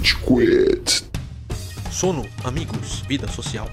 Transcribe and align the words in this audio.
Rage 0.00 0.16
Quit. 0.16 1.04
Sono, 1.90 2.26
amigos, 2.44 3.02
vida 3.06 3.28
social. 3.28 3.68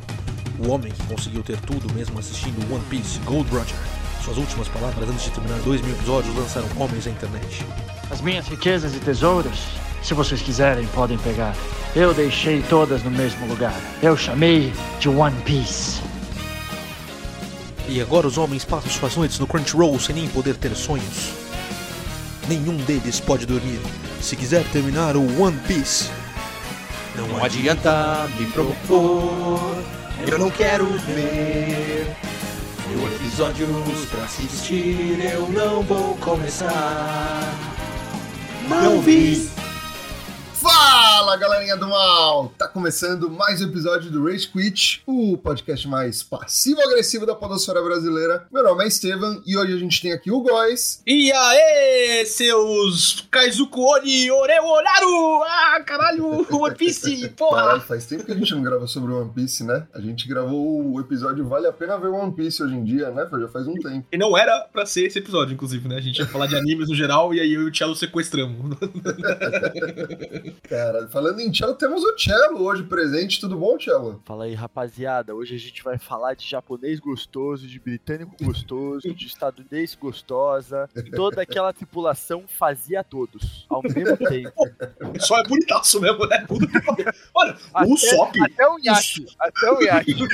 O 0.59 0.69
homem 0.69 0.91
que 0.91 1.03
conseguiu 1.03 1.41
ter 1.41 1.57
tudo 1.61 1.91
mesmo 1.93 2.19
assistindo 2.19 2.59
One 2.73 2.83
Piece 2.89 3.19
Gold 3.19 3.49
Roger. 3.49 3.75
Suas 4.23 4.37
últimas 4.37 4.67
palavras 4.67 5.07
antes 5.07 5.23
de 5.23 5.31
terminar 5.31 5.57
dois 5.59 5.79
mil 5.81 5.93
episódios 5.93 6.35
lançaram 6.35 6.67
homens 6.77 7.07
à 7.07 7.11
internet. 7.11 7.65
As 8.11 8.19
minhas 8.19 8.45
riquezas 8.47 8.93
e 8.93 8.99
tesouros, 8.99 9.57
se 10.03 10.13
vocês 10.13 10.41
quiserem, 10.41 10.85
podem 10.87 11.17
pegar. 11.19 11.55
Eu 11.95 12.13
deixei 12.13 12.61
todas 12.63 13.03
no 13.03 13.11
mesmo 13.11 13.47
lugar. 13.47 13.79
Eu 14.03 14.17
chamei 14.17 14.73
de 14.99 15.07
One 15.07 15.39
Piece. 15.43 16.01
E 17.87 18.01
agora 18.01 18.27
os 18.27 18.37
homens 18.37 18.65
passam 18.65 18.91
suas 18.91 19.15
noites 19.15 19.39
no 19.39 19.47
Crunchyroll 19.47 19.97
sem 19.97 20.15
nem 20.15 20.27
poder 20.27 20.57
ter 20.57 20.75
sonhos. 20.75 21.31
Nenhum 22.49 22.75
deles 22.77 23.21
pode 23.21 23.45
dormir. 23.45 23.79
Se 24.21 24.35
quiser 24.35 24.63
terminar 24.71 25.15
o 25.15 25.41
One 25.41 25.57
Piece, 25.67 26.09
não, 27.17 27.43
adianta 27.43 28.29
me 28.39 28.45
propor, 28.47 29.83
eu 30.27 30.37
não 30.37 30.51
quero 30.51 30.85
ver. 30.85 32.15
Mil 32.87 33.07
episódios 33.07 34.05
pra 34.11 34.23
assistir, 34.23 35.19
eu 35.33 35.49
não 35.49 35.81
vou 35.81 36.15
começar. 36.17 37.53
Não 38.69 39.01
vi. 39.01 39.49
Fala 40.79 41.35
galerinha 41.37 41.75
do 41.75 41.87
mal! 41.87 42.53
Tá 42.55 42.67
começando 42.67 43.31
mais 43.31 43.59
um 43.59 43.65
episódio 43.65 44.11
do 44.11 44.23
Rage 44.23 44.47
Quit, 44.47 45.01
o 45.07 45.35
podcast 45.35 45.87
mais 45.87 46.21
passivo-agressivo 46.21 47.25
da 47.25 47.33
podosfera 47.33 47.81
brasileira. 47.81 48.45
Meu 48.53 48.63
nome 48.63 48.83
é 48.83 48.87
Estevam 48.87 49.41
e 49.43 49.57
hoje 49.57 49.73
a 49.73 49.77
gente 49.77 49.99
tem 49.99 50.11
aqui 50.13 50.29
o 50.29 50.39
Góis. 50.39 51.01
E 51.07 51.31
aí, 51.31 52.23
seus 52.27 53.27
Kaizuku 53.31 53.81
Oni 53.81 54.29
Oreu 54.29 54.65
Oraru! 54.65 55.43
Ah, 55.47 55.81
caralho, 55.83 56.45
One 56.51 56.75
Piece, 56.75 57.29
porra! 57.35 57.61
Caralho, 57.63 57.81
faz 57.81 58.05
tempo 58.05 58.23
que 58.23 58.31
a 58.31 58.35
gente 58.35 58.53
não 58.53 58.61
grava 58.61 58.85
sobre 58.85 59.11
One 59.11 59.31
Piece, 59.33 59.63
né? 59.63 59.87
A 59.95 59.99
gente 59.99 60.27
gravou 60.27 60.93
o 60.93 60.99
episódio 60.99 61.47
Vale 61.47 61.65
a 61.65 61.73
Pena 61.73 61.97
Ver 61.97 62.09
One 62.09 62.33
Piece 62.33 62.61
hoje 62.61 62.75
em 62.75 62.83
dia, 62.83 63.09
né? 63.09 63.27
Já 63.31 63.47
faz 63.47 63.67
um 63.67 63.73
tempo. 63.73 64.05
E 64.11 64.17
não 64.17 64.37
era 64.37 64.59
pra 64.71 64.85
ser 64.85 65.07
esse 65.07 65.17
episódio, 65.17 65.55
inclusive, 65.55 65.89
né? 65.89 65.95
A 65.95 66.01
gente 66.01 66.19
ia 66.19 66.27
falar 66.27 66.45
de 66.45 66.55
animes 66.55 66.87
no 66.87 66.95
geral 66.95 67.33
e 67.33 67.39
aí 67.39 67.51
eu 67.51 67.63
e 67.63 67.71
o 67.71 67.75
Cello 67.75 67.95
sequestramos. 67.95 68.77
Cara, 70.67 71.07
falando 71.07 71.39
em 71.39 71.53
Cello, 71.53 71.73
temos 71.75 72.03
o 72.03 72.17
Cello 72.17 72.61
hoje 72.63 72.83
presente. 72.83 73.39
Tudo 73.39 73.55
bom, 73.57 73.79
Cello? 73.79 74.21
Fala 74.25 74.43
aí, 74.45 74.53
rapaziada. 74.53 75.33
Hoje 75.33 75.55
a 75.55 75.57
gente 75.57 75.81
vai 75.81 75.97
falar 75.97 76.33
de 76.33 76.45
japonês 76.47 76.99
gostoso, 76.99 77.65
de 77.65 77.79
britânico 77.79 78.35
gostoso, 78.43 79.13
de 79.13 79.25
estadunidense 79.27 79.95
gostosa. 79.95 80.89
Toda 81.15 81.41
aquela 81.41 81.71
tripulação 81.71 82.43
fazia 82.47 83.01
todos, 83.03 83.65
ao 83.69 83.81
mesmo 83.81 84.17
tempo. 84.27 84.51
Só 85.19 85.39
é 85.39 85.43
bonitaço 85.43 86.01
mesmo, 86.01 86.25
né? 86.25 86.45
Olha, 87.33 87.53
o 87.53 87.77
Até- 87.77 87.89
Usopp. 87.93 88.41
Até 88.41 88.67
o 88.67 88.77
Yaki, 88.83 89.25
até 89.39 89.71
o 89.71 89.81
Yaki. 89.81 90.15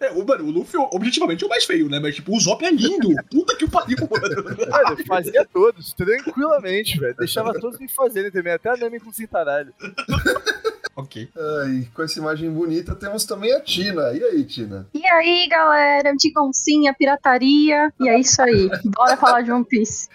É, 0.00 0.12
o, 0.12 0.24
mano, 0.24 0.44
o 0.44 0.50
Luffy, 0.52 0.78
objetivamente, 0.92 1.42
é 1.42 1.46
o 1.46 1.50
mais 1.50 1.64
feio, 1.64 1.88
né? 1.88 1.98
Mas, 1.98 2.14
tipo, 2.14 2.30
o 2.32 2.36
Usopp 2.36 2.64
é 2.64 2.70
lindo. 2.70 3.08
Puta 3.28 3.56
que 3.56 3.68
pariu, 3.68 3.96
mano. 4.08 4.44
Mano, 4.70 5.04
fazia 5.04 5.44
todos, 5.52 5.92
tranquilamente, 5.92 7.00
velho. 7.00 7.16
Deixava 7.16 7.52
todos 7.52 7.80
me 7.80 7.88
fazerem 7.88 8.30
também, 8.30 8.52
até 8.52 8.70
a 8.70 8.76
Nami 8.76 9.00
com 9.00 9.10
cintaralho. 9.18 9.74
ok. 10.98 11.28
Ai, 11.36 11.88
com 11.94 12.02
essa 12.02 12.18
imagem 12.18 12.50
bonita, 12.50 12.94
temos 12.94 13.24
também 13.24 13.52
a 13.52 13.60
Tina. 13.60 14.12
E 14.12 14.22
aí, 14.22 14.44
Tina? 14.44 14.86
E 14.92 15.06
aí, 15.06 15.48
galera, 15.48 16.14
de 16.14 16.30
goncinha, 16.32 16.94
pirataria. 16.94 17.92
E 18.00 18.08
é 18.08 18.18
isso 18.18 18.40
aí. 18.42 18.68
Bora 18.96 19.16
falar 19.16 19.42
de 19.42 19.52
One 19.52 19.64
Piece. 19.64 20.08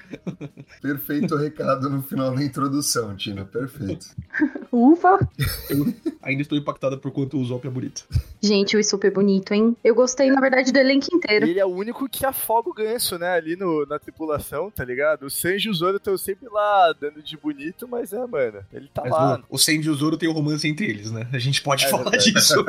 Perfeito 0.81 1.35
recado 1.35 1.89
no 1.89 2.01
final 2.03 2.33
da 2.33 2.43
introdução, 2.43 3.15
Tina. 3.15 3.45
Perfeito. 3.45 4.07
Ufa! 4.71 5.19
Ainda 6.21 6.41
estou 6.41 6.57
impactada 6.57 6.97
por 6.97 7.11
quanto 7.11 7.37
o 7.37 7.41
Usopp 7.41 7.65
é 7.67 7.69
bonito. 7.69 8.05
Gente, 8.41 8.75
o 8.75 8.83
super 8.83 9.11
bonito, 9.11 9.53
hein? 9.53 9.75
Eu 9.83 9.95
gostei, 9.95 10.29
na 10.29 10.41
verdade, 10.41 10.71
do 10.71 10.77
elenco 10.77 11.07
inteiro. 11.13 11.45
Ele 11.45 11.59
é 11.59 11.65
o 11.65 11.69
único 11.69 12.09
que 12.09 12.25
afoga 12.25 12.69
o 12.69 12.73
ganso, 12.73 13.17
né? 13.17 13.29
Ali 13.29 13.55
no, 13.55 13.85
na 13.85 13.97
tripulação, 13.99 14.69
tá 14.69 14.83
ligado? 14.83 15.25
O 15.25 15.29
Sanji 15.29 15.67
e 15.67 15.71
o 15.71 15.73
Zoro 15.73 15.97
estão 15.97 16.17
sempre 16.17 16.49
lá 16.49 16.93
dando 16.99 17.21
de 17.21 17.37
bonito, 17.37 17.87
mas 17.87 18.13
é, 18.13 18.25
mano. 18.25 18.63
Ele 18.71 18.89
tá 18.93 19.03
Mas 19.03 19.11
lá. 19.11 19.41
o, 19.49 19.55
o 19.55 19.57
Sandy 19.57 19.87
e 19.87 19.89
o 19.89 19.95
Zoro 19.95 20.17
tem 20.17 20.29
um 20.29 20.33
romance 20.33 20.67
entre 20.73 20.85
eles, 20.87 21.11
né? 21.11 21.27
A 21.31 21.39
gente 21.39 21.61
pode 21.61 21.85
É 21.85 21.89
falar 21.89 22.09
verdade. 22.09 22.31
disso. 22.33 22.65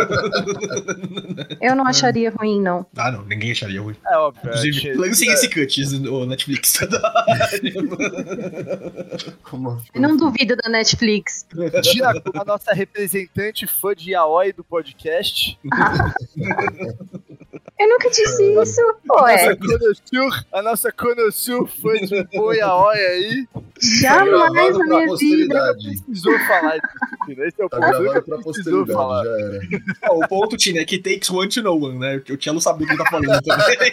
Eu 1.60 1.74
não 1.74 1.86
acharia 1.88 2.30
ruim, 2.30 2.60
não. 2.60 2.86
ah, 2.96 3.10
não, 3.10 3.24
ninguém 3.24 3.50
acharia 3.52 3.80
ruim. 3.80 3.96
É 4.06 4.16
óbvio. 4.16 4.42
Inclusive, 4.44 4.88
é, 4.90 4.94
lancem 4.94 5.30
é, 5.30 5.32
esse 5.34 5.48
cut 5.48 5.98
no 6.00 6.26
Netflix. 6.26 6.78
Como 9.42 9.70
assim? 9.70 9.86
Eu 9.94 10.00
não 10.00 10.16
duvido 10.16 10.54
da 10.56 10.68
Netflix. 10.68 11.46
Tina, 11.82 12.12
a 12.34 12.44
nossa 12.44 12.72
representante 12.72 13.66
fã 13.66 13.94
de 13.94 14.12
Yaoi 14.12 14.52
do 14.52 14.62
podcast. 14.62 15.58
Eu 17.78 17.88
nunca 17.88 18.08
disse 18.10 18.42
isso. 18.52 18.80
Konosur, 19.06 20.44
a 20.52 20.62
nossa 20.62 20.90
Konosur 20.92 21.66
fã 21.66 21.92
de 21.94 22.24
boa 22.36 22.54
Yaoi 22.56 22.98
aí. 22.98 23.48
jamais 24.00 24.76
na 24.78 24.84
minha 24.84 25.16
vida. 25.16 25.74
Precisou 26.06 26.38
falar 26.46 26.78
disso, 26.78 27.16
Tina. 27.26 27.46
Esse 27.46 27.60
é 27.62 27.64
o 27.64 27.68
Tá 27.68 27.78
ponto. 27.80 28.42
precisou 28.44 28.86
falar. 28.86 29.24
já 29.24 29.30
era. 29.30 29.60
Ó, 30.10 30.18
o 30.24 30.28
ponto, 30.28 30.56
Tina, 30.56 30.80
é 30.80 30.84
que 30.84 30.98
takes 30.98 31.30
one 31.30 31.48
to 31.48 31.62
know 31.62 31.80
one, 31.82 31.98
né? 31.98 32.16
O 32.28 32.36
Cello 32.42 32.60
sabe 32.60 32.84
do 32.84 32.88
que 32.88 32.96
tá 32.96 33.04
falando 33.10 33.40
também. 33.42 33.92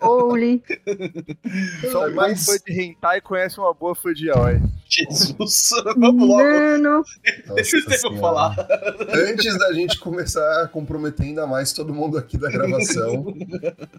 Holy. 0.00 0.62
Só 1.90 2.06
um 2.08 2.14
bom 2.14 2.36
fã 2.36 2.52
de 2.66 2.80
hentai 2.80 3.20
conhece 3.20 3.58
uma 3.58 3.72
boa 3.74 3.94
fã 3.94 4.12
de 4.12 4.28
Yaoi. 4.28 4.60
Jesus, 4.90 5.70
vamos 5.96 6.28
logo. 6.28 6.42
Mano. 6.42 7.04
Deixa 7.54 7.76
Estevam 7.78 7.98
Senhora. 7.98 8.20
falar. 8.20 8.68
Antes 9.12 9.56
da 9.58 9.72
gente 9.72 9.98
começar 9.98 10.62
a 10.62 10.68
comprometer 10.68 11.26
ainda 11.26 11.46
mais 11.46 11.72
todo 11.72 11.94
mundo 11.94 12.18
aqui 12.18 12.36
da 12.36 12.50
gravação, 12.50 13.32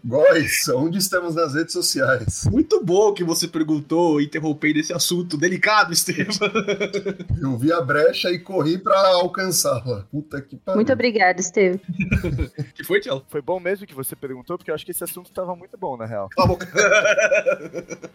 Góis, 0.04 0.68
onde 0.70 0.98
estamos 0.98 1.36
nas 1.36 1.54
redes 1.54 1.72
sociais? 1.74 2.44
Muito 2.52 2.84
bom 2.84 3.14
que 3.14 3.24
você 3.24 3.48
perguntou, 3.48 4.20
interrompendo 4.22 4.80
esse 4.80 4.92
assunto 4.94 5.38
delicado, 5.38 5.94
Estevam. 5.94 6.36
Eu 7.42 7.58
vi 7.58 7.72
a 7.72 7.80
brecha 7.82 8.30
e 8.30 8.40
corri 8.40 8.78
pra 8.78 8.98
alcançá-la. 9.16 10.06
Puta 10.12 10.42
que 10.42 10.58
pariu. 10.58 10.76
Muito 10.78 10.92
obrigada, 10.92 11.42
Steve. 11.42 11.80
que 12.76 12.84
foi, 12.84 13.02
Cello? 13.02 13.24
Foi 13.30 13.42
bom 13.42 13.60
mesmo 13.60 13.88
que 13.88 13.96
você 13.96 14.16
perguntou, 14.16 14.58
porque 14.58 14.70
eu 14.72 14.76
acho 14.76 14.86
que 14.86 14.92
esse 14.92 15.04
assunto 15.04 15.32
tava 15.32 15.56
muito 15.56 15.78
bom, 15.78 15.96
na 15.96 16.06
real. 16.06 16.28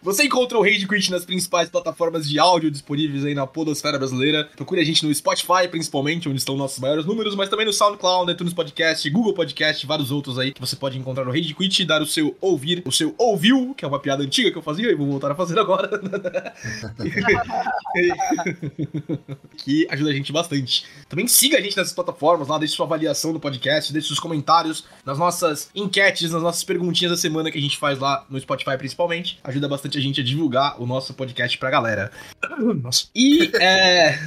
Você 0.03 0.25
encontra 0.25 0.57
o 0.57 0.61
Rage 0.63 0.87
Quit 0.87 1.11
nas 1.11 1.25
principais 1.25 1.69
plataformas 1.69 2.27
de 2.27 2.37
áudio 2.39 2.66
disponíveis 2.71 3.25
aí 3.25 3.33
na 3.33 3.47
podosfera 3.47 3.97
brasileira. 3.97 4.49
Procure 4.55 4.81
a 4.81 4.85
gente 4.85 5.05
no 5.05 5.13
Spotify, 5.13 5.67
principalmente, 5.69 6.29
onde 6.29 6.37
estão 6.37 6.55
nossos 6.57 6.79
maiores 6.79 7.05
números, 7.05 7.35
mas 7.35 7.49
também 7.49 7.65
no 7.65 7.73
SoundCloud, 7.73 8.31
iTunes 8.31 8.53
Podcast, 8.53 9.09
Google 9.09 9.33
Podcast, 9.33 9.85
vários 9.85 10.11
outros 10.11 10.37
aí 10.39 10.51
que 10.51 10.59
você 10.59 10.75
pode 10.75 10.97
encontrar 10.97 11.25
no 11.25 11.31
Rage 11.31 11.53
Quit 11.53 11.85
dar 11.85 12.01
o 12.01 12.05
seu 12.05 12.35
ouvir, 12.41 12.83
o 12.85 12.91
seu 12.91 13.13
ouviu, 13.17 13.73
que 13.75 13.85
é 13.85 13.87
uma 13.87 13.99
piada 13.99 14.23
antiga 14.23 14.51
que 14.51 14.57
eu 14.57 14.61
fazia 14.61 14.91
e 14.91 14.95
vou 14.95 15.07
voltar 15.07 15.31
a 15.31 15.35
fazer 15.35 15.59
agora. 15.59 15.89
que 19.57 19.87
ajuda 19.89 20.09
a 20.09 20.13
gente 20.13 20.31
bastante. 20.31 20.85
Também 21.07 21.27
siga 21.27 21.57
a 21.57 21.61
gente 21.61 21.77
nessas 21.77 21.93
plataformas 21.93 22.47
lá, 22.47 22.57
deixe 22.57 22.75
sua 22.75 22.85
avaliação 22.85 23.33
do 23.33 23.39
podcast, 23.39 23.91
deixe 23.93 24.07
seus 24.07 24.19
comentários 24.19 24.85
nas 25.05 25.17
nossas 25.17 25.69
enquetes, 25.73 26.31
nas 26.31 26.41
nossas 26.41 26.63
perguntinhas 26.63 27.11
da 27.11 27.17
semana 27.17 27.51
que 27.51 27.57
a 27.57 27.61
gente 27.61 27.77
faz 27.77 27.99
lá 27.99 28.25
no 28.29 28.39
Spotify 28.39 28.77
principalmente. 28.77 29.39
Ajuda 29.43 29.67
bastante 29.67 29.97
a 29.97 30.01
gente 30.01 30.21
a 30.21 30.23
divulgar 30.23 30.81
o 30.81 30.85
nosso 30.85 31.13
podcast 31.13 31.57
pra 31.57 31.69
galera. 31.69 32.11
Nossa. 32.81 33.07
E 33.15 33.51
é. 33.59 34.19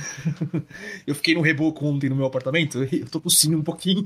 eu 1.07 1.15
fiquei 1.15 1.35
no 1.35 1.41
reboco 1.41 1.87
ontem 1.87 2.09
no 2.09 2.17
meu 2.17 2.27
apartamento 2.27 2.85
e 2.85 3.01
eu 3.01 3.07
tô 3.07 3.21
tossindo 3.21 3.59
um 3.59 3.63
pouquinho. 3.63 4.05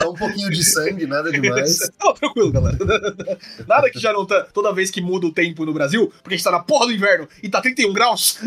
Tá 0.00 0.08
um 0.08 0.14
pouquinho 0.14 0.50
de 0.50 0.64
sangue, 0.64 1.06
nada 1.06 1.30
demais. 1.30 1.78
Não, 2.00 2.14
tranquilo, 2.14 2.50
galera. 2.50 2.78
Nada 3.66 3.90
que 3.90 3.98
já 3.98 4.12
não 4.12 4.24
tá 4.24 4.44
toda 4.44 4.72
vez 4.72 4.90
que 4.90 5.00
muda 5.00 5.26
o 5.26 5.32
tempo 5.32 5.66
no 5.66 5.74
Brasil, 5.74 6.10
porque 6.22 6.34
a 6.34 6.36
gente 6.38 6.44
tá 6.44 6.50
na 6.50 6.60
porra 6.60 6.86
do 6.86 6.92
inverno 6.92 7.28
e 7.42 7.48
tá 7.50 7.60
31 7.60 7.92
graus, 7.92 8.38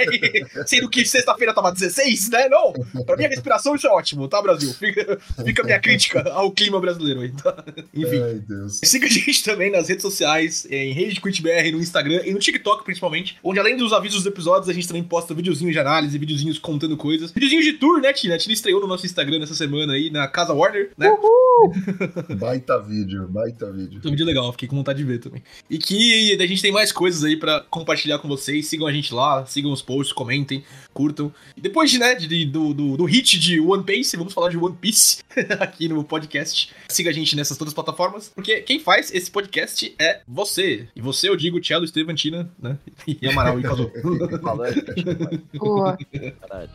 sendo 0.66 0.88
que 0.88 1.04
sexta-feira 1.04 1.52
tava 1.52 1.72
16, 1.72 2.30
né? 2.30 2.48
Não, 2.48 2.72
pra 3.04 3.16
minha 3.16 3.28
respiração 3.28 3.74
isso 3.74 3.86
é 3.86 3.90
ótimo, 3.90 4.28
tá, 4.28 4.40
Brasil? 4.40 4.72
Fica, 4.72 5.18
fica 5.44 5.62
a 5.62 5.64
minha 5.64 5.78
crítica 5.78 6.30
ao 6.32 6.50
clima 6.50 6.80
brasileiro 6.80 7.20
aí, 7.20 7.32
tá? 7.32 7.62
Enfim. 7.92 8.22
Ai, 8.22 8.40
Deus. 8.46 8.80
Siga 8.82 9.06
a 9.06 9.10
gente 9.10 9.44
também 9.44 9.70
nas 9.70 9.88
redes 9.88 10.02
sociais, 10.02 10.66
em 10.70 10.92
RageQuitBR, 10.92 11.72
no 11.72 11.80
Instagram 11.80 12.22
e 12.24 12.32
no 12.32 12.38
TikTok 12.38 12.82
principalmente, 12.82 13.36
onde 13.54 13.60
além 13.60 13.76
dos 13.76 13.92
avisos 13.92 14.24
dos 14.24 14.26
episódios, 14.26 14.68
a 14.68 14.72
gente 14.72 14.88
também 14.88 15.04
posta 15.04 15.32
videozinhos 15.32 15.72
de 15.72 15.78
análise, 15.78 16.18
videozinhos 16.18 16.58
contando 16.58 16.96
coisas. 16.96 17.30
Videozinhos 17.30 17.64
de 17.64 17.74
tour, 17.74 18.00
né, 18.00 18.12
Tina? 18.12 18.34
A 18.34 18.38
Tina 18.38 18.52
estreou 18.52 18.80
no 18.80 18.88
nosso 18.88 19.06
Instagram 19.06 19.38
nessa 19.38 19.54
semana 19.54 19.92
aí, 19.92 20.10
na 20.10 20.26
Casa 20.26 20.52
Warner, 20.52 20.90
né? 20.98 21.08
Baita 22.36 22.80
vídeo, 22.82 23.28
baita 23.28 23.70
vídeo. 23.70 24.00
Foi 24.02 24.10
um 24.10 24.14
vídeo 24.14 24.26
legal, 24.26 24.50
fiquei 24.52 24.68
com 24.68 24.76
vontade 24.76 24.98
de 24.98 25.04
ver 25.04 25.18
também. 25.18 25.42
E 25.70 25.78
que 25.78 26.36
a 26.38 26.46
gente 26.46 26.60
tem 26.60 26.72
mais 26.72 26.90
coisas 26.90 27.22
aí 27.22 27.36
pra 27.36 27.60
compartilhar 27.70 28.18
com 28.18 28.26
vocês. 28.26 28.66
Sigam 28.66 28.88
a 28.88 28.92
gente 28.92 29.14
lá, 29.14 29.46
sigam 29.46 29.70
os 29.70 29.80
posts, 29.80 30.12
comentem, 30.12 30.64
curtam. 30.92 31.32
E 31.56 31.60
depois 31.60 31.90
de, 31.90 31.98
né, 31.98 32.14
de, 32.16 32.44
do, 32.44 32.74
do, 32.74 32.96
do 32.96 33.04
hit 33.04 33.38
de 33.38 33.60
One 33.60 33.84
Piece, 33.84 34.16
vamos 34.16 34.32
falar 34.32 34.50
de 34.50 34.58
One 34.58 34.76
Piece 34.80 35.22
aqui 35.60 35.88
no 35.88 36.02
podcast. 36.02 36.72
Siga 36.88 37.10
a 37.10 37.12
gente 37.12 37.36
nessas 37.36 37.56
todas 37.56 37.70
as 37.70 37.74
plataformas, 37.74 38.30
porque 38.34 38.60
quem 38.62 38.80
faz 38.80 39.12
esse 39.14 39.30
podcast 39.30 39.94
é 39.98 40.20
você. 40.26 40.88
E 40.94 41.00
você, 41.00 41.28
eu 41.28 41.36
digo, 41.36 41.60
Tchelo, 41.60 41.84
Estevantina, 41.84 42.50
né? 42.58 42.76
E 43.06 43.28
Amaral 43.34 43.58
e 43.58 43.62
Cadu. 43.62 43.90
Falando, 44.42 44.84
Boa. 45.58 45.98
caralho. 46.40 46.70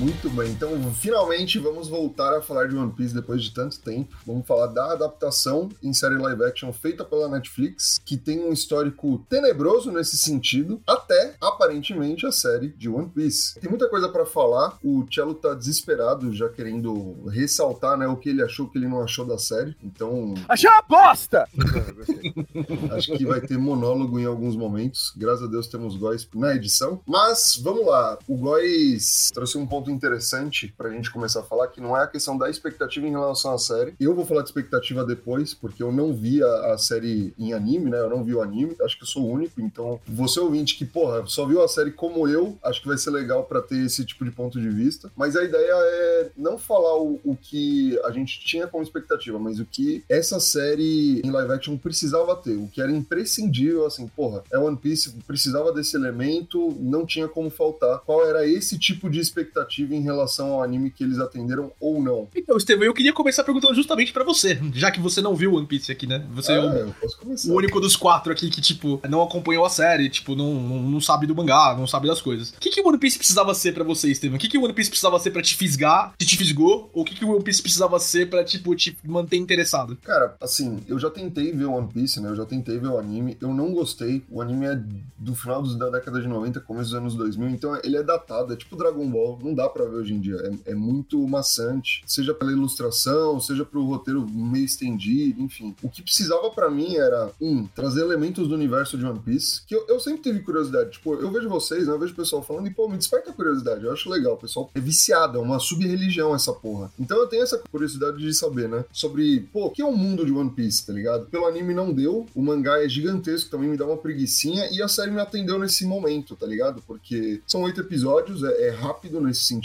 Muito 0.00 0.30
bem, 0.30 0.50
então 0.50 0.70
finalmente 0.94 1.58
vamos 1.58 1.86
voltar 1.86 2.34
a 2.34 2.40
falar 2.40 2.66
de 2.66 2.74
One 2.74 2.90
Piece 2.90 3.14
depois 3.14 3.44
de 3.44 3.52
tanto 3.52 3.78
tempo. 3.80 4.16
Vamos 4.26 4.46
falar 4.46 4.68
da 4.68 4.92
adaptação 4.92 5.68
em 5.82 5.92
série 5.92 6.16
live 6.16 6.42
action 6.42 6.72
feita 6.72 7.04
pela 7.04 7.28
Netflix, 7.28 8.00
que 8.02 8.16
tem 8.16 8.40
um 8.42 8.50
histórico 8.50 9.22
tenebroso 9.28 9.92
nesse 9.92 10.16
sentido, 10.16 10.80
até 10.86 11.34
aparentemente 11.38 12.24
a 12.24 12.32
série 12.32 12.68
de 12.68 12.88
One 12.88 13.10
Piece. 13.10 13.60
Tem 13.60 13.68
muita 13.68 13.90
coisa 13.90 14.08
pra 14.08 14.24
falar, 14.24 14.78
o 14.82 15.04
Cello 15.12 15.34
tá 15.34 15.52
desesperado, 15.52 16.32
já 16.32 16.48
querendo 16.48 17.28
ressaltar 17.28 17.98
né, 17.98 18.08
o 18.08 18.16
que 18.16 18.30
ele 18.30 18.42
achou, 18.42 18.64
o 18.64 18.70
que 18.70 18.78
ele 18.78 18.88
não 18.88 19.02
achou 19.02 19.26
da 19.26 19.36
série. 19.36 19.76
Então 19.84 20.32
Achei 20.48 20.70
uma 20.70 20.80
bosta! 20.80 21.46
Acho 22.96 23.18
que 23.18 23.26
vai 23.26 23.42
ter 23.42 23.58
monólogo 23.58 24.18
em 24.18 24.24
alguns 24.24 24.56
momentos. 24.56 25.12
Graças 25.14 25.42
a 25.42 25.46
Deus 25.46 25.66
temos 25.66 25.94
Góis 25.94 26.26
na 26.34 26.54
edição. 26.54 27.02
Mas 27.06 27.60
vamos 27.62 27.84
lá. 27.84 28.18
O 28.26 28.38
Góis 28.38 29.30
trouxe 29.34 29.58
um 29.58 29.66
ponto 29.66 29.89
interessante 29.90 30.72
pra 30.76 30.90
gente 30.90 31.10
começar 31.10 31.40
a 31.40 31.44
falar, 31.44 31.68
que 31.68 31.80
não 31.80 31.96
é 31.96 32.02
a 32.02 32.06
questão 32.06 32.36
da 32.36 32.48
expectativa 32.48 33.06
em 33.06 33.10
relação 33.10 33.52
à 33.52 33.58
série. 33.58 33.94
Eu 33.98 34.14
vou 34.14 34.24
falar 34.24 34.42
de 34.42 34.48
expectativa 34.48 35.04
depois, 35.04 35.54
porque 35.54 35.82
eu 35.82 35.92
não 35.92 36.14
vi 36.14 36.42
a, 36.42 36.72
a 36.74 36.78
série 36.78 37.34
em 37.38 37.52
anime, 37.52 37.90
né? 37.90 37.98
Eu 37.98 38.10
não 38.10 38.24
vi 38.24 38.34
o 38.34 38.42
anime. 38.42 38.76
Acho 38.82 38.96
que 38.96 39.02
eu 39.02 39.08
sou 39.08 39.24
o 39.24 39.30
único. 39.30 39.60
Então, 39.60 40.00
você 40.06 40.40
ouvinte 40.40 40.76
que, 40.76 40.84
porra, 40.84 41.24
só 41.26 41.46
viu 41.46 41.62
a 41.62 41.68
série 41.68 41.90
como 41.90 42.28
eu, 42.28 42.58
acho 42.62 42.80
que 42.80 42.88
vai 42.88 42.98
ser 42.98 43.10
legal 43.10 43.44
pra 43.44 43.60
ter 43.60 43.84
esse 43.84 44.04
tipo 44.04 44.24
de 44.24 44.30
ponto 44.30 44.60
de 44.60 44.68
vista. 44.68 45.10
Mas 45.16 45.36
a 45.36 45.44
ideia 45.44 45.72
é 45.72 46.30
não 46.36 46.58
falar 46.58 46.96
o, 46.98 47.20
o 47.24 47.36
que 47.36 47.98
a 48.04 48.10
gente 48.10 48.40
tinha 48.40 48.66
como 48.66 48.82
expectativa, 48.82 49.38
mas 49.38 49.58
o 49.58 49.64
que 49.64 50.04
essa 50.08 50.40
série 50.40 51.20
em 51.24 51.30
live 51.30 51.52
action 51.52 51.76
precisava 51.76 52.34
ter, 52.36 52.56
o 52.56 52.68
que 52.68 52.80
era 52.80 52.90
imprescindível, 52.90 53.86
assim, 53.86 54.06
porra, 54.08 54.42
é 54.52 54.58
One 54.58 54.76
Piece, 54.76 55.12
precisava 55.26 55.72
desse 55.72 55.96
elemento, 55.96 56.76
não 56.80 57.06
tinha 57.06 57.28
como 57.28 57.50
faltar. 57.50 58.00
Qual 58.00 58.26
era 58.26 58.46
esse 58.46 58.78
tipo 58.78 59.08
de 59.08 59.20
expectativa 59.20 59.79
em 59.84 60.02
relação 60.02 60.52
ao 60.52 60.62
anime 60.62 60.90
que 60.90 61.04
eles 61.04 61.18
atenderam 61.18 61.72
ou 61.80 62.02
não? 62.02 62.28
Então, 62.34 62.56
Estevam, 62.56 62.84
eu 62.84 62.94
queria 62.94 63.12
começar 63.12 63.44
perguntando 63.44 63.74
justamente 63.74 64.12
pra 64.12 64.24
você, 64.24 64.58
já 64.74 64.90
que 64.90 65.00
você 65.00 65.20
não 65.20 65.34
viu 65.34 65.54
One 65.54 65.66
Piece 65.66 65.90
aqui, 65.90 66.06
né? 66.06 66.24
Você 66.34 66.52
é 66.52 66.56
ah, 66.56 66.60
o 66.60 66.76
eu 66.76 66.94
posso 67.00 67.18
começar. 67.18 67.50
o 67.50 67.54
único 67.54 67.80
dos 67.80 67.96
quatro 67.96 68.32
aqui 68.32 68.50
que, 68.50 68.60
tipo, 68.60 69.00
não 69.08 69.22
acompanhou 69.22 69.64
a 69.64 69.70
série, 69.70 70.08
tipo, 70.08 70.34
não, 70.34 70.54
não, 70.54 70.82
não 70.82 71.00
sabe 71.00 71.26
do 71.26 71.34
mangá, 71.34 71.74
não 71.76 71.86
sabe 71.86 72.08
das 72.08 72.20
coisas. 72.20 72.50
O 72.50 72.60
que, 72.60 72.70
que 72.70 72.80
One 72.80 72.98
Piece 72.98 73.18
precisava 73.18 73.54
ser 73.54 73.72
pra 73.72 73.84
você, 73.84 74.14
Steven? 74.14 74.36
O 74.36 74.40
que, 74.40 74.48
que 74.48 74.58
One 74.58 74.72
Piece 74.72 74.90
precisava 74.90 75.18
ser 75.18 75.30
pra 75.30 75.42
te 75.42 75.54
fisgar, 75.54 76.14
que 76.18 76.26
te 76.26 76.36
fisgou? 76.36 76.90
Ou 76.92 77.02
o 77.02 77.04
que, 77.04 77.14
que 77.14 77.24
One 77.24 77.42
Piece 77.42 77.62
precisava 77.62 77.98
ser 77.98 78.28
pra, 78.28 78.44
tipo, 78.44 78.74
te 78.74 78.96
manter 79.04 79.36
interessado? 79.36 79.96
Cara, 80.02 80.36
assim, 80.40 80.80
eu 80.88 80.98
já 80.98 81.10
tentei 81.10 81.52
ver 81.52 81.66
One 81.66 81.88
Piece, 81.88 82.20
né? 82.20 82.30
Eu 82.30 82.36
já 82.36 82.44
tentei 82.44 82.78
ver 82.78 82.88
o 82.88 82.98
anime. 82.98 83.36
Eu 83.40 83.52
não 83.52 83.72
gostei. 83.72 84.22
O 84.30 84.40
anime 84.40 84.66
é 84.66 84.80
do 85.18 85.34
final 85.34 85.62
da 85.62 85.90
década 85.90 86.20
de 86.20 86.28
90, 86.28 86.60
começo 86.60 86.90
dos 86.90 86.94
anos 86.94 87.14
2000. 87.14 87.48
Então 87.50 87.78
ele 87.82 87.96
é 87.96 88.02
datado. 88.02 88.52
É 88.52 88.56
tipo 88.56 88.76
Dragon 88.76 89.08
Ball. 89.08 89.38
Não 89.42 89.54
dá 89.54 89.68
pra 89.70 89.84
ver 89.84 89.96
hoje 89.96 90.14
em 90.14 90.20
dia. 90.20 90.36
É, 90.66 90.72
é 90.72 90.74
muito 90.74 91.18
maçante. 91.26 92.02
Seja 92.06 92.34
pela 92.34 92.52
ilustração, 92.52 93.40
seja 93.40 93.64
pro 93.64 93.84
roteiro 93.84 94.26
meio 94.28 94.64
estendido, 94.64 95.42
enfim. 95.42 95.74
O 95.82 95.88
que 95.88 96.02
precisava 96.02 96.50
pra 96.50 96.70
mim 96.70 96.96
era, 96.96 97.30
um, 97.40 97.66
trazer 97.66 98.02
elementos 98.02 98.48
do 98.48 98.54
universo 98.54 98.98
de 98.98 99.04
One 99.04 99.20
Piece. 99.20 99.62
Que 99.66 99.74
eu, 99.74 99.86
eu 99.88 100.00
sempre 100.00 100.22
tive 100.22 100.40
curiosidade. 100.40 100.90
Tipo, 100.90 101.14
eu 101.14 101.30
vejo 101.30 101.48
vocês, 101.48 101.86
né? 101.86 101.94
Eu 101.94 101.98
vejo 101.98 102.12
o 102.12 102.16
pessoal 102.16 102.42
falando 102.42 102.66
e, 102.66 102.70
pô, 102.70 102.88
me 102.88 102.96
desperta 102.96 103.30
a 103.30 103.34
curiosidade. 103.34 103.84
Eu 103.84 103.92
acho 103.92 104.10
legal. 104.10 104.34
O 104.34 104.38
pessoal 104.38 104.70
é 104.74 104.80
viciado. 104.80 105.38
É 105.38 105.40
uma 105.40 105.58
sub-religião 105.58 106.34
essa 106.34 106.52
porra. 106.52 106.90
Então 106.98 107.18
eu 107.18 107.26
tenho 107.26 107.42
essa 107.42 107.58
curiosidade 107.58 108.18
de 108.18 108.34
saber, 108.34 108.68
né? 108.68 108.84
Sobre, 108.92 109.40
pô, 109.52 109.66
o 109.66 109.70
que 109.70 109.82
é 109.82 109.84
o 109.84 109.96
mundo 109.96 110.24
de 110.24 110.32
One 110.32 110.50
Piece, 110.50 110.86
tá 110.86 110.92
ligado? 110.92 111.26
Pelo 111.26 111.46
anime 111.46 111.74
não 111.74 111.92
deu, 111.92 112.26
o 112.34 112.42
mangá 112.42 112.82
é 112.82 112.88
gigantesco, 112.88 113.50
também 113.50 113.68
me 113.68 113.76
dá 113.76 113.86
uma 113.86 113.96
preguicinha, 113.96 114.68
e 114.70 114.82
a 114.82 114.88
série 114.88 115.10
me 115.10 115.20
atendeu 115.20 115.58
nesse 115.58 115.84
momento, 115.84 116.36
tá 116.36 116.46
ligado? 116.46 116.82
Porque 116.86 117.40
são 117.46 117.62
oito 117.62 117.80
episódios, 117.80 118.42
é, 118.42 118.68
é 118.68 118.70
rápido 118.70 119.20
nesse 119.20 119.44
sentido, 119.44 119.59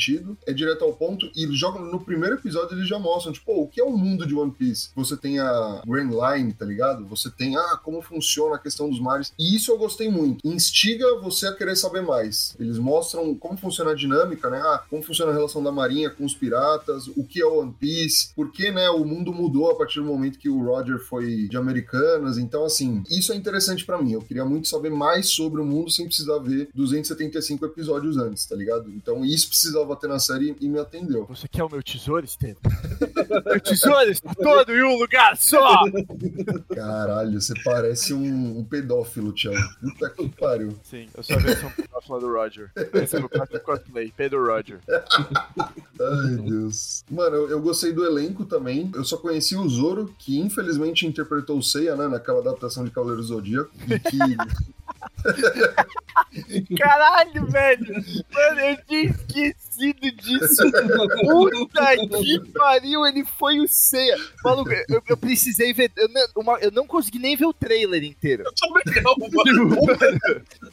é 0.46 0.54
direto 0.54 0.84
ao 0.84 0.94
ponto, 0.94 1.30
e 1.36 1.46
jogam 1.56 1.84
no 1.86 2.00
primeiro 2.00 2.36
episódio 2.36 2.76
eles 2.76 2.88
já 2.88 3.00
mostram, 3.00 3.34
tipo, 3.34 3.46
pô, 3.46 3.62
o 3.62 3.68
que 3.68 3.80
é 3.80 3.84
o 3.84 3.96
mundo 3.96 4.26
de 4.26 4.36
One 4.36 4.52
Piece? 4.52 4.90
Você 4.96 5.16
tem 5.16 5.40
a 5.40 5.82
Grand 5.86 6.10
Line, 6.10 6.54
tá 6.54 6.66
ligado? 6.66 7.06
Você 7.06 7.30
tem, 7.30 7.56
ah, 7.56 7.80
como 7.84 8.02
funciona 8.02 8.56
a 8.56 8.60
questão 8.60 8.90
dos 8.90 9.00
mares, 9.00 9.32
e 9.38 9.56
isso 9.56 9.72
eu 9.72 9.78
gostei 9.78 10.10
muito. 10.10 10.48
Instiga 10.48 11.20
você 11.20 11.48
a 11.48 11.54
querer 11.54 11.76
saber 11.76 12.02
mais. 12.02 12.56
Eles 12.60 12.78
mostram 12.78 13.36
como 13.36 13.58
funciona 13.58 13.92
a 13.92 13.96
dinâmica, 13.96 14.50
né? 14.50 14.60
Ah, 14.60 14.84
como 14.90 15.04
funciona 15.04 15.32
a 15.32 15.36
relação 15.36 15.64
da 15.64 15.72
marinha 15.72 16.10
com 16.10 16.26
os 16.26 16.34
piratas, 16.34 17.08
o 17.08 17.24
que 17.24 17.42
é 17.42 17.46
One 17.46 17.74
Piece, 17.80 18.34
por 18.36 18.52
que, 18.52 18.72
né, 18.72 18.90
o 18.90 19.06
mundo 19.06 19.34
mudou 19.34 19.70
a 19.70 19.76
partir 19.76 20.00
do 20.00 20.06
momento 20.06 20.40
que 20.40 20.50
o 20.50 20.64
Roger 20.64 21.00
foi 21.00 21.48
de 21.48 21.58
Americanas. 21.58 22.38
Então, 22.38 22.66
assim, 22.66 23.04
isso 23.10 23.32
é 23.32 23.36
interessante 23.36 23.86
pra 23.86 24.02
mim. 24.02 24.14
Eu 24.14 24.22
queria 24.22 24.46
muito 24.46 24.68
saber 24.68 24.90
mais 24.90 25.30
sobre 25.30 25.62
o 25.62 25.66
mundo 25.66 25.92
sem 25.92 26.06
precisar 26.06 26.40
ver 26.40 26.70
275 26.74 27.66
episódios 27.66 28.18
antes, 28.18 28.46
tá 28.46 28.56
ligado? 28.56 28.90
Então, 28.90 29.24
isso 29.24 29.48
precisava 29.48 29.85
na 30.08 30.20
série 30.20 30.56
e 30.60 30.68
me 30.68 30.80
atendeu. 30.80 31.26
Você 31.26 31.48
quer 31.48 31.64
o 31.64 31.70
meu 31.70 31.82
tesouro, 31.82 32.26
Estevam? 32.26 32.62
meu 33.46 33.60
tesouro 33.60 34.10
está 34.10 34.34
todo 34.34 34.72
em 34.72 34.84
um 34.84 34.98
lugar 34.98 35.36
só! 35.38 35.84
Caralho, 36.74 37.42
você 37.42 37.54
parece 37.64 38.14
um, 38.14 38.60
um 38.60 38.64
pedófilo, 38.64 39.34
Thiago. 39.34 39.58
Puta 39.82 40.10
que 40.10 40.30
pariu. 40.30 40.78
Sim, 40.84 41.08
eu 41.16 41.24
sou 41.24 41.36
a 41.36 41.40
versão 41.40 41.72
próxima 41.90 42.20
do 42.20 42.32
Roger. 42.32 42.72
Esse 42.94 43.16
é 43.16 43.20
o 43.20 43.22
meu 43.22 43.30
quarto 43.30 43.60
cosplay, 43.60 44.14
Pedro 44.16 44.46
Roger. 44.46 44.80
Ai, 44.90 46.36
Deus. 46.44 47.04
Mano, 47.10 47.36
eu, 47.36 47.50
eu 47.50 47.62
gostei 47.62 47.92
do 47.92 48.06
elenco 48.06 48.46
também. 48.46 48.92
Eu 48.94 49.04
só 49.04 49.18
conheci 49.18 49.56
o 49.56 49.68
Zoro, 49.68 50.14
que 50.18 50.40
infelizmente 50.40 51.06
interpretou 51.06 51.58
o 51.58 51.64
Seiya, 51.64 51.96
né, 51.96 52.08
naquela 52.08 52.40
adaptação 52.40 52.84
de 52.84 52.92
Cavaleiro 52.92 53.22
do 53.22 53.28
Zodíaco. 53.28 53.72
E 53.88 54.00
que 54.00 54.18
Caralho, 56.78 57.46
velho! 57.48 57.96
Mano, 58.34 58.60
eu 58.60 58.78
tinha 58.86 59.10
esquecido 59.10 59.75
disso. 59.78 60.72
Puta 61.22 61.98
que 61.98 62.52
pariu, 62.54 63.06
ele 63.06 63.24
foi 63.38 63.60
o 63.60 63.68
Seiya. 63.68 64.16
Maluco, 64.44 64.72
eu, 64.90 65.02
eu 65.08 65.18
precisei 65.18 65.74
ver. 65.74 65.92
Eu 65.98 66.08
não, 66.10 66.26
uma- 66.38 66.60
eu 66.60 66.72
não 66.72 66.86
consegui 66.88 67.20
nem 67.20 67.36
ver 67.36 67.46
o 67.46 67.54
trailer 67.54 68.04
inteiro. 68.04 68.44
Também 68.60 69.04
não, 69.04 69.16
mano. 69.18 69.76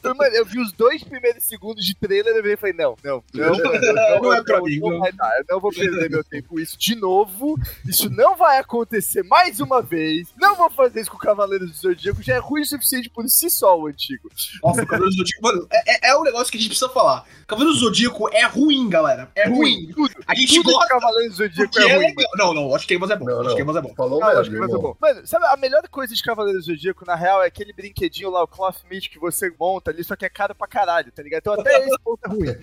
Mano, 0.03 0.35
eu 0.35 0.45
vi 0.45 0.59
os 0.59 0.71
dois 0.73 1.03
primeiros 1.03 1.43
segundos 1.43 1.83
de 1.85 1.95
trailer 1.95 2.43
e 2.45 2.51
eu 2.51 2.57
falei, 2.57 2.73
não, 2.75 2.95
não, 3.03 3.23
não, 3.33 3.49
mano, 3.57 3.81
não, 3.93 4.21
Não 4.21 4.33
é 4.33 4.43
pra 4.43 4.61
mim, 4.61 4.79
Não 4.79 4.89
não. 4.91 4.99
vai 4.99 5.11
dar, 5.11 5.31
eu 5.39 5.45
não 5.49 5.59
vou 5.59 5.71
perder 5.71 6.09
meu 6.09 6.23
tempo 6.23 6.49
com 6.49 6.59
isso 6.59 6.77
de 6.77 6.95
novo. 6.95 7.57
Isso 7.87 8.09
não 8.09 8.35
vai 8.35 8.57
acontecer 8.59 9.23
mais 9.23 9.59
uma 9.59 9.81
vez. 9.81 10.27
Não 10.39 10.55
vou 10.55 10.69
fazer 10.69 11.01
isso 11.01 11.11
com 11.11 11.17
o 11.17 11.19
Cavaleiro 11.19 11.65
do 11.65 11.73
Zodíaco. 11.73 12.21
Já 12.21 12.35
é 12.35 12.39
ruim 12.39 12.61
o 12.61 12.65
suficiente 12.65 13.09
por 13.09 13.27
si 13.27 13.49
só, 13.49 13.77
o 13.79 13.87
antigo. 13.87 14.29
Nossa, 14.63 14.85
Cavaleiro 14.85 15.09
do 15.11 15.17
Zodíaco, 15.17 15.41
mano, 15.43 15.67
é, 15.71 16.07
é, 16.07 16.09
é 16.11 16.17
um 16.17 16.23
negócio 16.23 16.51
que 16.51 16.57
a 16.57 16.61
gente 16.61 16.69
precisa 16.69 16.89
falar. 16.89 17.25
Cavaleiro 17.47 17.73
do 17.73 17.79
Zodíaco 17.79 18.29
é 18.33 18.45
ruim, 18.45 18.89
galera. 18.93 19.29
É 19.35 19.47
ruim. 19.47 19.89
Tudo. 19.93 20.13
A 20.27 20.35
gente 20.35 20.55
Tudo 20.55 20.67
de 20.67 20.73
gosta 20.73 20.87
Cavaleiro 20.89 21.29
do 21.29 21.35
Zodíaco 21.35 21.71
porque 21.71 21.89
é 21.89 21.91
é 21.91 21.95
ruim, 21.97 22.07
legal. 22.15 22.31
Não, 22.37 22.53
não, 22.53 22.75
acho 22.75 22.87
que 22.87 22.95
Amos 22.95 23.09
é 23.09 23.15
bom. 23.15 23.25
Não, 23.25 23.39
Acho 23.39 23.49
não. 23.49 23.55
que 23.55 23.61
Amos 23.61 23.75
é 23.75 23.81
bom. 23.81 23.93
falou 23.95 24.19
Não, 24.19 24.27
merda, 24.27 24.41
acho 24.41 24.49
que 24.51 24.57
vai 24.57 24.67
ser 24.67 24.75
irmão. 24.75 24.91
bom. 24.91 24.97
Mano, 25.01 25.27
sabe, 25.27 25.45
a 25.45 25.57
melhor 25.57 25.81
coisa 25.89 26.13
de 26.13 26.23
Cavaleiro 26.23 26.59
do 26.59 26.65
Zodíaco, 26.65 27.05
na 27.05 27.15
real, 27.15 27.41
é 27.43 27.47
aquele 27.47 27.73
brinquedinho 27.73 28.29
lá, 28.29 28.43
o 28.43 28.47
Cloth 28.47 28.77
Meat, 28.89 29.09
que 29.09 29.19
você 29.19 29.51
monta 29.59 29.91
ali, 29.91 30.03
só 30.03 30.15
que 30.15 30.25
é 30.25 30.29
caro 30.29 30.53
pra 30.55 30.67
caralho, 30.67 31.11
tá 31.11 31.21
ligado? 31.23 31.41
Então 31.41 31.53
até 31.53 31.79
esse 31.85 31.99
ponto 32.03 32.19
é 32.25 32.29
ruim. 32.29 32.55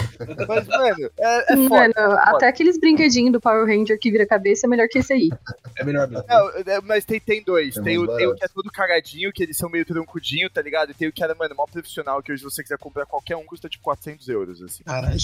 Mas, 0.48 0.66
mano, 0.68 1.10
é, 1.18 1.52
é 1.52 1.56
foda. 1.56 1.68
mano, 1.68 2.18
até 2.20 2.48
aqueles 2.48 2.78
brinquedinhos 2.78 3.32
do 3.32 3.40
Power 3.40 3.66
Ranger 3.66 3.98
que 3.98 4.10
vira 4.10 4.26
cabeça 4.26 4.66
é 4.66 4.68
melhor 4.68 4.88
que 4.88 4.98
esse 4.98 5.12
aí. 5.12 5.30
É 5.76 5.84
melhor 5.84 6.08
mesmo. 6.08 6.24
Não, 6.28 6.48
é, 6.50 6.80
mas 6.82 7.04
tem, 7.04 7.18
tem 7.20 7.42
dois. 7.42 7.76
É 7.76 7.82
tem, 7.82 7.98
o, 7.98 8.06
tem 8.16 8.26
o 8.26 8.34
que 8.34 8.44
é 8.44 8.48
todo 8.48 8.70
cagadinho, 8.70 9.32
que 9.32 9.42
eles 9.42 9.56
são 9.56 9.68
meio 9.68 9.84
troncudinho, 9.84 10.48
tá 10.50 10.62
ligado? 10.62 10.90
E 10.90 10.94
tem 10.94 11.08
o 11.08 11.12
que 11.12 11.22
era, 11.22 11.34
mano, 11.34 11.54
mó 11.56 11.66
profissional, 11.66 12.22
que 12.22 12.32
hoje 12.32 12.42
você 12.42 12.62
quiser 12.62 12.78
comprar 12.78 13.06
qualquer 13.06 13.36
um, 13.36 13.44
custa 13.44 13.68
tipo 13.68 13.84
400 13.84 14.28
euros, 14.28 14.62
assim. 14.62 14.82
Caralho. 14.84 15.16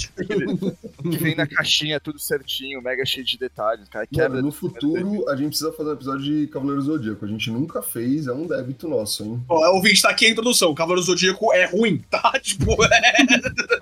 Que 1.02 1.16
vem 1.18 1.34
na 1.34 1.46
caixinha, 1.46 2.00
tudo 2.00 2.18
certinho, 2.18 2.82
mega 2.82 3.04
cheio 3.04 3.24
de 3.24 3.38
detalhes, 3.38 3.88
cara. 3.88 4.06
Quebra 4.06 4.28
Mano, 4.36 4.42
no 4.42 4.52
futuro, 4.52 5.28
a 5.28 5.36
gente 5.36 5.48
precisa 5.48 5.72
fazer 5.72 5.90
um 5.90 5.92
episódio 5.94 6.22
de 6.22 6.46
Cavaleiro 6.48 6.80
do 6.82 6.86
Zodíaco. 6.86 7.24
A 7.24 7.28
gente 7.28 7.50
nunca 7.50 7.82
fez, 7.82 8.26
é 8.26 8.32
um 8.32 8.46
débito 8.46 8.88
nosso, 8.88 9.24
hein? 9.24 9.42
Ó, 9.48 9.70
o 9.70 9.76
ouvinte 9.76 10.02
tá 10.02 10.10
aqui 10.10 10.26
a 10.26 10.30
introdução. 10.30 10.74
Cavaleiro 10.74 11.02
do 11.02 11.06
Zodíaco 11.06 11.52
é 11.52 11.64
ruim, 11.66 11.98
tá? 12.10 12.32
Tipo, 12.40 12.72
é. 12.84 13.12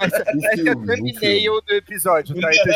O 0.00 0.52
Esse 0.52 0.68
é 0.68 0.72
o 0.72 0.80
filme, 0.80 0.92
o 0.92 0.96
filme. 0.96 1.12
thumbnail 1.12 1.60
do 1.62 1.74
episódio, 1.74 2.40
tá? 2.40 2.50
Então 2.52 2.72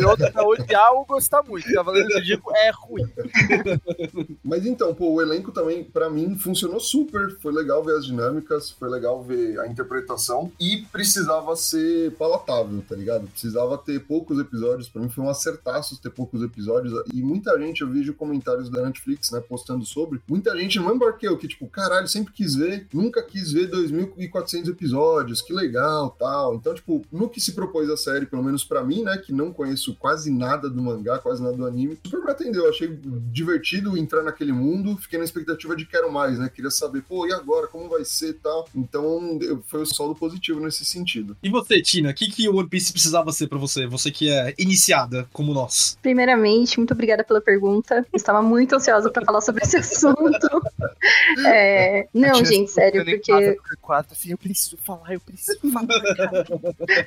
já 0.00 0.08
outro 0.08 0.32
pra 0.32 0.46
odiar 0.46 0.92
ou 0.92 1.04
gostar 1.04 1.42
muito. 1.42 1.72
Cavaleiro 1.72 2.08
do 2.08 2.14
Zodíaco 2.14 2.52
é 2.54 2.70
ruim. 2.70 3.06
Mas 4.44 4.66
então, 4.66 4.94
pô, 4.94 5.14
o 5.14 5.22
elenco 5.22 5.52
também, 5.52 5.84
pra 5.84 6.08
mim, 6.10 6.36
funcionou 6.36 6.80
super. 6.80 7.36
Foi 7.40 7.52
legal 7.52 7.82
ver 7.84 7.96
as 7.96 8.06
dinâmicas, 8.06 8.70
foi 8.70 8.88
legal 8.88 9.22
ver 9.22 9.58
a 9.60 9.66
interpretação 9.66 10.50
e 10.60 10.84
precisava 10.92 11.54
ser 11.56 12.12
palatável, 12.12 12.82
tá 12.88 12.94
ligado? 12.94 13.26
Precisava 13.28 13.75
ter 13.76 14.00
poucos 14.00 14.38
episódios. 14.38 14.88
Pra 14.88 15.02
mim 15.02 15.08
foi 15.08 15.24
um 15.24 15.30
acertaço 15.30 16.00
ter 16.00 16.10
poucos 16.10 16.42
episódios. 16.42 16.92
E 17.12 17.22
muita 17.22 17.58
gente, 17.58 17.82
eu 17.82 17.90
vejo 17.90 18.14
comentários 18.14 18.68
da 18.68 18.82
Netflix, 18.82 19.30
né, 19.30 19.40
postando 19.40 19.84
sobre. 19.84 20.20
Muita 20.28 20.56
gente, 20.56 20.78
não 20.78 20.88
lembra 20.88 21.12
que 21.12 21.26
tipo, 21.46 21.66
caralho, 21.68 22.08
sempre 22.08 22.32
quis 22.32 22.54
ver, 22.54 22.86
nunca 22.92 23.22
quis 23.22 23.52
ver 23.52 23.70
2.400 23.70 24.68
episódios, 24.68 25.42
que 25.42 25.52
legal, 25.52 26.10
tal. 26.18 26.54
Então, 26.54 26.74
tipo, 26.74 27.04
no 27.12 27.28
que 27.28 27.40
se 27.40 27.52
propôs 27.52 27.88
a 27.90 27.96
série, 27.96 28.26
pelo 28.26 28.42
menos 28.42 28.64
pra 28.64 28.84
mim, 28.84 29.02
né, 29.02 29.16
que 29.18 29.32
não 29.32 29.52
conheço 29.52 29.94
quase 29.96 30.30
nada 30.30 30.68
do 30.68 30.82
mangá, 30.82 31.18
quase 31.18 31.42
nada 31.42 31.56
do 31.56 31.66
anime, 31.66 31.98
super 32.06 32.26
me 32.26 32.32
atendeu. 32.32 32.68
Achei 32.68 32.88
divertido 33.32 33.96
entrar 33.96 34.22
naquele 34.22 34.52
mundo, 34.52 34.96
fiquei 34.98 35.18
na 35.18 35.24
expectativa 35.24 35.74
de 35.76 35.86
quero 35.86 36.12
mais, 36.12 36.38
né? 36.38 36.50
Queria 36.52 36.70
saber, 36.70 37.02
pô, 37.02 37.26
e 37.26 37.32
agora? 37.32 37.68
Como 37.68 37.88
vai 37.88 38.04
ser 38.04 38.34
tal? 38.34 38.68
Então, 38.74 39.38
foi 39.66 39.82
o 39.82 39.86
solo 39.86 40.14
positivo 40.14 40.60
nesse 40.60 40.84
sentido. 40.84 41.36
E 41.42 41.48
você, 41.48 41.80
Tina, 41.80 42.10
o 42.10 42.14
que, 42.14 42.30
que 42.30 42.48
o 42.48 42.56
One 42.56 42.68
Piece 42.68 42.92
precisava 42.92 43.32
ser 43.32 43.46
pra 43.46 43.58
você? 43.58 43.65
Você 43.88 44.10
que 44.10 44.30
é 44.30 44.54
iniciada 44.58 45.26
como 45.32 45.52
nós. 45.52 45.98
Primeiramente, 46.02 46.78
muito 46.78 46.92
obrigada 46.92 47.24
pela 47.24 47.40
pergunta. 47.40 48.06
Estava 48.14 48.42
muito 48.42 48.76
ansiosa 48.76 49.10
para 49.10 49.24
falar 49.24 49.40
sobre 49.40 49.64
esse 49.64 49.76
assunto. 49.78 50.62
É, 51.44 52.06
Não, 52.12 52.44
gente, 52.44 52.70
sério, 52.70 53.04
porque, 53.04 53.56
quatro, 53.80 54.12
assim, 54.12 54.30
eu 54.30 54.38
preciso 54.38 54.76
falar, 54.84 55.12
eu 55.12 55.20
preciso 55.20 55.58
falar, 55.72 55.86
cara. 56.16 56.46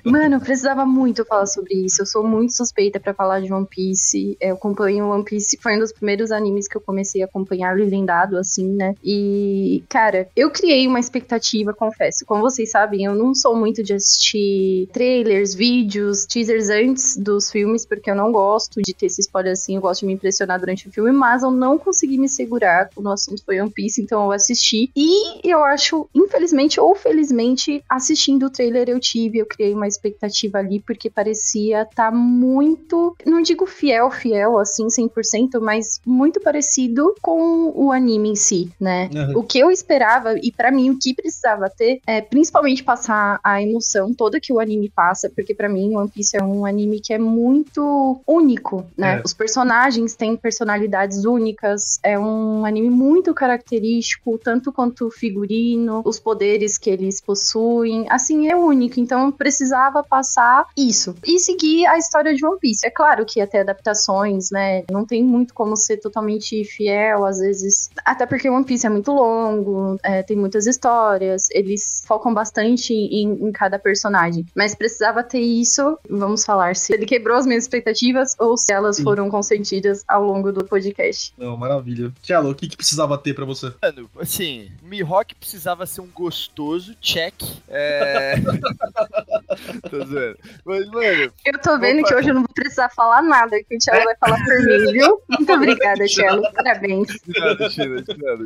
mano, 0.04 0.36
eu 0.36 0.40
precisava 0.40 0.86
muito 0.86 1.26
falar 1.26 1.46
sobre 1.46 1.74
isso. 1.74 2.02
Eu 2.02 2.06
sou 2.06 2.24
muito 2.24 2.54
suspeita 2.54 3.00
para 3.00 3.14
falar 3.14 3.42
de 3.42 3.52
One 3.52 3.66
Piece. 3.66 4.38
Eu 4.40 4.56
acompanho 4.56 5.10
One 5.10 5.24
Piece, 5.24 5.58
foi 5.62 5.76
um 5.76 5.80
dos 5.80 5.92
primeiros 5.92 6.32
animes 6.32 6.68
que 6.68 6.78
eu 6.78 6.82
comecei 6.82 7.22
a 7.22 7.26
acompanhar 7.26 7.76
legendado, 7.76 8.38
assim, 8.38 8.68
né? 8.68 8.96
E, 9.04 9.84
cara, 9.90 10.30
eu 10.36 10.52
criei 10.52 10.88
uma 10.88 11.00
expectativa, 11.00 11.74
confesso. 11.74 12.26
Como 12.26 12.42
vocês 12.42 12.72
sabem, 12.72 13.06
eu 13.06 13.16
não 13.16 13.34
sou 13.34 13.56
muito 13.56 13.84
de 13.84 13.94
assistir 13.94 14.88
trailers, 14.92 15.54
vídeos, 15.54 16.26
teasers 16.50 16.70
antes 16.70 17.18
dos 17.18 17.52
filmes, 17.52 17.86
porque 17.86 18.10
eu 18.10 18.16
não 18.16 18.32
gosto 18.32 18.82
de 18.82 18.94
ter 18.94 19.06
esse 19.06 19.22
spoiler 19.22 19.54
assim, 19.54 19.76
eu 19.76 19.82
gosto 19.82 20.02
de 20.02 20.08
me 20.08 20.14
impressionar 20.14 20.60
durante 20.60 20.88
o 20.88 20.92
filme, 20.92 21.12
mas 21.12 21.44
eu 21.44 21.52
não 21.52 21.78
consegui 21.78 22.18
me 22.18 22.28
segurar 22.28 22.90
quando 22.94 23.08
o 23.08 23.12
assunto 23.12 23.44
foi 23.46 23.62
One 23.62 23.70
Piece, 23.70 24.02
então 24.02 24.26
eu 24.26 24.32
assisti. 24.32 24.90
E 24.96 25.48
eu 25.48 25.64
acho, 25.64 26.10
infelizmente 26.14 26.80
ou 26.80 26.96
felizmente, 26.96 27.84
assistindo 27.88 28.48
o 28.48 28.50
trailer 28.50 28.90
eu 28.90 29.00
tive, 29.00 29.40
eu 29.40 29.46
criei 29.46 29.74
uma 29.74 29.88
expectativa 29.88 30.58
ali, 30.58 30.80
porque 30.80 31.10
parecia 31.10 31.84
estar 31.84 32.12
muito, 32.12 33.16
não 33.26 33.42
digo 33.42 33.66
fiel, 33.66 34.10
fiel, 34.10 34.58
assim, 34.58 34.88
100%, 34.88 35.60
mas 35.62 36.02
muito 36.06 36.40
parecido 36.40 37.14
com 37.22 37.72
o 37.76 37.92
anime 37.92 38.30
em 38.30 38.36
si, 38.36 38.72
né? 38.80 39.10
Uhum. 39.14 39.40
O 39.40 39.44
que 39.44 39.60
eu 39.60 39.72
esperava, 39.72 40.36
e 40.38 40.52
pra 40.52 40.72
mim 40.72 40.90
o 40.90 40.98
que 40.98 41.14
precisava 41.14 41.70
ter, 41.70 42.02
é 42.08 42.22
principalmente 42.22 42.84
passar 42.84 43.40
a 43.44 43.62
emoção 43.62 44.14
toda 44.14 44.40
que 44.40 44.52
o 44.52 44.60
anime 44.60 44.90
passa, 44.90 45.30
porque 45.30 45.54
pra 45.54 45.70
mim 45.70 45.96
One 45.96 46.10
Piece 46.10 46.38
é 46.38 46.39
um 46.44 46.66
anime 46.66 47.00
que 47.00 47.14
é 47.14 47.18
muito 47.18 48.22
único, 48.28 48.86
né? 48.98 49.18
É. 49.18 49.22
Os 49.24 49.34
personagens 49.34 50.16
têm 50.16 50.36
personalidades 50.36 51.26
únicas, 51.26 52.00
é 52.04 52.18
um 52.18 52.66
anime 52.66 52.90
muito 52.90 53.34
característico, 53.34 54.38
tanto 54.38 54.72
quanto 54.72 55.08
o 55.08 55.12
figurino, 55.12 56.02
os 56.06 56.20
poderes 56.20 56.78
que 56.78 56.90
eles 56.90 57.20
possuem, 57.20 58.06
assim, 58.10 58.50
é 58.50 58.56
único, 58.56 59.00
então 59.00 59.32
precisava 59.32 60.04
passar 60.04 60.66
isso. 60.78 61.16
E 61.26 61.40
seguir 61.40 61.86
a 61.88 61.98
história 61.98 62.34
de 62.34 62.46
One 62.46 62.60
Piece. 62.60 62.86
É 62.86 62.90
claro 62.90 63.26
que 63.26 63.40
ter 63.50 63.60
adaptações, 63.60 64.52
né? 64.52 64.84
Não 64.90 65.06
tem 65.06 65.24
muito 65.24 65.54
como 65.54 65.76
ser 65.76 65.98
totalmente 65.98 66.64
fiel, 66.64 67.26
às 67.26 67.40
vezes. 67.40 67.90
Até 68.06 68.26
porque 68.26 68.50
One 68.50 68.66
Piece 68.66 68.86
é 68.86 68.90
muito 68.90 69.12
longo, 69.12 69.98
é, 70.04 70.24
tem 70.24 70.38
muitas 70.38 70.68
histórias, 70.68 71.48
eles 71.52 72.04
focam 72.08 72.34
bastante 72.34 72.94
em, 72.94 73.48
em 73.48 73.52
cada 73.52 73.78
personagem. 73.78 74.46
Mas 74.56 74.76
precisava 74.76 75.24
ter 75.24 75.40
isso. 75.40 75.98
Vamos 76.10 76.29
falar 76.38 76.76
se 76.76 76.94
ele 76.94 77.06
quebrou 77.06 77.38
as 77.38 77.46
minhas 77.46 77.64
expectativas 77.64 78.36
ou 78.40 78.58
se 78.58 78.74
elas 78.74 78.98
Sim. 78.98 79.04
foram 79.04 79.30
consentidas 79.30 80.04
ao 80.08 80.24
longo 80.24 80.52
do 80.52 80.66
podcast. 80.66 81.34
Não, 81.38 81.56
maravilha. 81.58 82.12
Cello, 82.24 82.50
o 82.52 82.56
que, 82.56 82.68
que 82.68 82.78
precisava 82.78 83.18
ter 83.18 83.34
pra 83.34 83.46
você? 83.46 83.74
Mano, 83.82 84.10
assim, 84.20 84.72
Mihawk 84.82 85.36
precisava 85.36 85.86
ser 85.86 86.02
um 86.02 86.08
gostoso, 86.08 86.96
check. 87.02 87.36
É. 87.68 88.36
Tô 89.90 90.06
zoando. 90.06 90.38
Mas, 90.66 90.88
mano, 90.88 91.34
Eu 91.46 91.60
tô 91.62 91.78
vendo 91.80 92.00
Opa. 92.00 92.08
que 92.08 92.16
hoje 92.16 92.30
eu 92.30 92.34
não 92.34 92.42
vou 92.42 92.54
precisar 92.54 92.90
falar 92.90 93.22
nada, 93.22 93.58
que 93.64 93.76
o 93.76 93.80
Thiago 93.80 94.06
vai 94.06 94.16
falar 94.18 94.38
por 94.44 94.56
mim, 94.64 94.92
viu? 94.92 95.22
Muito 95.28 95.54
obrigada, 95.54 96.06
Thiago. 96.06 96.44
Parabéns. 96.54 97.08
Nada, 97.28 97.70
tira, 97.70 98.02
tira. 98.04 98.38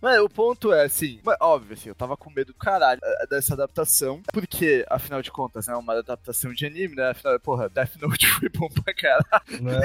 Mano, 0.00 0.24
o 0.24 0.28
ponto 0.28 0.72
é 0.72 0.84
assim, 0.84 1.20
óbvio, 1.40 1.74
assim, 1.74 1.88
eu 1.88 1.94
tava 1.94 2.16
com 2.16 2.30
medo 2.30 2.50
do 2.50 2.54
caralho 2.54 3.00
eh, 3.02 3.26
dessa 3.28 3.54
adaptação, 3.54 4.20
porque, 4.32 4.84
afinal 4.88 5.22
de 5.22 5.30
contas, 5.30 5.68
é 5.68 5.74
uma 5.74 5.98
adaptação 5.98 6.52
de 6.52 6.66
anime, 6.66 6.96
né? 6.96 7.09
Afinal, 7.10 7.40
porra, 7.40 7.68
Death 7.68 7.96
Note 8.00 8.26
foi 8.30 8.48
bom 8.48 8.68
pra 8.68 8.94
caralho. 8.94 9.62
Né? 9.62 9.80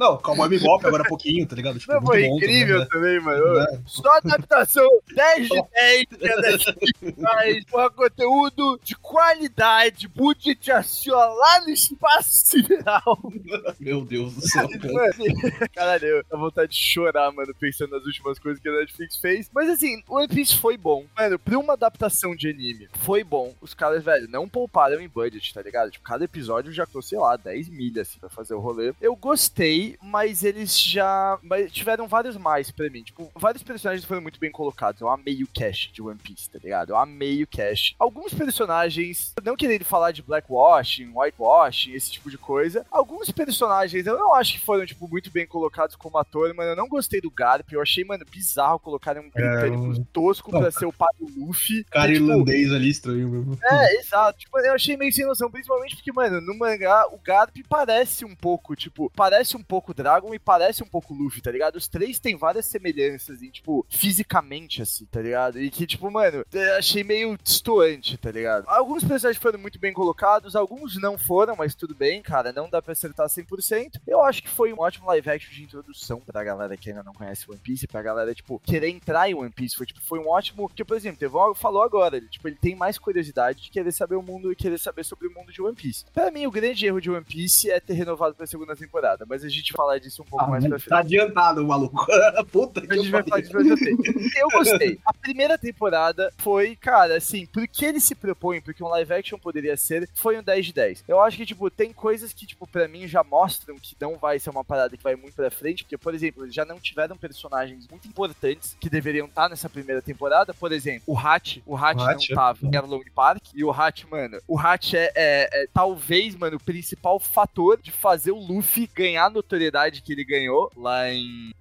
Não, 0.00 0.16
Cowboy 0.16 0.48
Bebop 0.48 0.86
agora 0.86 1.02
há 1.02 1.06
pouquinho, 1.06 1.46
tá 1.46 1.54
ligado? 1.54 1.78
Tipo, 1.78 1.92
Não, 1.92 2.00
foi 2.00 2.24
incrível 2.24 2.88
também, 2.88 3.20
também, 3.20 3.20
mano. 3.20 3.52
né? 3.54 3.82
Só 3.84 4.16
adaptação 4.16 4.88
10 5.14 5.48
de 5.48 5.62
10 5.74 6.04
que 6.18 6.26
a 6.32 6.36
Netflix 6.40 7.20
faz. 7.20 7.64
Porra, 7.66 7.90
conteúdo 7.90 8.80
de 8.82 8.94
qualidade, 8.96 10.08
budget 10.08 10.72
assim, 10.72 11.10
ó, 11.10 11.34
lá 11.34 11.60
no 11.60 11.68
espaço 11.68 12.30
sideral. 12.46 13.18
Meu 13.78 14.00
Deus 14.02 14.32
do 14.34 14.40
céu, 14.48 14.66
cara. 14.68 15.68
Caralho, 15.74 16.06
eu 16.06 16.24
dá 16.30 16.36
vontade 16.38 16.72
de 16.72 16.78
chorar, 16.78 17.30
mano, 17.32 17.54
pensando 17.60 17.90
nas 17.90 18.06
últimas 18.06 18.38
coisas 18.38 18.58
que 18.62 18.68
a 18.70 18.72
Netflix 18.72 19.18
fez. 19.18 19.50
Mas 19.52 19.68
assim, 19.68 20.02
o 20.08 20.16
One 20.16 20.28
Piece 20.28 20.56
foi 20.56 20.78
bom. 20.78 21.04
Mano, 21.14 21.38
pra 21.38 21.58
uma 21.58 21.74
adaptação 21.74 22.34
de 22.34 22.48
anime, 22.48 22.88
foi 23.00 23.22
bom. 23.22 23.54
Os 23.60 23.74
caras, 23.74 24.02
velho, 24.02 24.26
não 24.30 24.48
pouparam 24.48 24.98
em 24.98 25.08
budget, 25.08 25.52
tá 25.52 25.60
ligado? 25.60 25.90
Tipo, 25.90 26.04
cada 26.04 26.24
episódio 26.24 26.72
já 26.72 26.84
custou, 26.86 27.02
sei 27.02 27.18
lá, 27.18 27.36
10 27.36 27.68
milhas, 27.68 28.08
assim, 28.08 28.18
pra 28.18 28.30
fazer 28.30 28.54
o 28.54 28.60
rolê. 28.60 28.94
Eu 29.00 29.14
gostei, 29.14 29.89
mas 30.02 30.42
eles 30.44 30.78
já 30.80 31.38
mas 31.42 31.72
tiveram 31.72 32.06
vários 32.06 32.36
mais 32.36 32.70
pra 32.70 32.88
mim. 32.90 33.02
Tipo, 33.02 33.30
vários 33.34 33.62
personagens 33.62 34.04
foram 34.04 34.20
muito 34.20 34.38
bem 34.40 34.50
colocados. 34.50 35.00
Eu 35.00 35.08
amei 35.08 35.42
o 35.42 35.46
cast 35.48 35.92
de 35.92 36.02
One 36.02 36.18
Piece, 36.18 36.48
tá 36.50 36.58
ligado? 36.62 36.90
Eu 36.90 36.96
amei 36.96 37.42
o 37.42 37.46
cast. 37.46 37.94
Alguns 37.98 38.32
personagens, 38.34 39.34
não 39.42 39.56
querendo 39.56 39.84
falar 39.84 40.12
de 40.12 40.22
blackwashing, 40.22 41.10
whitewashing, 41.14 41.92
esse 41.92 42.10
tipo 42.12 42.30
de 42.30 42.38
coisa. 42.38 42.86
Alguns 42.90 43.30
personagens 43.30 44.06
eu 44.06 44.18
não 44.18 44.34
acho 44.34 44.52
que 44.54 44.60
foram, 44.60 44.84
tipo, 44.86 45.08
muito 45.08 45.30
bem 45.30 45.46
colocados 45.46 45.96
como 45.96 46.18
ator, 46.18 46.52
mano. 46.54 46.70
Eu 46.70 46.76
não 46.76 46.88
gostei 46.88 47.20
do 47.20 47.30
Garp. 47.30 47.70
Eu 47.72 47.82
achei, 47.82 48.04
mano, 48.04 48.24
bizarro 48.30 48.78
colocarem 48.78 49.22
um 49.22 49.30
britânico 49.30 49.82
um- 49.82 50.04
tosco 50.04 50.50
pra 50.50 50.70
ser 50.70 50.86
o 50.86 50.92
pai 50.92 51.08
do 51.18 51.26
Luffy. 51.46 51.84
Cara 51.84 52.12
tipo, 52.12 52.24
irlandês 52.26 52.72
ali 52.72 52.88
estranho 52.90 53.28
mesmo. 53.28 53.58
é, 53.62 53.96
exato. 53.96 54.38
Tipo, 54.38 54.58
eu 54.60 54.74
achei 54.74 54.96
meio 54.96 55.12
sem 55.12 55.24
noção, 55.26 55.50
principalmente 55.50 55.96
porque, 55.96 56.12
mano, 56.12 56.40
no 56.40 56.56
mangá 56.58 57.06
o 57.12 57.18
Garp 57.18 57.56
parece 57.68 58.24
um 58.24 58.34
pouco, 58.34 58.74
tipo, 58.76 59.10
parece 59.14 59.56
um 59.56 59.62
pouco 59.62 59.79
Dragon 59.94 60.34
e 60.34 60.38
parece 60.38 60.82
um 60.82 60.86
pouco 60.86 61.14
Luffy, 61.14 61.40
tá 61.40 61.50
ligado? 61.50 61.76
Os 61.76 61.88
três 61.88 62.18
têm 62.18 62.36
várias 62.36 62.66
semelhanças 62.66 63.42
em, 63.42 63.50
tipo, 63.50 63.86
fisicamente, 63.88 64.82
assim, 64.82 65.04
tá 65.06 65.20
ligado? 65.20 65.60
E 65.60 65.70
que, 65.70 65.86
tipo, 65.86 66.10
mano, 66.10 66.44
achei 66.76 67.02
meio 67.02 67.36
distoante, 67.42 68.16
tá 68.16 68.30
ligado? 68.30 68.64
Alguns 68.68 69.04
personagens 69.04 69.42
foram 69.42 69.58
muito 69.58 69.78
bem 69.78 69.92
colocados, 69.92 70.54
alguns 70.54 71.00
não 71.00 71.18
foram, 71.18 71.56
mas 71.56 71.74
tudo 71.74 71.94
bem, 71.94 72.22
cara, 72.22 72.52
não 72.52 72.68
dá 72.68 72.80
pra 72.80 72.92
acertar 72.92 73.26
100%. 73.26 74.00
Eu 74.06 74.22
acho 74.22 74.42
que 74.42 74.48
foi 74.48 74.72
um 74.72 74.80
ótimo 74.80 75.06
live 75.08 75.30
action 75.30 75.52
de 75.52 75.62
introdução 75.62 76.20
pra 76.20 76.44
galera 76.44 76.76
que 76.76 76.90
ainda 76.90 77.02
não 77.02 77.12
conhece 77.12 77.50
One 77.50 77.60
Piece, 77.60 77.86
pra 77.86 78.02
galera, 78.02 78.34
tipo, 78.34 78.58
querer 78.60 78.88
entrar 78.88 79.28
em 79.28 79.34
One 79.34 79.50
Piece. 79.50 79.76
Foi, 79.76 79.86
tipo, 79.86 80.00
foi 80.00 80.18
um 80.18 80.28
ótimo. 80.28 80.68
Porque, 80.68 80.84
por 80.84 80.96
exemplo, 80.96 81.18
Tevon 81.18 81.54
falou 81.54 81.82
agora, 81.82 82.16
ele, 82.16 82.28
tipo, 82.28 82.46
ele 82.48 82.56
tem 82.56 82.74
mais 82.74 82.98
curiosidade 82.98 83.62
de 83.62 83.70
querer 83.70 83.92
saber 83.92 84.16
o 84.16 84.22
mundo 84.22 84.52
e 84.52 84.56
querer 84.56 84.78
saber 84.78 85.04
sobre 85.04 85.28
o 85.28 85.34
mundo 85.34 85.52
de 85.52 85.62
One 85.62 85.74
Piece. 85.74 86.04
Pra 86.12 86.30
mim, 86.30 86.46
o 86.46 86.50
grande 86.50 86.86
erro 86.86 87.00
de 87.00 87.10
One 87.10 87.24
Piece 87.24 87.70
é 87.70 87.80
ter 87.80 87.94
renovado 87.94 88.34
pra 88.34 88.46
segunda 88.46 88.76
temporada, 88.76 89.24
mas 89.28 89.44
a 89.44 89.48
gente 89.48 89.69
vai 89.70 89.76
falar 89.76 89.98
disso 89.98 90.22
um 90.22 90.24
pouco 90.24 90.48
mais 90.50 90.64
pra 90.66 90.78
tá 90.78 90.78
frente. 90.84 90.98
adiantado, 90.98 91.66
maluco. 91.66 92.06
Puta 92.52 92.80
que 92.80 92.92
A 92.92 92.96
gente 92.96 93.10
vai 93.10 93.22
falar 93.22 93.40
disso 93.40 93.52
frente. 93.52 94.36
Eu 94.38 94.48
gostei. 94.50 94.98
A 95.04 95.12
primeira 95.12 95.56
temporada 95.58 96.32
foi, 96.38 96.76
cara, 96.76 97.16
assim, 97.16 97.46
porque 97.46 97.84
ele 97.84 98.00
se 98.00 98.14
propõe, 98.14 98.60
porque 98.60 98.82
um 98.82 98.88
live 98.88 99.12
action 99.12 99.38
poderia 99.38 99.76
ser, 99.76 100.08
foi 100.14 100.38
um 100.38 100.42
10 100.42 100.66
de 100.66 100.72
10. 100.72 101.04
Eu 101.08 101.20
acho 101.20 101.36
que, 101.36 101.46
tipo, 101.46 101.70
tem 101.70 101.92
coisas 101.92 102.32
que, 102.32 102.46
tipo, 102.46 102.66
pra 102.66 102.88
mim 102.88 103.06
já 103.06 103.22
mostram 103.22 103.76
que 103.78 103.96
não 104.00 104.16
vai 104.16 104.38
ser 104.38 104.50
uma 104.50 104.64
parada 104.64 104.96
que 104.96 105.02
vai 105.02 105.16
muito 105.16 105.34
pra 105.34 105.50
frente, 105.50 105.84
porque, 105.84 105.98
por 105.98 106.14
exemplo, 106.14 106.44
eles 106.44 106.54
já 106.54 106.64
não 106.64 106.78
tiveram 106.78 107.16
personagens 107.16 107.86
muito 107.88 108.06
importantes 108.08 108.76
que 108.80 108.88
deveriam 108.90 109.26
estar 109.26 109.48
nessa 109.48 109.68
primeira 109.68 110.02
temporada. 110.02 110.52
Por 110.54 110.72
exemplo, 110.72 111.02
o 111.06 111.18
Hat, 111.18 111.62
o 111.66 111.76
Hat 111.76 111.96
O 112.00 112.04
não 112.04 112.10
é. 112.10 112.16
tava 112.34 112.58
em 112.62 112.76
Arlong 112.76 113.04
Park, 113.14 113.42
e 113.54 113.64
o 113.64 113.70
Hat, 113.70 114.06
mano, 114.10 114.38
o 114.48 114.58
Hat 114.58 114.96
é, 114.96 115.12
é- 115.14 115.62
é 115.62 115.66
talvez, 115.72 116.34
mano, 116.36 116.56
o 116.56 116.60
principal 116.62 117.18
fator 117.18 117.78
de 117.80 117.90
fazer 117.90 118.30
o 118.32 118.38
Luffy 118.38 118.88
ganhar 118.94 119.30
no 119.30 119.42
notoriedade 119.54 120.00
que 120.02 120.12
ele 120.12 120.24
ganhou 120.24 120.70
lá 120.76 121.10
em. 121.10 121.52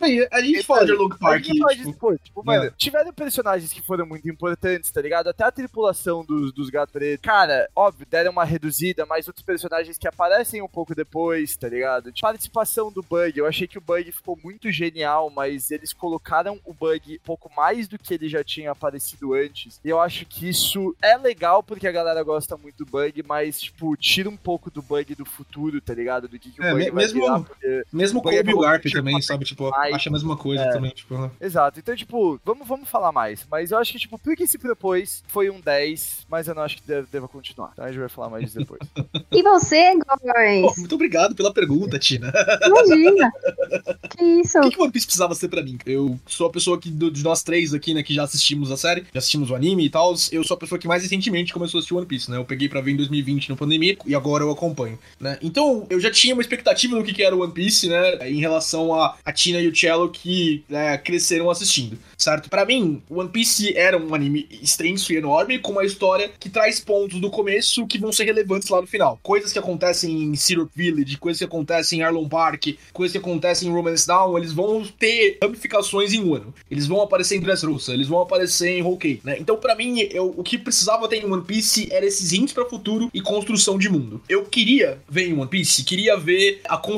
Bem, 0.00 0.26
a 0.32 0.40
gente 0.40 0.62
fala 0.64 0.86
de 0.86 0.92
Long 0.92 1.08
Park. 1.10 1.34
A 1.34 1.38
gente 1.44 1.58
fala 1.58 1.76
tipo, 1.76 1.92
pô, 1.94 2.16
tipo, 2.16 2.44
mano, 2.44 2.70
tiveram 2.76 3.12
personagens 3.12 3.72
que 3.72 3.82
foram 3.82 4.06
muito 4.06 4.28
importantes, 4.28 4.90
tá 4.90 5.00
ligado? 5.02 5.28
Até 5.28 5.44
a 5.44 5.52
tripulação 5.52 6.24
dos, 6.24 6.52
dos 6.52 6.70
gatos 6.70 6.92
pretos. 6.92 7.22
Cara, 7.24 7.68
óbvio, 7.76 8.06
deram 8.10 8.32
uma 8.32 8.44
reduzida, 8.44 9.04
mas 9.04 9.26
outros 9.28 9.44
personagens 9.44 9.98
que 9.98 10.08
aparecem 10.08 10.62
um 10.62 10.68
pouco 10.68 10.94
depois, 10.94 11.54
tá 11.56 11.68
ligado? 11.68 12.10
Tipo, 12.12 12.26
participação 12.28 12.90
do 12.90 13.02
Bug. 13.02 13.38
Eu 13.38 13.46
achei 13.46 13.66
que 13.66 13.78
o 13.78 13.80
Bug 13.82 14.10
ficou 14.12 14.38
muito 14.42 14.70
genial, 14.70 15.30
mas 15.30 15.70
eles 15.70 15.92
colocaram 15.92 16.58
o 16.64 16.72
Bug 16.72 17.16
um 17.22 17.26
pouco 17.26 17.50
mais 17.54 17.86
do 17.88 17.98
que 17.98 18.14
ele 18.14 18.28
já 18.28 18.42
tinha 18.42 18.70
aparecido 18.70 19.34
antes. 19.34 19.80
E 19.84 19.88
eu 19.88 20.00
acho 20.00 20.24
que 20.26 20.48
isso 20.48 20.94
é 21.02 21.16
legal 21.16 21.62
porque 21.62 21.86
a 21.86 21.92
galera 21.92 22.22
gosta 22.22 22.56
muito 22.56 22.84
do 22.84 22.86
Bug, 22.90 23.22
mas, 23.26 23.60
tipo, 23.60 23.96
tira 23.96 24.28
um 24.28 24.36
pouco 24.36 24.70
do 24.70 24.80
Bug 24.82 25.14
do 25.14 25.24
futuro, 25.24 25.80
tá 25.80 25.92
ligado? 25.94 26.28
Do 26.28 26.38
que, 26.38 26.50
que 26.50 26.60
o 26.60 26.64
É, 26.64 26.70
Bug 26.72 26.84
me- 26.84 26.90
vai 26.90 27.04
mesmo- 27.20 27.44
porque- 27.44 27.82
Mesmo 27.92 28.22
com 28.22 28.28
o 28.28 28.60
Garp 28.60 28.84
também, 28.92 29.20
sabe? 29.22 29.44
Tipo, 29.44 29.70
mais. 29.70 29.94
acha 29.94 30.08
a 30.08 30.12
mesma 30.12 30.36
coisa 30.36 30.62
É. 30.64 30.70
também, 30.72 30.90
tipo. 30.90 31.16
né? 31.18 31.30
Exato. 31.40 31.78
Então, 31.78 31.94
tipo, 31.96 32.40
vamos, 32.44 32.66
vamos 32.66 32.88
falar 32.88 33.12
mais. 33.12 33.46
Mas 33.50 33.70
eu 33.70 33.78
acho 33.78 33.92
que, 33.92 33.98
tipo, 33.98 34.18
porque 34.18 34.46
se 34.46 34.58
propôs 34.58 35.22
foi 35.28 35.50
um 35.50 35.60
10, 35.60 36.26
mas 36.28 36.48
eu 36.48 36.54
não 36.54 36.62
acho 36.62 36.76
que 36.76 36.82
deve, 36.86 37.06
deva 37.10 37.28
continuar. 37.28 37.70
Então 37.72 37.84
a 37.84 37.88
gente 37.88 38.00
vai 38.00 38.08
falar 38.08 38.28
mais 38.30 38.44
disso 38.44 38.58
depois. 38.58 38.80
E 39.32 39.42
você, 39.42 39.92
Góis? 39.94 40.76
muito 40.78 40.94
obrigado 40.94 41.34
pela 41.34 41.52
pergunta, 41.52 41.98
Tina. 41.98 42.32
Imagina. 42.66 43.30
que 44.16 44.24
isso? 44.40 44.58
O 44.58 44.62
que, 44.62 44.70
que 44.70 44.82
One 44.82 44.90
Piece 44.92 45.06
precisava 45.06 45.34
ser 45.34 45.48
pra 45.48 45.62
mim? 45.62 45.78
Eu 45.86 46.18
sou 46.26 46.46
a 46.46 46.50
pessoa 46.50 46.78
que, 46.78 46.90
de 46.90 47.22
nós 47.22 47.42
três 47.42 47.72
aqui, 47.74 47.94
né, 47.94 48.02
que 48.02 48.14
já 48.14 48.22
assistimos 48.24 48.70
a 48.70 48.76
série, 48.76 49.02
já 49.12 49.18
assistimos 49.18 49.50
o 49.50 49.54
anime 49.54 49.84
e 49.86 49.90
tal, 49.90 50.14
eu 50.32 50.42
sou 50.44 50.54
a 50.56 50.58
pessoa 50.58 50.78
que 50.78 50.88
mais 50.88 51.02
recentemente 51.02 51.52
começou 51.52 51.78
a 51.78 51.80
assistir 51.80 51.94
One 51.94 52.06
Piece, 52.06 52.30
né? 52.30 52.36
Eu 52.36 52.44
peguei 52.44 52.68
pra 52.68 52.80
ver 52.80 52.92
em 52.92 52.96
2020 52.96 53.48
na 53.50 53.56
pandemia 53.56 53.96
e 54.06 54.14
agora 54.14 54.42
eu 54.44 54.50
acompanho, 54.50 54.98
né? 55.20 55.38
Então, 55.42 55.86
eu 55.90 56.00
já 56.00 56.10
tinha 56.10 56.34
uma 56.34 56.42
expectativa 56.42 56.96
do 56.96 57.02
que, 57.08 57.14
que 57.14 57.22
era 57.22 57.36
One 57.36 57.52
Piece, 57.52 57.88
né? 57.88 58.28
Em 58.28 58.40
relação 58.40 58.94
a, 58.94 59.16
a 59.24 59.32
Tina 59.32 59.60
e 59.60 59.68
o 59.68 59.74
Cello 59.74 60.10
que 60.10 60.64
né, 60.68 60.96
cresceram 60.98 61.50
assistindo, 61.50 61.98
certo? 62.16 62.48
Pra 62.48 62.64
mim, 62.64 63.02
One 63.10 63.28
Piece 63.28 63.76
era 63.76 63.98
um 63.98 64.14
anime 64.14 64.46
extenso 64.62 65.12
e 65.12 65.16
enorme, 65.16 65.58
com 65.58 65.72
uma 65.72 65.84
história 65.84 66.30
que 66.38 66.48
traz 66.48 66.80
pontos 66.80 67.20
do 67.20 67.30
começo 67.30 67.86
que 67.86 67.98
vão 67.98 68.12
ser 68.12 68.24
relevantes 68.24 68.68
lá 68.68 68.80
no 68.80 68.86
final. 68.86 69.18
Coisas 69.22 69.52
que 69.52 69.58
acontecem 69.58 70.22
em 70.22 70.34
Syrup 70.34 70.70
Village, 70.74 71.16
coisas 71.18 71.38
que 71.38 71.44
acontecem 71.44 72.00
em 72.00 72.02
Arlon 72.02 72.28
Park, 72.28 72.66
coisas 72.92 73.12
que 73.12 73.18
acontecem 73.18 73.68
em 73.68 73.72
Romance 73.72 74.06
Down, 74.06 74.36
eles 74.36 74.52
vão 74.52 74.84
ter 74.98 75.38
ramificações 75.42 76.12
em 76.12 76.20
um 76.20 76.34
ano. 76.34 76.54
Eles 76.70 76.86
vão 76.86 77.00
aparecer 77.00 77.36
em 77.36 77.40
Dressrosa, 77.40 77.92
eles 77.92 78.08
vão 78.08 78.20
aparecer 78.20 78.78
em 78.78 78.98
Cake, 78.98 79.20
né? 79.24 79.36
Então, 79.38 79.56
pra 79.56 79.74
mim, 79.74 80.00
eu, 80.10 80.34
o 80.36 80.42
que 80.42 80.58
precisava 80.58 81.08
ter 81.08 81.16
em 81.16 81.30
One 81.30 81.44
Piece 81.44 81.88
era 81.90 82.04
esses 82.06 82.32
hints 82.32 82.52
pra 82.52 82.64
futuro 82.64 83.10
e 83.12 83.20
construção 83.20 83.78
de 83.78 83.88
mundo. 83.88 84.20
Eu 84.28 84.44
queria 84.44 85.00
ver 85.08 85.28
em 85.28 85.34
One 85.34 85.48
Piece, 85.48 85.84
queria 85.84 86.16
ver 86.16 86.60
a 86.64 86.76
construção 86.76 86.97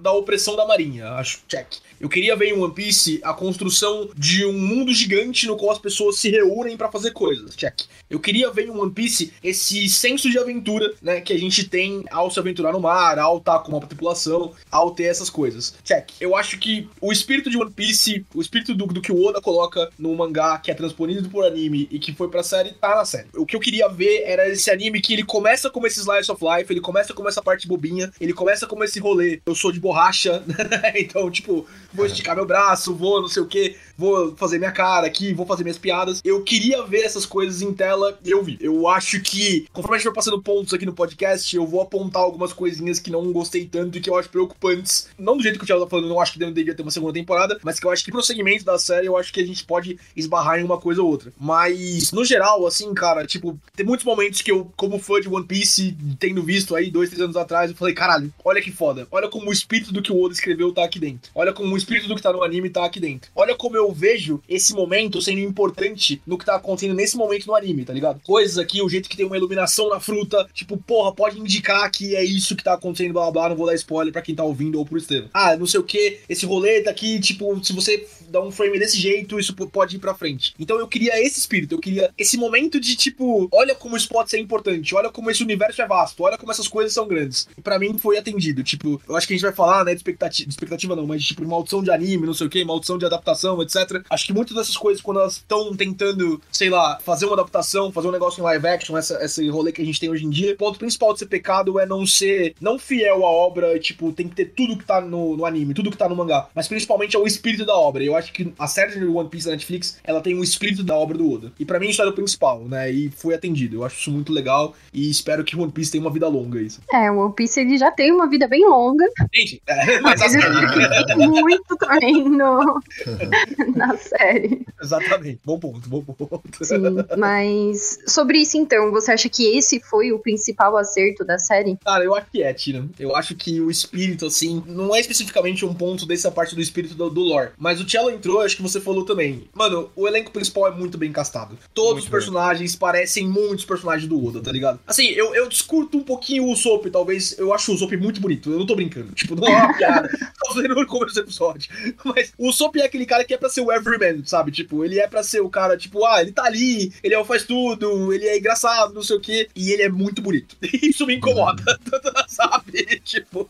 da 0.00 0.12
opressão 0.12 0.56
da 0.56 0.66
marinha, 0.66 1.10
acho, 1.12 1.40
check. 1.48 1.74
Eu 2.00 2.08
queria 2.08 2.34
ver 2.34 2.46
em 2.46 2.58
One 2.58 2.72
Piece 2.72 3.20
a 3.22 3.34
construção 3.34 4.08
de 4.16 4.46
um 4.46 4.54
mundo 4.54 4.90
gigante 4.90 5.46
no 5.46 5.54
qual 5.54 5.70
as 5.70 5.78
pessoas 5.78 6.18
se 6.18 6.30
reúnem 6.30 6.74
pra 6.74 6.90
fazer 6.90 7.10
coisas, 7.10 7.54
check. 7.54 7.82
Eu 8.08 8.18
queria 8.18 8.50
ver 8.50 8.68
em 8.68 8.70
One 8.70 8.90
Piece 8.90 9.34
esse 9.44 9.86
senso 9.86 10.30
de 10.30 10.38
aventura, 10.38 10.94
né, 11.02 11.20
que 11.20 11.30
a 11.30 11.38
gente 11.38 11.68
tem 11.68 12.02
ao 12.10 12.30
se 12.30 12.38
aventurar 12.38 12.72
no 12.72 12.80
mar, 12.80 13.18
ao 13.18 13.36
estar 13.36 13.58
com 13.58 13.72
uma 13.72 13.86
tripulação, 13.86 14.54
ao 14.70 14.92
ter 14.92 15.04
essas 15.04 15.28
coisas. 15.28 15.74
Check. 15.84 16.08
Eu 16.18 16.34
acho 16.34 16.58
que 16.58 16.88
o 17.02 17.12
espírito 17.12 17.50
de 17.50 17.58
One 17.58 17.70
Piece, 17.70 18.24
o 18.34 18.40
espírito 18.40 18.74
do, 18.74 18.86
do 18.86 19.02
que 19.02 19.12
o 19.12 19.22
Oda 19.22 19.42
coloca 19.42 19.90
no 19.98 20.16
mangá, 20.16 20.58
que 20.58 20.70
é 20.70 20.74
transponido 20.74 21.28
por 21.28 21.44
anime 21.44 21.86
e 21.90 21.98
que 21.98 22.14
foi 22.14 22.30
pra 22.30 22.42
série, 22.42 22.72
tá 22.72 22.96
na 22.96 23.04
série. 23.04 23.28
O 23.36 23.44
que 23.44 23.54
eu 23.54 23.60
queria 23.60 23.90
ver 23.90 24.22
era 24.24 24.48
esse 24.48 24.70
anime 24.70 25.02
que 25.02 25.12
ele 25.12 25.24
começa 25.24 25.68
como 25.68 25.86
esse 25.86 26.00
slice 26.00 26.32
of 26.32 26.42
life, 26.42 26.72
ele 26.72 26.80
começa 26.80 27.12
como 27.12 27.28
essa 27.28 27.42
parte 27.42 27.68
bobinha, 27.68 28.10
ele 28.18 28.32
começa 28.32 28.66
como 28.66 28.84
esse 28.84 28.98
rolê. 28.98 29.42
Eu 29.44 29.54
sou 29.54 29.70
de 29.70 29.78
borracha, 29.78 30.42
então, 30.96 31.30
tipo, 31.30 31.66
vou 31.92 32.06
esticar 32.06 32.36
meu 32.36 32.46
braço, 32.46 32.94
vou 32.94 33.20
não 33.20 33.28
sei 33.28 33.42
o 33.42 33.46
que, 33.46 33.76
vou 34.00 34.34
fazer 34.34 34.58
minha 34.58 34.72
cara 34.72 35.06
aqui, 35.06 35.34
vou 35.34 35.44
fazer 35.44 35.62
minhas 35.62 35.76
piadas. 35.76 36.22
Eu 36.24 36.42
queria 36.42 36.82
ver 36.84 37.02
essas 37.02 37.26
coisas 37.26 37.60
em 37.60 37.72
tela 37.72 38.18
e 38.24 38.30
eu 38.30 38.42
vi. 38.42 38.56
Eu 38.58 38.88
acho 38.88 39.20
que, 39.20 39.66
conforme 39.72 39.96
a 39.96 39.98
gente 39.98 40.08
for 40.08 40.14
passando 40.14 40.42
pontos 40.42 40.72
aqui 40.72 40.86
no 40.86 40.94
podcast, 40.94 41.54
eu 41.54 41.66
vou 41.66 41.82
apontar 41.82 42.22
algumas 42.22 42.52
coisinhas 42.52 42.98
que 42.98 43.10
não 43.10 43.30
gostei 43.30 43.66
tanto 43.66 43.98
e 43.98 44.00
que 44.00 44.08
eu 44.08 44.18
acho 44.18 44.30
preocupantes. 44.30 45.10
Não 45.18 45.36
do 45.36 45.42
jeito 45.42 45.58
que 45.58 45.64
o 45.64 45.66
Thiago 45.66 45.84
tá 45.84 45.90
falando, 45.90 46.08
não 46.08 46.20
acho 46.20 46.32
que 46.32 46.38
deveria 46.38 46.74
ter 46.74 46.82
uma 46.82 46.90
segunda 46.90 47.12
temporada, 47.12 47.58
mas 47.62 47.78
que 47.78 47.86
eu 47.86 47.90
acho 47.90 48.02
que 48.02 48.10
pro 48.10 48.22
segmento 48.22 48.64
da 48.64 48.78
série, 48.78 49.06
eu 49.06 49.16
acho 49.18 49.32
que 49.32 49.40
a 49.40 49.46
gente 49.46 49.64
pode 49.64 49.98
esbarrar 50.16 50.58
em 50.58 50.64
uma 50.64 50.78
coisa 50.78 51.02
ou 51.02 51.08
outra. 51.08 51.30
Mas, 51.38 52.10
no 52.10 52.24
geral, 52.24 52.66
assim, 52.66 52.94
cara, 52.94 53.26
tipo, 53.26 53.58
tem 53.76 53.84
muitos 53.84 54.06
momentos 54.06 54.40
que 54.40 54.50
eu, 54.50 54.72
como 54.76 54.98
fã 54.98 55.20
de 55.20 55.28
One 55.28 55.46
Piece, 55.46 55.94
tendo 56.18 56.42
visto 56.42 56.74
aí 56.74 56.90
dois, 56.90 57.10
três 57.10 57.22
anos 57.22 57.36
atrás, 57.36 57.70
eu 57.70 57.76
falei, 57.76 57.94
caralho, 57.94 58.32
olha 58.42 58.62
que 58.62 58.72
foda. 58.72 59.06
Olha 59.10 59.28
como 59.28 59.50
o 59.50 59.52
espírito 59.52 59.92
do 59.92 60.00
que 60.00 60.12
o 60.12 60.22
Oda 60.22 60.32
escreveu 60.32 60.72
tá 60.72 60.84
aqui 60.84 60.98
dentro. 60.98 61.30
Olha 61.34 61.52
como 61.52 61.74
o 61.74 61.76
espírito 61.76 62.08
do 62.08 62.16
que 62.16 62.22
tá 62.22 62.32
no 62.32 62.42
anime 62.42 62.70
tá 62.70 62.84
aqui 62.84 62.98
dentro. 62.98 63.30
Olha 63.34 63.54
como 63.54 63.76
eu 63.76 63.89
vejo 63.92 64.40
esse 64.48 64.74
momento 64.74 65.20
sendo 65.20 65.40
importante 65.40 66.20
no 66.26 66.38
que 66.38 66.44
tá 66.44 66.56
acontecendo 66.56 66.94
nesse 66.94 67.16
momento 67.16 67.46
no 67.46 67.54
anime, 67.54 67.84
tá 67.84 67.92
ligado? 67.92 68.20
Coisas 68.22 68.58
aqui, 68.58 68.82
o 68.82 68.88
jeito 68.88 69.08
que 69.08 69.16
tem 69.16 69.26
uma 69.26 69.36
iluminação 69.36 69.88
na 69.88 70.00
fruta, 70.00 70.48
tipo, 70.52 70.76
porra, 70.76 71.12
pode 71.14 71.38
indicar 71.38 71.90
que 71.90 72.14
é 72.14 72.24
isso 72.24 72.56
que 72.56 72.64
tá 72.64 72.74
acontecendo, 72.74 73.12
blá 73.12 73.22
blá 73.24 73.32
blá, 73.32 73.48
não 73.50 73.56
vou 73.56 73.66
dar 73.66 73.74
spoiler 73.74 74.12
pra 74.12 74.22
quem 74.22 74.34
tá 74.34 74.44
ouvindo 74.44 74.78
ou 74.78 74.86
pro 74.86 74.98
Estevam. 74.98 75.30
Ah, 75.32 75.56
não 75.56 75.66
sei 75.66 75.80
o 75.80 75.84
que, 75.84 76.18
esse 76.28 76.46
rolê 76.46 76.82
tá 76.82 76.90
aqui, 76.90 77.20
tipo, 77.20 77.62
se 77.64 77.72
você 77.72 78.06
dá 78.28 78.40
um 78.40 78.50
frame 78.50 78.78
desse 78.78 78.98
jeito, 78.98 79.38
isso 79.38 79.54
pode 79.54 79.96
ir 79.96 79.98
pra 79.98 80.14
frente. 80.14 80.54
Então 80.58 80.78
eu 80.78 80.86
queria 80.86 81.20
esse 81.20 81.40
espírito, 81.40 81.74
eu 81.74 81.80
queria 81.80 82.10
esse 82.16 82.36
momento 82.36 82.80
de 82.80 82.96
tipo, 82.96 83.48
olha 83.52 83.74
como 83.74 83.96
isso 83.96 84.08
pode 84.08 84.30
ser 84.30 84.38
importante, 84.38 84.94
olha 84.94 85.10
como 85.10 85.30
esse 85.30 85.42
universo 85.42 85.82
é 85.82 85.86
vasto, 85.86 86.22
olha 86.22 86.38
como 86.38 86.52
essas 86.52 86.68
coisas 86.68 86.92
são 86.92 87.06
grandes. 87.06 87.48
E 87.56 87.60
pra 87.60 87.78
mim 87.78 87.96
foi 87.98 88.18
atendido, 88.18 88.62
tipo, 88.62 89.00
eu 89.08 89.16
acho 89.16 89.26
que 89.26 89.34
a 89.34 89.36
gente 89.36 89.44
vai 89.44 89.52
falar, 89.52 89.84
né, 89.84 89.92
de 89.92 89.98
expectativa, 89.98 90.48
de 90.48 90.54
expectativa 90.54 90.96
não, 90.96 91.06
mas 91.06 91.24
tipo, 91.24 91.44
maldição 91.46 91.82
de 91.82 91.90
anime, 91.90 92.26
não 92.26 92.34
sei 92.34 92.46
o 92.46 92.50
que, 92.50 92.64
maldição 92.64 92.98
de 92.98 93.06
adaptação, 93.06 93.60
etc. 93.62 93.79
Acho 94.08 94.26
que 94.26 94.32
muitas 94.32 94.56
dessas 94.56 94.76
coisas, 94.76 95.02
quando 95.02 95.20
elas 95.20 95.34
estão 95.34 95.74
tentando, 95.74 96.40
sei 96.50 96.70
lá, 96.70 96.98
fazer 97.04 97.26
uma 97.26 97.34
adaptação, 97.34 97.92
fazer 97.92 98.08
um 98.08 98.12
negócio 98.12 98.40
em 98.40 98.44
live 98.44 98.66
action, 98.66 98.96
essa, 98.96 99.22
esse 99.24 99.48
rolê 99.48 99.72
que 99.72 99.82
a 99.82 99.84
gente 99.84 100.00
tem 100.00 100.10
hoje 100.10 100.24
em 100.24 100.30
dia, 100.30 100.54
o 100.54 100.56
ponto 100.56 100.78
principal 100.78 101.12
de 101.12 101.20
ser 101.20 101.26
pecado 101.26 101.78
é 101.78 101.86
não 101.86 102.06
ser, 102.06 102.54
não 102.60 102.78
fiel 102.78 103.24
à 103.24 103.30
obra, 103.30 103.78
tipo, 103.78 104.12
tem 104.12 104.28
que 104.28 104.34
ter 104.34 104.46
tudo 104.46 104.76
que 104.76 104.84
tá 104.84 105.00
no, 105.00 105.36
no 105.36 105.44
anime, 105.44 105.74
tudo 105.74 105.90
que 105.90 105.96
tá 105.96 106.08
no 106.08 106.16
mangá, 106.16 106.48
mas 106.54 106.68
principalmente 106.68 107.16
é 107.16 107.18
o 107.18 107.26
espírito 107.26 107.64
da 107.64 107.76
obra. 107.76 108.02
E 108.02 108.06
eu 108.06 108.16
acho 108.16 108.32
que 108.32 108.52
a 108.58 108.66
série 108.66 108.98
de 108.98 109.04
One 109.04 109.28
Piece 109.28 109.46
da 109.46 109.52
Netflix, 109.52 109.98
ela 110.04 110.20
tem 110.20 110.34
o 110.34 110.44
espírito 110.44 110.82
da 110.82 110.96
obra 110.96 111.16
do 111.16 111.30
Oda. 111.30 111.52
E 111.58 111.64
pra 111.64 111.78
mim 111.78 111.88
isso 111.88 112.00
era 112.00 112.10
o 112.10 112.14
principal, 112.14 112.60
né? 112.64 112.90
E 112.90 113.10
foi 113.10 113.34
atendido. 113.34 113.76
Eu 113.76 113.84
acho 113.84 113.98
isso 114.00 114.10
muito 114.10 114.32
legal 114.32 114.74
e 114.92 115.10
espero 115.10 115.44
que 115.44 115.56
One 115.56 115.72
Piece 115.72 115.90
tenha 115.90 116.02
uma 116.02 116.10
vida 116.10 116.28
longa, 116.28 116.60
isso. 116.60 116.80
É, 116.92 117.10
o 117.10 117.18
One 117.18 117.34
Piece 117.34 117.60
ele 117.60 117.78
já 117.78 117.90
tem 117.90 118.12
uma 118.12 118.28
vida 118.28 118.46
bem 118.46 118.66
longa, 118.66 119.04
Gente, 119.34 119.62
é, 119.66 120.00
mas 120.00 120.20
a 120.20 120.28
série... 120.28 121.16
muito 121.16 121.76
também 121.76 122.28
no, 122.28 122.80
na 123.76 123.96
série. 123.96 124.66
Exatamente. 124.80 125.40
Bom 125.44 125.58
ponto, 125.58 125.88
bom 125.88 126.02
ponto. 126.02 126.64
Sim, 126.64 126.76
mas 127.16 127.98
sobre 128.06 128.38
isso 128.38 128.56
então, 128.56 128.90
você 128.90 129.12
acha 129.12 129.28
que 129.28 129.56
esse 129.56 129.80
foi 129.80 130.12
o 130.12 130.18
principal 130.18 130.76
acerto 130.76 131.24
da 131.24 131.38
série? 131.38 131.78
Cara, 131.84 132.04
eu 132.04 132.14
acho 132.14 132.26
que 132.30 132.42
é, 132.42 132.52
Tina. 132.52 132.88
Eu 132.98 133.16
acho 133.16 133.34
que 133.34 133.60
o 133.60 133.70
espírito, 133.70 134.26
assim, 134.26 134.62
não 134.66 134.94
é 134.94 135.00
especificamente 135.00 135.64
um 135.64 135.74
ponto 135.74 136.06
dessa 136.06 136.30
parte 136.30 136.54
do 136.54 136.60
espírito 136.60 136.94
do, 136.94 137.10
do 137.10 137.20
lore. 137.20 137.50
Mas 137.58 137.80
o 137.80 137.88
Cello 137.88 138.10
entrou, 138.10 138.40
acho 138.40 138.56
que 138.56 138.62
você 138.62 138.80
falou 138.80 139.04
também. 139.04 139.48
Mano, 139.54 139.90
o 139.94 140.06
elenco 140.06 140.30
principal 140.30 140.68
é 140.68 140.70
muito 140.70 140.96
bem 140.96 141.12
castado. 141.12 141.58
Todos 141.74 141.92
Muito 141.92 142.04
os 142.04 142.10
personagens 142.10 142.74
parecem 142.74 143.28
muitos 143.28 143.64
personagens 143.64 144.08
do 144.08 144.24
Oda, 144.24 144.40
tá 144.40 144.50
ligado? 144.50 144.80
Assim, 144.86 145.06
eu, 145.08 145.34
eu 145.34 145.48
discuto 145.48 145.98
um 145.98 146.02
pouquinho 146.02 146.44
o 146.44 146.52
Usopp, 146.52 146.90
talvez. 146.90 147.38
Eu 147.38 147.52
acho 147.52 147.70
o 147.70 147.74
Usopp 147.74 147.96
muito 147.96 148.20
bonito. 148.20 148.50
Eu 148.50 148.58
não 148.58 148.66
tô 148.66 148.74
brincando. 148.74 149.12
Tipo, 149.12 149.36
não 149.36 149.46
é 149.46 149.56
uma 149.56 149.76
piada. 149.76 150.08
tô 150.40 150.54
fazendo 150.54 150.74
no 150.74 150.86
começo 150.86 151.14
do 151.14 151.20
episódio. 151.20 151.70
Mas 152.04 152.32
o 152.38 152.48
Usopp 152.48 152.80
é 152.80 152.84
aquele 152.84 153.04
cara 153.04 153.24
que 153.24 153.34
é 153.34 153.38
pra 153.38 153.48
ser 153.50 153.60
o 153.60 153.72
everyman, 153.72 154.24
sabe? 154.24 154.50
Tipo, 154.52 154.84
ele 154.84 154.98
é 154.98 155.06
pra 155.06 155.22
ser 155.22 155.40
o 155.40 155.50
cara, 155.50 155.76
tipo, 155.76 156.04
ah, 156.06 156.20
ele 156.22 156.32
tá 156.32 156.44
ali, 156.44 156.92
ele 157.02 157.14
é 157.14 157.18
o 157.18 157.24
faz 157.24 157.44
tudo, 157.44 158.12
ele 158.12 158.26
é 158.26 158.38
engraçado, 158.38 158.94
não 158.94 159.02
sei 159.02 159.16
o 159.16 159.20
quê. 159.20 159.48
E 159.54 159.72
ele 159.72 159.82
é 159.82 159.88
muito 159.88 160.22
bonito. 160.22 160.56
Isso 160.82 161.06
me 161.06 161.16
incomoda, 161.16 161.62
sabe? 162.28 163.00
Tipo, 163.00 163.48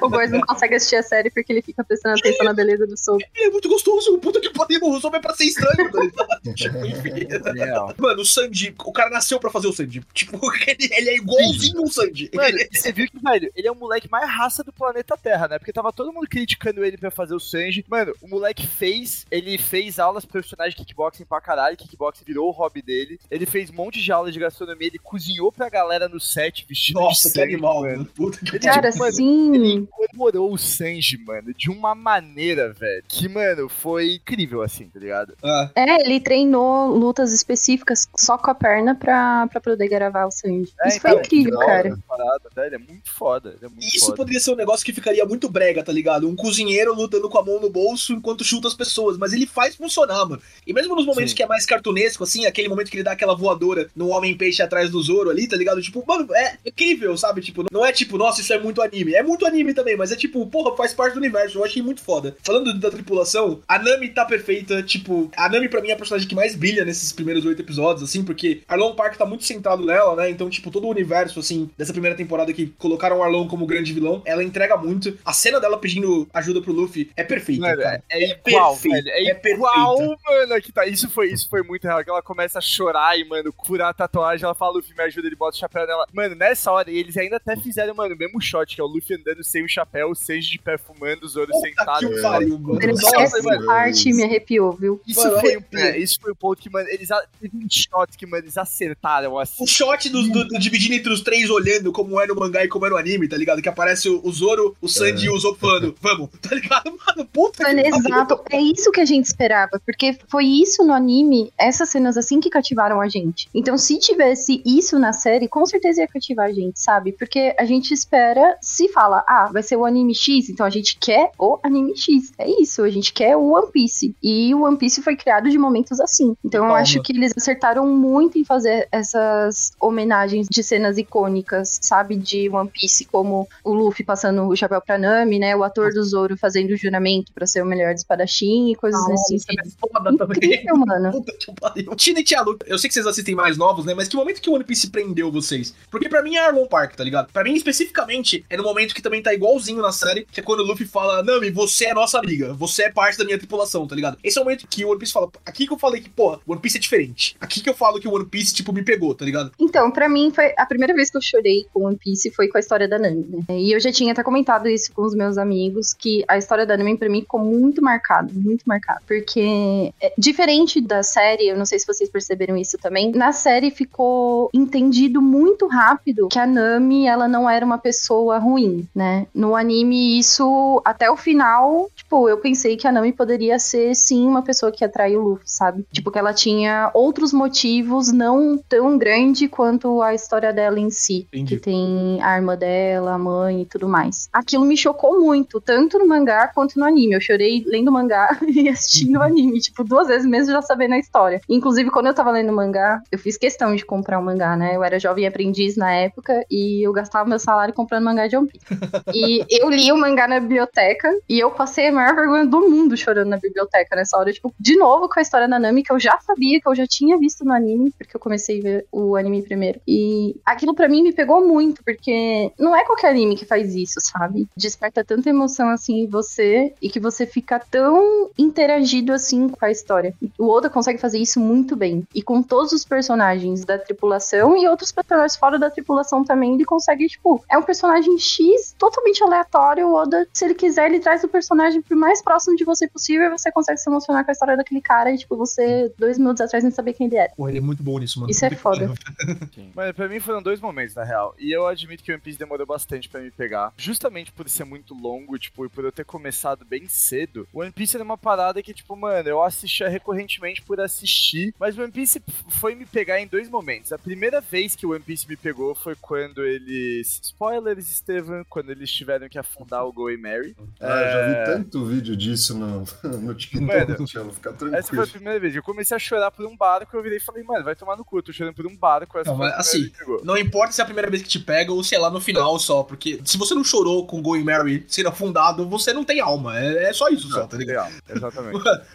O 0.00 0.08
Góis 0.08 0.30
não 0.30 0.40
consegue 0.42 0.74
assistir 0.76 0.96
a 0.96 1.02
série 1.02 1.30
porque 1.30 1.52
ele 1.52 1.62
fica 1.62 1.82
prestando 1.84 2.18
atenção 2.18 2.46
na 2.46 2.52
beleza 2.52 2.86
do 2.86 2.96
Soap. 2.96 3.20
ele 3.34 3.48
é 3.48 3.50
muito 3.50 3.68
gostoso. 3.68 4.18
Puta 4.18 4.40
que 4.40 4.50
pariu. 4.50 4.80
O 4.82 4.96
Usopp 4.96 5.16
é 5.16 5.20
pra 5.20 5.34
ser 5.34 5.44
estranho, 5.44 5.90
tá 5.90 6.00
ligado? 6.00 6.54
tipo, 6.54 6.86
enfim. 6.86 7.54
Real. 7.54 7.94
Mano, 7.98 8.22
o 8.22 8.24
Sandy, 8.24 8.74
o 8.84 8.92
cara 8.92 9.10
nasceu 9.10 9.40
pra 9.40 9.50
fazer 9.50 9.66
o 9.66 9.72
Sandy. 9.72 10.02
Tipo, 10.14 10.38
ele, 10.66 10.88
ele 10.92 11.10
é 11.10 11.16
igualzinho 11.16 11.82
o 11.82 11.90
Sandy. 11.90 12.30
Mano, 12.34 12.58
você 12.72 12.92
viu 12.92 13.06
que, 13.08 13.18
velho, 13.18 13.50
ele 13.56 13.66
é 13.66 13.72
o 13.72 13.74
moleque 13.74 14.10
mais 14.10 14.28
raça 14.30 14.62
do 14.62 14.72
planeta 14.72 15.16
Terra, 15.16 15.48
né? 15.48 15.58
Porque 15.58 15.72
tava 15.72 15.92
todo 15.92 16.12
mundo 16.12 16.28
criticando 16.28 16.84
ele 16.84 16.96
pra 16.96 17.10
fazer 17.10 17.34
o 17.34 17.40
o 17.40 17.42
Sanji. 17.42 17.84
Mano, 17.88 18.12
o 18.20 18.28
moleque 18.28 18.66
fez, 18.66 19.26
ele 19.30 19.39
fez 19.58 19.98
aulas 19.98 20.24
profissionais 20.24 20.74
de 20.74 20.78
kickboxing 20.84 21.24
pra 21.24 21.40
caralho, 21.40 21.76
kickboxing 21.76 22.24
virou 22.24 22.48
o 22.48 22.52
hobby 22.52 22.82
dele. 22.82 23.18
Ele 23.30 23.46
fez 23.46 23.70
um 23.70 23.74
monte 23.74 24.00
de 24.00 24.12
aulas 24.12 24.32
de 24.32 24.40
gastronomia, 24.40 24.88
ele 24.88 24.98
cozinhou 24.98 25.50
pra 25.52 25.68
galera 25.68 26.08
no 26.08 26.20
set 26.20 26.64
vestido 26.68 27.00
Nossa, 27.00 27.32
que 27.32 27.40
animal, 27.40 27.82
mano. 27.82 28.04
Puta 28.06 28.38
que 28.38 28.56
Ele, 28.56 28.58
Cara, 28.60 28.90
tipo, 28.90 29.02
mano, 29.02 29.12
sim. 29.14 29.54
Ele 29.54 29.72
incorporou 29.74 30.52
o 30.52 30.58
Sanji, 30.58 31.18
mano, 31.24 31.52
de 31.54 31.70
uma 31.70 31.94
maneira, 31.94 32.72
velho, 32.72 33.02
que, 33.08 33.28
mano, 33.28 33.68
foi 33.68 34.14
incrível, 34.14 34.62
assim, 34.62 34.88
tá 34.88 34.98
ligado? 34.98 35.34
Ah, 35.42 35.70
É, 35.74 36.02
ele 36.04 36.20
treinou 36.20 36.88
lutas 36.96 37.32
específicas 37.32 38.08
só 38.16 38.36
com 38.38 38.50
a 38.50 38.54
perna 38.54 38.94
pra, 38.94 39.46
pra 39.48 39.60
poder 39.60 39.88
gravar 39.88 40.26
o 40.26 40.30
Sanji. 40.30 40.72
É, 40.82 40.88
Isso 40.88 41.00
foi 41.00 41.10
então, 41.10 41.22
incrível, 41.22 41.58
cara. 41.58 41.98
Parada? 42.08 42.66
Ele 42.66 42.74
é 42.74 42.78
muito 42.78 43.10
foda, 43.10 43.50
ele 43.56 43.66
é 43.66 43.68
muito 43.68 43.82
Isso 43.84 44.06
foda. 44.06 44.16
poderia 44.16 44.40
ser 44.40 44.52
um 44.52 44.56
negócio 44.56 44.84
que 44.84 44.92
ficaria 44.92 45.24
muito 45.24 45.48
brega, 45.48 45.82
tá 45.82 45.92
ligado? 45.92 46.28
Um 46.28 46.36
cozinheiro 46.36 46.94
lutando 46.94 47.28
com 47.28 47.38
a 47.38 47.44
mão 47.44 47.60
no 47.60 47.70
bolso 47.70 48.12
enquanto 48.12 48.44
chuta 48.44 48.68
as 48.68 48.74
pessoas, 48.74 49.16
mas 49.16 49.29
ele 49.32 49.46
faz 49.46 49.74
funcionar, 49.74 50.24
mano. 50.26 50.42
E 50.66 50.72
mesmo 50.72 50.94
nos 50.94 51.06
momentos 51.06 51.30
Sim. 51.30 51.36
que 51.36 51.42
é 51.42 51.46
mais 51.46 51.66
cartunesco, 51.66 52.24
assim, 52.24 52.46
aquele 52.46 52.68
momento 52.68 52.90
que 52.90 52.96
ele 52.96 53.02
dá 53.02 53.12
aquela 53.12 53.34
voadora 53.34 53.88
no 53.94 54.08
Homem-Peixe 54.08 54.62
atrás 54.62 54.90
do 54.90 55.02
Zoro 55.02 55.30
ali, 55.30 55.46
tá 55.46 55.56
ligado? 55.56 55.80
Tipo, 55.82 56.04
mano, 56.06 56.32
é 56.34 56.58
incrível, 56.64 57.16
sabe? 57.16 57.40
Tipo, 57.40 57.64
não 57.70 57.84
é 57.84 57.92
tipo, 57.92 58.16
nossa, 58.18 58.40
isso 58.40 58.52
é 58.52 58.58
muito 58.58 58.82
anime. 58.82 59.14
É 59.14 59.22
muito 59.22 59.46
anime 59.46 59.74
também, 59.74 59.96
mas 59.96 60.12
é 60.12 60.16
tipo, 60.16 60.46
porra, 60.46 60.76
faz 60.76 60.92
parte 60.94 61.14
do 61.14 61.18
universo. 61.18 61.58
Eu 61.58 61.64
achei 61.64 61.82
muito 61.82 62.02
foda. 62.02 62.36
Falando 62.42 62.78
da 62.78 62.90
tripulação, 62.90 63.60
a 63.66 63.78
Nami 63.78 64.08
tá 64.08 64.24
perfeita. 64.24 64.82
Tipo, 64.82 65.30
a 65.36 65.48
Nami 65.48 65.68
pra 65.68 65.80
mim 65.80 65.88
é 65.88 65.92
a 65.92 65.96
personagem 65.96 66.28
que 66.28 66.34
mais 66.34 66.54
brilha 66.54 66.84
nesses 66.84 67.12
primeiros 67.12 67.44
oito 67.44 67.62
episódios, 67.62 68.02
assim, 68.02 68.24
porque 68.24 68.62
Arlong 68.68 68.94
Park 68.94 69.16
tá 69.16 69.26
muito 69.26 69.44
centrado 69.44 69.84
nela, 69.84 70.16
né? 70.16 70.30
Então, 70.30 70.48
tipo, 70.50 70.70
todo 70.70 70.86
o 70.86 70.90
universo, 70.90 71.40
assim, 71.40 71.70
dessa 71.76 71.92
primeira 71.92 72.16
temporada 72.16 72.52
que 72.52 72.66
colocaram 72.78 73.18
o 73.18 73.22
Arlong 73.22 73.48
como 73.48 73.66
grande 73.66 73.92
vilão, 73.92 74.22
ela 74.24 74.42
entrega 74.42 74.76
muito. 74.76 75.16
A 75.24 75.32
cena 75.32 75.60
dela 75.60 75.78
pedindo 75.78 76.28
ajuda 76.32 76.60
pro 76.60 76.72
Luffy 76.72 77.10
é 77.16 77.24
perfeita, 77.24 77.62
Mano, 77.62 77.82
é, 77.82 78.02
é 78.10 78.38
igual, 78.46 78.72
perfeito, 78.72 79.04
velho. 79.04 79.08
É, 79.08 79.19
é 79.28 79.52
igual, 79.52 79.96
perfeito. 79.98 80.20
mano. 80.24 80.62
Que 80.62 80.72
tá. 80.72 80.86
Isso 80.86 81.08
foi, 81.10 81.28
isso 81.32 81.48
foi 81.48 81.62
muito 81.62 81.84
real. 81.84 82.02
Que 82.04 82.10
ela 82.10 82.22
começa 82.22 82.58
a 82.58 82.62
chorar 82.62 83.18
e, 83.18 83.24
mano, 83.24 83.52
curar 83.52 83.90
a 83.90 83.94
tatuagem. 83.94 84.44
Ela 84.44 84.54
fala, 84.54 84.72
Luffy, 84.76 84.94
me 84.96 85.02
ajuda, 85.04 85.26
ele 85.26 85.36
bota 85.36 85.56
o 85.56 85.60
chapéu 85.60 85.86
nela. 85.86 86.06
Mano, 86.12 86.34
nessa 86.34 86.70
hora, 86.72 86.90
eles 86.90 87.16
ainda 87.16 87.36
até 87.36 87.56
fizeram, 87.56 87.94
mano, 87.94 88.14
o 88.14 88.18
mesmo 88.18 88.40
shot, 88.40 88.74
que 88.74 88.80
é 88.80 88.84
o 88.84 88.86
Luffy 88.86 89.16
andando 89.16 89.42
sem 89.44 89.64
o 89.64 89.68
chapéu, 89.68 90.10
o 90.10 90.14
Sanji 90.14 90.50
de 90.50 90.58
pé 90.58 90.76
fumando, 90.78 91.24
o 91.24 91.28
Zoro 91.28 91.50
Puta 91.52 91.68
sentado. 91.68 91.98
que 92.00 92.06
mano. 92.06 92.22
pariu, 92.22 92.58
mano. 92.58 92.74
Mano, 92.80 92.92
Nossa, 92.92 93.20
Essa 93.20 93.42
mano, 93.42 93.66
parte 93.66 94.12
me 94.12 94.22
arrepiou, 94.24 94.72
viu? 94.72 95.00
Isso 95.06 95.20
Mano, 95.22 95.40
foi, 95.40 95.50
arrepia. 95.54 95.80
é, 95.80 95.98
isso 95.98 96.18
foi 96.20 96.32
um 96.32 96.36
ponto 96.36 96.60
que, 96.60 96.70
mano, 96.70 96.88
eles 96.88 97.10
a- 97.10 97.24
teve 97.40 97.56
um 97.56 97.66
shot 97.70 98.16
que, 98.16 98.26
mano, 98.26 98.44
eles 98.44 98.56
acertaram 98.58 99.38
assim. 99.38 99.62
O 99.62 99.66
shot 99.66 100.08
do, 100.08 100.22
do- 100.28 100.44
do 100.48 100.58
dividindo 100.58 100.94
entre 100.94 101.12
os 101.12 101.20
três 101.20 101.48
olhando 101.50 101.92
como 101.92 102.20
é 102.20 102.26
no 102.26 102.34
mangá 102.34 102.64
e 102.64 102.68
como 102.68 102.86
é 102.86 102.90
no 102.90 102.96
anime, 102.96 103.28
tá 103.28 103.36
ligado? 103.36 103.60
Que 103.62 103.68
aparece 103.68 104.08
o, 104.08 104.20
o 104.24 104.32
Zoro, 104.32 104.76
o 104.80 104.88
Sanji 104.88 105.26
e 105.26 105.30
o 105.30 105.38
Zoro 105.38 105.56
falando, 105.56 105.94
vamos, 106.00 106.30
tá 106.40 106.54
ligado? 106.54 106.90
Mano, 107.06 107.28
puta 107.32 107.62
Mano, 107.64 107.82
que 107.82 107.88
exato. 107.88 108.40
É 108.50 108.60
isso 108.60 108.90
que 108.90 109.00
a 109.00 109.04
gente 109.10 109.26
esperava, 109.26 109.80
porque 109.84 110.18
foi 110.28 110.46
isso 110.46 110.84
no 110.84 110.92
anime, 110.92 111.52
essas 111.58 111.88
cenas 111.90 112.16
assim 112.16 112.40
que 112.40 112.50
cativaram 112.50 113.00
a 113.00 113.08
gente. 113.08 113.48
Então, 113.54 113.76
se 113.76 113.98
tivesse 113.98 114.62
isso 114.64 114.98
na 114.98 115.12
série, 115.12 115.48
com 115.48 115.64
certeza 115.66 116.00
ia 116.00 116.08
cativar 116.08 116.46
a 116.46 116.52
gente, 116.52 116.80
sabe? 116.80 117.12
Porque 117.12 117.54
a 117.58 117.64
gente 117.64 117.92
espera, 117.92 118.56
se 118.60 118.88
fala, 118.88 119.24
ah, 119.28 119.50
vai 119.52 119.62
ser 119.62 119.76
o 119.76 119.84
anime 119.84 120.14
X, 120.14 120.48
então 120.48 120.64
a 120.64 120.70
gente 120.70 120.98
quer 120.98 121.30
o 121.38 121.58
anime 121.62 121.96
X. 121.96 122.32
É 122.38 122.48
isso, 122.48 122.82
a 122.82 122.90
gente 122.90 123.12
quer 123.12 123.36
o 123.36 123.52
One 123.52 123.70
Piece. 123.72 124.14
E 124.22 124.54
o 124.54 124.62
One 124.62 124.76
Piece 124.76 125.02
foi 125.02 125.16
criado 125.16 125.50
de 125.50 125.58
momentos 125.58 126.00
assim. 126.00 126.34
Então, 126.44 126.66
eu 126.66 126.74
acho 126.74 127.02
que 127.02 127.12
eles 127.12 127.32
acertaram 127.36 127.86
muito 127.86 128.38
em 128.38 128.44
fazer 128.44 128.88
essas 128.90 129.72
homenagens 129.80 130.46
de 130.50 130.62
cenas 130.62 130.98
icônicas, 130.98 131.78
sabe? 131.82 132.16
De 132.16 132.48
One 132.48 132.68
Piece, 132.68 133.04
como 133.04 133.48
o 133.64 133.72
Luffy 133.72 134.04
passando 134.04 134.46
o 134.46 134.56
chapéu 134.56 134.80
pra 134.80 134.98
Nami, 134.98 135.38
né? 135.38 135.56
O 135.56 135.64
ator 135.64 135.92
do 135.92 136.02
Zoro 136.04 136.36
fazendo 136.36 136.72
o 136.72 136.76
juramento 136.76 137.32
pra 137.32 137.46
ser 137.46 137.62
o 137.62 137.66
melhor 137.66 137.92
espadachim 137.92 138.70
e 138.70 138.76
coisas 138.76 138.99
sentido. 139.00 139.60
é 139.60 139.70
foda 139.80 140.16
também. 140.16 140.36
Incrível, 140.36 140.76
mano. 140.76 141.10
Puta 141.12 141.32
que 141.32 141.52
pariu. 141.52 141.96
Tina 141.96 142.20
e 142.20 142.24
Tia 142.24 142.42
Lu, 142.42 142.58
eu 142.66 142.78
sei 142.78 142.88
que 142.88 142.94
vocês 142.94 143.06
assistem 143.06 143.34
mais 143.34 143.56
novos, 143.56 143.84
né? 143.84 143.94
Mas 143.94 144.08
que 144.08 144.16
momento 144.16 144.40
que 144.40 144.50
o 144.50 144.54
One 144.54 144.64
Piece 144.64 144.90
prendeu 144.90 145.30
vocês? 145.30 145.74
Porque 145.90 146.08
pra 146.08 146.22
mim 146.22 146.36
é 146.36 146.46
Arlong 146.46 146.66
Park, 146.66 146.94
tá 146.94 147.04
ligado? 147.04 147.32
Pra 147.32 147.42
mim, 147.42 147.54
especificamente, 147.54 148.44
é 148.48 148.56
no 148.56 148.62
momento 148.62 148.94
que 148.94 149.02
também 149.02 149.22
tá 149.22 149.32
igualzinho 149.34 149.82
na 149.82 149.92
série, 149.92 150.26
que 150.30 150.40
é 150.40 150.42
quando 150.42 150.60
o 150.60 150.64
Luffy 150.64 150.86
fala, 150.86 151.22
Nami, 151.22 151.50
você 151.50 151.86
é 151.86 151.94
nossa 151.94 152.18
amiga, 152.18 152.52
você 152.54 152.84
é 152.84 152.90
parte 152.90 153.18
da 153.18 153.24
minha 153.24 153.38
tripulação, 153.38 153.86
tá 153.86 153.94
ligado? 153.94 154.18
Esse 154.22 154.38
é 154.38 154.40
o 154.40 154.44
momento 154.44 154.66
que 154.68 154.84
o 154.84 154.90
One 154.90 154.98
Piece 154.98 155.12
fala, 155.12 155.30
aqui 155.44 155.66
que 155.66 155.72
eu 155.72 155.78
falei 155.78 156.00
que, 156.00 156.08
pô, 156.08 156.38
One 156.46 156.60
Piece 156.60 156.76
é 156.76 156.80
diferente. 156.80 157.36
Aqui 157.40 157.60
que 157.60 157.68
eu 157.68 157.74
falo 157.74 158.00
que 158.00 158.08
o 158.08 158.14
One 158.14 158.26
Piece, 158.26 158.54
tipo, 158.54 158.72
me 158.72 158.82
pegou, 158.82 159.14
tá 159.14 159.24
ligado? 159.24 159.52
Então, 159.58 159.90
pra 159.90 160.08
mim, 160.08 160.32
foi 160.34 160.52
a 160.56 160.66
primeira 160.66 160.94
vez 160.94 161.10
que 161.10 161.16
eu 161.16 161.22
chorei 161.22 161.66
com 161.72 161.84
One 161.84 161.96
Piece 161.96 162.30
foi 162.30 162.48
com 162.48 162.56
a 162.58 162.60
história 162.60 162.88
da 162.88 162.98
Nami, 162.98 163.44
né? 163.48 163.58
E 163.58 163.72
eu 163.72 163.80
já 163.80 163.92
tinha 163.92 164.12
até 164.12 164.22
comentado 164.22 164.68
isso 164.68 164.92
com 164.92 165.02
os 165.02 165.14
meus 165.14 165.38
amigos, 165.38 165.94
que 165.94 166.24
a 166.28 166.36
história 166.36 166.66
da 166.66 166.76
Nami, 166.76 166.96
pra 166.96 167.08
mim, 167.08 167.20
ficou 167.20 167.40
muito 167.40 167.82
marcada, 167.82 168.30
muito 168.34 168.64
marcada. 168.66 168.89
Porque, 169.06 169.92
é, 170.00 170.12
diferente 170.16 170.80
da 170.80 171.02
série, 171.02 171.48
eu 171.48 171.56
não 171.56 171.66
sei 171.66 171.78
se 171.78 171.86
vocês 171.86 172.08
perceberam 172.10 172.56
isso 172.56 172.78
também, 172.78 173.10
na 173.12 173.32
série 173.32 173.70
ficou 173.70 174.50
entendido 174.52 175.20
muito 175.20 175.66
rápido 175.66 176.28
que 176.28 176.38
a 176.38 176.46
Nami, 176.46 177.06
ela 177.06 177.28
não 177.28 177.48
era 177.48 177.64
uma 177.64 177.78
pessoa 177.78 178.38
ruim, 178.38 178.88
né? 178.94 179.26
No 179.34 179.54
anime, 179.54 180.18
isso, 180.18 180.80
até 180.84 181.10
o 181.10 181.16
final, 181.16 181.88
tipo, 181.94 182.28
eu 182.28 182.38
pensei 182.38 182.76
que 182.76 182.86
a 182.86 182.92
Nami 182.92 183.12
poderia 183.12 183.58
ser, 183.58 183.94
sim, 183.94 184.26
uma 184.26 184.42
pessoa 184.42 184.72
que 184.72 184.84
atrai 184.84 185.16
o 185.16 185.22
Luffy, 185.22 185.44
sabe? 185.46 185.84
Tipo, 185.92 186.10
que 186.10 186.18
ela 186.18 186.32
tinha 186.32 186.90
outros 186.94 187.32
motivos 187.32 188.12
não 188.12 188.58
tão 188.68 188.96
grande 188.98 189.48
quanto 189.48 190.02
a 190.02 190.14
história 190.14 190.52
dela 190.52 190.78
em 190.78 190.90
si. 190.90 191.26
Entendi. 191.32 191.56
Que 191.56 191.62
tem 191.62 192.20
a 192.22 192.28
arma 192.28 192.56
dela, 192.56 193.14
a 193.14 193.18
mãe 193.18 193.62
e 193.62 193.66
tudo 193.66 193.88
mais. 193.88 194.28
Aquilo 194.32 194.64
me 194.64 194.76
chocou 194.76 195.20
muito, 195.20 195.60
tanto 195.60 195.98
no 195.98 196.06
mangá 196.06 196.48
quanto 196.48 196.78
no 196.78 196.84
anime. 196.84 197.14
Eu 197.14 197.20
chorei 197.20 197.64
lendo 197.66 197.88
o 197.88 197.92
mangá 197.92 198.38
e 198.46 198.68
assistindo 198.80 199.18
o 199.18 199.22
anime, 199.22 199.60
tipo, 199.60 199.84
duas 199.84 200.08
vezes 200.08 200.26
mesmo 200.26 200.52
já 200.52 200.62
sabendo 200.62 200.94
a 200.94 200.98
história. 200.98 201.40
Inclusive, 201.48 201.90
quando 201.90 202.06
eu 202.06 202.14
tava 202.14 202.30
lendo 202.30 202.52
mangá, 202.52 203.00
eu 203.12 203.18
fiz 203.18 203.36
questão 203.36 203.74
de 203.76 203.84
comprar 203.84 204.18
o 204.18 204.24
mangá, 204.24 204.56
né? 204.56 204.74
Eu 204.74 204.82
era 204.82 204.98
jovem 204.98 205.26
aprendiz 205.26 205.76
na 205.76 205.92
época 205.92 206.44
e 206.50 206.86
eu 206.86 206.92
gastava 206.92 207.28
meu 207.28 207.38
salário 207.38 207.74
comprando 207.74 208.04
mangá 208.04 208.26
de 208.26 208.36
One 208.36 208.48
Piece. 208.48 208.66
E 209.12 209.44
eu 209.50 209.68
li 209.68 209.90
o 209.92 209.96
mangá 209.96 210.26
na 210.26 210.40
biblioteca 210.40 211.08
e 211.28 211.38
eu 211.38 211.50
passei 211.50 211.88
a 211.88 211.92
maior 211.92 212.14
vergonha 212.14 212.46
do 212.46 212.60
mundo 212.68 212.96
chorando 212.96 213.28
na 213.28 213.36
biblioteca 213.36 213.96
nessa 213.96 214.16
hora. 214.16 214.32
Tipo, 214.32 214.54
de 214.58 214.76
novo 214.76 215.08
com 215.08 215.18
a 215.18 215.22
história 215.22 215.48
da 215.48 215.58
Nami, 215.58 215.82
que 215.82 215.92
eu 215.92 215.98
já 215.98 216.18
sabia, 216.20 216.60
que 216.60 216.68
eu 216.68 216.74
já 216.74 216.86
tinha 216.86 217.18
visto 217.18 217.44
no 217.44 217.52
anime, 217.52 217.92
porque 217.98 218.16
eu 218.16 218.20
comecei 218.20 218.60
a 218.60 218.62
ver 218.62 218.86
o 218.90 219.16
anime 219.16 219.42
primeiro. 219.42 219.80
E 219.86 220.36
aquilo 220.44 220.74
pra 220.74 220.88
mim 220.88 221.02
me 221.02 221.12
pegou 221.12 221.46
muito, 221.46 221.82
porque 221.84 222.52
não 222.58 222.74
é 222.74 222.84
qualquer 222.84 223.10
anime 223.10 223.36
que 223.36 223.44
faz 223.44 223.74
isso, 223.74 224.00
sabe? 224.00 224.48
Desperta 224.56 225.04
tanta 225.04 225.28
emoção 225.28 225.68
assim 225.68 226.00
em 226.00 226.06
você 226.06 226.72
e 226.80 226.88
que 226.88 227.00
você 227.00 227.26
fica 227.26 227.58
tão 227.58 228.30
interagido 228.60 229.12
assim 229.12 229.48
com 229.48 229.64
a 229.64 229.70
história. 229.70 230.14
O 230.38 230.48
Oda 230.48 230.68
consegue 230.68 230.98
fazer 230.98 231.18
isso 231.18 231.40
muito 231.40 231.74
bem. 231.74 232.06
E 232.14 232.22
com 232.22 232.42
todos 232.42 232.72
os 232.72 232.84
personagens 232.84 233.64
da 233.64 233.78
tripulação 233.78 234.56
e 234.56 234.68
outros 234.68 234.92
personagens 234.92 235.36
fora 235.36 235.58
da 235.58 235.70
tripulação 235.70 236.22
também, 236.22 236.54
ele 236.54 236.64
consegue, 236.64 237.06
tipo, 237.06 237.42
é 237.50 237.56
um 237.56 237.62
personagem 237.62 238.18
X 238.18 238.74
totalmente 238.78 239.22
aleatório. 239.22 239.88
O 239.88 239.94
Oda, 239.94 240.28
se 240.32 240.44
ele 240.44 240.54
quiser, 240.54 240.90
ele 240.90 241.00
traz 241.00 241.24
o 241.24 241.28
personagem 241.28 241.80
pro 241.80 241.96
mais 241.96 242.20
próximo 242.22 242.56
de 242.56 242.64
você 242.64 242.86
possível 242.86 243.26
e 243.26 243.30
você 243.30 243.50
consegue 243.50 243.78
se 243.78 243.88
emocionar 243.88 244.24
com 244.24 244.30
a 244.30 244.32
história 244.32 244.56
daquele 244.56 244.80
cara 244.80 245.10
e, 245.10 245.18
tipo, 245.18 245.36
você, 245.36 245.92
dois 245.98 246.18
minutos 246.18 246.42
atrás, 246.42 246.62
nem 246.62 246.70
saber 246.70 246.92
quem 246.92 247.06
ele 247.06 247.16
era. 247.16 247.32
Porra, 247.34 247.50
ele 247.50 247.58
é 247.58 247.62
muito 247.62 247.82
bom 247.82 247.98
nisso, 247.98 248.20
mano. 248.20 248.30
Isso 248.30 248.44
é 248.44 248.50
foda. 248.50 248.92
Mas 249.74 249.92
pra 249.92 250.08
mim 250.08 250.20
foram 250.20 250.42
dois 250.42 250.60
momentos, 250.60 250.94
na 250.94 251.04
real. 251.04 251.34
E 251.38 251.50
eu 251.50 251.66
admito 251.66 252.02
que 252.02 252.12
o 252.12 252.14
One 252.14 252.22
Piece 252.22 252.38
demorou 252.38 252.66
bastante 252.66 253.08
pra 253.08 253.20
me 253.20 253.30
pegar. 253.30 253.72
Justamente 253.76 254.30
por 254.32 254.48
ser 254.48 254.64
muito 254.64 254.94
longo, 254.94 255.38
tipo, 255.38 255.64
e 255.64 255.68
por 255.68 255.84
eu 255.84 255.92
ter 255.92 256.04
começado 256.04 256.64
bem 256.64 256.86
cedo. 256.88 257.48
O 257.52 257.60
One 257.60 257.72
Piece 257.72 257.96
era 257.96 258.04
uma 258.04 258.18
parada 258.18 258.49
que, 258.62 258.74
tipo, 258.74 258.96
mano, 258.96 259.28
eu 259.28 259.42
assistia 259.42 259.88
recorrentemente 259.88 260.62
por 260.62 260.80
assistir. 260.80 261.54
Mas 261.58 261.76
o 261.78 261.82
One 261.82 261.92
Piece 261.92 262.20
foi 262.48 262.74
me 262.74 262.86
pegar 262.86 263.20
em 263.20 263.26
dois 263.26 263.48
momentos. 263.48 263.92
A 263.92 263.98
primeira 263.98 264.40
vez 264.40 264.74
que 264.74 264.86
o 264.86 264.90
One 264.90 265.00
Piece 265.00 265.28
me 265.28 265.36
pegou 265.36 265.74
foi 265.74 265.94
quando 266.00 266.42
eles. 266.44 267.20
Spoilers, 267.22 267.86
Steven, 267.86 268.44
quando 268.48 268.70
eles 268.70 268.90
tiveram 268.90 269.28
que 269.28 269.38
afundar 269.38 269.84
o 269.86 269.92
Go 269.92 270.10
e 270.10 270.16
Mary. 270.16 270.56
Ah, 270.80 270.86
eu 271.00 271.12
já 271.12 271.26
vi 271.26 271.32
É. 271.34 271.44
tanto 271.44 271.84
vídeo 271.84 272.16
disso 272.16 272.56
no, 272.56 272.84
no 273.18 273.34
TikTok, 273.34 273.64
Mano, 273.64 274.04
Tiago, 274.06 274.32
fica 274.32 274.50
Essa 274.50 274.58
foi 274.58 274.70
tranquilo. 274.70 275.02
a 275.02 275.06
primeira 275.06 275.40
vez. 275.40 275.56
Eu 275.56 275.62
comecei 275.62 275.96
a 275.96 276.00
chorar 276.00 276.30
por 276.30 276.44
um 276.46 276.56
barco, 276.56 276.96
eu 276.96 277.02
virei 277.02 277.18
e 277.18 277.20
falei, 277.20 277.42
mano, 277.42 277.64
vai 277.64 277.74
tomar 277.76 277.96
no 277.96 278.04
cu, 278.04 278.18
eu 278.18 278.22
tô 278.22 278.32
chorando 278.32 278.54
por 278.54 278.66
um 278.66 278.76
barco. 278.76 279.18
Essa 279.18 279.30
Não, 279.30 279.36
foi 279.36 279.46
a 279.46 279.50
mas, 279.50 279.58
assim, 279.60 279.80
vez 279.80 279.92
que 279.92 279.98
pegou. 279.98 280.24
Não 280.24 280.36
importa 280.36 280.72
se 280.72 280.80
é 280.80 280.82
a 280.82 280.86
primeira 280.86 281.10
vez 281.10 281.22
que 281.22 281.28
te 281.28 281.38
pega 281.38 281.72
ou 281.72 281.82
se 281.82 281.94
é 281.94 281.98
lá 281.98 282.10
no 282.10 282.20
final 282.20 282.58
só, 282.58 282.82
porque 282.82 283.20
se 283.24 283.36
você 283.38 283.54
não 283.54 283.64
chorou 283.64 284.06
com 284.06 284.20
Going 284.22 284.44
Mary 284.44 284.84
sendo 284.88 285.08
afundado, 285.08 285.68
você 285.68 285.92
não 285.92 286.04
tem 286.04 286.20
alma. 286.20 286.58
É, 286.58 286.84
é 286.84 286.92
só 286.92 287.08
isso, 287.08 287.28
só, 287.30 287.46
tá 287.46 287.56
ligado? 287.56 287.70
Legal, 287.90 288.00
exatamente. 288.08 288.39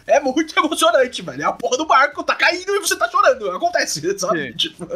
É 0.06 0.20
muito 0.20 0.58
emocionante, 0.58 1.22
velho. 1.22 1.42
É 1.42 1.44
a 1.44 1.52
porra 1.52 1.76
do 1.76 1.86
barco 1.86 2.22
tá 2.22 2.34
caindo 2.34 2.74
e 2.74 2.80
você 2.80 2.96
tá 2.96 3.08
chorando. 3.08 3.50
Acontece, 3.50 4.00
sabe? 4.18 4.52
Tipo, 4.54 4.86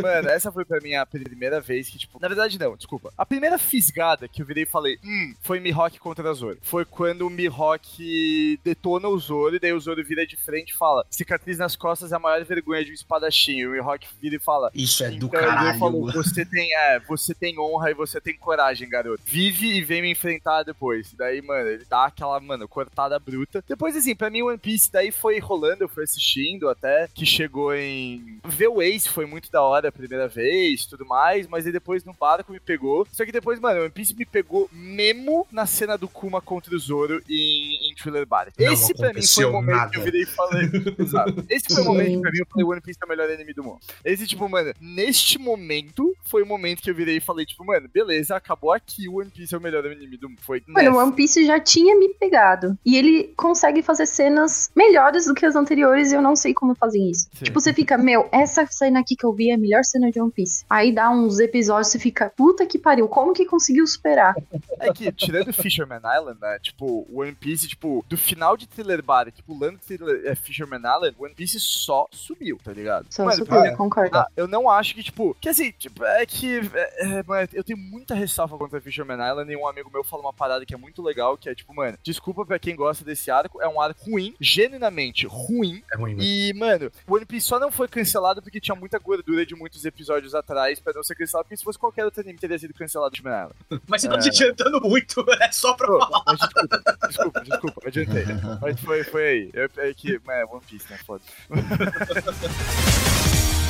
Mano, 0.00 0.28
essa 0.28 0.50
foi 0.50 0.64
pra 0.64 0.80
mim 0.80 0.94
a 0.94 1.04
primeira 1.06 1.60
vez 1.60 1.88
que, 1.88 1.98
tipo. 1.98 2.18
Na 2.20 2.28
verdade, 2.28 2.58
não, 2.58 2.76
desculpa. 2.76 3.12
A 3.16 3.26
primeira 3.26 3.58
fisgada 3.58 4.28
que 4.28 4.42
eu 4.42 4.46
virei 4.46 4.64
e 4.64 4.66
falei, 4.66 4.98
hum, 5.04 5.34
foi 5.42 5.60
Mihawk 5.60 5.98
contra 5.98 6.32
Zoro. 6.34 6.58
Foi 6.62 6.84
quando 6.84 7.26
o 7.26 7.30
Mihawk 7.30 8.58
detona 8.64 9.08
o 9.08 9.18
Zoro, 9.18 9.56
e 9.56 9.58
daí 9.58 9.72
o 9.72 9.80
Zoro 9.80 10.02
vira 10.04 10.26
de 10.26 10.36
frente 10.36 10.70
e 10.70 10.76
fala: 10.76 11.04
cicatriz 11.10 11.58
nas 11.58 11.76
costas 11.76 12.12
é 12.12 12.16
a 12.16 12.18
maior 12.18 12.44
vergonha 12.44 12.84
de 12.84 12.90
um 12.90 12.94
espadachim. 12.94 13.58
E 13.58 13.66
o 13.66 13.70
Mihawk 13.72 14.06
vira 14.20 14.36
e 14.36 14.38
fala. 14.38 14.70
isso 14.74 15.04
é 15.04 15.10
do 15.10 15.26
então 15.26 15.40
ele 15.40 15.48
caralho. 15.48 15.78
falou, 15.78 16.10
você 16.12 16.44
tem, 16.44 16.74
é, 16.74 17.00
você 17.00 17.34
tem 17.34 17.58
honra 17.58 17.90
e 17.90 17.94
você 17.94 18.20
tem 18.20 18.36
coragem, 18.36 18.88
garoto. 18.88 19.22
Vive 19.24 19.66
e 19.76 19.82
vem 19.82 20.02
me 20.02 20.10
enfrentar 20.10 20.62
depois. 20.62 21.12
E 21.12 21.16
daí, 21.16 21.42
mano, 21.42 21.68
ele 21.68 21.84
dar 21.84 22.06
aquela, 22.06 22.38
mano, 22.40 22.66
cortada 22.68 23.18
bruta. 23.18 23.62
Depois, 23.68 23.91
assim, 23.96 24.14
pra 24.14 24.30
mim 24.30 24.42
One 24.42 24.58
Piece 24.58 24.90
daí 24.90 25.10
foi 25.10 25.38
rolando, 25.38 25.84
eu 25.84 25.88
fui 25.88 26.04
assistindo 26.04 26.68
até, 26.68 27.08
que 27.14 27.24
chegou 27.26 27.74
em... 27.74 28.38
Ver 28.44 28.68
o 28.68 28.82
Ace 28.82 29.08
foi 29.08 29.26
muito 29.26 29.50
da 29.50 29.62
hora 29.62 29.88
a 29.88 29.92
primeira 29.92 30.28
vez, 30.28 30.86
tudo 30.86 31.06
mais, 31.06 31.46
mas 31.46 31.66
aí 31.66 31.72
depois 31.72 32.04
no 32.04 32.12
barco 32.12 32.52
me 32.52 32.60
pegou. 32.60 33.06
Só 33.12 33.24
que 33.24 33.32
depois, 33.32 33.60
mano, 33.60 33.80
One 33.80 33.90
Piece 33.90 34.14
me 34.14 34.24
pegou 34.24 34.68
mesmo 34.72 35.46
na 35.50 35.66
cena 35.66 35.96
do 35.96 36.08
Kuma 36.08 36.40
contra 36.40 36.74
o 36.74 36.78
Zoro 36.78 37.22
em, 37.28 37.71
em 37.92 37.96
Thriller 37.96 38.26
Bark. 38.26 38.52
Não 38.58 38.72
Esse 38.72 38.94
pra 38.94 39.12
mim 39.12 39.26
foi 39.26 39.44
o 39.44 39.52
momento 39.52 39.76
nada. 39.76 39.90
que 39.90 39.98
eu 39.98 40.02
virei 40.02 40.22
e 40.22 40.26
falei... 40.26 40.70
Exato. 40.98 41.44
Esse 41.48 41.74
foi 41.74 41.82
o 41.82 41.86
momento 41.86 42.10
que 42.12 42.20
pra 42.20 42.30
mim 42.30 42.38
eu 42.38 42.46
falei, 42.46 42.66
One 42.66 42.80
Piece 42.80 42.98
é 43.02 43.06
o 43.06 43.08
melhor 43.08 43.30
anime 43.30 43.52
do 43.52 43.62
mundo. 43.62 43.78
Esse, 44.04 44.26
tipo, 44.26 44.48
mano, 44.48 44.72
neste 44.80 45.38
momento, 45.38 46.14
foi 46.24 46.42
o 46.42 46.46
momento 46.46 46.82
que 46.82 46.90
eu 46.90 46.94
virei 46.94 47.16
e 47.16 47.20
falei, 47.20 47.44
tipo, 47.46 47.64
mano, 47.64 47.88
beleza, 47.92 48.36
acabou 48.36 48.72
aqui, 48.72 49.08
o 49.08 49.18
One 49.18 49.30
Piece 49.30 49.54
é 49.54 49.58
o 49.58 49.60
melhor 49.60 49.84
anime 49.86 50.16
do 50.16 50.28
mundo. 50.28 50.40
Foi 50.42 50.62
Mano, 50.66 50.88
o 50.88 50.92
nessa. 50.92 51.04
One 51.04 51.12
Piece 51.12 51.46
já 51.46 51.60
tinha 51.60 51.96
me 51.98 52.08
pegado. 52.14 52.78
E 52.84 52.96
ele 52.96 53.32
consegue 53.36 53.82
fazer 53.82 54.06
cenas 54.06 54.70
melhores 54.74 55.26
do 55.26 55.34
que 55.34 55.44
as 55.44 55.54
anteriores 55.56 56.12
e 56.12 56.14
eu 56.14 56.22
não 56.22 56.34
sei 56.36 56.54
como 56.54 56.74
fazem 56.74 57.10
isso. 57.10 57.28
Sim. 57.34 57.44
Tipo, 57.44 57.60
você 57.60 57.72
fica, 57.72 57.96
meu, 57.98 58.28
essa 58.32 58.66
cena 58.66 59.00
aqui 59.00 59.16
que 59.16 59.24
eu 59.24 59.32
vi 59.32 59.50
é 59.50 59.54
a 59.54 59.58
melhor 59.58 59.84
cena 59.84 60.10
de 60.10 60.20
One 60.20 60.32
Piece. 60.32 60.64
Aí 60.68 60.92
dá 60.92 61.10
uns 61.10 61.38
episódios 61.38 61.88
você 61.88 61.98
fica, 61.98 62.32
puta 62.36 62.66
que 62.66 62.78
pariu, 62.78 63.08
como 63.08 63.32
que 63.32 63.44
conseguiu 63.44 63.86
superar? 63.86 64.34
É 64.80 64.92
que, 64.92 65.10
tirando 65.12 65.52
Fisherman 65.52 65.98
Island, 65.98 66.38
né, 66.40 66.58
tipo, 66.60 67.06
o 67.10 67.20
One 67.20 67.32
Piece, 67.34 67.68
tipo, 67.68 67.81
do 68.06 68.16
final 68.16 68.56
de 68.56 68.66
Thriller 68.66 69.02
Bark, 69.02 69.34
pulando 69.46 69.78
Thriller, 69.78 70.22
é, 70.26 70.34
Fisherman 70.34 70.78
Island, 70.78 71.14
o 71.18 71.24
One 71.24 71.34
Piece 71.34 71.58
só 71.60 72.06
subiu, 72.10 72.58
tá 72.62 72.72
ligado? 72.72 73.06
Só 73.10 73.24
Mano, 73.24 73.36
super, 73.36 73.64
é. 73.66 73.74
concordo. 73.74 74.16
Ah, 74.16 74.26
eu 74.36 74.46
não 74.46 74.70
acho 74.70 74.94
que, 74.94 75.02
tipo, 75.02 75.36
que 75.40 75.48
assim, 75.48 75.72
tipo, 75.72 76.04
é 76.04 76.24
que. 76.26 76.60
É, 76.74 77.18
é, 77.18 77.22
mano, 77.22 77.48
eu 77.52 77.64
tenho 77.64 77.78
muita 77.78 78.14
ressalva 78.14 78.56
contra 78.56 78.80
Fisherman 78.80 79.16
Island 79.16 79.52
e 79.52 79.56
um 79.56 79.66
amigo 79.66 79.90
meu 79.92 80.04
fala 80.04 80.22
uma 80.22 80.32
parada 80.32 80.64
que 80.64 80.74
é 80.74 80.76
muito 80.76 81.02
legal, 81.02 81.36
que 81.36 81.48
é 81.48 81.54
tipo, 81.54 81.74
mano, 81.74 81.98
desculpa 82.02 82.44
pra 82.44 82.58
quem 82.58 82.76
gosta 82.76 83.04
desse 83.04 83.30
arco, 83.30 83.60
é 83.60 83.68
um 83.68 83.80
arco 83.80 84.10
ruim, 84.10 84.34
genuinamente 84.40 85.26
ruim. 85.26 85.82
É 85.92 85.96
ruim, 85.96 86.14
velho. 86.16 86.26
E, 86.26 86.52
mano, 86.54 86.92
o 87.06 87.14
One 87.14 87.26
Piece 87.26 87.46
só 87.46 87.58
não 87.58 87.70
foi 87.70 87.88
cancelado 87.88 88.42
porque 88.42 88.60
tinha 88.60 88.74
muita 88.74 88.98
gordura 88.98 89.44
de 89.44 89.54
muitos 89.54 89.84
episódios 89.84 90.34
atrás 90.34 90.78
pra 90.80 90.92
não 90.92 91.02
ser 91.02 91.14
cancelado, 91.14 91.44
porque 91.44 91.56
se 91.56 91.64
fosse 91.64 91.78
qualquer 91.78 92.04
outro 92.04 92.20
anime 92.20 92.38
teria 92.38 92.58
sido 92.58 92.74
cancelado 92.74 93.14
de 93.14 93.20
Island. 93.20 93.52
Mas 93.86 94.02
você 94.02 94.08
tá 94.08 94.18
te 94.18 94.28
adiantando 94.28 94.80
muito, 94.80 95.24
é 95.40 95.50
só 95.52 95.74
pra 95.74 95.86
Pô, 95.86 95.98
falar. 95.98 96.22
mas 96.26 96.38
desculpa, 96.38 96.82
desculpa, 97.08 97.40
desculpa, 97.40 97.71
adiantei. 97.84 98.24
Mas 98.60 98.80
foi, 98.80 99.04
foi 99.04 99.26
aí. 99.26 99.50
Eu, 99.52 99.68
é 99.78 99.94
que, 99.94 100.20
é 100.28 100.44
One 100.44 100.62
Piece, 100.68 100.90
né? 100.90 100.98
Foda. 100.98 101.22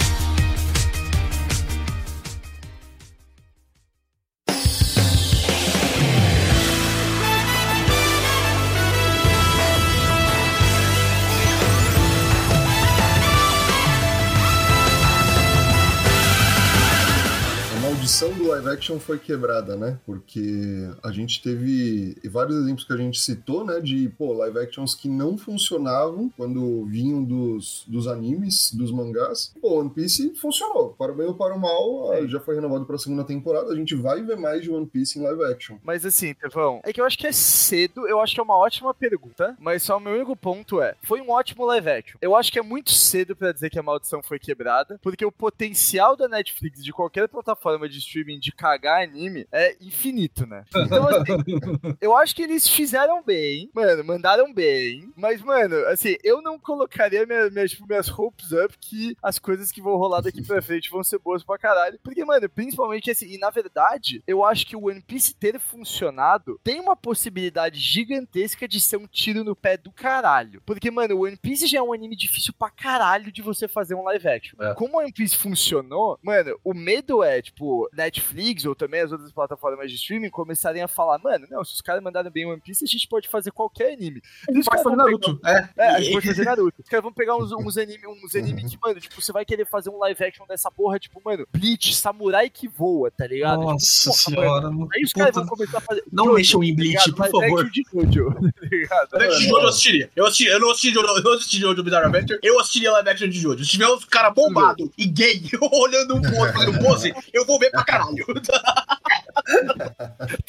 action 18.72 18.98
foi 18.98 19.18
quebrada, 19.18 19.76
né? 19.76 19.98
Porque 20.04 20.90
a 21.02 21.10
gente 21.10 21.42
teve 21.42 22.16
vários 22.28 22.56
exemplos 22.56 22.84
que 22.84 22.92
a 22.92 22.96
gente 22.96 23.20
citou, 23.20 23.64
né? 23.64 23.80
De, 23.80 24.08
pô, 24.10 24.32
live 24.32 24.58
actions 24.58 24.94
que 24.94 25.08
não 25.08 25.36
funcionavam 25.36 26.30
quando 26.36 26.84
vinham 26.86 27.22
dos, 27.22 27.84
dos 27.86 28.06
animes, 28.06 28.72
dos 28.72 28.90
mangás. 28.90 29.54
Pô, 29.60 29.80
One 29.80 29.90
Piece 29.90 30.34
funcionou. 30.34 30.94
Para 30.98 31.12
o 31.12 31.14
bem 31.14 31.26
ou 31.26 31.34
para 31.34 31.54
o 31.54 31.60
mal, 31.60 32.12
ah, 32.12 32.26
já 32.26 32.40
foi 32.40 32.54
renovado 32.54 32.84
para 32.84 32.96
a 32.96 32.98
segunda 32.98 33.24
temporada. 33.24 33.72
A 33.72 33.76
gente 33.76 33.94
vai 33.94 34.22
ver 34.22 34.36
mais 34.36 34.62
de 34.62 34.70
One 34.70 34.86
Piece 34.86 35.18
em 35.18 35.22
live 35.22 35.44
action. 35.44 35.78
Mas 35.82 36.04
assim, 36.04 36.34
Tevão, 36.34 36.80
é 36.84 36.92
que 36.92 37.00
eu 37.00 37.04
acho 37.04 37.18
que 37.18 37.26
é 37.26 37.32
cedo, 37.32 38.06
eu 38.06 38.20
acho 38.20 38.34
que 38.34 38.40
é 38.40 38.42
uma 38.42 38.56
ótima 38.56 38.94
pergunta, 38.94 39.56
mas 39.58 39.82
só 39.82 39.96
o 39.96 40.00
meu 40.00 40.14
único 40.14 40.36
ponto 40.36 40.80
é, 40.80 40.94
foi 41.02 41.20
um 41.20 41.30
ótimo 41.30 41.64
live 41.66 41.88
action. 41.88 42.18
Eu 42.20 42.36
acho 42.36 42.50
que 42.52 42.58
é 42.58 42.62
muito 42.62 42.90
cedo 42.90 43.34
pra 43.36 43.52
dizer 43.52 43.70
que 43.70 43.78
a 43.78 43.82
maldição 43.82 44.22
foi 44.22 44.38
quebrada, 44.38 44.98
porque 45.02 45.24
o 45.24 45.32
potencial 45.32 46.16
da 46.16 46.28
Netflix 46.28 46.82
de 46.82 46.92
qualquer 46.92 47.28
plataforma 47.28 47.88
de 47.88 47.98
streaming 47.98 48.38
de 48.38 48.52
cagar 48.62 49.02
anime 49.02 49.44
é 49.50 49.76
infinito, 49.80 50.46
né? 50.46 50.64
Então 50.92 51.08
assim, 51.08 51.96
eu 52.00 52.16
acho 52.16 52.34
que 52.34 52.42
eles 52.42 52.68
fizeram 52.68 53.22
bem, 53.22 53.70
mano, 53.74 54.04
mandaram 54.04 54.52
bem, 54.52 55.10
mas 55.16 55.40
mano, 55.40 55.76
assim, 55.86 56.16
eu 56.22 56.42
não 56.42 56.58
colocaria 56.58 57.24
minha, 57.24 57.48
minhas, 57.50 57.70
tipo, 57.70 57.86
minhas 57.86 58.08
hopes 58.08 58.52
up 58.52 58.76
que 58.78 59.16
as 59.22 59.38
coisas 59.38 59.72
que 59.72 59.80
vão 59.80 59.96
rolar 59.96 60.20
daqui 60.20 60.42
pra 60.42 60.60
frente 60.60 60.90
vão 60.90 61.02
ser 61.02 61.18
boas 61.18 61.42
pra 61.42 61.58
caralho, 61.58 61.98
porque 62.02 62.24
mano, 62.24 62.48
principalmente 62.48 63.10
assim, 63.10 63.26
e 63.26 63.38
na 63.38 63.48
verdade, 63.48 64.22
eu 64.26 64.44
acho 64.44 64.66
que 64.66 64.76
o 64.76 64.88
One 64.88 65.00
Piece 65.00 65.34
ter 65.34 65.58
funcionado 65.58 66.60
tem 66.62 66.78
uma 66.78 66.94
possibilidade 66.94 67.78
gigantesca 67.78 68.68
de 68.68 68.78
ser 68.80 68.96
um 68.96 69.06
tiro 69.06 69.42
no 69.44 69.56
pé 69.56 69.76
do 69.76 69.90
caralho. 69.90 70.62
Porque, 70.66 70.90
mano, 70.90 71.16
o 71.16 71.24
One 71.24 71.36
Piece 71.36 71.66
já 71.66 71.78
é 71.78 71.82
um 71.82 71.92
anime 71.92 72.16
difícil 72.16 72.52
pra 72.58 72.70
caralho 72.70 73.32
de 73.32 73.42
você 73.42 73.66
fazer 73.66 73.94
um 73.94 74.04
live 74.04 74.28
action. 74.28 74.62
É. 74.62 74.74
Como 74.74 74.96
o 74.96 75.00
One 75.00 75.12
Piece 75.12 75.36
funcionou, 75.36 76.18
mano, 76.22 76.58
o 76.62 76.74
medo 76.74 77.22
é, 77.22 77.40
tipo, 77.40 77.88
Netflix 77.92 78.51
ou 78.64 78.74
também 78.74 79.00
as 79.00 79.12
outras 79.12 79.32
plataformas 79.32 79.90
de 79.90 79.96
streaming 79.96 80.30
começarem 80.30 80.82
a 80.82 80.88
falar, 80.88 81.18
mano, 81.18 81.46
não, 81.50 81.64
se 81.64 81.74
os 81.74 81.80
caras 81.80 82.02
mandaram 82.02 82.30
bem 82.30 82.46
One 82.46 82.60
Piece, 82.60 82.84
a 82.84 82.86
gente 82.86 83.08
pode 83.08 83.28
fazer 83.28 83.50
qualquer 83.50 83.92
anime. 83.92 84.20
Os 84.48 84.66
caras 84.66 84.82
Pode 84.82 84.82
fazer 84.82 84.96
Naruto. 84.96 85.40
É. 85.44 85.68
é, 85.76 85.88
a 85.88 86.00
gente 86.00 86.12
pode 86.12 86.26
fazer 86.26 86.44
Naruto. 86.44 86.82
Os 86.82 86.88
caras 86.88 87.02
vão 87.02 87.12
pegar 87.12 87.36
uns, 87.36 87.52
uns 87.52 87.78
anime, 87.78 88.06
uns 88.06 88.34
anime 88.34 88.64
que, 88.68 88.78
mano, 88.80 89.00
tipo, 89.00 89.20
você 89.20 89.32
vai 89.32 89.44
querer 89.44 89.66
fazer 89.66 89.90
um 89.90 89.98
live 89.98 90.24
action 90.24 90.46
dessa 90.46 90.70
porra, 90.70 90.98
tipo, 90.98 91.20
mano, 91.24 91.46
Bleach, 91.52 91.94
samurai 91.94 92.50
que 92.50 92.68
voa, 92.68 93.10
tá 93.10 93.26
ligado? 93.26 93.60
Nossa 93.62 94.10
tipo, 94.10 94.34
porra, 94.34 94.60
mano, 94.60 94.70
senhora. 94.70 94.88
Aí 94.94 95.02
os 95.02 95.12
caras 95.12 95.34
vão 95.34 95.46
começar 95.46 95.78
a 95.78 95.80
fazer. 95.80 96.04
Não 96.12 96.24
Jojo, 96.24 96.36
mexam 96.36 96.64
em 96.64 96.70
tá 96.70 96.82
Bleach, 96.82 97.10
ligado? 97.10 97.14
por 97.14 97.20
Live 97.20 97.32
favor. 97.32 97.66
action 97.66 97.72
de 97.72 98.12
Jojo, 98.12 98.34
tá 98.52 98.66
ligado? 98.70 99.08
Live 99.12 99.26
action 99.26 99.38
de 99.38 99.48
Jojo 99.48 99.62
eu 99.62 99.68
assistiria. 99.68 100.10
Eu, 100.14 100.26
assisti, 100.26 100.46
eu 100.46 100.60
não 100.60 100.70
assisti 100.70 100.92
Jojo, 100.92 101.06
eu 101.06 101.22
não 101.22 101.32
assisti 101.32 101.58
Jojo 101.58 101.82
Bizarre 101.82 102.04
Adventure, 102.06 102.40
eu 102.42 102.60
assistiria 102.60 102.92
live 102.92 103.08
action 103.08 103.28
de 103.28 103.38
Jojo. 103.40 103.64
Se 103.64 103.70
tiver 103.70 103.88
uns 103.88 104.04
cara 104.04 104.30
bombado 104.30 104.90
e 104.96 105.06
gay 105.06 105.42
olhando 105.72 106.16
um 106.16 106.22
pro 106.22 106.36
outro 106.36 106.52
fazendo 106.52 106.78
pose, 106.78 107.14
eu 107.32 107.44
vou 107.46 107.58
ver 107.58 107.70
pra 108.16 108.40
caralho. 108.40 108.71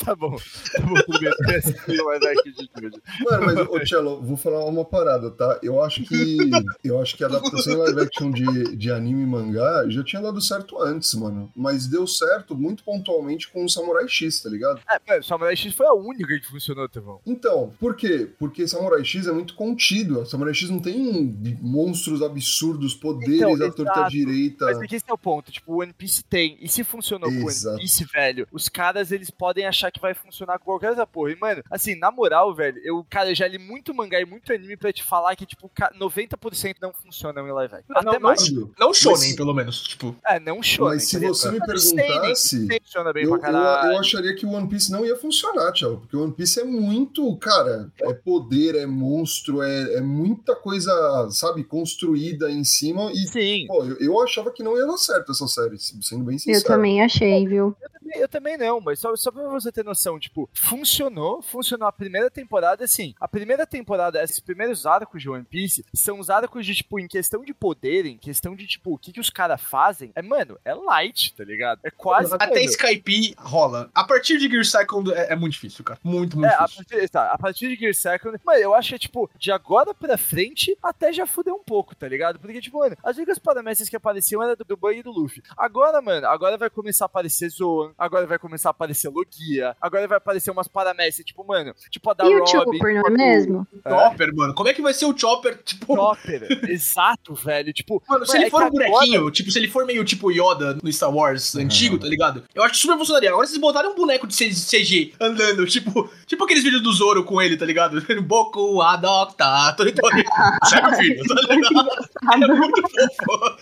Tá 0.04 0.16
bom. 0.16 0.36
Tá 0.36 0.82
bom, 0.82 0.94
tudo 1.06 1.20
bem. 1.20 1.32
Eu 1.50 1.58
assisti 1.58 2.02
o 2.02 2.06
live 2.08 2.28
action 2.28 2.52
de 2.52 2.70
Jojo. 2.82 3.02
Mano, 3.26 3.46
mas, 3.46 3.70
ô 3.70 3.86
Cello, 3.86 4.22
vou 4.22 4.38
falar 4.38 4.66
uma 4.66 4.84
parada, 4.86 5.32
tá? 5.32 5.60
Eu 5.64 5.82
acho 5.82 6.04
que. 6.04 6.38
Eu 6.84 7.02
acho 7.02 7.16
que 7.16 7.24
a 7.24 7.28
adaptação 7.28 7.78
live 7.80 8.02
action 8.02 8.32
de, 8.32 8.76
de 8.76 8.92
anime 8.92 9.24
e 9.24 9.26
mangá 9.26 9.86
já 9.88 10.04
tinha 10.04 10.22
dado 10.22 10.42
certo 10.42 10.82
antes, 10.82 11.14
mano. 11.14 11.52
Mas 11.56 11.88
deu 11.88 12.06
certo 12.06 12.56
muito 12.56 12.84
pontualmente 12.84 13.50
com 13.50 13.64
o 13.64 13.70
Samurai 13.70 14.08
X, 14.08 14.42
tá 14.42 14.50
ligado? 14.50 14.82
É, 14.90 15.00
mano, 15.08 15.24
Samurai 15.24 15.56
X 15.56 15.74
foi 15.74 15.86
a 15.86 15.94
única 15.94 16.28
que 16.40 16.48
funcionou, 16.48 16.88
Tevão. 16.90 17.20
Então, 17.26 17.74
por 17.80 17.96
quê? 17.96 18.30
Porque 18.38 18.68
Samurai 18.68 19.04
X 19.04 19.28
é 19.28 19.32
muito 19.32 19.56
contido. 19.56 20.26
Samurai 20.26 20.54
X 20.54 20.70
não 20.70 20.80
tem 20.80 21.58
monstros 21.62 22.22
absurdos, 22.22 22.94
poderes 22.94 23.36
Então, 23.36 23.54
à 23.54 23.72
torta 23.72 23.82
exato. 23.82 24.12
direita. 24.12 24.66
Mas 24.66 24.80
aqui 24.82 24.96
esse 24.96 25.06
é 25.08 25.14
o 25.14 25.18
ponto, 25.18 25.52
tipo, 25.52 25.74
o 25.74 25.82
One 25.82 25.94
Piece 25.94 26.24
tem. 26.24 26.58
E 26.60 26.68
se 26.68 26.84
funcionou 26.84 27.30
com 27.30 27.46
o 27.46 27.50
Exato. 27.50 27.76
One 27.76 27.82
Piece, 27.82 28.06
velho, 28.06 28.48
os 28.52 28.68
caras, 28.68 29.12
eles 29.12 29.30
podem 29.30 29.66
achar 29.66 29.92
que 29.94 30.02
vai 30.02 30.14
funcionar 30.14 30.58
com 30.60 30.66
qualquer 30.66 30.90
outra 30.90 31.06
porra. 31.08 31.32
E, 31.32 31.36
mano, 31.36 31.64
assim, 31.70 31.96
na 31.96 32.12
moral, 32.12 32.54
velho, 32.54 32.80
eu, 32.84 33.06
cara, 33.10 33.30
eu 33.32 33.36
já 33.36 33.48
li 33.48 33.58
muito 33.58 33.94
mangá 33.94 34.20
e 34.20 34.26
muito 34.26 34.52
anime 34.52 34.76
pra 34.76 34.92
te 34.92 35.04
falar 35.04 35.36
que, 35.36 35.46
tipo, 35.46 35.70
ca- 35.74 35.92
90% 35.98 36.76
não 36.82 36.92
funcionam 36.94 37.48
em 37.48 37.52
live 37.52 37.76
action. 37.76 37.94
Até 37.96 38.06
não, 38.14 38.20
mais. 38.20 38.52
Não 38.80 38.94
shonen, 38.94 39.20
Mas- 39.30 39.36
pelo 39.36 39.54
menos. 39.54 39.84
Tipo, 39.84 40.16
É, 40.26 40.40
não 40.40 40.62
shonen. 40.64 40.94
Mas 40.96 41.08
se 41.08 41.20
você 41.20 41.52
me 41.52 41.60
perguntasse, 41.60 42.68
funciona 42.82 43.14
bem 43.14 43.24
Eu, 43.26 43.38
pra 43.40 43.50
eu, 43.86 43.92
eu 43.92 44.00
acharia 44.00 44.36
que 44.36 44.46
o 44.46 44.52
One 44.52 44.68
Piece 44.68 44.92
não 44.92 45.06
ia 45.06 45.16
funcionar, 45.16 45.72
Thiago, 45.72 45.98
porque 45.98 46.16
o 46.18 46.24
One 46.24 46.34
Piece 46.34 46.60
é 46.60 46.64
muito, 46.64 47.36
cara, 47.38 47.92
é 48.02 48.14
poder, 48.14 48.76
é 48.76 48.86
monstro, 48.86 49.62
é, 49.62 49.96
é 49.96 50.02
muita 50.02 50.56
coisa, 50.56 50.92
sabe, 51.32 51.64
construída 51.64 52.50
em 52.52 52.64
cima 52.64 53.12
e, 53.12 53.28
Sim, 53.28 53.66
pô, 53.68 53.84
eu, 53.84 53.98
eu 54.00 54.22
achava 54.22 54.52
que 54.52 54.64
não 54.64 54.78
ia 54.78 54.86
dar 54.86 54.98
certo 54.98 55.32
essa 55.32 55.48
série, 55.48 55.78
sendo 55.80 56.24
bem 56.24 56.36
Eu 56.36 56.40
sincero. 56.40 56.64
também 56.66 57.02
achei, 57.04 57.48
viu? 57.48 57.76
Eu 58.16 58.28
também, 58.28 58.54
eu 58.54 58.54
também 58.54 58.58
não, 58.58 58.80
mas 58.82 59.00
só, 59.00 59.16
só 59.16 59.32
pra 59.32 59.48
você 59.48 59.72
ter 59.72 59.84
noção, 59.84 60.20
tipo, 60.20 60.50
funcionou, 60.54 61.42
funcionou 61.42 61.88
a 61.88 61.92
primeira 61.92 62.30
temporada, 62.30 62.84
assim, 62.84 63.14
a 63.20 63.28
primeira 63.28 63.66
temporada, 63.66 64.22
esses 64.22 64.40
primeiros 64.40 64.86
arcos 64.86 65.22
de 65.22 65.30
One 65.30 65.44
Piece, 65.46 65.86
são 65.94 66.20
os 66.20 66.30
arcos 66.30 66.66
de, 66.66 66.76
tipo, 66.76 67.00
em 67.00 67.08
questão 67.08 67.44
de 67.44 67.54
poder, 67.54 68.06
em 68.06 68.18
questão 68.18 68.56
de, 68.56 68.68
tipo, 68.68 68.94
o 68.94 68.98
que 68.98 69.12
que 69.14 69.20
os 69.20 69.30
caras 69.30 69.62
fazem, 69.62 70.12
é, 70.16 70.22
mano, 70.22 70.58
é 70.66 70.74
light, 70.74 71.34
tá 71.36 71.44
ligado? 71.44 71.80
É 71.84 71.92
quase... 71.92 72.34
até 72.34 72.48
mano, 72.48 72.60
Skype 72.62 73.36
rola. 73.38 73.90
A 73.94 74.04
partir 74.04 74.38
de 74.38 74.50
Gear 74.50 74.66
Second 74.66 75.12
é, 75.14 75.34
é 75.34 75.36
muito 75.36 75.54
difícil, 75.54 75.84
cara. 75.84 76.00
Muito, 76.04 76.38
muito 76.38 76.50
É, 76.52 76.56
a 76.56 76.66
difícil. 76.66 76.86
partir, 76.90 77.10
tá, 77.10 77.32
a 77.32 77.38
partir 77.38 77.70
de 77.70 77.76
Gear 77.76 77.94
Second, 77.94 78.40
mano, 78.44 78.60
eu 78.60 78.74
acho 78.74 78.90
que 78.90 78.96
é, 78.96 79.00
tipo, 79.00 79.30
de 79.38 79.52
agora 79.52 79.94
pra 79.94 80.18
frente, 80.18 80.78
até 80.82 81.12
já 81.14 81.26
fudeu 81.26 81.56
um 81.56 81.64
pouco, 81.64 81.96
tá 81.96 82.08
ligado? 82.08 82.40
Porque, 82.40 82.62
tipo, 82.62 82.80
mano, 82.80 82.96
as 83.04 83.18
únicas 83.18 83.40
paramécias 83.40 83.90
que 83.90 83.96
apareciam 83.96 84.42
era 84.44 84.56
do, 84.56 84.64
do 84.64 84.92
e 84.92 85.02
do 85.02 85.12
Luffy. 85.12 85.42
Agora, 85.58 86.02
mano, 86.02 86.28
agora 86.28 86.58
vai 86.58 86.70
começar 86.70 87.06
a 87.06 87.08
aparecer 87.08 87.50
Zoan, 87.50 87.94
agora 88.04 88.26
vai 88.28 88.38
começar 88.40 88.70
a 88.70 88.72
aparecer 88.72 89.10
Logia, 89.10 89.76
agora 89.82 90.08
vai 90.08 90.18
aparecer 90.18 90.52
umas 90.52 90.68
paramécias, 90.68 91.26
tipo, 91.26 91.44
mano, 91.46 91.74
tipo 91.90 92.10
a 92.10 92.14
da 92.14 92.26
E 92.26 92.36
o 92.36 92.40
Robin. 92.40 92.52
Chopper, 92.52 92.94
não 92.94 93.00
é 93.00 93.04
tipo, 93.04 93.12
mesmo? 93.18 93.68
Chopper, 93.88 94.36
mano. 94.36 94.54
Como 94.54 94.70
é 94.70 94.74
que 94.74 94.82
vai 94.82 94.94
ser 94.94 95.06
o 95.06 95.18
Chopper? 95.18 95.62
Tipo, 95.64 95.96
Chopper, 95.96 96.70
exato, 96.70 97.34
velho. 97.34 97.74
Tipo, 97.74 98.02
Mano, 98.08 98.26
se 98.26 98.36
ele 98.38 98.46
é 98.46 98.50
for 98.50 98.64
um 98.64 98.70
bonequinho, 98.70 99.20
agora- 99.20 99.32
tipo, 99.34 99.52
se 99.52 99.60
ele 99.60 99.68
for 99.68 99.86
meio 99.86 100.04
tipo 100.04 100.32
Yoda 100.32 100.78
no 100.82 100.92
Star 100.92 101.14
Wars 101.14 101.56
antigo, 101.56 101.98
tá 101.98 102.08
ligado? 102.08 102.44
Eu 102.54 102.64
acho 102.64 102.74
que 102.74 102.80
super 102.80 102.98
funcionaria. 102.98 103.30
Agora 103.30 103.48
vocês 103.48 103.60
botarem 103.60 103.90
um 103.92 103.96
boneco 103.96 104.28
de 104.28 104.36
CG 104.36 105.14
andando, 105.20 105.66
tipo, 105.66 106.10
tipo 106.26 106.44
aqueles 106.44 106.64
vídeos 106.64 106.82
do 106.82 106.92
Zoro 106.92 107.24
com 107.24 107.42
ele, 107.42 107.56
tá 107.58 107.66
ligado? 107.66 108.02
Boku 108.24 108.82
adopta, 108.82 109.74
Tony 109.78 109.92
Tony. 109.92 110.24
Sério, 110.66 110.96
filho, 110.96 111.24
tá 111.28 111.54
ligado? 111.56 111.90
É 112.34 112.48
muito 112.48 112.82
fofo. 112.82 113.58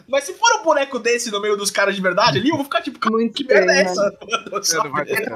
Mas 0.08 0.24
se 0.24 0.34
for 0.34 0.60
um 0.60 0.64
boneco 0.64 0.98
desse 0.98 1.30
no 1.30 1.40
meio 1.40 1.56
dos 1.56 1.70
caras 1.70 1.94
de 1.94 2.00
verdade 2.02 2.38
ali, 2.38 2.48
eu 2.50 2.56
vou 2.56 2.64
ficar 2.64 2.80
tipo, 2.82 2.98
que 2.98 3.44
merda 3.44 3.72
é 3.72 3.79
essa? 3.80 4.18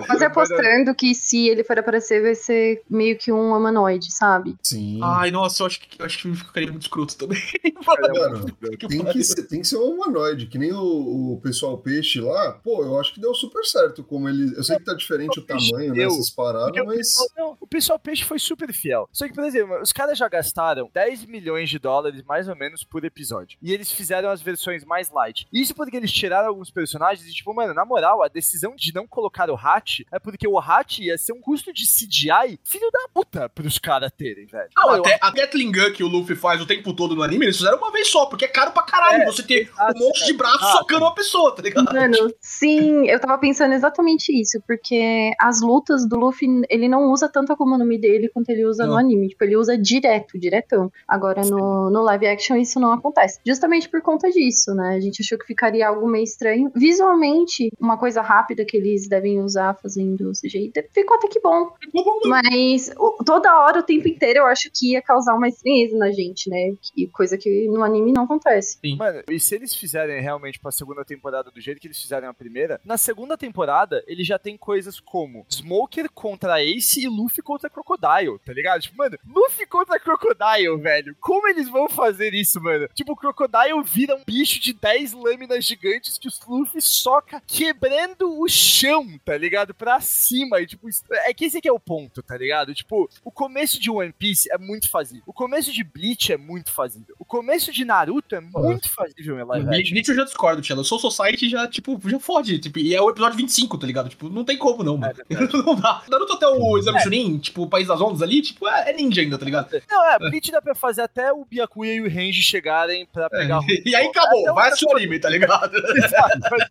Mas 0.08 0.18
Vai- 0.18 0.26
apostando 0.28 0.94
que 0.94 1.14
se 1.14 1.48
ele 1.48 1.64
for 1.64 1.78
aparecer, 1.78 2.22
vai 2.22 2.34
ser 2.34 2.82
meio 2.88 3.16
que 3.16 3.32
um 3.32 3.52
humanoide, 3.56 4.12
sabe? 4.12 4.56
Sim. 4.62 5.00
Ai, 5.02 5.30
nossa, 5.30 5.62
eu 5.62 5.66
acho 5.66 5.80
que, 5.80 6.00
eu 6.00 6.06
acho 6.06 6.18
que 6.22 6.34
ficaria 6.34 6.70
muito 6.70 6.82
escroto 6.82 7.16
também. 7.16 7.38
Mano, 7.86 8.46
tem 8.88 9.04
que, 9.04 9.24
ser, 9.24 9.42
tem 9.46 9.60
que 9.60 9.66
ser 9.66 9.76
um 9.76 9.94
humanoide, 9.94 10.46
que 10.46 10.58
nem 10.58 10.72
o, 10.72 11.32
o 11.34 11.40
pessoal 11.42 11.78
peixe 11.78 12.20
lá. 12.20 12.52
Pô, 12.62 12.82
eu 12.82 12.98
acho 12.98 13.14
que 13.14 13.20
deu 13.20 13.34
super 13.34 13.64
certo 13.64 14.02
como 14.02 14.28
ele. 14.28 14.54
Eu 14.56 14.64
sei 14.64 14.76
que 14.78 14.84
tá 14.84 14.94
diferente 14.94 15.38
o 15.38 15.42
O 15.42 15.46
tamanho 15.46 15.92
deu. 15.92 16.08
nessas 16.10 16.30
paradas, 16.30 16.66
Porque 16.66 16.80
o 16.80 16.86
mas. 16.86 16.96
pessoal, 16.98 17.28
não, 17.36 17.56
o 17.60 17.66
pessoal 17.66 17.98
peixe 17.98 18.24
foi 18.24 18.38
super 18.38 18.72
fiel. 18.72 19.08
Só 19.12 19.26
que, 19.26 19.34
por 19.34 19.44
exemplo, 19.44 19.80
os 19.80 19.92
caras 19.92 20.16
já 20.18 20.28
gastaram 20.28 20.90
10 20.92 21.26
milhões 21.26 21.68
de 21.68 21.78
dólares, 21.78 22.22
mais 22.26 22.48
ou 22.48 22.56
menos, 22.56 22.82
por 22.84 23.04
episódio. 23.04 23.58
E 23.62 23.72
eles 23.72 23.90
fizeram 23.90 24.30
as 24.30 24.40
versões 24.42 24.84
mais 24.84 25.10
light. 25.10 25.46
Isso 25.52 25.74
porque 25.74 25.96
eles 25.96 26.12
tiraram 26.12 26.48
alguns 26.48 26.70
personagens 26.70 27.26
e, 27.28 27.32
tipo, 27.32 27.52
mano, 27.54 27.74
na 27.74 27.84
moral, 27.84 28.22
a 28.22 28.28
decisão 28.34 28.74
de 28.76 28.92
não 28.92 29.06
colocar 29.06 29.48
o 29.48 29.54
Hat 29.56 30.04
é 30.12 30.18
porque 30.18 30.46
o 30.46 30.58
Hat 30.58 31.02
ia 31.02 31.16
ser 31.16 31.32
um 31.32 31.40
custo 31.40 31.72
de 31.72 31.84
CGI 31.84 32.58
filho 32.64 32.90
da 32.92 33.08
puta 33.14 33.48
pros 33.48 33.78
caras 33.78 34.10
terem, 34.16 34.46
velho. 34.46 34.68
Não, 34.76 34.88
Mano, 34.90 35.02
até 35.06 35.18
a 35.20 35.30
Gatling 35.30 35.70
Gun 35.72 35.92
que 35.92 36.02
o 36.02 36.08
Luffy 36.08 36.34
faz 36.36 36.60
o 36.60 36.66
tempo 36.66 36.92
todo 36.92 37.14
no 37.14 37.22
anime, 37.22 37.46
eles 37.46 37.56
fizeram 37.56 37.78
uma 37.78 37.92
vez 37.92 38.08
só, 38.08 38.26
porque 38.26 38.44
é 38.44 38.48
caro 38.48 38.72
pra 38.72 38.82
caralho 38.82 39.22
É, 39.22 39.26
você 39.26 39.42
ter 39.42 39.68
exato, 39.68 39.96
um 39.96 40.06
monte 40.06 40.26
de 40.26 40.32
braço 40.32 40.56
exato. 40.58 40.78
socando 40.78 41.04
uma 41.04 41.14
pessoa, 41.14 41.54
tá 41.54 41.62
ligado? 41.62 41.92
Mano, 41.92 42.34
sim, 42.40 43.06
eu 43.08 43.20
tava 43.20 43.38
pensando 43.38 43.72
exatamente 43.74 44.32
isso, 44.38 44.60
porque 44.66 45.32
as 45.40 45.60
lutas 45.60 46.06
do 46.08 46.18
Luffy, 46.18 46.48
ele 46.68 46.88
não 46.88 47.10
usa 47.12 47.28
tanto 47.28 47.50
a 47.50 47.54
Akuma 47.54 47.78
no 47.78 47.84
Mi 47.86 47.98
dele 47.98 48.28
quanto 48.28 48.48
ele 48.50 48.64
usa 48.66 48.84
no 48.84 48.92
Não. 48.92 48.98
anime. 48.98 49.28
Tipo, 49.28 49.44
ele 49.44 49.56
usa 49.56 49.78
direto, 49.78 50.38
diretão. 50.38 50.90
Agora 51.06 51.42
no, 51.42 51.88
no 51.90 52.02
live 52.02 52.26
action 52.26 52.56
isso 52.56 52.80
não 52.80 52.92
acontece. 52.92 53.38
Justamente 53.46 53.88
por 53.88 54.02
conta 54.02 54.28
disso, 54.30 54.74
né? 54.74 54.96
A 54.96 55.00
gente 55.00 55.22
achou 55.22 55.38
que 55.38 55.46
ficaria 55.46 55.86
algo 55.86 56.06
meio 56.08 56.24
estranho. 56.24 56.70
Visualmente, 56.74 57.70
uma 57.78 57.96
coisa 57.96 58.13
rápida 58.22 58.64
que 58.64 58.76
eles 58.76 59.08
devem 59.08 59.40
usar 59.40 59.74
fazendo 59.80 60.30
CGI, 60.32 60.72
ficou 60.92 61.16
até 61.16 61.28
que 61.28 61.40
bom. 61.40 61.70
Mas 62.26 62.90
o- 62.98 63.22
toda 63.24 63.60
hora, 63.60 63.80
o 63.80 63.82
tempo 63.82 64.08
inteiro, 64.08 64.40
eu 64.40 64.46
acho 64.46 64.70
que 64.72 64.92
ia 64.92 65.02
causar 65.02 65.34
uma 65.34 65.48
estranheza 65.48 65.96
na 65.96 66.10
gente, 66.10 66.48
né? 66.48 66.72
Que, 66.80 67.06
coisa 67.08 67.36
que 67.38 67.66
no 67.68 67.82
anime 67.82 68.12
não 68.12 68.24
acontece. 68.24 68.78
Mano, 68.96 69.22
e 69.30 69.38
se 69.40 69.54
eles 69.54 69.74
fizerem 69.74 70.20
realmente 70.20 70.58
pra 70.58 70.70
segunda 70.70 71.04
temporada 71.04 71.50
do 71.50 71.60
jeito 71.60 71.80
que 71.80 71.86
eles 71.86 72.00
fizeram 72.00 72.28
a 72.28 72.34
primeira, 72.34 72.80
na 72.84 72.96
segunda 72.96 73.36
temporada 73.36 74.02
ele 74.06 74.24
já 74.24 74.38
tem 74.38 74.56
coisas 74.56 74.98
como 75.00 75.44
Smoker 75.50 76.10
contra 76.12 76.62
Ace 76.62 77.02
e 77.02 77.08
Luffy 77.08 77.42
contra 77.42 77.68
Crocodile, 77.70 78.38
tá 78.44 78.52
ligado? 78.52 78.80
Tipo, 78.82 78.96
mano, 78.98 79.18
Luffy 79.26 79.66
contra 79.66 79.98
Crocodile, 79.98 80.76
velho. 80.80 81.16
Como 81.20 81.48
eles 81.48 81.68
vão 81.68 81.88
fazer 81.88 82.34
isso, 82.34 82.60
mano? 82.60 82.88
Tipo, 82.94 83.12
o 83.12 83.16
Crocodile 83.16 83.82
vira 83.84 84.16
um 84.16 84.22
bicho 84.26 84.60
de 84.60 84.72
10 84.72 85.12
lâminas 85.12 85.64
gigantes 85.64 86.18
que 86.18 86.28
o 86.28 86.30
Luffy 86.48 86.80
soca 86.80 87.42
quebrando 87.46 88.03
o 88.22 88.48
chão, 88.48 89.06
tá 89.24 89.36
ligado? 89.36 89.74
Pra 89.74 90.00
cima. 90.00 90.60
E, 90.60 90.66
tipo, 90.66 90.88
é 91.10 91.32
que 91.34 91.44
esse 91.46 91.58
aqui 91.58 91.68
é 91.68 91.72
o 91.72 91.78
ponto, 91.80 92.22
tá 92.22 92.36
ligado? 92.36 92.74
Tipo, 92.74 93.08
o 93.24 93.30
começo 93.30 93.80
de 93.80 93.90
One 93.90 94.12
Piece 94.12 94.50
é 94.52 94.58
muito 94.58 94.90
fazível. 94.90 95.22
O 95.26 95.32
começo 95.32 95.72
de 95.72 95.82
Bleach 95.84 96.32
é 96.32 96.36
muito 96.36 96.70
fazível. 96.72 97.14
O 97.18 97.24
começo 97.24 97.72
de 97.72 97.84
Naruto 97.84 98.34
é 98.34 98.40
muito 98.40 98.90
fazível 98.92 99.38
em 99.38 99.44
live 99.44 99.68
action. 99.68 99.90
Bleach 99.92 100.08
eu 100.10 100.14
já 100.16 100.24
discordo, 100.24 100.62
Tchela. 100.62 100.80
O 100.80 100.84
Soul 100.84 101.00
Society 101.00 101.48
já, 101.48 101.66
tipo, 101.68 102.00
já 102.08 102.18
fode. 102.20 102.58
Tipo, 102.58 102.78
e 102.78 102.94
é 102.94 103.00
o 103.00 103.10
episódio 103.10 103.36
25, 103.36 103.78
tá 103.78 103.86
ligado? 103.86 104.08
Tipo, 104.08 104.28
não 104.28 104.44
tem 104.44 104.56
como 104.56 104.82
não, 104.82 104.96
mano. 104.96 105.14
não 105.66 105.74
dá. 105.76 106.02
Naruto 106.08 106.34
até 106.34 106.46
o 106.46 106.78
Exame 106.78 107.00
Chunin, 107.00 107.38
tipo, 107.38 107.62
o 107.62 107.68
País 107.68 107.88
das 107.88 108.00
Ondas 108.00 108.22
ali, 108.22 108.42
tipo, 108.42 108.68
é, 108.68 108.90
é 108.90 108.92
ninja 108.92 109.20
ainda, 109.20 109.38
tá 109.38 109.44
ligado? 109.44 109.70
Não, 109.90 110.04
é, 110.10 110.18
Bleach 110.18 110.50
dá 110.50 110.60
pra 110.62 110.74
fazer 110.74 111.02
até 111.02 111.32
o 111.32 111.44
Byakuya 111.44 111.94
e 111.94 112.00
o 112.00 112.08
Renji 112.08 112.42
chegarem 112.42 113.06
pra 113.06 113.28
pegar 113.30 113.60
o... 113.60 113.64
E 113.84 113.94
aí 113.94 114.06
acabou, 114.06 114.50
o- 114.50 114.54
vai 114.54 114.68
assistir 114.68 114.86
o 114.86 114.96
anime, 114.96 115.18
tá 115.18 115.28
ligado? 115.28 115.76
Exato, 115.96 116.38
mas- 116.50 116.68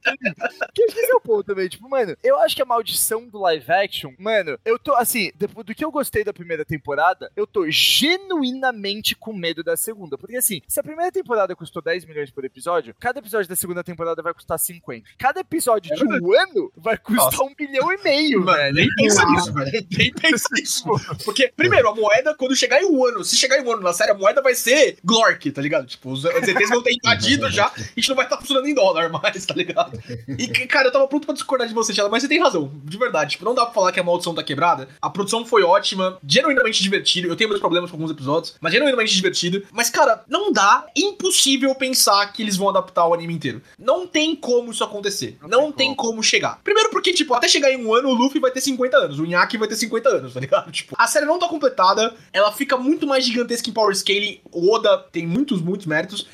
que 0.73 0.83
esse 0.83 1.11
é 1.11 1.15
o 1.15 1.21
ponto 1.23 1.43
também. 1.43 1.67
Tipo, 1.69 1.89
mano, 1.89 2.15
eu 2.23 2.37
acho 2.39 2.55
que 2.55 2.61
a 2.61 2.65
maldição 2.65 3.27
do 3.27 3.39
live 3.39 3.71
action, 3.71 4.11
mano, 4.19 4.57
eu 4.65 4.77
tô, 4.77 4.93
assim, 4.95 5.31
depois 5.35 5.65
do 5.65 5.73
que 5.73 5.83
eu 5.83 5.91
gostei 5.91 6.23
da 6.23 6.33
primeira 6.33 6.65
temporada, 6.65 7.31
eu 7.35 7.47
tô 7.47 7.65
genuinamente 7.69 9.15
com 9.15 9.33
medo 9.33 9.63
da 9.63 9.77
segunda. 9.77 10.17
Porque, 10.17 10.35
assim, 10.35 10.61
se 10.67 10.79
a 10.79 10.83
primeira 10.83 11.11
temporada 11.11 11.55
custou 11.55 11.81
10 11.81 12.05
milhões 12.05 12.29
por 12.31 12.43
episódio, 12.43 12.93
cada 12.99 13.19
episódio 13.19 13.47
da 13.47 13.55
segunda 13.55 13.83
temporada 13.83 14.21
vai 14.21 14.33
custar 14.33 14.59
50. 14.59 15.09
Cada 15.17 15.39
episódio 15.39 15.95
de 15.95 16.03
um 16.03 16.33
ano 16.39 16.71
vai 16.75 16.97
custar 16.97 17.25
Nossa. 17.25 17.43
um 17.43 17.53
bilhão 17.55 17.91
e 17.91 17.97
meio, 18.03 18.41
Mano, 18.43 18.57
velho. 18.57 18.75
nem 18.75 18.87
pensa 18.95 19.25
nisso, 19.25 19.53
velho. 19.53 19.87
Nem 19.97 20.13
pensa 20.13 20.47
nisso. 20.53 20.83
Porque, 21.23 21.51
primeiro, 21.55 21.87
a 21.89 21.95
moeda, 21.95 22.35
quando 22.35 22.55
chegar 22.55 22.81
em 22.81 22.85
um 22.85 23.05
ano, 23.05 23.23
se 23.23 23.35
chegar 23.35 23.59
em 23.59 23.63
um 23.65 23.71
ano 23.71 23.81
na 23.81 23.93
série, 23.93 24.11
a 24.11 24.15
moeda 24.15 24.41
vai 24.41 24.55
ser 24.55 24.97
Glork, 25.03 25.51
tá 25.51 25.61
ligado? 25.61 25.85
Tipo, 25.87 26.11
os 26.11 26.23
os 26.23 26.47
ETs 26.47 26.69
vão 26.69 26.81
ter 26.81 26.93
invadido 26.93 27.49
já, 27.51 27.67
a 27.67 27.79
gente 27.79 28.09
não 28.09 28.15
vai 28.15 28.25
estar 28.25 28.37
funcionando 28.37 28.67
em 28.67 28.73
dólar 28.73 29.09
mais, 29.09 29.45
tá 29.45 29.53
ligado? 29.53 30.01
E, 30.37 30.47
cara, 30.67 30.87
eu 30.87 30.91
tava 30.91 31.07
pronto 31.13 31.25
pra 31.25 31.33
discordar 31.33 31.67
de 31.67 31.73
você, 31.73 31.93
Tchela, 31.93 32.09
mas 32.09 32.23
você 32.23 32.29
tem 32.29 32.41
razão, 32.41 32.71
de 32.83 32.97
verdade. 32.97 33.31
Tipo, 33.31 33.45
não 33.45 33.53
dá 33.53 33.65
pra 33.65 33.73
falar 33.73 33.91
que 33.91 33.99
a 33.99 34.03
maldição 34.03 34.33
tá 34.33 34.43
quebrada. 34.43 34.89
A 35.01 35.09
produção 35.09 35.45
foi 35.45 35.63
ótima, 35.63 36.17
genuinamente 36.25 36.81
divertido. 36.81 37.27
Eu 37.27 37.35
tenho 37.35 37.49
meus 37.49 37.59
problemas 37.61 37.91
com 37.91 37.97
alguns 37.97 38.11
episódios, 38.11 38.55
mas 38.59 38.73
genuinamente 38.73 39.13
divertido. 39.13 39.63
Mas, 39.71 39.89
cara, 39.89 40.23
não 40.27 40.51
dá, 40.51 40.85
impossível 40.95 41.73
pensar 41.75 42.25
que 42.33 42.41
eles 42.41 42.57
vão 42.57 42.69
adaptar 42.69 43.05
o 43.07 43.13
anime 43.13 43.33
inteiro. 43.33 43.61
Não 43.77 44.07
tem 44.07 44.35
como 44.35 44.71
isso 44.71 44.83
acontecer. 44.83 45.37
Não, 45.41 45.63
Não 45.63 45.71
tem 45.71 45.83
tem 45.83 45.95
como 45.95 46.23
chegar. 46.23 46.59
Primeiro 46.63 46.89
porque, 46.89 47.11
tipo, 47.11 47.33
até 47.33 47.47
chegar 47.47 47.69
em 47.69 47.85
um 47.85 47.93
ano, 47.93 48.09
o 48.09 48.13
Luffy 48.13 48.39
vai 48.39 48.51
ter 48.51 48.61
50 48.61 48.97
anos, 48.97 49.19
o 49.19 49.25
Nyaki 49.25 49.57
vai 49.57 49.67
ter 49.67 49.75
50 49.75 50.09
anos, 50.09 50.33
tá 50.33 50.39
ligado? 50.39 50.71
Tipo, 50.73 50.95
a 50.97 51.07
série 51.07 51.25
não 51.25 51.37
tá 51.37 51.47
completada, 51.47 52.15
ela 52.31 52.51
fica 52.51 52.77
muito 52.77 53.05
mais 53.05 53.25
gigantesca 53.25 53.69
em 53.69 53.73
Power 53.73 53.95
Scale. 53.95 54.41
O 54.51 54.73
Oda 54.73 54.97
tem 55.11 55.27
muitos, 55.27 55.61
muitos 55.61 55.85
méritos. 55.85 56.25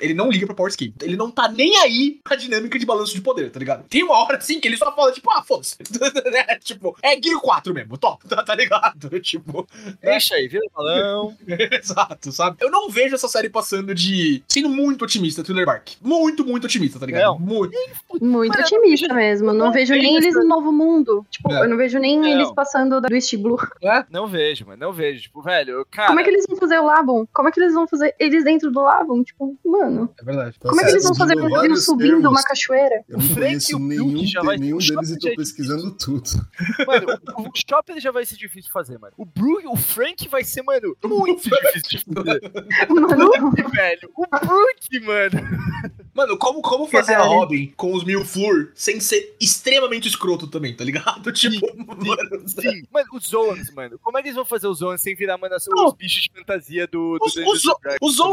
Ele 0.00 0.12
não 0.12 0.30
liga 0.30 0.46
pra 0.46 0.54
Power 0.54 0.70
Scale. 0.72 0.92
Ele 1.00 1.16
não 1.16 1.30
tá 1.30 1.48
nem 1.48 1.76
aí 1.78 2.20
pra 2.22 2.36
dinâmica 2.36 2.78
de 2.78 2.84
balanço 2.84 3.14
de 3.14 3.20
poder, 3.20 3.50
tá 3.50 3.58
ligado? 3.58 3.84
Tem 3.88 4.02
uma 4.02 4.18
hora 4.18 4.27
assim 4.36 4.60
que 4.60 4.68
ele 4.68 4.76
só 4.76 4.94
fala, 4.94 5.12
tipo, 5.12 5.30
ah, 5.30 5.42
foda-se. 5.42 5.76
É, 6.48 6.58
tipo, 6.58 6.96
é 7.02 7.20
Gear 7.20 7.40
4 7.40 7.74
mesmo, 7.74 7.96
top, 7.98 8.26
tá, 8.28 8.42
tá 8.44 8.54
ligado? 8.54 9.18
Tipo, 9.20 9.66
Deixa 10.00 10.34
aí, 10.34 10.46
vira 10.48 10.64
o 10.66 10.70
balão. 10.76 11.36
Exato, 11.48 12.30
sabe? 12.32 12.56
Eu 12.60 12.70
não 12.70 12.88
vejo 12.90 13.14
essa 13.14 13.28
série 13.28 13.48
passando 13.48 13.94
de. 13.94 14.42
sendo 14.48 14.68
muito 14.68 15.04
otimista, 15.04 15.42
Thriller 15.42 15.66
Bark. 15.66 15.96
Muito, 16.00 16.44
muito 16.44 16.64
otimista, 16.64 16.98
tá 16.98 17.06
ligado? 17.06 17.22
Não. 17.24 17.38
Muito. 17.38 17.76
Muito 18.20 18.56
Mas 18.56 18.70
otimista 18.72 19.12
mesmo. 19.14 19.52
Não 19.52 19.66
não 19.68 19.72
vejo 19.72 19.92
nem 19.94 20.16
eles 20.16 20.34
no 20.34 20.44
Novo 20.44 20.72
Mundo. 20.72 21.26
Tipo, 21.30 21.52
É. 21.52 21.64
eu 21.64 21.68
não 21.68 21.76
vejo 21.76 21.98
nem 21.98 22.18
Não. 22.20 22.28
eles 22.28 22.50
passando 22.52 23.00
do 23.00 23.12
East 23.14 23.34
Blue. 23.36 23.58
Não 24.10 24.26
vejo, 24.26 24.66
mano, 24.66 24.78
não 24.80 24.92
vejo. 24.92 25.22
Tipo, 25.22 25.42
velho, 25.42 25.86
cara... 25.90 26.08
Como 26.08 26.20
é 26.20 26.24
que 26.24 26.30
eles 26.30 26.44
vão 26.48 26.56
fazer 26.56 26.78
o 26.78 26.84
Labon? 26.86 27.26
Como 27.32 27.48
é 27.48 27.52
que 27.52 27.60
eles 27.60 27.74
vão 27.74 27.86
fazer 27.86 28.14
eles 28.18 28.44
dentro 28.44 28.70
do 28.70 28.80
Labon? 28.82 29.22
Tipo, 29.22 29.56
mano, 29.64 30.12
É 30.20 30.24
verdade. 30.24 30.58
Tá 30.58 30.68
como 30.68 30.80
é 30.80 30.84
que 30.84 30.90
eles 30.90 31.04
vão 31.04 31.14
fazer 31.14 31.36
o 31.38 31.48
Brasil 31.48 31.76
subindo 31.76 32.10
termos. 32.20 32.30
uma 32.30 32.42
cachoeira? 32.42 33.02
Eu 33.08 33.18
não 33.18 33.24
O 33.24 33.28
Frank 33.28 33.40
conheço 33.48 33.72
e 33.72 33.74
o 33.74 33.78
nenhum, 33.78 34.17
Brook 34.18 34.32
já 34.32 34.42
vai- 34.42 34.56
nenhum 34.56 34.76
o 34.76 34.78
deles 34.80 34.90
e 34.90 34.94
Shopping 34.94 35.18
tô 35.20 35.26
já 35.26 35.32
é 35.32 35.36
pesquisando 35.36 35.90
tudo. 35.92 36.30
Mano, 36.86 37.06
o, 37.36 37.42
o 37.48 37.52
Chopper 37.54 38.00
já 38.00 38.10
vai 38.10 38.24
ser 38.26 38.36
difícil 38.36 38.68
de 38.68 38.72
fazer, 38.72 38.98
mano. 38.98 39.14
O 39.16 39.24
Brook, 39.24 39.66
o 39.66 39.76
Frank 39.76 40.28
vai 40.28 40.44
ser, 40.44 40.62
mano, 40.62 40.96
muito 41.04 41.42
difícil 41.48 41.98
de 42.00 42.14
fazer. 42.14 42.40
Mano, 42.88 43.52
velho. 43.72 44.10
O 44.16 44.26
Brook, 44.26 45.00
mano. 45.00 45.48
Mano, 46.14 46.36
como, 46.38 46.60
como 46.62 46.86
fazer 46.88 47.14
a. 47.14 47.22
Robin 47.22 47.72
com 47.76 47.92
os 47.94 48.02
mil 48.04 48.24
Flur 48.24 48.72
sem 48.74 48.98
ser 49.00 49.36
extremamente 49.40 50.08
escroto 50.08 50.46
também, 50.48 50.74
tá 50.74 50.84
ligado? 50.84 51.30
Tipo, 51.38 51.66
mano. 51.76 52.48
Sim. 52.48 52.82
Mano, 52.92 53.06
os 53.12 53.28
Zoans, 53.28 53.70
mano. 53.72 53.98
Como 54.02 54.18
é 54.18 54.22
que 54.22 54.28
eles 54.28 54.36
vão 54.36 54.44
fazer 54.44 54.66
os 54.66 54.78
Zoans 54.78 55.00
sem 55.00 55.14
virar, 55.14 55.38
mano, 55.38 55.54
os 55.54 55.66
Não. 55.68 55.92
bichos 55.92 56.22
de 56.24 56.30
fantasia 56.32 56.86
do, 56.86 57.18
do 57.18 57.24
Os, 57.24 57.36
os, 57.36 57.62
zo- 57.62 57.78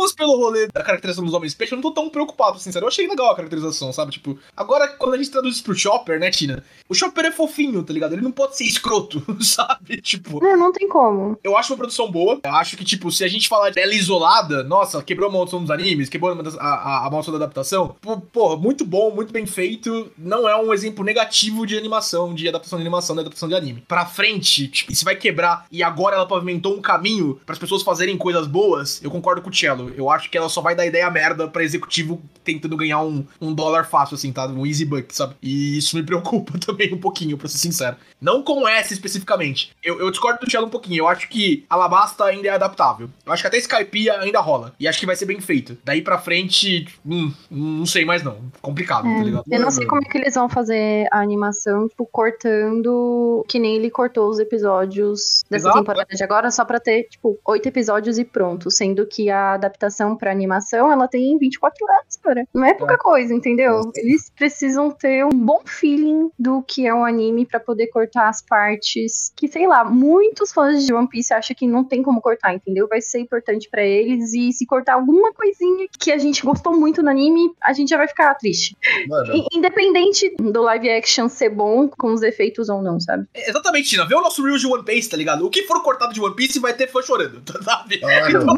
os 0.03 0.13
pelo 0.13 0.35
rolê 0.37 0.67
da 0.67 0.81
caracterização 0.83 1.23
dos 1.25 1.33
homens 1.33 1.53
peixe, 1.53 1.73
eu 1.73 1.77
não 1.77 1.83
tô 1.83 1.91
tão 1.91 2.09
preocupado, 2.09 2.57
sincero. 2.59 2.85
Eu 2.85 2.87
achei 2.89 3.07
legal 3.07 3.31
a 3.31 3.35
caracterização, 3.35 3.91
sabe? 3.93 4.11
Tipo, 4.13 4.39
agora 4.55 4.87
quando 4.87 5.13
a 5.13 5.17
gente 5.17 5.29
traduz 5.29 5.55
isso 5.55 5.63
pro 5.63 5.74
Chopper, 5.75 6.19
né, 6.19 6.31
Tina? 6.31 6.63
O 6.87 6.93
Chopper 6.93 7.25
é 7.25 7.31
fofinho, 7.31 7.83
tá 7.83 7.91
ligado? 7.93 8.13
Ele 8.13 8.21
não 8.21 8.31
pode 8.31 8.57
ser 8.57 8.65
escroto, 8.65 9.23
sabe? 9.43 10.01
Tipo, 10.01 10.43
não, 10.43 10.57
não 10.57 10.71
tem 10.71 10.87
como. 10.87 11.37
Eu 11.43 11.57
acho 11.57 11.73
uma 11.73 11.77
produção 11.77 12.11
boa. 12.11 12.39
Eu 12.43 12.55
acho 12.55 12.77
que, 12.77 12.85
tipo, 12.85 13.11
se 13.11 13.23
a 13.23 13.27
gente 13.27 13.47
falar 13.47 13.71
dela 13.71 13.93
isolada, 13.93 14.63
nossa, 14.63 15.01
quebrou 15.01 15.29
a 15.29 15.31
maldição 15.31 15.61
dos 15.61 15.71
animes, 15.71 16.09
quebrou 16.09 16.31
a, 16.31 16.63
a, 16.63 17.07
a 17.07 17.09
maldição 17.09 17.37
da 17.37 17.43
adaptação. 17.43 17.95
pô, 18.01 18.17
porra, 18.17 18.57
muito 18.57 18.85
bom, 18.85 19.11
muito 19.11 19.33
bem 19.33 19.45
feito. 19.45 20.11
Não 20.17 20.47
é 20.47 20.55
um 20.55 20.73
exemplo 20.73 21.03
negativo 21.03 21.65
de 21.65 21.77
animação, 21.77 22.33
de 22.33 22.47
adaptação 22.47 22.77
de 22.77 22.83
animação, 22.83 23.15
de 23.15 23.21
adaptação 23.21 23.49
de 23.49 23.55
anime. 23.55 23.83
Pra 23.87 24.05
frente, 24.05 24.67
tipo, 24.67 24.91
isso 24.91 25.05
vai 25.05 25.15
quebrar 25.15 25.65
e 25.71 25.81
agora 25.83 26.15
ela 26.15 26.27
pavimentou 26.27 26.75
um 26.75 26.81
caminho 26.81 27.39
para 27.45 27.53
as 27.53 27.59
pessoas 27.59 27.81
fazerem 27.83 28.17
coisas 28.17 28.47
boas. 28.47 29.01
Eu 29.03 29.09
concordo 29.09 29.41
com 29.41 29.49
o 29.49 29.53
Cello. 29.53 29.91
Eu 29.95 30.09
acho 30.09 30.29
que 30.29 30.37
ela 30.37 30.49
só 30.49 30.61
vai 30.61 30.75
dar 30.75 30.85
ideia 30.85 31.09
merda 31.09 31.47
pra 31.47 31.63
executivo 31.63 32.21
tentando 32.43 32.77
ganhar 32.77 33.01
um, 33.01 33.25
um 33.41 33.53
dólar 33.53 33.85
fácil, 33.85 34.15
assim, 34.15 34.31
tá? 34.31 34.47
Um 34.47 34.65
easy 34.65 34.85
buck, 34.85 35.13
sabe? 35.15 35.35
E 35.41 35.64
isso 35.77 35.95
me 35.95 36.03
preocupa 36.03 36.57
também 36.59 36.93
um 36.93 36.99
pouquinho, 36.99 37.37
pra 37.37 37.47
ser 37.47 37.57
sincero. 37.57 37.95
Não 38.21 38.41
com 38.43 38.67
essa 38.67 38.93
especificamente. 38.93 39.71
Eu, 39.83 39.99
eu 39.99 40.09
discordo 40.11 40.39
do 40.39 40.49
Cello 40.49 40.67
um 40.67 40.69
pouquinho. 40.69 40.99
Eu 40.99 41.07
acho 41.07 41.27
que 41.29 41.65
Alabasta 41.69 42.25
ainda 42.25 42.47
é 42.47 42.51
adaptável. 42.51 43.09
Eu 43.25 43.33
acho 43.33 43.43
que 43.43 43.47
até 43.47 43.57
Skypiea 43.57 44.19
ainda 44.21 44.39
rola. 44.39 44.73
E 44.79 44.87
acho 44.87 44.99
que 44.99 45.05
vai 45.05 45.15
ser 45.15 45.25
bem 45.25 45.39
feito. 45.39 45.77
Daí 45.83 46.01
pra 46.01 46.17
frente, 46.17 46.87
hum, 47.05 47.31
não 47.49 47.85
sei 47.85 48.05
mais 48.05 48.23
não. 48.23 48.39
Complicado, 48.61 49.07
É, 49.07 49.17
tá 49.17 49.23
ligado? 49.23 49.43
Eu 49.49 49.59
não 49.59 49.71
sei 49.71 49.85
como 49.85 50.01
é 50.01 50.09
que 50.09 50.17
eles 50.17 50.33
vão 50.35 50.49
fazer 50.49 51.07
a 51.11 51.19
animação, 51.19 51.87
tipo, 51.87 52.05
cortando 52.05 53.43
que 53.47 53.59
nem 53.59 53.75
ele 53.75 53.89
cortou 53.89 54.29
os 54.29 54.39
episódios 54.39 55.43
dessa 55.49 55.67
Exato. 55.67 55.79
temporada 55.79 56.07
de 56.09 56.23
agora, 56.23 56.51
só 56.51 56.65
pra 56.65 56.79
ter, 56.79 57.03
tipo, 57.03 57.39
oito 57.47 57.67
episódios 57.67 58.17
e 58.17 58.25
pronto. 58.25 58.71
Sendo 58.71 59.05
que 59.05 59.29
a 59.29 59.53
adaptação 59.53 60.15
pra 60.15 60.31
animação, 60.31 60.91
ela 60.91 61.07
tem 61.07 61.37
24 61.37 61.85
anos, 61.85 62.17
cara. 62.21 62.47
Não 62.53 62.65
é 62.65 62.73
pouca 62.73 62.97
coisa, 62.97 63.33
entendeu? 63.33 63.81
Eles 63.95 64.31
precisam 64.35 64.91
ter 64.91 65.25
um 65.25 65.29
bom 65.45 65.61
feeling 65.65 66.29
do 66.37 66.63
que 66.63 66.87
é 66.87 66.93
um 66.93 67.05
anime 67.05 67.45
pra 67.45 67.59
poder 67.59 67.87
cortar 67.87 68.29
as 68.29 68.41
partes 68.41 69.31
que, 69.35 69.47
sei 69.47 69.67
lá, 69.67 69.85
muitos 69.85 70.51
fãs 70.51 70.85
de 70.85 70.93
One 70.93 71.07
Piece 71.07 71.33
acham 71.33 71.55
que 71.55 71.67
não 71.67 71.83
tem 71.83 72.01
como 72.01 72.21
cortar, 72.21 72.53
entendeu? 72.53 72.87
Vai 72.87 73.01
ser 73.01 73.19
importante 73.19 73.69
pra 73.69 73.83
eles 73.83 74.33
e 74.33 74.51
se 74.51 74.65
cortar 74.65 74.95
alguma 74.95 75.31
coisinha 75.33 75.87
que 75.99 76.11
a 76.11 76.17
gente 76.17 76.43
gostou 76.43 76.75
muito 76.75 77.03
no 77.03 77.09
anime, 77.09 77.53
a 77.61 77.73
gente 77.73 77.89
já 77.89 77.97
vai 77.97 78.07
ficar 78.07 78.33
triste. 78.35 78.75
Mano, 79.07 79.45
Independente 79.53 80.33
do 80.39 80.61
live 80.63 80.89
action 80.89 81.29
ser 81.29 81.49
bom 81.49 81.87
com 81.87 82.13
os 82.13 82.21
efeitos 82.21 82.67
ou 82.69 82.81
não, 82.81 82.99
sabe? 82.99 83.27
É, 83.33 83.49
Exatamente, 83.49 83.89
Tina. 83.89 84.05
Vê 84.05 84.15
o 84.15 84.21
nosso 84.21 84.43
Reels 84.43 84.61
de 84.61 84.67
One 84.67 84.83
Piece, 84.83 85.09
tá 85.09 85.17
ligado? 85.17 85.45
O 85.45 85.49
que 85.49 85.63
for 85.63 85.81
cortado 85.83 86.13
de 86.13 86.21
One 86.21 86.35
Piece 86.35 86.59
vai 86.59 86.73
ter 86.73 86.87
fã 86.87 87.01
chorando, 87.01 87.41
sabe? 87.63 88.01
Ah, 88.03 88.29
não. 88.29 88.55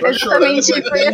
Foi 0.00 0.14
chorando, 0.14 0.58
Exatamente, 0.58 0.80
vai 0.90 1.12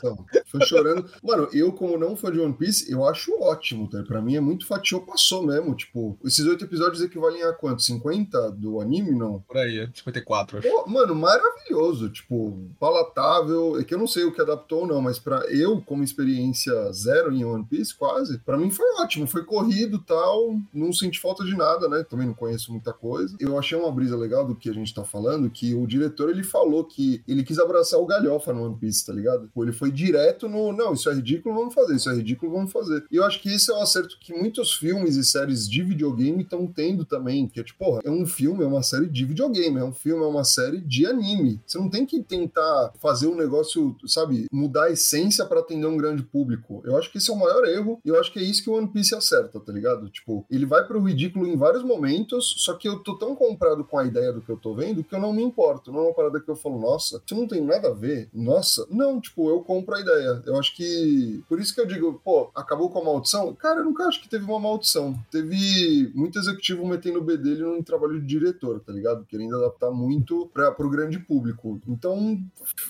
foi. 0.00 0.42
Foi 0.46 0.66
chorando. 0.66 1.10
Mano, 1.22 1.48
eu, 1.52 1.72
como 1.72 1.98
não 1.98 2.16
fã 2.16 2.30
de 2.30 2.38
One 2.38 2.54
Piece, 2.54 2.90
eu 2.90 3.04
acho 3.06 3.32
ótimo, 3.40 3.88
tá? 3.88 4.02
Pra 4.06 4.20
mim 4.20 4.36
é 4.36 4.40
muito 4.44 4.66
fatiou, 4.66 5.00
passou 5.00 5.42
mesmo. 5.42 5.74
Tipo, 5.74 6.18
esses 6.24 6.44
oito 6.46 6.64
episódios 6.64 7.02
equivalem 7.02 7.42
a 7.42 7.52
quanto? 7.52 7.82
50 7.82 8.52
do 8.52 8.80
anime, 8.80 9.12
não? 9.12 9.40
Por 9.48 9.56
aí, 9.58 9.88
54, 9.94 10.58
acho. 10.58 10.68
Pô, 10.68 10.88
mano, 10.88 11.14
maravilhoso. 11.14 12.10
Tipo, 12.10 12.56
palatável. 12.78 13.78
É 13.80 13.84
que 13.84 13.94
eu 13.94 13.98
não 13.98 14.06
sei 14.06 14.24
o 14.24 14.32
que 14.32 14.40
adaptou 14.40 14.80
ou 14.80 14.86
não, 14.86 15.00
mas 15.00 15.18
pra 15.18 15.38
eu, 15.50 15.80
como 15.80 16.04
experiência 16.04 16.92
zero 16.92 17.32
em 17.32 17.44
One 17.44 17.64
Piece, 17.64 17.94
quase, 17.94 18.38
pra 18.38 18.56
mim 18.56 18.70
foi 18.70 18.86
ótimo. 19.00 19.26
Foi 19.26 19.44
corrido 19.44 19.98
tal. 19.98 20.56
Não 20.72 20.92
senti 20.92 21.20
falta 21.20 21.44
de 21.44 21.56
nada, 21.56 21.88
né? 21.88 22.04
Também 22.08 22.26
não 22.26 22.34
conheço 22.34 22.70
muita 22.70 22.92
coisa. 22.92 23.36
Eu 23.40 23.58
achei 23.58 23.78
uma 23.78 23.90
brisa 23.90 24.16
legal 24.16 24.46
do 24.46 24.54
que 24.54 24.68
a 24.68 24.74
gente 24.74 24.94
tá 24.94 25.04
falando, 25.04 25.50
que 25.50 25.74
o 25.74 25.86
diretor 25.86 26.30
ele 26.30 26.44
falou 26.44 26.84
que 26.84 27.22
ele 27.26 27.42
quis 27.42 27.58
abraçar 27.58 27.98
o 28.00 28.06
galhofa 28.06 28.52
no 28.52 28.64
One 28.64 28.76
Piece, 28.76 29.06
tá 29.06 29.12
ligado? 29.12 29.50
Ele 29.56 29.72
foi 29.72 29.90
direto 29.90 30.48
no. 30.48 30.72
Não, 30.72 30.92
isso 30.92 31.08
é 31.08 31.14
ridículo, 31.14 31.54
vamos 31.54 31.74
fazer. 31.74 31.96
Isso 31.96 32.10
é 32.10 32.14
ridículo, 32.14 32.52
vamos 32.52 32.72
fazer. 32.72 33.04
E 33.10 33.16
eu 33.16 33.24
acho 33.24 33.40
que 33.40 33.48
esse 33.48 33.70
é 33.70 33.74
um 33.74 33.80
acerto 33.80 34.18
que 34.20 34.33
muitos 34.36 34.74
filmes 34.74 35.16
e 35.16 35.24
séries 35.24 35.68
de 35.68 35.82
videogame 35.82 36.42
estão 36.42 36.66
tendo 36.66 37.04
também. 37.04 37.46
Que 37.48 37.60
é 37.60 37.64
tipo, 37.64 37.84
porra, 37.84 38.00
é 38.04 38.10
um 38.10 38.26
filme, 38.26 38.62
é 38.64 38.66
uma 38.66 38.82
série 38.82 39.06
de 39.06 39.24
videogame, 39.24 39.78
é 39.78 39.84
um 39.84 39.92
filme, 39.92 40.22
é 40.22 40.26
uma 40.26 40.44
série 40.44 40.80
de 40.80 41.06
anime. 41.06 41.60
Você 41.66 41.78
não 41.78 41.88
tem 41.88 42.04
que 42.04 42.22
tentar 42.22 42.92
fazer 43.00 43.26
um 43.26 43.36
negócio, 43.36 43.96
sabe, 44.06 44.46
mudar 44.52 44.84
a 44.84 44.90
essência 44.90 45.44
pra 45.46 45.60
atender 45.60 45.86
um 45.86 45.96
grande 45.96 46.22
público. 46.22 46.82
Eu 46.84 46.96
acho 46.96 47.10
que 47.10 47.18
esse 47.18 47.30
é 47.30 47.34
o 47.34 47.38
maior 47.38 47.64
erro. 47.66 48.00
E 48.04 48.08
eu 48.08 48.18
acho 48.18 48.32
que 48.32 48.38
é 48.38 48.42
isso 48.42 48.62
que 48.62 48.70
o 48.70 48.74
One 48.74 48.88
Piece 48.88 49.14
acerta, 49.14 49.60
tá 49.60 49.72
ligado? 49.72 50.08
Tipo, 50.08 50.44
ele 50.50 50.66
vai 50.66 50.86
pro 50.86 51.02
ridículo 51.02 51.46
em 51.46 51.56
vários 51.56 51.82
momentos, 51.82 52.54
só 52.58 52.74
que 52.74 52.88
eu 52.88 52.98
tô 53.00 53.16
tão 53.16 53.34
comprado 53.34 53.84
com 53.84 53.98
a 53.98 54.04
ideia 54.04 54.32
do 54.32 54.40
que 54.40 54.50
eu 54.50 54.56
tô 54.56 54.74
vendo 54.74 55.04
que 55.04 55.14
eu 55.14 55.20
não 55.20 55.32
me 55.32 55.42
importo. 55.42 55.92
Não 55.92 56.00
é 56.00 56.02
uma 56.04 56.14
parada 56.14 56.40
que 56.40 56.50
eu 56.50 56.56
falo, 56.56 56.78
nossa, 56.78 57.22
isso 57.24 57.34
não 57.34 57.46
tem 57.46 57.60
nada 57.60 57.88
a 57.88 57.92
ver. 57.92 58.28
Nossa, 58.32 58.86
não, 58.90 59.20
tipo, 59.20 59.48
eu 59.48 59.60
compro 59.60 59.94
a 59.94 60.00
ideia. 60.00 60.42
Eu 60.46 60.58
acho 60.58 60.74
que. 60.74 61.42
Por 61.48 61.60
isso 61.60 61.74
que 61.74 61.80
eu 61.80 61.86
digo, 61.86 62.20
pô, 62.24 62.50
acabou 62.54 62.90
com 62.90 63.00
a 63.00 63.04
maldição? 63.04 63.54
Cara, 63.54 63.80
eu 63.80 63.84
nunca 63.84 64.04
acho 64.04 64.22
que 64.24 64.30
teve 64.30 64.44
uma 64.44 64.58
maldição. 64.58 65.14
Teve 65.30 66.10
muito 66.14 66.38
executivo 66.38 66.86
metendo 66.86 67.18
o 67.18 67.22
B 67.22 67.36
dele 67.36 67.62
num 67.62 67.82
trabalho 67.82 68.18
de 68.20 68.26
diretor, 68.26 68.80
tá 68.80 68.92
ligado? 68.92 69.24
Querendo 69.28 69.56
adaptar 69.56 69.90
muito 69.90 70.50
pra, 70.52 70.72
pro 70.72 70.88
grande 70.88 71.18
público. 71.18 71.78
Então, 71.86 72.38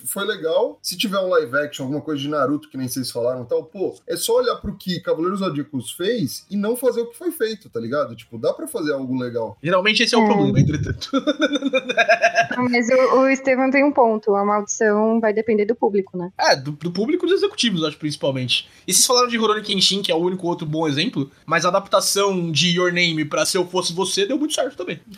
foi 0.05 0.25
legal. 0.25 0.79
Se 0.81 0.97
tiver 0.97 1.19
um 1.19 1.27
live 1.29 1.55
action, 1.57 1.83
alguma 1.83 2.01
coisa 2.01 2.21
de 2.21 2.29
Naruto, 2.29 2.69
que 2.69 2.77
nem 2.77 2.87
vocês 2.87 3.11
falaram 3.11 3.43
e 3.43 3.45
tal, 3.45 3.63
pô, 3.65 3.95
é 4.07 4.15
só 4.15 4.37
olhar 4.37 4.55
pro 4.55 4.75
que 4.75 4.99
Cavaleiros 5.01 5.39
Zodíacos 5.39 5.91
fez 5.91 6.45
e 6.49 6.55
não 6.55 6.75
fazer 6.75 7.01
o 7.01 7.07
que 7.07 7.17
foi 7.17 7.31
feito, 7.31 7.69
tá 7.69 7.79
ligado? 7.79 8.15
Tipo, 8.15 8.37
dá 8.37 8.53
pra 8.53 8.67
fazer 8.67 8.93
algo 8.93 9.17
legal. 9.19 9.57
Geralmente 9.61 10.01
esse 10.03 10.15
é 10.15 10.17
o 10.17 10.23
É. 10.23 10.27
problema, 10.27 10.59
entretanto. 10.59 11.09
Mas 12.69 12.87
o, 12.89 13.19
o 13.19 13.29
Estevam 13.29 13.69
tem 13.69 13.83
um 13.83 13.91
ponto. 13.91 14.33
A 14.35 14.45
maldição 14.45 15.19
vai 15.19 15.33
depender 15.33 15.65
do 15.65 15.75
público, 15.75 16.17
né? 16.17 16.31
É, 16.39 16.55
do, 16.55 16.71
do 16.71 16.91
público 16.91 17.25
e 17.25 17.29
dos 17.29 17.37
executivos, 17.39 17.83
acho, 17.83 17.97
principalmente. 17.97 18.69
E 18.87 18.93
vocês 18.93 19.05
falaram 19.05 19.27
de 19.27 19.37
Rurouni 19.37 19.61
Kenshin, 19.61 20.01
que 20.01 20.11
é 20.11 20.15
o 20.15 20.19
único 20.19 20.47
outro 20.47 20.65
bom 20.65 20.87
exemplo, 20.87 21.24
mas 21.45 21.65
a 21.65 21.69
adaptação 21.69 22.51
de 22.51 22.69
Your 22.69 22.91
Name 22.91 23.25
pra 23.25 23.45
Se 23.45 23.57
Eu 23.57 23.67
Fosse 23.67 23.93
Você 23.93 24.25
deu 24.25 24.37
muito 24.37 24.53
certo 24.53 24.77
também. 24.77 24.99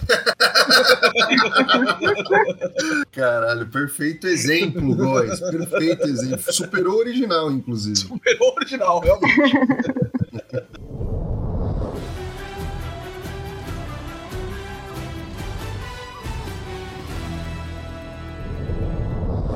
Caralho, 3.12 3.68
perfeito 3.68 4.28
exemplo, 4.28 4.96
Góis. 4.96 5.40
Perfeito 5.40 6.08
exemplo. 6.08 6.54
Superou 6.54 6.98
original, 6.98 7.52
inclusive. 7.52 7.98
Superou 7.98 8.56
original, 8.56 9.00
realmente. 9.00 9.54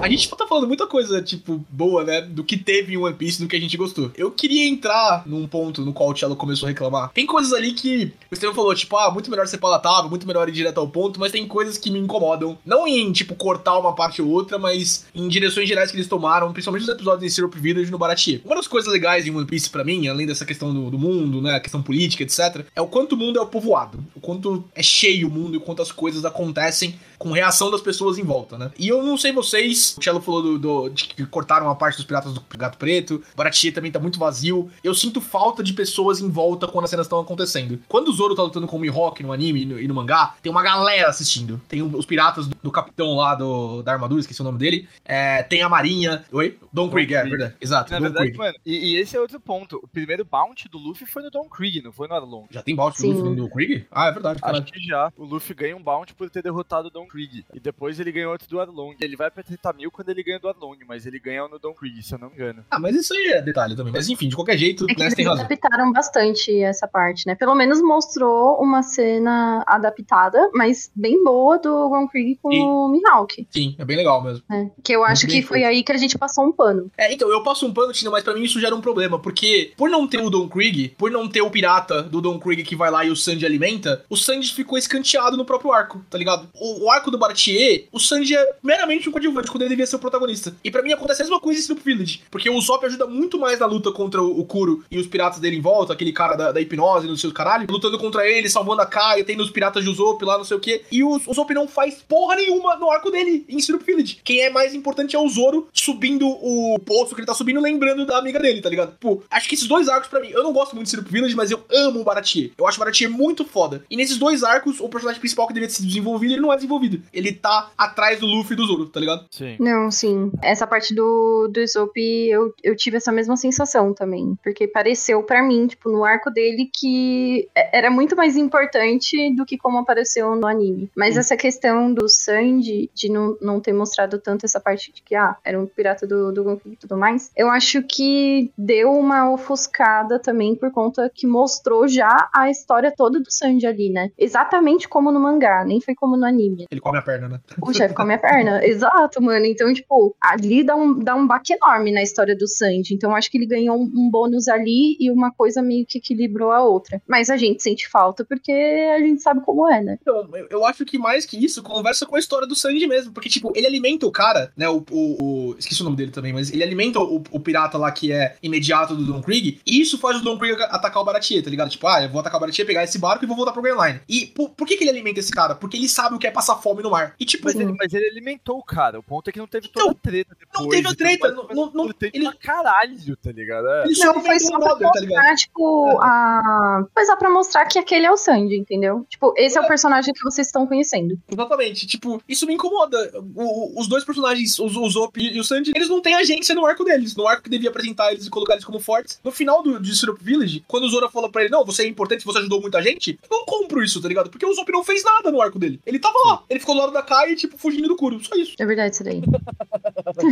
A 0.01 0.09
gente 0.09 0.27
tá 0.31 0.47
falando 0.47 0.67
muita 0.67 0.87
coisa, 0.87 1.21
tipo, 1.21 1.63
boa, 1.69 2.03
né? 2.03 2.21
Do 2.21 2.43
que 2.43 2.57
teve 2.57 2.95
em 2.95 2.97
One 2.97 3.13
Piece, 3.13 3.39
do 3.39 3.47
que 3.47 3.55
a 3.55 3.59
gente 3.59 3.77
gostou. 3.77 4.11
Eu 4.17 4.31
queria 4.31 4.67
entrar 4.67 5.21
num 5.27 5.45
ponto 5.45 5.85
no 5.85 5.93
qual 5.93 6.09
o 6.09 6.17
Cello 6.17 6.35
começou 6.35 6.65
a 6.65 6.69
reclamar. 6.69 7.11
Tem 7.13 7.27
coisas 7.27 7.53
ali 7.53 7.71
que 7.73 8.11
o 8.31 8.33
Estevam 8.33 8.55
falou, 8.55 8.73
tipo, 8.73 8.97
ah, 8.97 9.11
muito 9.11 9.29
melhor 9.29 9.45
ser 9.45 9.59
palatável, 9.59 10.09
muito 10.09 10.25
melhor 10.25 10.49
ir 10.49 10.53
direto 10.53 10.79
ao 10.79 10.87
ponto, 10.87 11.19
mas 11.19 11.31
tem 11.31 11.47
coisas 11.47 11.77
que 11.77 11.91
me 11.91 11.99
incomodam. 11.99 12.57
Não 12.65 12.87
em, 12.87 13.11
tipo, 13.11 13.35
cortar 13.35 13.77
uma 13.77 13.93
parte 13.93 14.23
ou 14.23 14.29
outra, 14.29 14.57
mas 14.57 15.05
em 15.13 15.27
direções 15.27 15.69
gerais 15.69 15.91
que 15.91 15.97
eles 15.97 16.07
tomaram, 16.07 16.51
principalmente 16.51 16.87
nos 16.87 16.95
episódios 16.95 17.23
em 17.23 17.29
Syrup 17.29 17.53
Village 17.53 17.89
e 17.89 17.91
no 17.91 17.99
Baratie. 17.99 18.41
Uma 18.43 18.55
das 18.55 18.67
coisas 18.67 18.91
legais 18.91 19.27
em 19.27 19.35
One 19.35 19.45
Piece 19.45 19.69
pra 19.69 19.83
mim, 19.83 20.07
além 20.07 20.25
dessa 20.25 20.47
questão 20.47 20.73
do, 20.73 20.89
do 20.89 20.97
mundo, 20.97 21.43
né, 21.43 21.53
a 21.57 21.59
questão 21.59 21.81
política, 21.83 22.23
etc., 22.23 22.65
é 22.75 22.81
o 22.81 22.87
quanto 22.87 23.13
o 23.13 23.17
mundo 23.17 23.39
é 23.39 23.45
povoado, 23.45 24.03
o 24.15 24.19
quanto 24.19 24.63
é 24.73 24.81
cheio 24.81 25.27
o 25.27 25.31
mundo 25.31 25.53
e 25.53 25.57
o 25.57 25.61
quanto 25.61 25.83
as 25.83 25.91
coisas 25.91 26.25
acontecem 26.25 26.95
com 27.21 27.31
reação 27.31 27.69
das 27.69 27.81
pessoas 27.81 28.17
em 28.17 28.23
volta, 28.23 28.57
né? 28.57 28.71
E 28.79 28.87
eu 28.87 29.03
não 29.03 29.15
sei 29.15 29.31
vocês, 29.31 29.90
o 29.97 30.03
Cello 30.03 30.21
falou 30.21 30.41
do, 30.41 30.59
do- 30.59 30.89
de 30.89 31.05
que 31.05 31.25
cortaram 31.25 31.69
a 31.69 31.75
parte 31.75 31.95
dos 31.97 32.05
piratas 32.05 32.33
do 32.33 32.41
Gato 32.57 32.77
Preto, 32.77 33.21
Baratie 33.35 33.71
também 33.71 33.91
tá 33.91 33.99
muito 33.99 34.19
vazio. 34.19 34.69
Eu 34.83 34.93
sinto 34.93 35.19
falta 35.21 35.63
de 35.63 35.73
pessoas 35.73 36.19
em 36.19 36.29
volta 36.29 36.67
quando 36.67 36.85
as 36.85 36.89
cenas 36.89 37.05
estão 37.05 37.19
acontecendo. 37.19 37.79
Quando 37.87 38.09
o 38.09 38.13
Zoro 38.13 38.35
tá 38.35 38.43
lutando 38.43 38.67
com 38.67 38.77
o 38.77 38.79
Mihawk 38.79 39.21
no 39.23 39.31
anime 39.31 39.61
e 39.61 39.65
no, 39.65 39.79
e 39.79 39.87
no 39.87 39.93
mangá, 39.93 40.35
tem 40.41 40.51
uma 40.51 40.63
galera 40.63 41.09
assistindo. 41.09 41.61
Tem 41.67 41.81
os 41.81 42.05
piratas 42.05 42.47
do, 42.47 42.55
do 42.63 42.71
capitão 42.71 43.15
lá 43.15 43.35
do, 43.35 43.81
da 43.83 43.93
armadura, 43.93 44.21
esqueci 44.21 44.41
o 44.41 44.43
nome 44.45 44.57
dele. 44.57 44.87
É, 45.05 45.43
tem 45.43 45.61
a 45.61 45.69
marinha. 45.69 46.23
Oi? 46.31 46.57
Don 46.71 46.89
Krieg, 46.89 47.13
é, 47.13 47.23
verdade. 47.23 47.55
Exato, 47.59 47.91
Na 47.91 47.97
Don 47.99 48.03
verdade, 48.03 48.25
Krieg. 48.27 48.37
mano, 48.37 48.55
e, 48.65 48.93
e 48.93 48.95
esse 48.97 49.15
é 49.15 49.19
outro 49.19 49.39
ponto. 49.39 49.79
O 49.83 49.87
primeiro 49.87 50.23
bounty 50.25 50.67
do 50.69 50.77
Luffy 50.77 51.05
foi 51.05 51.21
no 51.23 51.29
Don 51.31 51.45
Krieg, 51.49 51.81
não 51.81 51.91
foi 51.91 52.07
no 52.07 52.15
Arlong. 52.15 52.45
Já 52.49 52.61
tem 52.61 52.75
bounty 52.75 52.97
do 52.97 53.01
Sim. 53.01 53.13
Luffy 53.13 53.35
no 53.35 53.49
Krieg? 53.49 53.85
Ah, 53.91 54.07
é 54.07 54.11
verdade, 54.11 54.37
Acho 54.41 54.45
caralho. 54.45 54.63
que 54.65 54.79
já. 54.81 55.11
O 55.17 55.25
Luffy 55.25 55.53
ganha 55.55 55.75
um 55.75 55.83
bounty 55.83 56.13
por 56.13 56.29
ter 56.29 56.41
derrotado 56.41 56.87
o 56.87 56.91
Don 56.91 57.05
Krieg. 57.07 57.45
E 57.53 57.59
depois 57.59 57.99
ele 57.99 58.11
ganha 58.11 58.29
outro 58.29 58.47
do 58.47 58.59
Arlong. 58.59 58.95
Ele 59.01 59.15
vai 59.15 59.29
pra 59.31 59.43
30 59.43 59.73
quando 59.89 60.09
ele 60.09 60.21
ganha 60.23 60.39
do 60.39 60.47
Arlong, 60.47 60.77
mas 60.87 61.05
ele 61.05 61.17
ganha 61.19 61.47
no 61.47 61.57
Don 61.57 61.73
Krieg, 61.73 62.03
se 62.03 62.13
eu 62.13 62.19
não 62.19 62.29
me 62.29 62.35
engano. 62.35 62.63
Ah, 62.69 62.79
mas 62.79 62.95
isso 62.95 63.13
aí 63.13 63.27
é 63.33 63.41
detalhe 63.41 63.75
também. 63.75 63.93
Mas 63.93 64.09
enfim, 64.09 64.27
de 64.27 64.35
qualquer 64.35 64.57
jeito, 64.57 64.85
É 64.89 64.93
eles 64.93 65.13
razão. 65.17 65.33
adaptaram 65.45 65.91
bastante 65.91 66.61
essa 66.61 66.87
parte, 66.87 67.25
né? 67.25 67.35
Pelo 67.35 67.55
menos 67.55 67.81
mostrou 67.81 68.61
uma 68.61 68.83
cena 68.83 69.63
adaptada, 69.65 70.49
mas 70.53 70.91
bem 70.95 71.23
boa 71.23 71.57
do 71.57 71.89
Gon 71.89 72.07
Krieg 72.07 72.37
com 72.41 72.51
Sim. 72.51 72.61
o 72.61 72.89
Mihawk. 72.89 73.47
Sim, 73.49 73.75
é 73.79 73.85
bem 73.85 73.97
legal 73.97 74.21
mesmo. 74.23 74.43
né? 74.49 74.69
Que 74.83 74.93
eu 74.93 75.03
acho 75.03 75.25
que 75.27 75.41
foi 75.41 75.63
aí 75.63 75.83
que 75.83 75.91
a 75.91 75.97
gente 75.97 76.17
passou 76.17 76.45
um 76.45 76.51
pano. 76.51 76.91
É, 76.97 77.11
então, 77.13 77.29
eu 77.29 77.41
passo 77.43 77.65
um 77.65 77.73
pano, 77.73 77.93
Tina, 77.93 78.11
mas 78.11 78.23
pra 78.23 78.33
mim 78.33 78.43
isso 78.43 78.59
gera 78.59 78.75
um 78.75 78.81
problema, 78.81 79.17
porque 79.19 79.73
por 79.77 79.89
não 79.89 80.07
ter 80.07 80.21
o 80.21 80.29
Don 80.29 80.47
Krieg, 80.49 80.89
por 80.97 81.09
não 81.09 81.27
ter 81.27 81.41
o 81.41 81.49
pirata 81.49 82.03
do 82.03 82.21
Don 82.21 82.39
Krieg 82.39 82.63
que 82.63 82.75
vai 82.75 82.91
lá 82.91 83.05
e 83.05 83.09
o 83.09 83.15
Sanji 83.15 83.45
alimenta, 83.45 84.03
o 84.09 84.17
Sanji 84.17 84.53
ficou 84.53 84.77
escanteado 84.77 85.37
no 85.37 85.45
próprio 85.45 85.71
arco, 85.71 86.03
tá 86.09 86.17
ligado? 86.17 86.49
O, 86.53 86.85
o 86.85 86.91
arco 86.91 87.09
do 87.11 87.17
Bartier, 87.17 87.85
o 87.91 87.99
Sanji 87.99 88.35
é 88.35 88.55
meramente 88.63 89.07
um 89.07 89.11
coadjuvante. 89.11 89.49
Quando 89.51 89.63
ele 89.63 89.70
devia 89.71 89.85
ser 89.85 89.95
o 89.95 89.99
protagonista. 89.99 90.55
E 90.63 90.71
pra 90.71 90.81
mim 90.81 90.93
acontece 90.93 91.21
a 91.21 91.25
mesma 91.25 91.39
coisa 91.39 91.59
em 91.59 91.61
Snoop 91.61 91.81
Village, 91.83 92.21
porque 92.29 92.49
o 92.49 92.55
Usopp 92.55 92.85
ajuda 92.85 93.07
muito 93.07 93.39
mais 93.39 93.59
na 93.59 93.65
luta 93.65 93.91
contra 93.91 94.21
o 94.21 94.43
Kuro 94.45 94.83
e 94.89 94.97
os 94.97 95.07
piratas 95.07 95.39
dele 95.39 95.57
em 95.57 95.61
volta, 95.61 95.93
aquele 95.93 96.11
cara 96.11 96.35
da, 96.35 96.51
da 96.51 96.61
hipnose, 96.61 97.07
no 97.07 97.17
seu 97.17 97.31
caralho, 97.31 97.67
lutando 97.69 97.97
contra 97.97 98.27
ele, 98.27 98.49
salvando 98.49 98.81
a 98.81 98.85
Kaia, 98.85 99.23
tem 99.23 99.39
os 99.39 99.49
piratas 99.49 99.83
de 99.83 99.89
Usopp 99.89 100.23
lá, 100.23 100.37
não 100.37 100.45
sei 100.45 100.57
o 100.57 100.59
que. 100.59 100.83
E 100.91 101.03
o 101.03 101.19
Usopp 101.27 101.53
não 101.53 101.67
faz 101.67 102.01
porra 102.07 102.35
nenhuma 102.35 102.75
no 102.75 102.91
arco 102.91 103.09
dele 103.09 103.45
em 103.47 103.57
Snoop 103.57 103.83
Village. 103.85 104.19
Quem 104.23 104.41
é 104.41 104.49
mais 104.49 104.73
importante 104.73 105.15
é 105.15 105.19
o 105.19 105.27
Zoro 105.27 105.67
subindo 105.73 106.27
o 106.27 106.79
poço 106.79 107.15
que 107.15 107.21
ele 107.21 107.27
tá 107.27 107.33
subindo, 107.33 107.59
lembrando 107.59 108.05
da 108.05 108.17
amiga 108.17 108.39
dele, 108.39 108.61
tá 108.61 108.69
ligado? 108.69 108.95
Pô, 108.99 109.21
acho 109.29 109.47
que 109.47 109.55
esses 109.55 109.67
dois 109.67 109.87
arcos 109.87 110.09
pra 110.09 110.19
mim, 110.19 110.29
eu 110.29 110.43
não 110.43 110.53
gosto 110.53 110.75
muito 110.75 110.87
de 110.87 110.93
Snoop 110.93 111.11
Village, 111.11 111.35
mas 111.35 111.51
eu 111.51 111.63
amo 111.71 112.01
o 112.01 112.03
Baratier. 112.03 112.51
Eu 112.57 112.67
acho 112.67 112.77
o 112.77 112.79
Baratier 112.79 113.09
muito 113.09 113.45
foda. 113.45 113.83
E 113.89 113.95
nesses 113.95 114.17
dois 114.17 114.43
arcos, 114.43 114.79
o 114.79 114.89
personagem 114.89 115.19
principal 115.19 115.47
que 115.47 115.53
deveria 115.53 115.73
ser 115.73 115.83
desenvolvido, 115.83 116.33
ele 116.33 116.41
não 116.41 116.51
é 116.51 116.55
desenvolvido. 116.55 117.01
Ele 117.13 117.31
tá 117.31 117.71
atrás 117.77 118.19
do 118.19 118.25
Luffy 118.25 118.53
e 118.53 118.55
do 118.55 118.65
Zoro, 118.65 118.85
tá 118.87 118.99
ligado? 118.99 119.25
Sim. 119.31 119.55
Não, 119.61 119.91
sim. 119.91 120.31
Essa 120.41 120.65
parte 120.65 120.95
do, 120.95 121.47
do 121.47 121.61
Usopp, 121.61 121.95
eu, 121.95 122.51
eu 122.63 122.75
tive 122.75 122.97
essa 122.97 123.11
mesma 123.11 123.37
sensação 123.37 123.93
também. 123.93 124.35
Porque 124.43 124.67
pareceu 124.67 125.21
pra 125.21 125.43
mim, 125.43 125.67
tipo, 125.67 125.91
no 125.91 126.03
arco 126.03 126.31
dele, 126.31 126.67
que 126.73 127.47
é- 127.53 127.77
era 127.77 127.91
muito 127.91 128.15
mais 128.15 128.35
importante 128.35 129.35
do 129.35 129.45
que 129.45 129.59
como 129.59 129.77
apareceu 129.77 130.35
no 130.35 130.47
anime. 130.47 130.89
Mas 130.97 131.15
essa 131.15 131.37
questão 131.37 131.93
do 131.93 132.09
Sanji, 132.09 132.89
de 132.91 133.11
não, 133.11 133.37
não 133.39 133.59
ter 133.59 133.71
mostrado 133.71 134.17
tanto 134.17 134.47
essa 134.47 134.59
parte 134.59 134.91
de 134.91 135.03
que, 135.03 135.13
ah, 135.13 135.35
era 135.45 135.59
um 135.59 135.67
pirata 135.67 136.07
do, 136.07 136.31
do 136.31 136.43
Gonki 136.43 136.69
e 136.71 136.75
tudo 136.77 136.97
mais, 136.97 137.29
eu 137.37 137.47
acho 137.47 137.83
que 137.83 138.51
deu 138.57 138.91
uma 138.91 139.31
ofuscada 139.31 140.17
também 140.17 140.55
por 140.55 140.71
conta 140.71 141.07
que 141.13 141.27
mostrou 141.27 141.87
já 141.87 142.29
a 142.33 142.49
história 142.49 142.91
toda 142.95 143.19
do 143.19 143.31
Sanji 143.31 143.67
ali, 143.67 143.91
né? 143.91 144.09
Exatamente 144.17 144.89
como 144.89 145.11
no 145.11 145.19
mangá, 145.19 145.63
nem 145.63 145.79
foi 145.79 145.93
como 145.93 146.17
no 146.17 146.25
anime. 146.25 146.65
Ele 146.71 146.81
come 146.81 146.97
a 146.97 147.01
perna, 147.03 147.29
né? 147.29 147.39
O 147.61 147.71
chefe 147.71 147.93
come 147.93 148.15
a 148.15 148.17
perna. 148.17 148.65
Exato, 148.65 149.21
mano. 149.21 149.50
Então, 149.51 149.73
tipo, 149.73 150.15
ali 150.21 150.63
dá 150.63 150.75
um, 150.75 150.99
dá 150.99 151.15
um 151.15 151.27
baque 151.27 151.53
enorme 151.53 151.91
na 151.91 152.01
história 152.01 152.35
do 152.35 152.47
Sanji. 152.47 152.93
Então, 152.93 153.15
acho 153.15 153.29
que 153.29 153.37
ele 153.37 153.45
ganhou 153.45 153.77
um, 153.77 153.83
um 153.95 154.09
bônus 154.11 154.47
ali 154.47 154.95
e 154.99 155.11
uma 155.11 155.31
coisa 155.31 155.61
meio 155.61 155.85
que 155.85 155.97
equilibrou 155.97 156.51
a 156.51 156.63
outra. 156.63 157.01
Mas 157.07 157.29
a 157.29 157.37
gente 157.37 157.61
sente 157.61 157.87
falta 157.89 158.23
porque 158.25 158.51
a 158.51 158.99
gente 158.99 159.21
sabe 159.21 159.41
como 159.41 159.69
é, 159.69 159.81
né? 159.81 159.97
Então, 160.01 160.27
eu, 160.33 160.47
eu 160.49 160.65
acho 160.65 160.85
que 160.85 160.97
mais 160.97 161.25
que 161.25 161.43
isso, 161.43 161.61
conversa 161.63 162.05
com 162.05 162.15
a 162.15 162.19
história 162.19 162.47
do 162.47 162.55
Sanji 162.55 162.87
mesmo. 162.87 163.11
Porque, 163.11 163.29
tipo, 163.29 163.51
ele 163.55 163.67
alimenta 163.67 164.05
o 164.05 164.11
cara, 164.11 164.51
né? 164.55 164.67
O. 164.69 164.83
o- 164.91 165.17
o- 165.51 165.55
esqueci 165.57 165.81
o 165.81 165.83
nome 165.85 165.95
dele 165.97 166.11
também, 166.11 166.33
mas 166.33 166.51
ele 166.51 166.63
alimenta 166.63 166.99
o, 166.99 167.21
o 167.31 167.39
pirata 167.39 167.77
lá 167.77 167.91
que 167.91 168.11
é 168.11 168.35
imediato 168.41 168.95
do 168.95 169.05
Don 169.05 169.21
Krieg. 169.21 169.59
E 169.65 169.81
isso 169.81 169.97
faz 169.97 170.17
o 170.17 170.23
Don 170.23 170.37
Krieg 170.37 170.61
atacar 170.63 171.01
o 171.01 171.05
Baratier, 171.05 171.43
tá 171.43 171.49
ligado? 171.49 171.69
Tipo, 171.69 171.87
ah, 171.87 172.01
eu 172.03 172.09
vou 172.09 172.19
atacar 172.21 172.37
o 172.37 172.41
Baratier, 172.41 172.65
pegar 172.65 172.83
esse 172.83 172.97
barco 172.97 173.23
e 173.23 173.27
vou 173.27 173.35
voltar 173.35 173.51
pro 173.51 173.61
Grand 173.61 173.77
Line. 173.85 173.99
E 174.07 174.25
por, 174.27 174.49
por 174.51 174.67
que, 174.67 174.77
que 174.77 174.83
ele 174.83 174.89
alimenta 174.91 175.19
esse 175.19 175.31
cara? 175.31 175.55
Porque 175.55 175.77
ele 175.77 175.89
sabe 175.89 176.15
o 176.15 176.19
que 176.19 176.27
é 176.27 176.31
passar 176.31 176.55
fome 176.57 176.81
no 176.83 176.91
mar. 176.91 177.15
E, 177.19 177.25
tipo, 177.25 177.45
Mas 177.45 177.55
ele, 177.55 177.73
mas 177.77 177.93
ele 177.93 178.07
alimentou 178.07 178.57
o 178.57 178.63
cara. 178.63 178.99
O 178.99 179.03
ponto 179.03 179.29
é 179.29 179.30
que 179.31 179.39
não 179.39 179.47
teve 179.47 179.67
Então, 179.69 179.87
toda 179.87 179.97
a 179.99 180.01
treta 180.11 180.35
depois. 180.39 180.59
não 180.63 180.69
teve 180.69 180.77
a 180.87 180.91
e 180.91 180.93
tudo 180.93 180.97
treta, 180.97 181.31
não- 181.31 181.45
mas 181.47 181.55
não- 181.57 181.71
não- 181.73 181.83
importante 181.85 182.11
ele- 182.15 182.25
pra 182.25 182.33
caralho, 182.35 183.17
tá 183.17 183.31
ligado? 183.31 183.67
É. 183.67 183.85
ele 183.85 183.95
só 183.95 184.13
Não, 184.13 184.21
foi 184.23 184.39
só 184.39 184.59
pra 184.59 184.75
brother, 184.75 184.91
tá 184.91 184.99
ligado? 184.99 185.17
mostrar, 185.17 185.35
tipo, 185.35 185.99
a. 186.01 186.85
Foi 186.93 187.05
só 187.05 187.15
pra 187.15 187.29
mostrar 187.29 187.65
que 187.65 187.79
aquele 187.79 188.05
é 188.05 188.11
o 188.11 188.17
Sanji, 188.17 188.57
entendeu? 188.57 189.05
Tipo, 189.09 189.33
esse 189.37 189.57
é 189.57 189.61
o 189.61 189.67
personagem 189.67 190.13
que 190.13 190.23
vocês 190.23 190.47
estão 190.47 190.65
conhecendo. 190.67 191.17
Exatamente. 191.31 191.87
Tipo, 191.87 192.21
isso 192.27 192.45
me 192.45 192.53
incomoda. 192.53 193.11
O- 193.35 193.75
o- 193.77 193.79
os 193.79 193.87
dois 193.87 194.03
personagens, 194.03 194.57
os- 194.59 194.75
o 194.75 194.89
Zop 194.89 195.19
e 195.21 195.39
o 195.39 195.43
Sanji, 195.43 195.71
eles 195.75 195.89
não 195.89 196.01
têm 196.01 196.15
agência 196.15 196.53
no 196.55 196.65
arco 196.65 196.83
deles. 196.83 197.15
No 197.15 197.27
arco 197.27 197.43
que 197.43 197.49
devia 197.49 197.69
apresentar 197.69 198.11
eles 198.11 198.25
e 198.25 198.29
colocar 198.29 198.53
eles 198.53 198.65
como 198.65 198.79
fortes. 198.79 199.19
No 199.23 199.31
final 199.31 199.61
do, 199.63 199.79
de 199.79 199.95
Syrup 199.95 200.19
Village, 200.21 200.63
quando 200.67 200.83
o 200.85 200.89
Zora 200.89 201.09
falou 201.09 201.29
pra 201.31 201.41
ele, 201.43 201.51
não, 201.51 201.65
você 201.65 201.83
é 201.83 201.87
importante, 201.87 202.25
você 202.25 202.39
ajudou 202.39 202.61
muita 202.61 202.81
gente, 202.81 203.19
eu 203.23 203.29
não 203.37 203.45
compro 203.45 203.83
isso, 203.83 204.01
tá 204.01 204.07
ligado? 204.07 204.29
Porque 204.29 204.45
o 204.45 204.53
Zop 204.53 204.71
não 204.71 204.83
fez 204.83 205.03
nada 205.03 205.31
no 205.31 205.41
arco 205.41 205.57
dele. 205.59 205.79
Ele 205.85 205.99
tava 205.99 206.17
lá. 206.25 206.43
Ele 206.49 206.59
ficou 206.59 206.75
do 206.75 206.81
lado 206.81 206.91
da 206.93 207.01
Kai, 207.01 207.35
tipo, 207.35 207.57
fugindo 207.57 207.87
do 207.87 207.95
Kuro. 207.95 208.23
Só 208.23 208.35
isso. 208.35 208.53
É 208.59 208.65
verdade 208.65 208.95
isso 208.95 209.03
daí. 209.03 209.20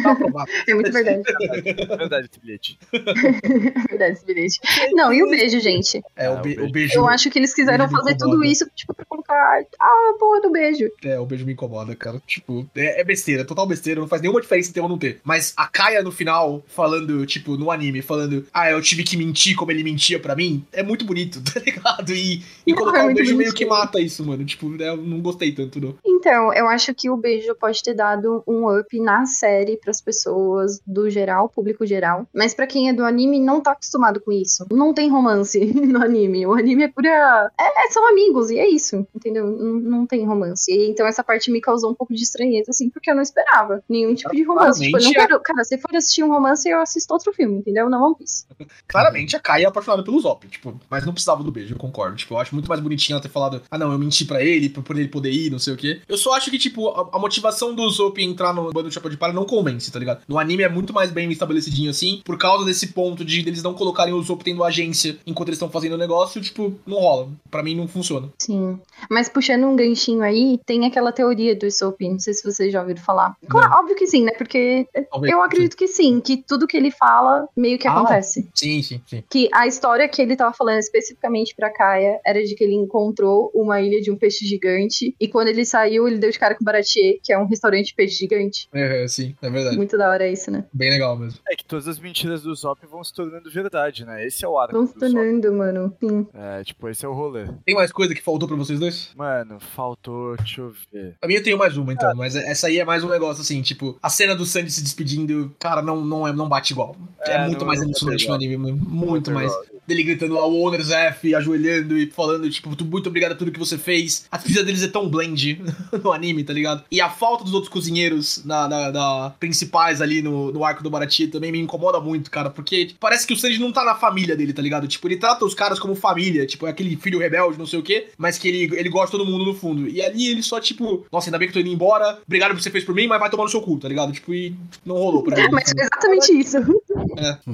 Tá 0.04 0.12
aprovado. 0.12 0.50
É 0.68 0.74
muito 0.74 0.92
verdade. 0.92 1.24
É 1.66 1.98
verdade 1.98 2.30
esse 2.32 2.40
bilhete. 2.40 2.80
É 2.94 3.00
verdade 3.90 4.14
esse 4.14 4.26
bilhete. 4.26 4.60
Não, 4.94 5.14
e 5.14 5.24
o 5.24 5.30
beijo, 5.30 5.60
gente? 5.60 6.02
É, 6.16 6.26
Ah, 6.28 6.34
o, 6.34 6.42
be- 6.42 6.60
o 6.60 6.72
beijo. 6.72 6.94
Eu 6.96 7.08
acho 7.08 7.30
que 7.30 7.40
eles 7.40 7.54
quiseram 7.54 7.90
fazer 7.90 8.16
tudo 8.18 8.44
isso, 8.44 8.70
tipo, 8.76 8.94
pra 8.94 9.06
colocar 9.06 9.62
a 9.80 10.14
porra 10.20 10.42
do 10.42 10.52
beijo. 10.52 10.90
É, 11.04 11.20
o 11.20 11.26
beijo 11.26 11.46
me 11.46 11.54
incomoda, 11.54 11.96
cara. 11.96 12.22
Tipo, 12.26 12.68
é, 12.76 13.02
é 13.02 13.04
besteira, 13.04 13.46
total 13.46 13.66
besteira, 13.68 14.00
não 14.00 14.08
faz 14.08 14.22
nenhuma 14.22 14.42
diferença 14.42 14.74
ter 14.74 14.82
ou 14.82 14.90
não 14.90 14.98
ter. 14.98 15.20
Mas 15.24 15.54
a 15.58 15.68
Kaia 15.68 16.04
no 16.04 16.12
final, 16.12 16.64
falando, 16.68 17.26
tipo, 17.26 17.58
no 17.58 17.72
anime, 17.72 18.02
falando, 18.02 18.46
ah, 18.54 18.70
eu 18.72 18.82
tive 18.82 19.04
que 19.04 19.18
mentir 19.18 19.56
como 19.56 19.72
ele 19.72 19.84
mentia 19.84 20.20
pra 20.20 20.36
mim, 20.36 20.66
é 20.72 20.84
muito 20.84 21.06
bonito, 21.06 21.42
tá 21.54 21.60
ligado? 21.60 22.12
E, 22.14 22.42
e 22.66 22.72
Não, 22.72 22.78
colocar 22.78 23.00
é 23.00 23.02
o 23.02 23.06
muito 23.06 23.18
beijo 23.18 23.36
meio 23.36 23.54
que 23.54 23.66
mata 23.66 24.00
isso, 24.00 24.26
mano. 24.26 24.44
Tipo, 24.46 24.70
né, 24.70 24.90
eu 24.90 24.98
não 24.98 25.20
gostei 25.22 25.52
tanto, 25.52 25.80
não. 25.80 25.96
Então, 26.06 26.54
eu 26.54 26.68
acho 26.68 26.94
que 26.94 27.10
o 27.10 27.18
beijo 27.18 27.54
pode 27.56 27.82
ter 27.84 27.94
dado 27.94 28.44
um 28.48 28.68
up 28.79 28.79
na 29.02 29.26
série 29.26 29.78
pras 29.78 30.02
pessoas 30.02 30.80
do 30.86 31.10
geral, 31.10 31.50
público 31.50 31.86
geral. 31.86 32.28
Mas 32.34 32.54
pra 32.54 32.68
quem 32.68 32.90
é 32.90 32.94
do 32.94 33.04
anime, 33.04 33.40
não 33.40 33.62
tá 33.62 33.72
acostumado 33.72 34.20
com 34.20 34.32
isso. 34.32 34.66
Não 34.72 34.94
tem 34.94 35.10
romance 35.10 35.60
no 35.74 36.02
anime. 36.04 36.46
O 36.46 36.54
anime 36.54 36.84
é 36.84 36.88
pura. 36.88 37.52
É, 37.60 37.86
é- 37.86 37.90
são 37.90 38.08
amigos, 38.08 38.52
e 38.52 38.60
é 38.60 38.70
isso, 38.70 39.08
entendeu? 39.16 39.48
Não, 39.48 39.74
não 39.80 40.06
tem 40.06 40.26
romance. 40.26 40.72
E, 40.72 40.90
então 40.90 41.08
essa 41.08 41.24
parte 41.24 41.52
me 41.52 41.60
causou 41.60 41.92
um 41.92 41.96
pouco 41.96 42.14
de 42.14 42.22
estranheza, 42.24 42.72
assim, 42.72 42.90
porque 42.90 43.10
eu 43.10 43.16
não 43.16 43.22
esperava 43.22 43.84
nenhum 43.90 44.14
tipo 44.14 44.36
de 44.36 44.44
romance. 44.44 44.84
Tipo, 44.84 44.98
eu 44.98 45.04
não 45.04 45.12
quero. 45.12 45.40
Cara, 45.40 45.64
se 45.64 45.78
for 45.78 45.96
assistir 45.96 46.24
um 46.24 46.30
romance, 46.30 46.68
eu 46.70 46.80
assisto 46.80 47.14
outro 47.14 47.34
filme, 47.34 47.58
entendeu? 47.58 47.90
Não 47.90 48.04
One 48.04 48.16
Piece. 48.16 48.46
Claramente 48.88 49.36
a 49.36 49.40
Kaia 49.40 49.66
é 49.66 49.68
apaixonada 49.68 50.04
pelo 50.04 50.20
Zop, 50.20 50.48
tipo, 50.48 50.80
mas 50.90 51.06
não 51.06 51.14
precisava 51.14 51.44
do 51.44 51.52
beijo, 51.52 51.74
eu 51.74 51.80
concordo. 51.80 52.16
Tipo, 52.16 52.36
eu 52.36 52.40
acho 52.40 52.54
muito 52.54 52.68
mais 52.70 52.80
bonitinho 52.82 53.16
ela 53.16 53.22
ter 53.22 53.30
falado, 53.30 53.62
ah, 53.70 53.78
não, 53.78 53.92
eu 53.92 54.00
menti 54.00 54.26
pra 54.26 54.44
ele, 54.44 54.70
pra 54.70 54.82
por 54.82 54.98
ele 54.98 55.08
poder 55.08 55.32
ir, 55.32 55.50
não 55.52 55.60
sei 55.60 55.74
o 55.74 55.78
quê. 55.78 56.02
Eu 56.08 56.18
só 56.18 56.34
acho 56.34 56.50
que, 56.52 56.58
tipo, 56.58 56.90
a, 56.90 57.10
a 57.14 57.20
motivação 57.20 57.74
do 57.74 57.90
Zop 57.90 58.22
entrar 58.22 58.54
no 58.54 58.69
bando 58.74 58.90
do 58.90 58.94
Chapéu 58.94 59.10
de 59.10 59.18
Palha 59.18 59.34
não 59.34 59.46
convence, 59.46 59.92
tá 59.92 60.00
ligado? 60.00 60.22
No 60.28 60.38
anime 60.38 60.64
é 60.64 60.70
muito 60.70 60.94
mais 60.94 61.12
bem 61.12 61.30
estabelecidinho 61.32 61.90
assim, 61.90 62.22
por 62.24 62.38
causa 62.38 62.66
desse 62.66 62.88
ponto 62.88 63.24
de 63.26 63.40
eles 63.42 63.64
não 63.64 63.74
colocarem 63.74 64.14
o 64.14 64.22
Zop 64.22 64.44
tendo 64.44 64.64
agência 64.64 65.18
enquanto 65.26 65.50
eles 65.50 65.58
estão 65.58 65.70
fazendo 65.70 65.94
o 65.94 65.98
negócio, 65.98 66.42
tipo, 66.42 66.74
não 66.86 66.98
rola. 67.00 67.30
Pra 67.50 67.64
mim 67.64 67.76
não 67.76 67.88
funciona. 67.88 68.30
Sim. 68.38 68.80
Mas 69.10 69.30
puxando 69.30 69.66
um 69.66 69.76
ganchinho 69.76 70.22
aí, 70.22 70.60
tem 70.66 70.86
aquela 70.86 71.12
teoria 71.12 71.56
do 71.56 71.66
Usopp, 71.66 72.08
não 72.08 72.20
sei 72.20 72.34
se 72.34 72.44
vocês 72.44 72.72
já 72.72 72.82
ouviram 72.82 73.02
falar. 73.02 73.36
Claro, 73.48 73.74
óbvio 73.80 73.96
que 73.96 74.08
sim, 74.08 74.24
né? 74.24 74.32
Porque 74.38 74.88
Talvez. 75.12 75.34
eu 75.34 75.42
acredito 75.42 75.76
que 75.76 75.88
sim, 75.88 76.20
que 76.22 76.38
tudo 76.38 76.68
que 76.68 76.78
ele 76.78 76.92
fala 76.92 77.48
meio 77.56 77.78
que 77.78 77.88
Ah. 77.88 77.94
acontece. 77.94 78.48
Sim, 78.54 78.82
sim, 78.82 79.02
sim. 79.08 79.24
Que 79.30 79.50
a 79.54 79.68
história 79.68 80.08
que 80.08 80.22
ele 80.22 80.36
tava 80.36 80.54
falando 80.54 80.80
especificamente 80.80 81.56
pra 81.56 81.70
Kaia 81.72 82.20
era 82.26 82.44
de 82.44 82.56
que 82.56 82.64
ele 82.64 82.76
encontrou 82.76 83.52
uma 83.54 83.82
ilha 83.82 84.02
de 84.02 84.12
um 84.12 84.16
peixe 84.18 84.46
gigante 84.46 85.16
e 85.20 85.28
quando 85.28 85.48
ele 85.48 85.66
saiu, 85.66 86.08
ele 86.08 86.18
deu 86.18 86.30
de 86.32 86.40
cara 86.40 86.56
com 86.56 86.62
o 86.64 86.66
Baratier, 86.66 87.18
que 87.24 87.32
é 87.34 87.38
um 87.40 87.46
restaurante 87.48 87.88
de 87.88 87.96
peixe 87.96 88.16
gigante. 88.16 88.59
É, 88.74 89.04
é, 89.04 89.08
sim, 89.08 89.36
é 89.42 89.50
verdade. 89.50 89.78
Muito 89.78 89.98
da 89.98 90.10
hora 90.10 90.28
isso, 90.28 90.50
né? 90.52 90.66
Bem 90.74 90.90
legal 90.90 91.18
mesmo. 91.18 91.40
É 91.48 91.56
que 91.56 91.64
todas 91.66 91.88
as 91.88 92.00
mentiras 92.00 92.42
do 92.42 92.54
Zop 92.56 92.80
vão 92.88 93.04
se 93.04 93.14
tornando 93.14 93.50
verdade, 93.50 94.06
né? 94.06 94.26
Esse 94.26 94.44
é 94.44 94.48
o 94.48 94.58
arco 94.58 94.74
Vão 94.74 94.88
se 94.88 94.94
do 94.94 95.00
Zop. 95.00 95.12
tornando, 95.14 95.54
mano. 95.54 95.96
Sim. 96.00 96.28
É, 96.34 96.64
tipo, 96.64 96.88
esse 96.90 97.06
é 97.06 97.08
o 97.10 97.14
rolê. 97.14 97.48
Tem 97.66 97.76
mais 97.76 97.92
coisa 97.92 98.14
que 98.16 98.22
faltou 98.22 98.48
pra 98.48 98.58
vocês 98.58 98.80
dois? 98.80 99.12
Mano, 99.16 99.60
faltou, 99.60 100.36
deixa 100.38 100.62
eu 100.62 100.74
ver. 100.92 101.16
Pra 101.20 101.28
mim 101.28 101.36
eu 101.36 101.44
tenho 101.44 101.58
mais 101.58 101.78
uma, 101.78 101.94
então, 101.94 102.14
mas 102.16 102.36
essa 102.36 102.68
aí 102.68 102.80
é 102.80 102.86
mais 102.86 103.04
um 103.04 103.10
negócio 103.10 103.42
assim, 103.42 103.62
tipo, 103.62 103.98
a 104.02 104.10
cena 104.10 104.36
do 104.36 104.46
Sandy 104.46 104.72
se 104.72 104.82
despedindo, 104.84 105.56
cara, 105.60 105.82
não, 105.82 106.04
não, 106.04 106.28
é, 106.28 106.34
não 106.34 106.48
bate 106.50 106.74
igual. 106.74 106.96
É, 107.22 107.34
É, 107.34 107.46
muito 107.46 107.60
não- 107.60 107.68
mais 107.68 107.80
não 107.80 107.88
emocionante 107.88 108.28
no 108.28 108.34
anime, 108.34 108.58
mano. 108.58 108.76
muito 108.78 109.10
Muito 109.10 109.32
mais. 109.32 109.52
igual. 109.52 109.66
Dele 109.90 110.04
gritando 110.04 110.36
lá, 110.36 110.46
o 110.46 110.62
Owners 110.62 110.92
F, 110.92 111.34
ajoelhando 111.36 111.98
e 111.98 112.06
falando, 112.12 112.50
tipo, 112.50 112.76
"Tu- 112.76 112.86
muito 112.86 113.10
obrigado 113.10 113.32
a 113.34 113.36
tudo 113.36 113.52
que 113.52 113.60
você 113.60 113.78
fez. 113.78 114.26
A 114.32 114.38
pizza 114.38 114.64
deles 114.64 114.84
é 114.84 114.88
tão 114.88 115.10
blend 115.10 115.62
no 116.04 116.12
anime, 116.14 116.44
tá 116.44 116.54
ligado? 116.54 116.84
E 116.92 117.02
a 117.02 117.10
falta 117.10 117.44
dos 117.44 117.54
outros 117.54 117.72
cozinheiros 117.74 118.44
na, 118.46 118.68
na- 118.68 118.92
na- 118.92 119.30
principais 119.40 120.02
ali 120.02 120.22
no, 120.22 120.52
no 120.52 120.64
arco 120.64 120.84
do 120.84 120.90
Barati 120.90 121.28
também 121.28 121.52
me 121.52 121.60
incomoda 121.60 122.00
muito, 122.00 122.30
cara, 122.32 122.50
porque 122.50 122.86
tipo, 122.86 123.00
parece 123.00 123.26
que 123.26 123.34
o 123.34 123.38
Sanji 123.38 123.60
não 123.60 123.72
tá 123.72 123.84
na 123.84 123.96
família 123.96 124.36
dele, 124.36 124.54
tá 124.54 124.62
ligado? 124.62 124.88
Tipo, 124.88 125.08
ele 125.08 125.18
trata 125.18 125.44
os 125.44 125.54
caras 125.56 125.80
como 125.80 125.96
família, 125.96 126.46
tipo, 126.46 126.68
é 126.68 126.70
aquele 126.70 126.96
filho 126.96 127.18
rebelde, 127.20 127.58
não 127.58 127.66
sei 127.66 127.80
o 127.80 127.84
quê, 127.84 128.10
mas 128.18 128.38
que 128.38 128.48
ele, 128.48 128.78
ele 128.78 128.90
gosta 128.90 129.18
de 129.18 129.24
todo 129.24 129.30
mundo 129.30 129.44
no 129.46 129.54
fundo. 129.56 129.88
E 129.90 130.02
ali 130.02 130.28
ele 130.28 130.44
só, 130.44 130.60
tipo, 130.60 131.06
nossa, 131.12 131.30
ainda 131.30 131.38
bem 131.40 131.48
que 131.48 131.58
eu 131.58 131.62
tô 131.64 131.68
indo 131.68 131.74
embora, 131.74 132.20
obrigado 132.26 132.52
por 132.52 132.58
que 132.58 132.64
você 132.64 132.70
fez 132.72 132.84
por 132.84 132.94
mim, 132.94 133.08
mas 133.08 133.20
vai 133.20 133.30
tomar 133.30 133.44
no 133.44 133.50
seu 133.50 133.62
cu, 133.62 133.78
tá 133.80 133.88
ligado? 133.88 134.12
Tipo, 134.12 134.34
e 134.34 134.56
não 134.86 134.96
rolou 134.96 135.24
pra 135.24 135.36
mim. 135.36 135.48
Mas 135.52 135.72
foi 135.72 135.82
exatamente 135.82 136.32
isso. 136.40 136.58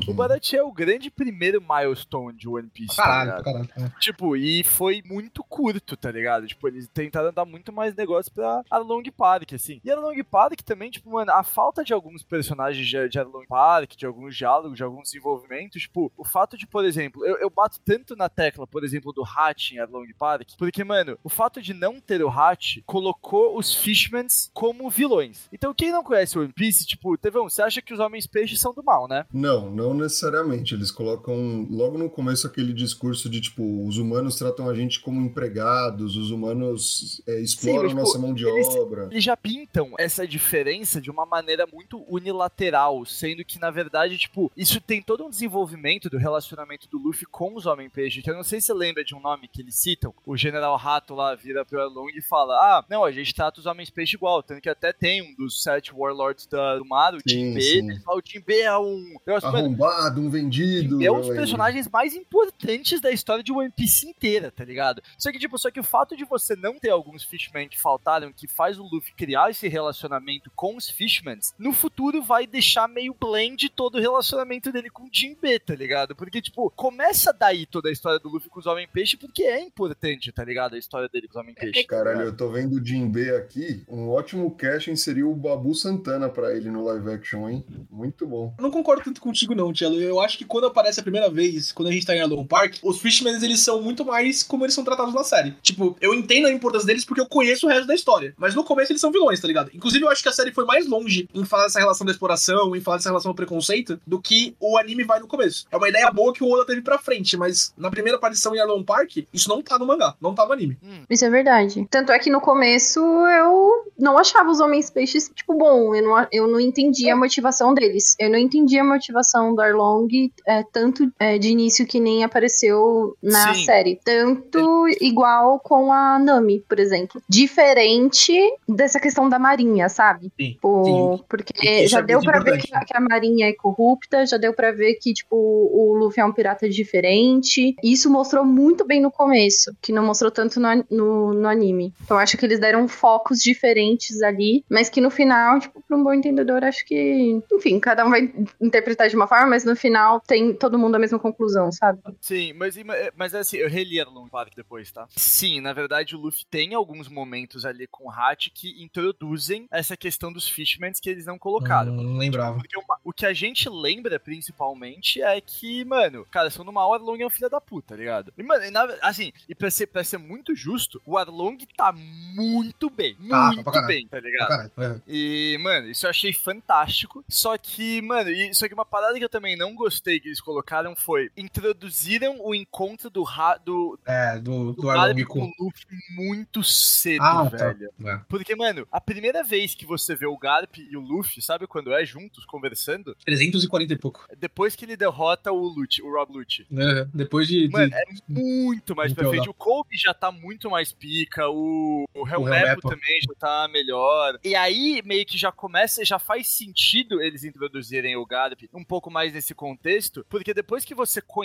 O 0.08 0.14
Barati 0.14 0.56
é 0.58 0.64
o 0.64 0.72
grande 0.72 1.10
primeiro 1.10 1.62
milestone 1.62 2.25
de 2.34 2.48
One 2.48 2.70
Piece. 2.70 2.96
tá 2.96 3.04
Caralho, 3.04 3.30
ligado? 3.38 3.44
caralho. 3.44 3.70
é. 3.78 4.00
Tipo, 4.00 4.36
e 4.36 4.64
foi 4.64 5.02
muito 5.06 5.44
curto, 5.44 5.96
tá 5.98 6.12
ligado? 6.12 6.48
Tipo, 6.48 6.68
eles 6.68 6.88
tentaram 6.88 7.32
dar 7.34 7.46
muito 7.46 7.72
mais 7.72 7.96
negócio 7.96 8.32
pra 8.32 8.62
Arlong 8.70 9.04
Park, 9.12 9.54
assim. 9.54 9.80
E 9.84 9.92
Arlong 9.92 10.22
Park 10.24 10.62
também, 10.62 10.90
tipo, 10.92 11.10
mano, 11.12 11.32
a 11.32 11.44
falta 11.44 11.84
de 11.84 11.94
alguns 11.94 12.24
personagens 12.24 12.86
de, 12.88 13.10
de 13.10 13.20
Arlong 13.20 13.46
Park, 13.48 13.96
de 13.96 14.06
alguns 14.06 14.36
diálogos, 14.36 14.78
de 14.78 14.84
alguns 14.84 15.04
desenvolvimentos, 15.10 15.82
tipo, 15.82 16.12
o 16.18 16.24
fato 16.26 16.58
de, 16.58 16.68
por 16.68 16.86
exemplo, 16.86 17.26
eu, 17.26 17.38
eu 17.38 17.50
bato 17.50 17.80
tanto 17.84 18.16
na 18.16 18.30
tecla, 18.30 18.66
por 18.68 18.84
exemplo, 18.84 19.12
do 19.14 19.24
Hatch 19.24 19.72
em 19.72 19.80
Arlong 19.80 20.12
Park, 20.18 20.50
porque, 20.58 20.84
mano, 20.84 21.18
o 21.24 21.30
fato 21.30 21.62
de 21.62 21.74
não 21.74 22.00
ter 22.00 22.24
o 22.24 22.30
Hatch 22.30 22.78
colocou 22.86 23.58
os 23.58 23.74
Fishmans 23.74 24.50
como 24.54 24.90
vilões. 24.90 25.48
Então, 25.52 25.74
quem 25.74 25.92
não 25.92 26.04
conhece 26.04 26.38
One 26.38 26.52
Piece, 26.54 26.86
tipo, 26.86 27.18
Tevão, 27.18 27.50
você 27.50 27.62
acha 27.62 27.82
que 27.82 27.94
os 27.94 28.00
homens 28.00 28.26
peixes 28.28 28.60
são 28.60 28.74
do 28.74 28.84
mal, 28.84 29.08
né? 29.08 29.26
Não, 29.34 29.70
não 29.70 29.94
necessariamente. 29.94 30.74
Eles 30.74 30.92
colocam 30.92 31.68
logo 31.70 31.98
no 31.98 32.10
começo 32.16 32.48
aquele 32.48 32.74
discurso 32.74 33.30
de, 33.30 33.42
tipo, 33.42 33.86
os 33.88 33.98
humanos 33.98 34.38
tratam 34.38 34.70
a 34.70 34.74
gente 34.74 35.00
como 35.02 35.20
empregados, 35.22 36.16
os 36.16 36.32
humanos 36.32 37.22
é, 37.28 37.40
exploram 37.42 37.82
mas, 37.84 37.90
tipo, 37.90 38.02
nossa 38.02 38.18
mão 38.20 38.34
de 38.34 38.48
eles- 38.48 38.68
obra. 38.76 39.08
Eles 39.12 39.24
já 39.24 39.36
pintam 39.36 39.92
essa 40.00 40.28
diferença 40.28 41.02
de 41.02 41.12
uma 41.12 41.26
maneira 41.26 41.68
muito 41.72 42.04
unilateral, 42.08 43.06
sendo 43.06 43.44
que, 43.44 43.60
na 43.60 43.70
verdade, 43.72 44.18
tipo, 44.18 44.52
isso 44.56 44.80
tem 44.82 45.02
todo 45.02 45.26
um 45.26 45.30
desenvolvimento 45.30 46.10
do 46.10 46.18
relacionamento 46.18 46.88
do 46.90 46.98
Luffy 46.98 47.26
com 47.26 47.56
os 47.56 47.66
Homem-Peixe. 47.66 48.22
Que 48.22 48.30
eu 48.30 48.36
não 48.36 48.44
sei 48.44 48.60
se 48.62 48.68
você 48.68 48.74
lembra 48.74 49.04
de 49.04 49.14
um 49.16 49.20
nome 49.22 49.48
que 49.48 49.62
eles 49.62 49.76
citam. 49.76 50.14
O 50.26 50.38
General 50.38 50.76
Rato 50.78 51.14
lá 51.14 51.36
vira 51.36 51.66
pro 51.66 51.82
Arlong 51.82 52.10
e 52.16 52.22
fala: 52.22 52.54
Ah, 52.56 52.86
não, 52.90 53.04
a 53.04 53.12
gente 53.12 53.34
trata 53.34 53.60
os 53.60 53.66
Homens-Peixe 53.66 54.16
igual. 54.16 54.42
Tanto 54.42 54.62
que 54.62 54.70
até 54.70 54.94
tem 54.94 55.22
um 55.22 55.36
dos 55.36 55.62
sete 55.64 55.94
Warlords 55.94 56.46
da, 56.48 56.78
do 56.78 56.86
mar, 56.86 57.14
o 57.14 57.18
Sim, 57.20 57.30
Jinbe. 57.54 57.62
sim. 57.62 57.90
Ele 57.92 58.00
fala: 58.00 58.18
O 58.20 58.22
Jinbe 58.26 58.54
é 58.60 58.78
um. 58.78 59.16
Arrombado, 59.44 60.22
um 60.22 60.30
vendido. 60.30 61.04
é 61.04 61.12
um 61.12 61.20
dos 61.22 61.30
é- 61.30 61.36
personagens 61.36 61.88
mais 61.96 62.14
importantes 62.14 63.00
da 63.00 63.10
história 63.10 63.42
de 63.42 63.54
One 63.54 63.72
Piece 63.72 64.06
inteira, 64.06 64.52
tá 64.52 64.66
ligado? 64.66 65.02
Só 65.18 65.32
que, 65.32 65.40
tipo, 65.40 65.58
só 65.58 65.72
que 65.72 65.80
o 65.80 65.84
fato 65.84 66.18
de 66.18 66.26
você 66.26 66.54
não 66.54 66.78
ter 66.78 66.90
alguns 66.90 67.24
Fishmen 67.24 67.70
que 67.70 67.80
faltaram, 67.80 68.34
que 68.34 68.50
faz 68.50 68.78
o 68.78 68.84
Luffy 68.84 69.14
criar 69.16 69.50
esse 69.50 69.70
relacionamento 69.70 70.52
com 70.54 70.76
os 70.76 70.90
Fishmen, 70.90 71.40
no 71.58 71.72
futuro 71.72 72.22
vai 72.22 72.46
deixar 72.46 72.90
meio 72.90 73.16
blend 73.18 73.70
todo 73.70 73.96
o 73.96 74.02
relacionamento 74.02 74.74
dele 74.74 74.90
com 74.90 75.04
o 75.04 75.10
Jinbe, 75.10 75.58
tá 75.58 75.74
ligado? 75.74 76.14
Porque, 76.18 76.42
tipo, 76.42 76.70
começa 76.72 77.32
daí 77.32 77.66
toda 77.66 77.88
a 77.88 77.94
história 77.94 78.20
do 78.20 78.28
Luffy 78.28 78.50
com 78.50 78.60
os 78.60 78.66
Homem-Peixe, 78.66 79.16
porque 79.16 79.44
é 79.44 79.62
importante, 79.62 80.34
tá 80.34 80.44
ligado? 80.44 80.76
A 80.76 80.78
história 80.78 81.08
dele 81.08 81.30
com 81.30 81.40
os 81.40 81.42
Homem-Peixe. 81.42 81.86
Caralho, 81.86 82.24
eu 82.24 82.36
tô 82.36 82.50
vendo 82.50 82.76
o 82.76 82.86
Jinbe 82.86 83.30
aqui. 83.30 83.86
Um 83.88 84.10
ótimo 84.10 84.52
casting 84.52 84.98
seria 84.98 85.26
o 85.26 85.34
Babu 85.34 85.74
Santana 85.74 86.28
pra 86.28 86.54
ele 86.54 86.70
no 86.70 86.84
live 86.84 87.10
action, 87.12 87.50
hein? 87.50 87.66
Muito 87.90 88.28
bom. 88.28 88.54
Eu 88.58 88.64
não 88.64 88.72
concordo 88.72 89.02
tanto 89.02 89.22
contigo, 89.22 89.56
não, 89.56 89.72
Tchelo. 89.72 89.96
Eu 90.02 90.20
acho 90.20 90.38
que 90.38 90.44
quando 90.44 90.68
aparece 90.68 91.00
a 91.00 91.04
primeira 91.04 91.30
vez, 91.30 91.72
quando 91.72 91.85
a 91.88 91.92
gente 91.92 92.06
tá 92.06 92.16
em 92.16 92.22
Alone 92.22 92.46
Park, 92.46 92.76
os 92.84 93.00
Fishmen, 93.00 93.36
eles 93.36 93.60
são 93.62 93.82
muito 93.82 94.06
mais 94.06 94.44
como 94.44 94.66
eles 94.66 94.74
são 94.74 94.84
tratados 94.84 95.14
na 95.14 95.24
série. 95.24 95.54
Tipo, 95.62 95.96
eu 96.02 96.14
entendo 96.14 96.48
a 96.48 96.52
importância 96.52 96.88
deles 96.88 97.06
porque 97.06 97.22
eu 97.22 97.28
conheço 97.28 97.66
o 97.66 97.70
resto 97.70 97.88
da 97.88 97.96
história. 97.96 98.34
Mas 98.38 98.56
no 98.56 98.64
começo 98.64 98.92
eles 98.92 99.02
são 99.02 99.12
vilões, 99.12 99.40
tá 99.40 99.48
ligado? 99.48 99.72
Inclusive, 99.74 100.04
eu 100.04 100.10
acho 100.10 100.22
que 100.24 100.30
a 100.30 100.34
série 100.34 100.52
foi 100.52 100.66
mais 100.66 100.88
longe 100.88 101.28
em 101.34 101.46
falar 101.46 101.64
dessa 101.64 101.80
relação 101.80 102.06
da 102.06 102.12
exploração, 102.12 102.76
em 102.76 102.82
falar 102.82 102.98
dessa 102.98 103.10
relação 103.10 103.32
do 103.32 103.36
preconceito, 103.36 104.00
do 104.06 104.22
que 104.22 104.56
o 104.60 104.78
anime 104.78 105.04
vai 105.04 105.20
no 105.20 105.28
começo. 105.28 105.66
É 105.72 105.78
uma 105.78 105.90
ideia 105.90 106.10
boa 106.12 106.34
que 106.34 106.44
o 106.44 106.50
Oda 106.52 106.66
teve 106.66 106.82
pra 106.82 106.98
frente, 106.98 107.36
mas 107.38 107.74
na 107.78 107.90
primeira 107.90 108.18
aparição 108.18 108.56
em 108.56 108.60
Alone 108.60 108.84
Park, 108.84 109.18
isso 109.34 109.50
não 109.50 109.62
tá 109.62 109.78
no 109.80 109.86
mangá, 109.86 110.16
não 110.22 110.34
tá 110.34 110.46
no 110.46 110.54
anime. 110.54 110.78
Hum, 110.84 111.04
Isso 111.10 111.26
é 111.26 111.30
verdade. 111.30 111.86
Tanto 111.90 112.12
é 112.12 112.20
que 112.20 112.30
no 112.30 112.40
começo 112.42 113.00
eu 113.00 113.92
não 113.98 114.18
achava 114.18 114.50
os 114.50 114.60
homens 114.60 114.90
peixes, 114.90 115.32
tipo, 115.34 115.54
bom, 115.54 115.96
eu 115.96 116.04
não, 116.04 116.28
eu 116.32 116.48
não 116.48 116.60
entendia 116.60 117.14
a 117.14 117.18
motivação 117.18 117.74
deles. 117.74 118.16
Eu 118.20 118.30
não 118.30 118.38
entendia 118.38 118.82
a 118.82 118.86
motivação 118.86 119.56
do 119.56 119.62
Arlong, 119.62 120.08
é, 120.48 120.64
tanto 120.72 121.12
é, 121.20 121.38
de 121.38 121.50
início 121.50 121.75
que 121.84 122.00
nem 122.00 122.24
apareceu 122.24 123.18
na 123.24 123.56
Sim. 123.56 123.64
série. 123.66 124.00
Tanto 124.06 124.88
igual 125.02 125.60
com 125.60 125.92
a 125.92 126.20
Nami, 126.20 126.60
por 126.70 126.78
exemplo. 126.80 127.20
Diferente 127.28 128.38
dessa 128.70 129.00
questão 129.00 129.28
da 129.28 129.40
marinha, 129.40 129.90
sabe? 129.90 130.32
Sim, 130.40 130.52
Tipo, 130.54 131.18
sim. 131.18 131.24
porque 131.28 131.68
Isso 131.82 131.90
já 131.90 132.00
é 132.00 132.04
deu 132.04 132.22
pra 132.22 132.40
ver 132.40 132.60
que 132.60 132.74
a, 132.76 132.80
que 132.86 132.96
a 132.96 133.00
marinha 133.02 133.48
é 133.50 133.54
corrupta, 133.54 134.26
já 134.28 134.38
deu 134.38 134.54
pra 134.54 134.72
ver 134.72 134.96
que, 134.96 135.14
tipo, 135.14 135.36
o 135.36 135.96
Luffy 135.98 136.22
é 136.22 136.26
um 136.26 136.32
pirata 136.32 136.70
diferente. 136.70 137.76
Isso 137.84 138.10
mostrou 138.10 138.46
muito 138.46 138.86
bem 138.86 139.02
no 139.02 139.12
começo, 139.12 139.72
que 139.82 139.92
não 139.92 140.06
mostrou 140.06 140.30
tanto 140.30 140.60
no, 140.60 140.68
no, 140.92 141.34
no 141.34 141.48
anime. 141.48 141.94
Então 142.04 142.18
acho 142.18 142.38
que 142.38 142.46
eles 142.46 142.60
deram 142.60 142.88
focos 142.88 143.40
diferentes 143.40 144.22
ali, 144.22 144.64
mas 144.70 144.90
que 144.90 145.02
no 145.02 145.10
final, 145.10 145.60
tipo, 145.60 145.82
pra 145.88 145.98
um 145.98 146.04
bom 146.04 146.14
entendedor, 146.14 146.64
acho 146.64 146.86
que. 146.86 147.40
Enfim, 147.54 147.80
cada 147.80 148.06
um 148.06 148.10
vai 148.10 148.32
interpretar 148.62 149.10
de 149.10 149.16
uma 149.16 149.28
forma, 149.28 149.48
mas 149.48 149.66
no 149.66 149.76
final 149.76 150.22
tem 150.28 150.54
todo 150.54 150.78
mundo 150.78 150.96
a 150.96 151.00
mesma 151.00 151.18
conclusão, 151.20 151.65
sabe? 151.72 152.00
Sim, 152.22 152.54
mas, 152.54 152.76
mas 153.16 153.34
é 153.34 153.40
assim, 153.40 153.58
eu 153.58 153.70
reli 153.70 154.00
a 154.00 154.06
Long 154.10 154.28
Park 154.28 154.54
depois, 154.56 154.92
tá? 154.92 155.08
Sim, 155.16 155.62
na 155.62 155.74
verdade 155.74 156.16
o 156.16 156.20
Luffy 156.20 156.46
tem 156.46 156.74
alguns 156.74 157.08
momentos 157.08 157.66
ali 157.66 157.88
com 157.88 158.06
o 158.08 158.12
Hat 158.12 158.50
que 158.52 158.82
introduzem 158.84 159.68
essa 159.72 159.96
questão 159.96 160.32
dos 160.34 160.48
Fishmans 160.50 161.00
que 161.00 161.10
eles 161.10 161.26
não 161.26 161.38
colocaram. 161.38 161.94
Hum, 161.94 162.04
Não 162.04 162.18
lembrava. 162.18 162.58
Porque 162.58 162.78
uma- 162.78 162.98
o 163.04 163.14
que 163.14 163.26
a 163.26 163.34
gente 163.34 163.70
lembra, 163.70 164.20
principalmente, 164.20 165.22
é 165.22 165.40
que, 165.42 165.84
mano, 165.86 166.26
cara, 166.32 166.50
são 166.50 166.64
numa 166.66 166.86
hora 166.86 166.96
Arlong 166.96 167.22
é 167.22 167.26
um 167.28 167.30
filho 167.30 167.50
da 167.50 167.60
puta, 167.60 167.90
tá 167.90 167.96
ligado? 167.96 168.34
E, 168.38 168.42
mano, 168.44 168.64
e 168.64 168.72
na- 168.72 168.96
assim, 169.02 169.32
e 169.50 169.54
pra 169.54 169.70
ser, 169.70 169.88
pra 169.88 170.04
ser 170.04 170.18
muito 170.18 170.56
justo, 170.56 171.02
o 171.06 171.18
Arlong 171.18 171.58
tá 171.76 171.92
muito 171.92 172.90
bem. 172.90 173.16
Tá, 173.30 173.48
Muito 173.48 173.64
caralho. 173.66 173.88
bem, 173.88 174.08
tá 174.08 174.20
ligado? 174.20 174.72
É. 174.78 175.02
E, 175.08 175.58
mano, 175.62 175.90
isso 175.90 176.06
eu 176.06 176.10
achei 176.10 176.32
fantástico. 176.34 177.24
Só 177.28 177.58
que, 177.58 178.02
mano, 178.02 178.30
e- 178.30 178.54
só 178.56 178.68
que 178.68 178.74
uma 178.74 178.86
parada 178.86 179.18
que 179.18 179.24
eu 179.24 179.30
também 179.30 179.56
não 179.58 179.76
gostei 179.76 180.20
que 180.20 180.28
eles 180.30 180.42
colocaram 180.42 180.96
foi 180.96 181.30
introduziram 181.60 182.38
o 182.42 182.54
encontro 182.54 183.10
do, 183.10 183.24
ra 183.24 183.58
do, 183.58 183.98
É, 184.06 184.38
do, 184.40 184.74
do 184.74 184.82
do 184.82 184.90
Arlong 184.90 185.24
com 185.26 185.40
o 185.44 185.52
Luffy 185.60 185.86
muito 186.16 186.64
cedo, 186.64 187.22
Ah, 187.24 187.50
tá. 187.50 187.58
velho. 187.72 187.90
É. 188.06 188.20
Porque, 188.28 188.56
mano, 188.56 188.88
a 188.92 189.00
primeira 189.00 189.44
vez 189.44 189.74
que 189.74 189.86
você 189.86 190.16
vê 190.16 190.26
o 190.26 190.38
Garp 190.38 190.78
e 190.78 190.96
o 190.98 191.02
Luffy, 191.02 191.42
sabe 191.42 191.66
quando 191.68 191.94
é 191.94 192.06
juntos, 192.06 192.46
conversando? 192.46 193.16
340 193.26 193.94
e 193.94 193.98
pouco. 193.98 194.26
Depois 194.38 194.76
que 194.76 194.86
ele 194.86 194.98
derrota 194.98 195.52
o 195.52 195.66
Lute, 195.66 196.02
o 196.02 196.12
Rob 196.12 196.34
Lute. 196.34 196.68
É, 196.72 197.06
depois 197.14 197.48
de. 197.48 197.68
de- 197.68 197.72
Mano, 197.74 197.94
é 197.94 198.04
muito 198.28 198.96
mais 198.96 199.12
Então, 199.12 199.24
pra 199.24 199.32
frente. 199.32 199.50
O 199.50 199.54
Kobe 199.54 199.98
já 199.98 200.14
tá 200.14 200.32
muito 200.32 200.70
mais 200.70 200.92
pica, 200.92 201.48
o, 201.50 202.06
o 202.14 202.28
Hell 202.28 202.44
também 202.82 203.20
já 203.22 203.34
tá 203.40 203.68
melhor. 203.72 204.38
E 204.44 204.56
aí, 204.56 205.02
meio 205.06 205.26
que 205.26 205.38
já 205.38 205.52
começa, 205.52 206.04
já 206.06 206.20
faz 206.20 206.48
sentido 206.48 207.22
eles 207.22 207.44
introduzirem 207.44 208.16
o 208.16 208.26
Garp 208.26 208.60
um 208.74 208.84
pouco 208.84 209.10
mais 209.10 209.34
nesse 209.34 209.54
contexto, 209.56 210.26
porque 210.30 210.54
depois 210.54 210.84
que 210.86 210.94
você 210.96 211.22
conhece 211.22 211.45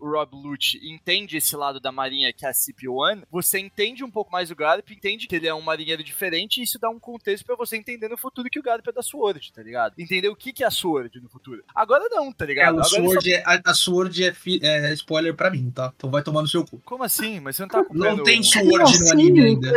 o 0.00 0.10
Rob 0.10 0.30
Lute 0.34 0.78
e 0.82 0.92
entende 0.92 1.36
esse 1.36 1.56
lado 1.56 1.80
da 1.80 1.90
marinha 1.92 2.32
que 2.32 2.44
é 2.46 2.48
a 2.48 2.52
CP1, 2.52 3.22
você 3.30 3.58
entende 3.58 4.04
um 4.04 4.10
pouco 4.10 4.30
mais 4.30 4.50
o 4.50 4.56
Garp, 4.56 4.90
entende 4.90 5.26
que 5.26 5.36
ele 5.36 5.46
é 5.48 5.54
um 5.54 5.60
marinheiro 5.60 6.02
diferente, 6.04 6.58
e 6.60 6.64
isso 6.64 6.78
dá 6.78 6.88
um 6.88 6.98
contexto 7.00 7.44
pra 7.44 7.56
você 7.56 7.76
entender 7.76 8.08
no 8.08 8.16
futuro 8.16 8.48
que 8.50 8.58
o 8.58 8.62
Garp 8.62 8.86
é 8.86 8.92
da 8.92 9.02
Sword, 9.02 9.52
tá 9.52 9.62
ligado? 9.62 9.94
Entender 9.98 10.28
o 10.28 10.36
que 10.36 10.52
que 10.52 10.62
é 10.64 10.66
a 10.66 10.70
Sword 10.70 11.20
no 11.20 11.28
futuro. 11.28 11.62
Agora 11.74 12.04
não, 12.10 12.32
tá 12.32 12.44
É, 12.44 12.48
ligado? 12.48 12.66
o 12.76 12.80
Agora 12.80 12.84
só- 12.88 12.96
Sword 12.96 13.32
é, 13.32 13.42
a, 13.46 13.60
a 13.70 13.74
Sword 13.74 14.24
é, 14.24 14.32
fi- 14.32 14.60
é 14.62 14.92
spoiler 14.94 15.34
pra 15.34 15.50
mim, 15.50 15.70
tá? 15.70 15.92
Então 15.96 16.10
vai 16.10 16.22
tomar 16.22 16.42
no 16.42 16.48
seu 16.48 16.64
cu. 16.64 16.80
Como 16.84 17.02
assim? 17.04 17.40
Mas 17.40 17.56
você 17.56 17.62
não 17.62 17.68
tá. 17.68 17.84
Não 17.92 18.22
tem 18.22 18.40
o- 18.40 18.44
Sword 18.44 18.68
Não, 18.68 18.84
no 19.06 19.12
anime 19.12 19.40
ainda. 19.44 19.72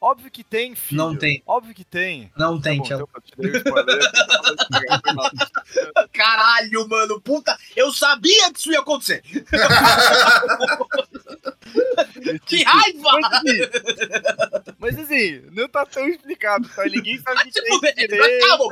Óbvio 0.00 0.30
que 0.30 0.44
tem, 0.44 0.76
filho. 0.76 0.96
Não 0.96 1.16
tem. 1.16 1.42
Óbvio 1.44 1.74
que 1.74 1.84
tem. 1.84 2.30
Não 2.36 2.60
tem, 2.60 2.80
tá 2.80 2.98
bom, 2.98 3.08
Tchelo. 3.08 3.08
então. 3.38 3.54
Caralho, 6.12 6.88
mano, 6.88 7.20
puta, 7.20 7.58
eu 7.74 7.92
sabia 7.92 8.52
que 8.52 8.60
isso 8.60 8.70
ia 8.70 8.78
acontecer. 8.78 9.24
que 12.46 12.62
raiva! 12.62 13.10
Mas 13.20 13.32
assim, 13.32 13.58
Mas 14.78 14.98
assim, 14.98 15.42
não 15.52 15.68
tá 15.68 15.84
tão 15.86 16.08
explicado, 16.08 16.68
tá? 16.68 16.84
Ninguém 16.84 17.18
sabe 17.18 17.40
o 17.40 17.44
que 17.44 17.50
Tipo, 17.50 17.80
tem 17.80 17.94
direito. 17.94 18.44
Acabou. 18.44 18.70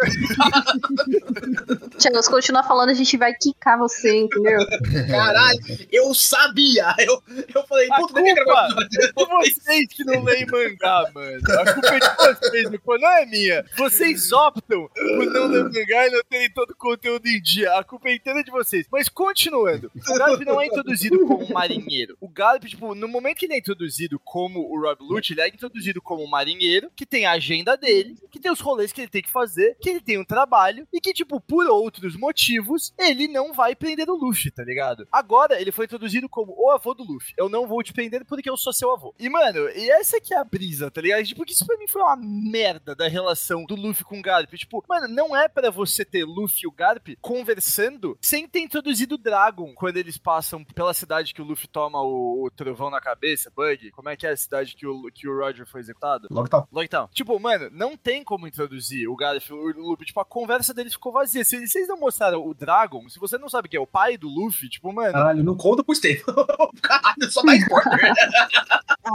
Tchelos 1.99 2.29
continua 2.29 2.63
falando, 2.63 2.91
a 2.91 2.95
gente 2.95 3.17
vai 3.17 3.33
quicar 3.35 3.79
você, 3.79 4.21
entendeu? 4.21 4.61
Caralho, 5.09 5.59
eu 5.91 6.15
sabia. 6.15 6.95
Eu, 6.99 7.23
eu 7.55 7.67
falei, 7.67 7.89
puta, 7.89 8.15
culpa 8.15 8.21
episódio. 8.21 8.89
é 9.03 9.27
vocês 9.27 9.87
que 9.91 10.05
não 10.05 10.23
leem 10.23 10.47
mangá, 10.47 11.11
mano. 11.15 11.41
A 11.61 11.73
culpa 11.73 11.89
é 11.89 11.99
de 11.99 12.17
vocês, 12.17 12.71
não 12.71 12.99
não 12.99 13.13
é 13.13 13.27
minha. 13.27 13.65
Vocês 13.77 14.33
optam 14.33 14.89
por 14.89 15.27
não 15.27 15.47
ler 15.47 15.65
mangá 15.65 16.07
e 16.07 16.11
não 16.11 16.23
terem 16.29 16.51
todo 16.51 16.71
o 16.71 16.77
conteúdo 16.77 17.27
em 17.27 17.41
dia. 17.41 17.73
A 17.79 17.85
culpa 17.85 18.09
é 18.09 18.15
inteira 18.15 18.43
de 18.43 18.51
vocês. 18.51 18.87
Mas 18.91 19.09
continuando, 19.09 19.91
o 19.95 20.15
Garp 20.19 20.41
não 20.43 20.61
é 20.61 20.67
introduzido 20.67 21.19
como 21.27 21.45
um 21.45 21.53
marinheiro. 21.53 22.17
O 22.21 22.29
Garp, 22.29 22.65
tipo, 22.65 22.86
no 22.95 23.09
momento 23.09 23.39
que 23.39 23.47
ele 23.47 23.55
é 23.55 23.59
introduzido 23.59 24.19
como 24.21 24.61
o 24.61 24.81
Rob 24.81 24.99
Lute, 25.01 25.33
ele 25.33 25.41
é 25.41 25.49
introduzido 25.49 26.01
como 26.01 26.25
um 26.25 26.29
marinheiro 26.29 26.91
que 26.95 27.07
tem 27.07 27.27
a 27.27 27.33
agenda 27.33 27.77
dele, 27.77 28.17
que 28.31 28.41
tem 28.41 28.51
os 28.51 28.61
rolês 28.61 28.93
que 28.93 29.01
ele 29.01 29.09
tem 29.09 29.23
que 29.23 29.31
fazer, 29.31 29.77
que 29.81 29.89
ele 29.89 30.01
tem 30.01 30.19
um 30.19 30.25
trabalho 30.25 30.87
e 30.93 31.01
que, 31.01 31.13
tipo, 31.13 31.41
por 31.41 31.67
outros 31.67 32.17
motivos, 32.17 32.95
ele 32.99 33.29
não 33.29 33.53
vai 33.53 33.75
prender 33.75 34.09
o 34.09 34.17
Luffy, 34.17 34.51
tá 34.51 34.65
ligado? 34.65 35.07
Agora, 35.11 35.61
ele 35.61 35.73
foi 35.73 35.85
introduzido 35.85 36.29
como 36.29 36.55
o 36.57 36.71
avô 36.71 36.95
do 36.95 37.05
Luffy. 37.05 37.35
Eu 37.37 37.49
não 37.49 37.67
vou 37.67 37.83
te 37.83 37.93
prender 37.93 38.25
porque 38.25 38.51
eu 38.51 38.57
sou 38.57 38.73
seu 38.73 38.93
avô. 38.93 39.15
E, 39.19 39.29
mano, 39.29 39.69
e 39.71 39.91
essa 39.91 40.21
que 40.21 40.35
é 40.35 40.39
a 40.39 40.45
brisa, 40.45 40.91
tá 40.91 41.01
ligado? 41.01 41.25
Tipo, 41.25 41.45
que 41.45 41.53
isso 41.53 41.67
pra 41.67 41.77
mim 41.79 41.89
foi 41.89 42.03
uma 42.03 42.17
merda 42.17 42.95
da 42.95 43.09
relação 43.09 43.65
do 43.65 43.75
Luffy 43.75 44.05
com 44.05 44.19
o 44.19 44.23
Garp. 44.23 44.53
Tipo, 44.55 44.85
mano, 44.89 45.09
não 45.09 45.37
é 45.37 45.49
pra 45.49 45.71
você 45.71 46.05
ter 46.05 46.25
Luffy 46.25 46.61
e 46.65 46.67
o 46.67 46.73
Garp 46.73 47.09
conversando 47.21 48.19
sem 48.21 48.49
ter 48.49 48.61
introduzido 48.61 49.15
o 49.15 49.19
Dragon 49.19 49.75
quando 49.75 49.97
eles 49.97 50.19
passam 50.19 50.65
pela 50.65 50.95
cidade 50.95 51.35
que 51.35 51.43
o 51.43 51.45
Luffy 51.45 51.69
toma 51.69 52.01
o, 52.03 52.45
o 52.45 52.51
trovão 52.77 52.91
na 52.91 53.01
cabeça, 53.01 53.51
Bug. 53.55 53.91
Como 53.91 54.09
é 54.09 54.17
que 54.17 54.27
é 54.27 54.31
a 54.31 54.37
cidade 54.37 54.77
que 54.77 54.87
o, 54.87 55.11
que 55.13 55.27
o 55.27 55.37
Roger 55.39 55.67
foi 55.67 55.81
executado? 55.81 56.29
Logo 56.31 56.49
tá. 56.49 56.59
Logo 56.71 56.83
então, 56.83 57.09
tipo, 57.13 57.39
mano, 57.41 57.69
não 57.73 57.97
tem 57.97 58.23
como 58.23 58.47
introduzir 58.47 59.09
o 59.09 59.17
Garf, 59.17 59.51
o 59.51 59.73
Luffy, 59.73 60.07
tipo, 60.07 60.21
a 60.21 60.25
conversa 60.25 60.75
deles 60.75 60.93
ficou 60.93 61.13
vazia. 61.13 61.45
Se 61.45 61.67
vocês 61.67 61.89
não 61.89 61.99
mostraram 61.99 62.47
o 62.47 62.53
Dragon, 62.55 63.09
se 63.09 63.19
você 63.19 63.39
não 63.39 63.49
sabe 63.49 63.69
quem 63.69 63.79
é 63.79 63.81
o 63.81 63.87
pai 63.87 64.17
do 64.19 64.29
Luffy, 64.29 64.69
tipo, 64.69 64.93
mano, 64.93 65.13
Caralho, 65.13 65.43
não 65.43 65.57
conta 65.57 65.83
pro 65.83 65.95
Steve. 65.95 66.23
Caralho, 66.83 67.31
só 67.31 67.43
dá 67.43 67.55
spoiler. 67.57 68.13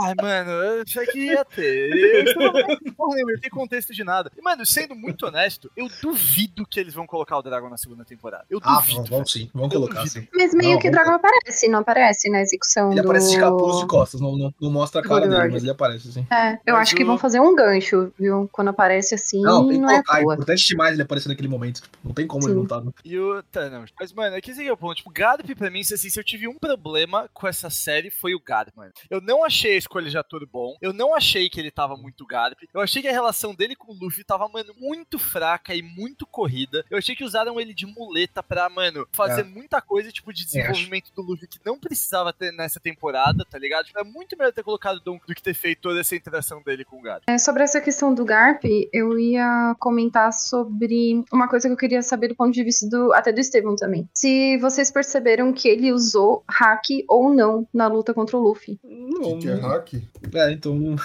Ai, 0.02 0.14
mano, 0.20 0.50
eu 0.50 0.82
achei 0.82 1.06
que 1.06 1.18
ia 1.26 1.44
ter. 1.44 2.24
Isso 2.24 2.38
não 2.38 2.52
não 2.52 3.40
tem 3.40 3.50
contexto 3.50 3.92
de 3.92 4.02
nada. 4.02 4.30
E, 4.36 4.42
mano, 4.42 4.64
sendo 4.66 4.94
muito 4.94 5.26
honesto, 5.26 5.70
eu 5.76 5.88
duvido 6.02 6.66
que 6.66 6.80
eles 6.80 6.94
vão 6.94 7.06
colocar 7.06 7.38
o 7.38 7.42
Dragon 7.42 7.68
na 7.68 7.76
segunda 7.76 8.04
temporada. 8.04 8.44
Eu 8.50 8.58
Ah, 8.62 8.76
duvido. 8.76 8.94
vamos, 8.96 9.10
vamos 9.10 9.32
sim, 9.32 9.50
Eu 9.54 9.68
colocar 9.68 10.02
duvido. 10.02 10.10
sim. 10.10 10.28
Mas 10.34 10.54
meio 10.54 10.72
Não, 10.72 10.78
que 10.78 10.88
o 10.88 10.90
dragão 10.90 11.14
aparece, 11.14 11.68
não 11.68 11.80
aparece 11.80 12.30
na 12.30 12.40
execução 12.40 12.90
Ele 12.90 13.02
do... 13.02 13.06
aparece 13.08 13.30
de 13.30 13.38
capuz 13.56 13.80
de 13.80 13.86
costas, 13.86 14.20
não, 14.20 14.36
não, 14.36 14.54
não 14.60 14.70
mostra 14.70 15.00
a 15.00 15.04
cara 15.04 15.28
dele, 15.28 15.52
mas 15.52 15.62
ele 15.62 15.70
aparece, 15.70 16.12
sim. 16.12 16.26
É, 16.30 16.54
eu 16.66 16.74
Mas 16.74 16.82
acho 16.88 16.96
que 16.96 17.02
o- 17.02 17.06
vão 17.06 17.18
fazer 17.18 17.40
um 17.40 17.54
gancho, 17.54 18.12
viu? 18.18 18.48
Quando 18.52 18.68
aparece 18.68 19.14
assim, 19.14 19.40
Não, 19.42 19.62
não, 19.62 19.68
tem 19.68 19.78
que 19.78 19.84
é 19.84 19.88
colocar, 19.88 20.18
é 20.18 20.22
importante 20.22 20.66
demais 20.66 20.92
ele 20.94 21.02
aparecer 21.02 21.28
naquele 21.28 21.48
momento. 21.48 21.80
tipo, 21.82 21.96
não 22.04 22.12
tem 22.14 22.26
como 22.26 22.44
ele 22.44 22.52
Sim. 22.54 22.58
não 22.60 22.66
tá. 22.66 22.80
no- 22.80 22.94
E 23.04 23.18
o 23.18 23.42
Thanos. 23.44 23.90
Mas, 23.98 24.12
mano, 24.12 24.36
aqui 24.36 24.50
esse 24.50 24.60
aqui 24.60 24.68
é 24.68 24.72
o 24.72 24.76
ponto. 24.76 24.96
Tipo, 24.96 25.10
Garp, 25.10 25.46
pra 25.56 25.70
mim, 25.70 25.80
assim, 25.80 25.96
se 25.96 26.18
eu 26.18 26.24
tive 26.24 26.46
um 26.48 26.58
problema 26.58 27.28
com 27.32 27.46
essa 27.46 27.70
série, 27.70 28.10
foi 28.10 28.34
o 28.34 28.40
Garp, 28.40 28.68
mano. 28.76 28.92
Eu 29.10 29.20
não 29.20 29.44
achei 29.44 29.74
a 29.74 29.78
escolha 29.78 30.10
de 30.10 30.18
ator 30.18 30.46
bom. 30.50 30.76
Eu 30.80 30.92
não 30.92 31.14
achei 31.14 31.48
que 31.48 31.58
ele 31.60 31.70
tava 31.70 31.96
muito 31.96 32.26
Garp. 32.26 32.58
Eu 32.72 32.80
achei 32.80 33.02
que 33.02 33.08
a 33.08 33.12
relação 33.12 33.54
dele 33.54 33.74
com 33.76 33.92
o 33.92 33.96
Luffy 33.98 34.24
tava, 34.24 34.48
mano, 34.48 34.72
muito 34.78 35.18
fraca 35.18 35.74
e 35.74 35.82
muito 35.82 36.26
corrida. 36.26 36.84
Eu 36.90 36.98
achei 36.98 37.14
que 37.14 37.24
usaram 37.24 37.60
ele 37.60 37.74
de 37.74 37.86
muleta 37.86 38.42
pra, 38.42 38.68
mano, 38.68 39.06
fazer 39.12 39.40
É. 39.42 39.44
muita 39.44 39.80
coisa, 39.80 40.10
tipo, 40.10 40.32
de 40.32 40.42
É, 40.42 40.46
desenvolvimento 40.46 41.10
do 41.14 41.22
Luffy 41.22 41.46
que 41.48 41.58
não 41.64 41.78
precisava 41.78 42.32
ter 42.32 42.52
nessa 42.52 42.80
temporada, 42.80 43.41
tá 43.44 43.58
ligado? 43.58 43.84
Tipo, 43.86 44.00
é 44.00 44.04
muito 44.04 44.36
melhor 44.36 44.52
ter 44.52 44.62
colocado 44.62 44.96
o 44.96 45.00
Don 45.00 45.18
do 45.26 45.34
que 45.34 45.42
ter 45.42 45.54
feito 45.54 45.80
toda 45.82 46.00
essa 46.00 46.14
interação 46.16 46.62
dele 46.62 46.84
com 46.84 46.98
o 46.98 47.02
Garp. 47.02 47.22
É, 47.26 47.38
sobre 47.38 47.62
essa 47.62 47.80
questão 47.80 48.14
do 48.14 48.24
Garp, 48.24 48.62
eu 48.92 49.18
ia 49.18 49.74
comentar 49.78 50.32
sobre 50.32 51.24
uma 51.32 51.48
coisa 51.48 51.68
que 51.68 51.72
eu 51.72 51.76
queria 51.78 52.02
saber 52.02 52.28
do 52.28 52.34
ponto 52.36 52.52
de 52.52 52.62
vista 52.64 52.88
do 52.88 53.12
até 53.12 53.32
do 53.32 53.40
Estevam 53.40 53.76
também. 53.76 54.08
Se 54.14 54.56
vocês 54.58 54.90
perceberam 54.90 55.52
que 55.52 55.68
ele 55.68 55.92
usou 55.92 56.44
hack 56.48 56.84
ou 57.08 57.32
não 57.32 57.66
na 57.72 57.86
luta 57.86 58.12
contra 58.14 58.36
o 58.36 58.40
Luffy. 58.40 58.78
O 58.84 59.36
que, 59.36 59.38
que 59.42 59.48
é 59.48 59.54
hack? 59.54 59.94
É, 60.34 60.52
então. 60.52 60.96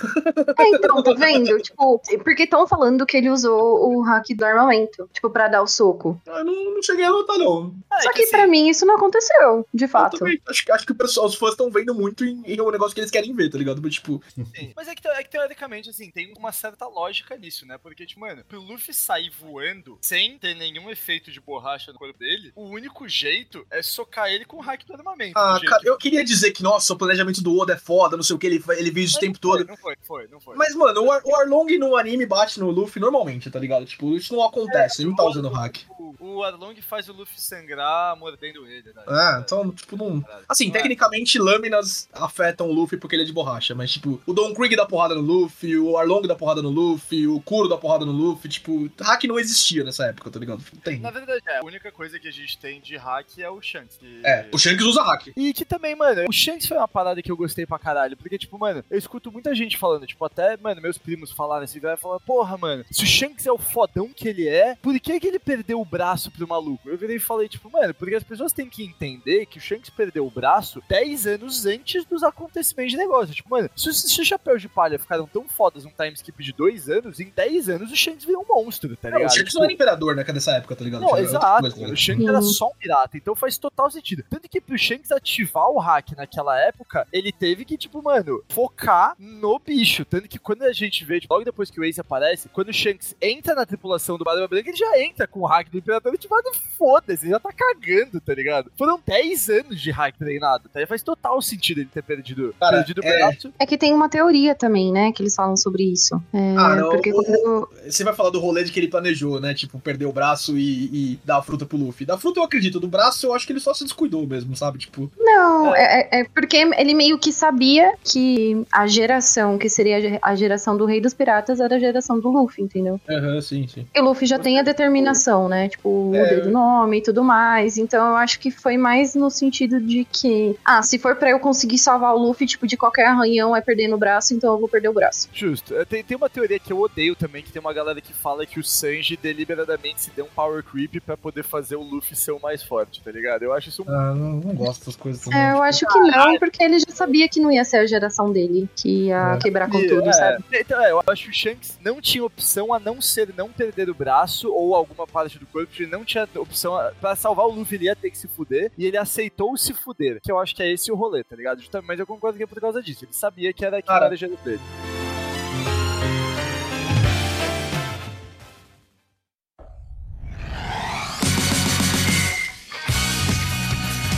É, 0.57 0.69
então, 0.69 1.01
tá 1.03 1.13
vendo? 1.13 1.57
tipo, 1.61 2.01
porque 2.23 2.43
estão 2.43 2.67
falando 2.67 3.05
que 3.05 3.17
ele 3.17 3.29
usou 3.29 3.89
o 3.95 4.01
hack 4.01 4.25
do 4.35 4.45
armamento, 4.45 5.09
tipo, 5.13 5.29
pra 5.29 5.47
dar 5.47 5.61
o 5.61 5.67
soco. 5.67 6.19
Eu 6.25 6.43
não, 6.45 6.75
não 6.75 6.83
cheguei 6.83 7.05
a 7.05 7.09
notar, 7.09 7.37
não. 7.37 7.73
É, 7.93 8.01
Só 8.01 8.11
que 8.11 8.21
assim, 8.23 8.31
pra 8.31 8.47
mim 8.47 8.69
isso 8.69 8.85
não 8.85 8.95
aconteceu, 8.95 9.65
de 9.73 9.85
Eu 9.85 9.89
fato. 9.89 10.17
também 10.17 10.39
acho, 10.47 10.65
que- 10.65 10.71
acho 10.71 10.85
que 10.85 10.91
o 10.91 10.95
pessoal, 10.95 11.27
os 11.27 11.35
fãs 11.35 11.51
estão 11.51 11.69
vendo 11.71 11.93
muito 11.93 12.25
em, 12.27 12.43
em 12.45 12.61
um 12.61 12.71
negócio 12.71 12.93
que 12.93 12.99
eles 13.01 13.11
querem 13.11 13.33
ver, 13.33 13.49
tá 13.49 13.57
ligado? 13.57 13.81
Mas, 13.81 13.95
Tipo, 13.97 14.21
Sim. 14.55 14.73
Mas 14.75 14.87
é 14.87 14.93
que, 14.95 15.07
é 15.07 15.23
que 15.23 15.29
teoricamente, 15.29 15.89
assim, 15.89 16.11
tem 16.11 16.33
uma 16.37 16.51
certa 16.51 16.85
lógica 16.87 17.35
nisso, 17.37 17.65
né? 17.65 17.77
Porque, 17.77 18.05
tipo, 18.05 18.19
mano, 18.21 18.43
pro 18.47 18.61
Luffy 18.61 18.93
sair 18.93 19.29
voando 19.29 19.97
sem 20.01 20.37
ter 20.37 20.53
nenhum 20.55 20.89
efeito 20.89 21.31
de 21.31 21.39
borracha 21.41 21.91
no 21.91 21.97
corpo 21.97 22.17
dele, 22.19 22.51
o 22.55 22.65
único 22.69 23.07
jeito 23.07 23.65
é 23.71 23.81
socar 23.81 24.29
ele 24.29 24.45
com 24.45 24.57
o 24.57 24.61
hack 24.61 24.85
do 24.85 24.93
armamento. 24.93 25.33
ah, 25.37 25.59
cara, 25.65 25.81
eu 25.83 25.97
queria 25.97 26.23
dizer 26.23 26.51
que, 26.51 26.61
nossa, 26.61 26.93
o 26.93 26.97
planejamento 26.97 27.41
do 27.41 27.57
Oda 27.57 27.73
é 27.73 27.77
foda, 27.77 28.15
não 28.15 28.23
sei 28.23 28.35
o 28.35 28.39
que, 28.39 28.45
ele, 28.47 28.63
ele 28.77 28.91
viu 28.91 29.03
isso 29.03 29.17
o 29.17 29.19
tempo 29.19 29.37
foi, 29.41 29.57
todo. 29.59 29.67
Não 29.67 29.77
foi, 29.77 29.95
foi, 30.03 30.27
não 30.27 30.39
foi. 30.39 30.55
Mas, 30.55 30.75
mano, 30.75 31.01
o, 31.03 31.11
Ar- 31.11 31.21
o 31.25 31.35
Arlong 31.35 31.77
no 31.79 31.95
anime 31.97 32.25
bate 32.25 32.59
no 32.59 32.69
Luffy 32.69 33.01
normalmente, 33.01 33.49
tá 33.49 33.59
ligado? 33.59 33.85
Tipo, 33.85 34.15
isso 34.15 34.33
não 34.35 34.43
acontece, 34.43 35.01
ele 35.01 35.09
não 35.09 35.15
tá 35.15 35.23
usando 35.23 35.49
hack. 35.49 35.77
O, 35.99 36.15
o 36.19 36.43
Arlong 36.43 36.79
faz 36.81 37.09
o 37.09 37.13
Luffy 37.13 37.39
sangrar 37.39 38.15
mordendo 38.17 38.65
ele, 38.67 38.93
né? 38.93 39.03
É, 39.07 39.39
então, 39.39 39.71
tipo, 39.71 39.97
não. 39.97 40.23
Assim, 40.47 40.65
Não 40.65 40.75
é. 40.75 40.77
tecnicamente, 40.77 41.39
lâminas 41.39 42.07
afetam 42.19 42.69
o 42.69 42.73
Luffy 42.73 42.97
porque 42.97 43.15
ele 43.15 43.23
é 43.23 43.25
de 43.25 43.33
borracha, 43.33 43.75
mas, 43.75 43.91
tipo, 43.91 44.21
o 44.25 44.33
Don 44.33 44.53
Krieg 44.53 44.75
dá 44.75 44.85
porrada 44.85 45.15
no 45.15 45.21
Luffy, 45.21 45.77
o 45.77 45.97
Arlong 45.97 46.27
dá 46.27 46.35
porrada 46.35 46.61
no 46.61 46.69
Luffy, 46.69 47.27
o 47.27 47.39
Kuro 47.41 47.67
dá 47.67 47.77
porrada 47.77 48.05
no 48.05 48.11
Luffy, 48.11 48.49
tipo, 48.49 48.89
hack 49.01 49.23
não 49.25 49.39
existia 49.39 49.83
nessa 49.83 50.05
época, 50.05 50.29
tá 50.29 50.39
ligado? 50.39 50.63
Não 50.73 50.81
tem. 50.81 50.99
Na 50.99 51.11
verdade, 51.11 51.41
é, 51.47 51.57
a 51.59 51.63
única 51.63 51.91
coisa 51.91 52.19
que 52.19 52.27
a 52.27 52.31
gente 52.31 52.57
tem 52.57 52.81
de 52.81 52.95
hack 52.97 53.37
é 53.39 53.49
o 53.49 53.61
Shanks. 53.61 53.97
Que... 53.97 54.21
É, 54.23 54.47
o 54.51 54.57
Shanks 54.57 54.85
usa 54.85 55.03
hack. 55.03 55.27
E 55.35 55.53
que 55.53 55.65
também, 55.65 55.95
mano, 55.95 56.25
o 56.27 56.33
Shanks 56.33 56.67
foi 56.67 56.77
uma 56.77 56.87
parada 56.87 57.21
que 57.21 57.31
eu 57.31 57.37
gostei 57.37 57.65
pra 57.65 57.79
caralho. 57.79 58.17
Porque, 58.17 58.37
tipo, 58.37 58.57
mano, 58.57 58.83
eu 58.89 58.97
escuto 58.97 59.31
muita 59.31 59.53
gente 59.55 59.77
falando, 59.77 60.05
tipo, 60.05 60.23
até, 60.25 60.57
mano, 60.57 60.81
meus 60.81 60.97
primos 60.97 61.31
falaram 61.31 61.63
assim, 61.63 61.79
vai 61.79 61.97
falar, 61.97 62.19
porra, 62.19 62.57
mano, 62.57 62.85
se 62.91 63.03
o 63.03 63.07
Shanks 63.07 63.45
é 63.45 63.51
o 63.51 63.57
fodão 63.57 64.09
que 64.13 64.27
ele 64.27 64.47
é, 64.47 64.75
por 64.75 64.97
que 64.99 65.19
que 65.19 65.27
ele 65.27 65.39
perdeu 65.39 65.79
o 65.79 65.85
braço 65.85 66.31
pro 66.31 66.47
maluco? 66.47 66.89
Eu 66.89 66.97
virei 66.97 67.17
e 67.17 67.19
falei, 67.19 67.47
tipo, 67.47 67.69
mano, 67.69 67.93
porque 67.93 68.15
as 68.15 68.23
pessoas 68.23 68.53
têm 68.53 68.69
que 68.69 68.83
entender 68.83 69.45
que 69.45 69.57
o 69.57 69.61
Shanks 69.61 69.89
perdeu 69.89 70.25
o 70.25 70.31
braço 70.31 70.81
10 70.87 71.27
anos 71.27 71.65
antes 71.65 71.96
dos 72.05 72.23
acontecimentos 72.23 72.91
de 72.91 72.97
negócio. 72.97 73.33
Tipo, 73.33 73.49
mano, 73.49 73.69
se, 73.75 73.89
os- 73.89 74.01
se 74.01 74.21
os 74.21 74.27
chapéus 74.27 74.61
de 74.61 74.67
palha 74.69 74.97
ficaram 74.99 75.25
tão 75.27 75.43
fodas 75.47 75.83
num 75.83 75.91
time 75.91 76.13
skip 76.13 76.43
de 76.43 76.53
2 76.53 76.89
anos, 76.89 77.19
em 77.19 77.29
10 77.35 77.69
anos 77.69 77.91
o 77.91 77.95
Shanks 77.95 78.25
virou 78.25 78.45
um 78.47 78.55
monstro, 78.55 78.95
tá 78.97 79.09
Não, 79.09 79.17
ligado? 79.17 79.31
o 79.31 79.33
Shanks 79.33 79.47
Tipo, 79.49 79.57
não 79.59 79.63
era 79.65 79.73
imperador, 79.73 80.15
né, 80.15 80.25
nessa 80.33 80.51
época, 80.53 80.75
tá 80.75 80.83
ligado? 80.83 81.01
não, 81.01 81.07
outra 81.09 81.23
exato. 81.23 81.61
coisa, 81.61 81.75
tá 81.75 81.79
ligado? 81.81 81.93
o 81.93 81.97
Shanks 81.97 82.25
era 82.27 82.37
Uhum. 82.37 82.43
só 82.43 82.67
um 82.67 82.75
pirata, 82.77 83.17
então 83.17 83.35
faz 83.35 83.57
total 83.57 83.89
sentido. 83.91 84.23
Tanto 84.29 84.49
que 84.49 84.59
pro 84.61 84.77
Shanks 84.77 85.11
ativar 85.11 85.69
o 85.69 85.79
hack 85.79 86.11
naquela 86.15 86.59
época, 86.59 87.07
ele 87.11 87.31
teve 87.31 87.65
que, 87.65 87.77
tipo, 87.77 88.01
mano, 88.01 88.43
focar 88.49 89.15
no 89.19 89.59
bicho. 89.59 90.03
Tanto 90.05 90.27
que 90.27 90.39
quando 90.39 90.63
a 90.63 90.73
gente 90.73 91.03
vê, 91.05 91.19
tipo, 91.19 91.33
logo 91.33 91.45
depois 91.45 91.69
que 91.69 91.79
o 91.79 91.83
Ace 91.83 91.99
aparece, 92.01 92.49
quando 92.49 92.69
o 92.69 92.73
Shanks 92.73 93.15
entra 93.21 93.55
na 93.55 93.65
tripulação 93.65 94.17
do 94.17 94.23
Barba 94.23 94.47
Branca, 94.47 94.69
ele 94.69 94.77
já 94.77 94.99
entra 94.99 95.27
com 95.27 95.41
o 95.41 95.45
hack 95.45 95.69
do 95.69 95.77
Imperador 95.77 96.13
ativado 96.13 96.51
foda-se, 96.77 97.25
ele 97.25 97.31
já 97.31 97.39
tá 97.39 97.51
cagando, 97.51 98.19
tá 98.21 98.33
ligado? 98.33 98.71
Foram 98.77 99.01
10 99.05 99.49
anos 99.49 99.81
de 99.81 99.91
hack 99.91 100.15
treinado, 100.17 100.69
tá? 100.69 100.81
E 100.81 100.85
faz 100.85 101.01
total 101.03 101.41
sentido 101.41 101.81
ele 101.87 101.91
ter 101.93 102.03
perdido, 102.03 102.53
Cara, 102.59 102.77
perdido 102.77 103.01
o 103.01 103.05
é- 103.05 103.17
braço. 103.17 103.53
É 103.59 103.65
que 103.65 103.77
tem 103.77 103.93
uma 103.93 104.09
teoria 104.09 104.53
também, 104.53 104.91
né, 104.91 105.11
que 105.11 105.21
eles 105.23 105.33
falam 105.35 105.55
sobre 105.55 105.83
isso. 105.83 106.15
É, 106.33 106.55
Ah, 106.57 106.75
não, 106.75 106.89
porque 106.89 107.11
o- 107.11 107.15
quando... 107.15 107.69
Você 107.87 108.03
vai 108.03 108.13
falar 108.13 108.29
do 108.29 108.39
rolê 108.39 108.63
de 108.63 108.71
que 108.71 108.79
ele 108.79 108.87
planejou, 108.87 109.39
né? 109.39 109.53
Tipo, 109.53 109.79
perder 109.79 110.05
o 110.05 110.11
braço 110.11 110.57
e, 110.57 110.85
e 111.13 111.19
dar 111.23 111.37
a 111.37 111.41
fruta 111.41 111.65
pro 111.65 111.77
Luffy. 111.77 112.05
Da 112.05 112.17
fruta 112.17 112.39
eu 112.39 112.43
acredito, 112.43 112.79
do 112.79 112.87
braço 112.87 113.25
eu 113.25 113.33
acho 113.33 113.45
que 113.45 113.53
ele 113.53 113.59
só 113.59 113.73
se 113.73 113.83
descuidou 113.83 114.27
mesmo, 114.27 114.55
sabe? 114.55 114.77
Tipo, 114.79 115.09
Não, 115.17 115.73
é, 115.75 116.09
é- 116.11 116.19
é 116.21 116.23
porque 116.25 116.57
ele 116.57 116.93
meio 116.93 117.17
que 117.17 117.31
sabia 117.31 117.93
que 118.03 118.65
a 118.71 118.85
geração, 118.87 119.57
que 119.57 119.69
seria 119.69 120.19
a 120.21 120.35
geração 120.35 120.75
do 120.77 120.85
Rei 120.85 120.99
dos 120.99 121.13
Piratas, 121.13 121.59
era 121.59 121.75
a 121.75 121.79
geração 121.79 122.19
do 122.19 122.29
Luffy, 122.29 122.63
entendeu? 122.63 122.99
aham, 123.09 123.39
sim, 123.41 123.67
sim. 123.67 123.85
E 123.95 123.99
o 124.01 124.03
Luffy 124.03 124.27
já 124.27 124.37
tem 124.39 124.59
a 124.59 124.63
determinação, 124.63 125.47
né? 125.47 125.69
Tipo, 125.69 126.11
É. 126.13 126.23
o 126.23 126.29
dedo 126.29 126.51
nome 126.51 126.97
e 126.97 127.01
tudo 127.01 127.23
mais. 127.23 127.77
Então 127.77 128.05
eu 128.09 128.15
acho 128.15 128.39
que 128.39 128.51
foi 128.51 128.77
mais 128.77 129.15
no 129.15 129.29
sentido 129.29 129.79
de 129.79 130.05
que, 130.05 130.55
ah, 130.65 130.81
se 130.81 130.97
for 130.99 131.15
pra 131.15 131.29
eu 131.29 131.39
conseguir 131.39 131.76
salvar 131.77 132.13
o 132.15 132.17
Luffy, 132.17 132.45
tipo, 132.47 132.65
de 132.67 132.75
qualquer 132.77 133.05
arranhão 133.05 133.55
é 133.55 133.61
perder 133.61 133.87
no 133.87 133.97
braço, 133.97 134.33
então 134.33 134.53
eu 134.53 134.59
vou 134.59 134.67
perder 134.69 134.89
o 134.89 134.93
braço. 134.93 135.29
Justo. 135.33 135.75
É, 135.75 135.85
Tem, 135.85 136.03
tem 136.03 136.17
uma 136.17 136.29
teoria 136.29 136.59
que 136.59 136.71
eu 136.73 136.79
odeio 136.79 137.15
também, 137.15 137.41
que 137.43 137.51
tem 137.51 137.59
uma 137.59 137.73
galera 137.73 137.99
que 138.01 138.13
fala 138.13 138.45
que 138.45 138.59
o 138.59 138.63
Sanji 138.63 139.17
deliberadamente 139.17 140.01
se 140.01 140.11
deu 140.11 140.25
um 140.25 140.29
power 140.29 140.63
creep 140.63 140.99
pra 141.05 141.15
poder 141.17 141.43
fazer 141.43 141.75
o 141.75 141.81
Luffy 141.81 142.15
ser 142.15 142.31
o 142.31 142.39
mais 142.39 142.61
forte, 142.63 143.01
tá 143.01 143.11
ligado? 143.11 143.43
Eu 143.43 143.53
acho 143.53 143.69
isso 143.69 143.83
Ah, 143.87 144.13
não, 144.13 144.33
não 144.37 144.55
gosto 144.55 144.79
dessas 144.79 144.95
coisas 144.95 145.23
também. 145.23 145.39
É, 145.39 145.51
eu 145.53 145.63
acho 145.63 145.85
que 145.85 145.99
não, 145.99 146.37
porque 146.39 146.63
ele 146.63 146.79
já 146.79 146.89
sabia 146.89 147.27
que 147.29 147.39
não 147.39 147.51
ia 147.51 147.63
ser 147.63 147.77
a 147.77 147.85
geração 147.85 148.31
dele 148.31 148.69
que 148.75 149.05
ia 149.07 149.35
É. 149.35 149.37
quebrar 149.39 149.69
com 149.69 149.79
E, 149.79 149.87
tudo, 149.87 150.07
é, 150.09 150.13
sabe? 150.13 150.43
Então, 150.53 150.83
é, 150.83 150.91
eu 150.91 151.01
acho 151.07 151.23
que 151.25 151.29
o 151.29 151.33
Shanks 151.33 151.77
não 151.83 152.01
tinha 152.01 152.23
opção 152.23 152.73
a 152.73 152.79
não 152.79 153.01
ser 153.01 153.33
não 153.37 153.49
perder 153.49 153.89
o 153.89 153.93
braço 153.93 154.51
ou 154.51 154.75
alguma 154.75 155.05
parte 155.07 155.37
do 155.39 155.45
corpo, 155.45 155.71
ele 155.77 155.89
não 155.91 156.03
tinha 156.03 156.27
opção 156.35 156.75
a- 156.75 156.91
pra 156.99 157.15
salvar 157.15 157.45
o 157.45 157.51
Luffy, 157.51 157.75
ele 157.77 157.85
ia 157.85 157.95
ter 157.95 158.09
que 158.11 158.17
se 158.17 158.27
fuder, 158.27 158.71
e 158.77 158.85
ele 158.85 158.97
aceitou 158.97 159.55
se 159.57 159.73
fuder, 159.73 160.19
que 160.21 160.31
eu 160.31 160.39
acho 160.39 160.55
que 160.55 160.63
é 160.63 160.71
esse 160.71 160.91
o 160.91 160.95
rolê, 160.95 161.23
tá 161.23 161.35
ligado? 161.35 161.61
Justamente, 161.67 161.87
mas 161.87 161.99
eu 161.99 162.07
concordo 162.07 162.37
que 162.37 162.43
é 162.43 162.47
por 162.47 162.59
causa 162.59 162.81
disso, 162.81 163.05
ele 163.05 163.13
sabia 163.13 163.51
que 163.51 163.65
era 163.65 163.81
que 163.81 163.87
Cara, 163.87 164.09
dele. 164.09 164.61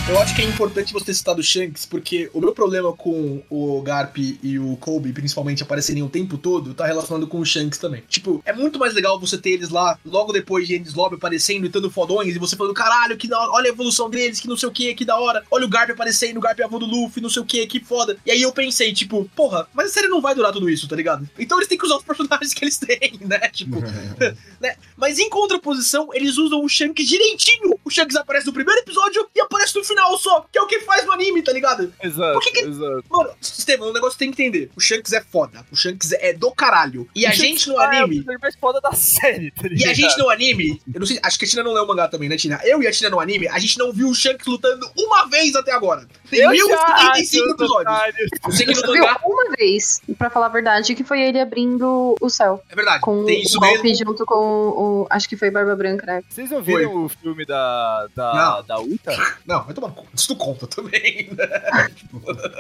Eu 0.09 0.17
acho 0.17 0.35
que 0.35 0.41
é 0.41 0.45
importante 0.45 0.91
você 0.91 1.13
citar 1.13 1.35
do 1.35 1.43
Shanks, 1.43 1.85
porque 1.85 2.31
o 2.33 2.41
meu 2.41 2.51
problema 2.51 2.91
com 2.91 3.43
o 3.47 3.79
Garp 3.83 4.17
e 4.17 4.57
o 4.57 4.75
Kobe, 4.77 5.13
principalmente, 5.13 5.61
aparecerem 5.61 6.01
o 6.01 6.09
tempo 6.09 6.35
todo, 6.35 6.73
tá 6.73 6.87
relacionado 6.87 7.27
com 7.27 7.39
o 7.39 7.45
Shanks 7.45 7.77
também. 7.77 8.01
Tipo, 8.09 8.41
é 8.43 8.51
muito 8.51 8.79
mais 8.79 8.95
legal 8.95 9.19
você 9.19 9.37
ter 9.37 9.51
eles 9.51 9.69
lá, 9.69 9.99
logo 10.03 10.33
depois 10.33 10.67
de 10.67 10.73
Enes 10.73 10.95
Lobby 10.95 11.15
aparecendo 11.15 11.63
e 11.63 11.67
estando 11.67 11.91
fodões, 11.91 12.35
e 12.35 12.39
você 12.39 12.55
falando, 12.55 12.73
caralho, 12.73 13.17
que 13.17 13.27
da 13.27 13.39
hora, 13.39 13.51
olha 13.51 13.69
a 13.69 13.69
evolução 13.69 14.09
deles, 14.09 14.39
que 14.39 14.47
não 14.47 14.57
sei 14.57 14.67
o 14.67 14.71
que, 14.71 14.95
que 14.95 15.05
da 15.05 15.15
hora. 15.15 15.43
Olha 15.51 15.67
o 15.67 15.69
Garp 15.69 15.91
aparecendo, 15.91 16.37
o 16.37 16.41
Garp 16.41 16.59
é 16.59 16.63
avô 16.63 16.79
do 16.79 16.87
Luffy, 16.87 17.21
não 17.21 17.29
sei 17.29 17.43
o 17.43 17.45
que, 17.45 17.67
que 17.67 17.79
foda. 17.79 18.17
E 18.25 18.31
aí 18.31 18.41
eu 18.41 18.51
pensei, 18.51 18.91
tipo, 18.91 19.29
porra, 19.35 19.67
mas 19.75 19.91
a 19.91 19.93
série 19.93 20.07
não 20.07 20.21
vai 20.21 20.33
durar 20.33 20.51
tudo 20.51 20.71
isso, 20.71 20.87
tá 20.87 20.95
ligado? 20.95 21.29
Então 21.37 21.59
eles 21.59 21.67
têm 21.67 21.77
que 21.77 21.85
usar 21.85 21.97
os 21.97 22.03
personagens 22.03 22.51
que 22.51 22.65
eles 22.65 22.79
têm, 22.79 23.13
né? 23.21 23.47
Tipo, 23.49 23.79
né? 24.59 24.75
Mas 24.97 25.19
em 25.19 25.29
contraposição, 25.29 26.09
eles 26.15 26.35
usam 26.39 26.65
o 26.65 26.67
Shanks 26.67 27.07
direitinho. 27.07 27.77
O 27.85 27.91
Shanks 27.91 28.15
aparece 28.15 28.47
no 28.47 28.53
primeiro 28.53 28.81
episódio 28.81 29.29
e 29.35 29.39
aparece 29.39 29.75
no 29.75 29.83
final 29.83 29.98
só, 30.17 30.45
que 30.51 30.57
é 30.57 30.61
o 30.61 30.67
que 30.67 30.79
faz 30.81 31.05
no 31.05 31.11
anime, 31.11 31.41
tá 31.41 31.51
ligado? 31.51 31.93
Exato, 32.01 32.33
Por 32.33 32.41
que 32.43 32.51
que- 32.51 32.59
exato. 32.61 33.03
Mano, 33.09 33.29
Estevam, 33.41 33.89
um 33.89 33.93
negócio 33.93 34.13
que 34.13 34.19
tem 34.25 34.31
que 34.31 34.41
entender. 34.41 34.71
O 34.75 34.79
Shanks 34.81 35.13
é 35.13 35.21
foda. 35.21 35.65
O 35.71 35.75
Shanks 35.75 36.11
é 36.13 36.33
do 36.33 36.51
caralho. 36.51 37.07
E 37.15 37.25
a 37.25 37.29
O 37.29 37.33
Shanks 37.33 37.47
gente 37.49 37.69
no 37.69 37.79
é 37.81 37.85
anime. 37.85 38.01
o 38.03 38.07
personagem 38.25 38.39
mais 38.41 38.55
foda 38.55 38.81
da 38.81 38.91
série, 38.93 39.51
tá 39.51 39.65
E 39.65 39.69
ligado? 39.69 39.89
a 39.89 39.93
gente 39.93 40.17
no 40.17 40.29
anime, 40.29 40.81
eu 40.93 40.99
não 40.99 41.07
sei, 41.07 41.19
acho 41.23 41.37
que 41.39 41.45
a 41.45 41.47
Tina 41.47 41.63
não 41.63 41.73
leu 41.73 41.83
o 41.83 41.87
mangá 41.87 42.07
também, 42.07 42.27
né, 42.29 42.37
Tina? 42.37 42.59
Eu 42.63 42.81
e 42.81 42.87
a 42.87 42.91
Tina 42.91 43.09
no 43.09 43.19
anime, 43.19 43.47
a 43.47 43.59
gente 43.59 43.77
não 43.77 43.91
viu 43.93 44.09
o 44.09 44.15
Shanks 44.15 44.45
lutando 44.47 44.89
uma 44.97 45.27
vez 45.27 45.55
até 45.55 45.71
agora. 45.71 46.07
Tem 46.29 46.39
Eu 46.41 46.49
1075 46.51 47.45
já, 47.47 47.53
episódios. 47.53 47.93
otários. 47.93 48.29
Eu 48.45 48.51
sei 48.51 48.65
que 48.65 48.73
no 48.75 48.81
Viu 48.93 49.01
mangá, 49.03 49.19
uma 49.25 49.49
vez, 49.55 50.01
pra 50.17 50.29
falar 50.29 50.47
a 50.47 50.49
verdade, 50.49 50.95
que 50.95 51.03
foi 51.03 51.21
ele 51.21 51.39
abrindo 51.39 52.15
o 52.19 52.29
céu. 52.29 52.61
é 52.69 52.75
verdade, 52.75 53.01
Com 53.01 53.25
tem 53.25 53.41
isso 53.41 53.57
o 53.57 53.59
golpe 53.61 53.83
mesmo. 53.83 54.05
junto 54.07 54.25
com 54.25 54.35
o. 54.35 55.07
Acho 55.09 55.27
que 55.29 55.35
foi 55.37 55.49
Barba 55.51 55.75
Branca, 55.75 56.05
né? 56.05 56.23
Vocês 56.29 56.49
não 56.49 56.61
viram 56.61 57.05
o 57.05 57.09
filme 57.09 57.45
da, 57.45 58.07
da, 58.15 58.33
Não. 58.33 58.63
da 58.63 58.79
Uta? 58.79 59.11
Não, 59.45 59.63
vai 59.63 59.73
tomar 59.73 59.88
Isso 60.13 60.29
não 60.31 60.37
conta 60.37 60.67
também, 60.67 61.29
né? 61.31 61.89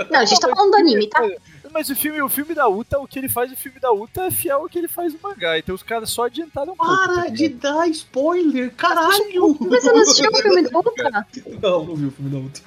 Não, 0.09 0.19
a 0.19 0.25
gente 0.25 0.39
tá 0.39 0.49
falando 0.49 0.71
do 0.71 0.77
anime, 0.77 1.07
tá? 1.07 1.21
Mas 1.71 1.89
o 1.89 1.95
filme, 1.95 2.21
o 2.21 2.29
filme 2.29 2.53
da 2.53 2.67
Uta, 2.67 2.99
o 2.99 3.07
que 3.07 3.19
ele 3.19 3.29
faz 3.29 3.49
no 3.49 3.57
filme 3.57 3.79
da 3.79 3.91
Uta 3.91 4.23
é 4.25 4.31
fiel 4.31 4.57
ao 4.61 4.69
que 4.69 4.77
ele 4.77 4.87
faz 4.87 5.13
no 5.13 5.19
mangá. 5.21 5.57
Então 5.57 5.73
os 5.75 5.83
caras 5.83 6.09
só 6.09 6.25
adiantaram 6.25 6.73
um 6.73 6.75
pouco. 6.75 6.97
tá 6.97 7.07
Para 7.13 7.29
de 7.29 7.47
ligado? 7.47 7.61
dar 7.61 7.87
spoiler, 7.89 8.71
caralho! 8.75 9.57
Mas 9.61 9.83
você 9.83 9.91
não 9.91 10.01
assistiu 10.01 10.31
o 10.31 10.37
filme 10.37 10.61
do 10.63 10.75
Ultra? 10.75 11.25
Não, 11.61 11.85
não 11.85 11.95
vi 11.95 12.05
o 12.05 12.11
filme 12.11 12.31
da 12.31 12.37
Ultra. 12.37 12.63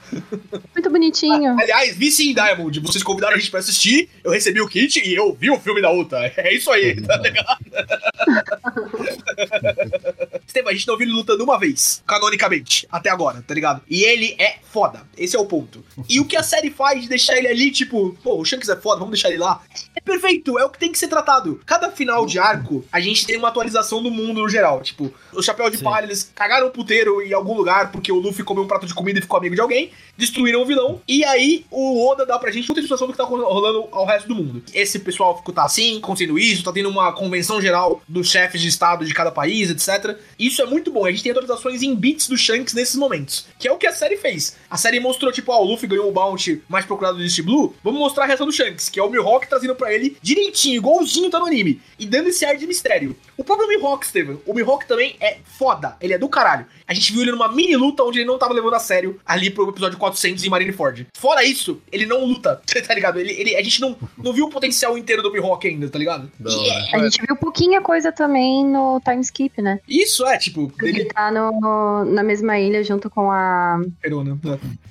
Muito 0.75 0.91
bonitinho. 0.91 1.57
Aliás, 1.61 1.97
vi 1.97 2.11
sim, 2.11 2.35
Diamond. 2.35 2.81
Vocês 2.81 3.03
convidaram 3.05 3.37
a 3.37 3.39
gente 3.39 3.51
pra 3.51 3.61
assistir, 3.61 4.09
eu 4.23 4.31
recebi 4.31 4.61
o 4.61 4.69
kit 4.69 5.01
e 5.01 5.15
eu 5.15 5.33
vi 5.35 5.51
o 5.51 5.59
filme 5.59 5.81
da 5.83 5.91
Ultra. 5.93 6.33
É 6.37 6.55
isso 6.55 6.71
aí, 6.71 7.01
tá 7.01 7.17
ligado? 7.19 7.63
Estevam, 10.47 10.71
a 10.71 10.75
gente 10.75 10.87
não 10.87 10.97
viu 10.97 11.07
ele 11.07 11.15
lutando 11.17 11.43
uma 11.45 11.59
vez, 11.59 12.03
canonicamente, 12.07 12.87
até 12.91 13.11
agora, 13.11 13.43
tá 13.47 13.55
ligado? 13.55 13.81
E 13.89 14.03
ele 14.05 14.35
é 14.39 14.59
foda. 14.71 15.03
Esse 15.17 15.37
é 15.37 15.39
o 15.39 15.47
ponto. 15.47 15.83
E 16.09 16.21
o 16.21 16.25
que 16.27 16.37
a 16.37 16.43
série 16.43 16.71
faz 16.71 17.03
de 17.03 17.09
deixar 17.09 17.37
ele 17.39 17.49
ali, 17.49 17.71
tipo, 17.71 18.17
pô, 18.23 18.37
o 18.39 18.45
Shanks 18.45 18.69
é 18.69 18.77
foda, 18.77 18.92
vamos 18.99 19.11
deixar 19.11 19.29
ele 19.29 19.39
lá. 19.39 19.61
É 19.95 20.01
perfeito, 20.01 20.59
é 20.59 20.65
o 20.65 20.71
que 20.71 20.79
tem 20.79 20.93
que 20.93 20.99
ser 20.99 21.09
tratado. 21.09 21.61
Cada 21.67 21.91
final 21.91 22.27
de 22.27 22.39
arco, 22.39 22.85
a 22.93 23.01
gente 23.01 23.27
tem 23.27 23.37
uma 23.37 23.49
atualização 23.49 24.03
do 24.03 24.11
mundo 24.11 24.41
no 24.41 24.49
geral. 24.49 24.81
Tipo, 24.83 25.13
o 25.33 25.43
Chapéu 25.43 25.71
de 25.71 25.79
Sim. 25.79 25.85
Palha, 25.85 26.05
eles 26.05 26.31
cagaram 26.35 26.69
o 26.69 26.71
puteiro 26.71 27.23
em 27.23 27.33
algum 27.33 27.55
lugar 27.55 27.91
porque 27.91 28.11
o 28.11 28.19
Luffy 28.19 28.45
comeu 28.45 28.65
um 28.65 28.67
prato 28.67 28.87
de 28.87 28.95
comida 28.95 29.19
e 29.19 29.23
ficou 29.23 29.39
amigo 29.39 29.55
de 29.55 29.61
alguém, 29.61 29.91
destruíram 30.17 30.63
o 30.63 30.67
vilão, 30.67 31.01
e 31.07 31.25
aí 31.25 31.65
o 31.71 32.07
Oda 32.07 32.25
dá 32.27 32.39
pra 32.39 32.51
gente 32.51 32.69
muita 32.69 32.83
situação 32.83 33.07
do 33.07 33.13
que 33.13 33.19
tá 33.19 33.25
rolando 33.25 33.89
ao 33.93 34.07
resto 34.07 34.29
do 34.29 34.35
mundo. 34.35 34.63
Esse 34.73 34.99
pessoal 34.99 35.37
ficou 35.37 35.55
tá 35.55 35.65
assim, 35.65 35.99
acontecendo 35.99 36.39
isso, 36.39 36.65
tá 36.65 36.73
tendo 36.73 36.89
uma 36.89 37.13
convenção 37.13 37.61
geral 37.61 38.03
dos 38.09 38.31
chefes 38.31 38.61
de 38.61 38.69
estado 38.69 39.05
de 39.05 39.15
cada 39.15 39.31
país, 39.31 39.71
etc. 39.71 40.17
Isso 40.39 40.63
é 40.63 40.67
muito 40.67 40.91
bom, 40.91 41.05
a 41.05 41.11
gente 41.11 41.23
tem 41.23 41.33
atualizações 41.33 41.83
em 41.83 41.95
bits 41.95 42.29
do 42.29 42.37
Shanks 42.37 42.75
nesses 42.75 42.97
momentos, 42.97 43.47
que 43.59 43.69
é 43.69 43.73
o 43.73 43.79
que 43.79 43.87
a 43.87 43.93
série 43.93 44.17
fez. 44.17 44.57
A 44.71 44.77
série 44.77 45.01
mostrou, 45.01 45.33
tipo, 45.33 45.53
ó, 45.53 45.61
o 45.61 45.65
Luffy 45.65 45.89
ganhou 45.89 46.09
o 46.09 46.13
bounty 46.13 46.63
mais 46.69 46.85
procurado 46.85 47.19
do 47.19 47.23
East 47.23 47.41
Blue, 47.43 47.75
vamos 47.83 48.01
mostrar 48.01 48.25
a 48.25 48.27
reação 48.27 48.47
do 48.47 48.53
Shanks, 48.53 48.82
que 48.89 48.99
é 48.99 49.03
o 49.03 49.11
Mihawk 49.11 49.47
trazendo 49.49 49.75
pra 49.75 49.93
ele 49.93 50.17
direitinho, 50.23 50.77
igualzinho 50.77 51.31
tá 51.31 51.39
no 51.39 51.47
anime, 51.47 51.81
e 51.99 52.07
dando 52.07 52.29
esse 52.29 52.45
ar 52.45 52.57
de 52.57 52.67
mistério. 52.67 53.17
O 53.37 53.45
próprio 53.45 53.69
Mihawk, 53.69 54.07
Steven, 54.07 54.39
o 54.47 54.55
Mihawk 54.55 54.87
também 54.87 55.17
é 55.21 55.39
foda, 55.59 55.97
ele 56.01 56.13
é 56.15 56.19
do 56.19 56.29
caralho. 56.29 56.67
A 56.87 56.95
gente 56.95 57.13
viu 57.13 57.23
ele 57.23 57.31
numa 57.33 57.49
mini 57.51 57.77
luta 57.77 58.03
onde 58.03 58.19
ele 58.19 58.27
não 58.27 58.39
tava 58.39 58.53
levando 58.53 58.75
a 58.75 58.79
sério 58.79 59.19
ali 59.25 59.51
pro 59.51 59.69
episódio 59.69 59.99
400 59.99 60.45
em 60.45 60.49
Marineford. 60.51 61.07
Fora 61.17 61.45
isso, 61.45 61.81
ele 61.91 62.05
não 62.07 62.25
luta, 62.25 62.61
tá 62.87 62.95
ligado? 62.95 63.19
Ele, 63.19 63.33
ele, 63.33 63.57
a 63.57 63.63
gente 63.63 63.81
não, 63.81 63.97
não 64.19 64.33
viu 64.33 64.47
o 64.47 64.51
potencial 64.51 64.97
inteiro 64.99 65.23
do 65.23 65.33
Mihawk 65.33 65.67
ainda, 65.67 65.89
tá 65.89 65.99
ligado? 65.99 66.31
É- 66.45 66.97
A 66.97 66.99
gente 67.09 67.21
viu 67.27 67.37
pouquinha 67.37 67.81
coisa 67.81 68.13
também 68.13 68.65
no 68.67 69.01
time 69.01 69.21
skip, 69.23 69.61
né? 69.63 69.81
isso 69.89 70.27
é, 70.27 70.37
tipo, 70.39 70.69
Porque 70.69 70.85
ele 70.87 70.93
dele. 70.99 71.11
tá 71.15 71.31
no, 71.31 72.05
na 72.05 72.23
mesma 72.23 72.59
ilha 72.59 72.83
junto 72.85 73.09
com 73.09 73.31
a, 73.31 73.81
Perona. 74.01 74.39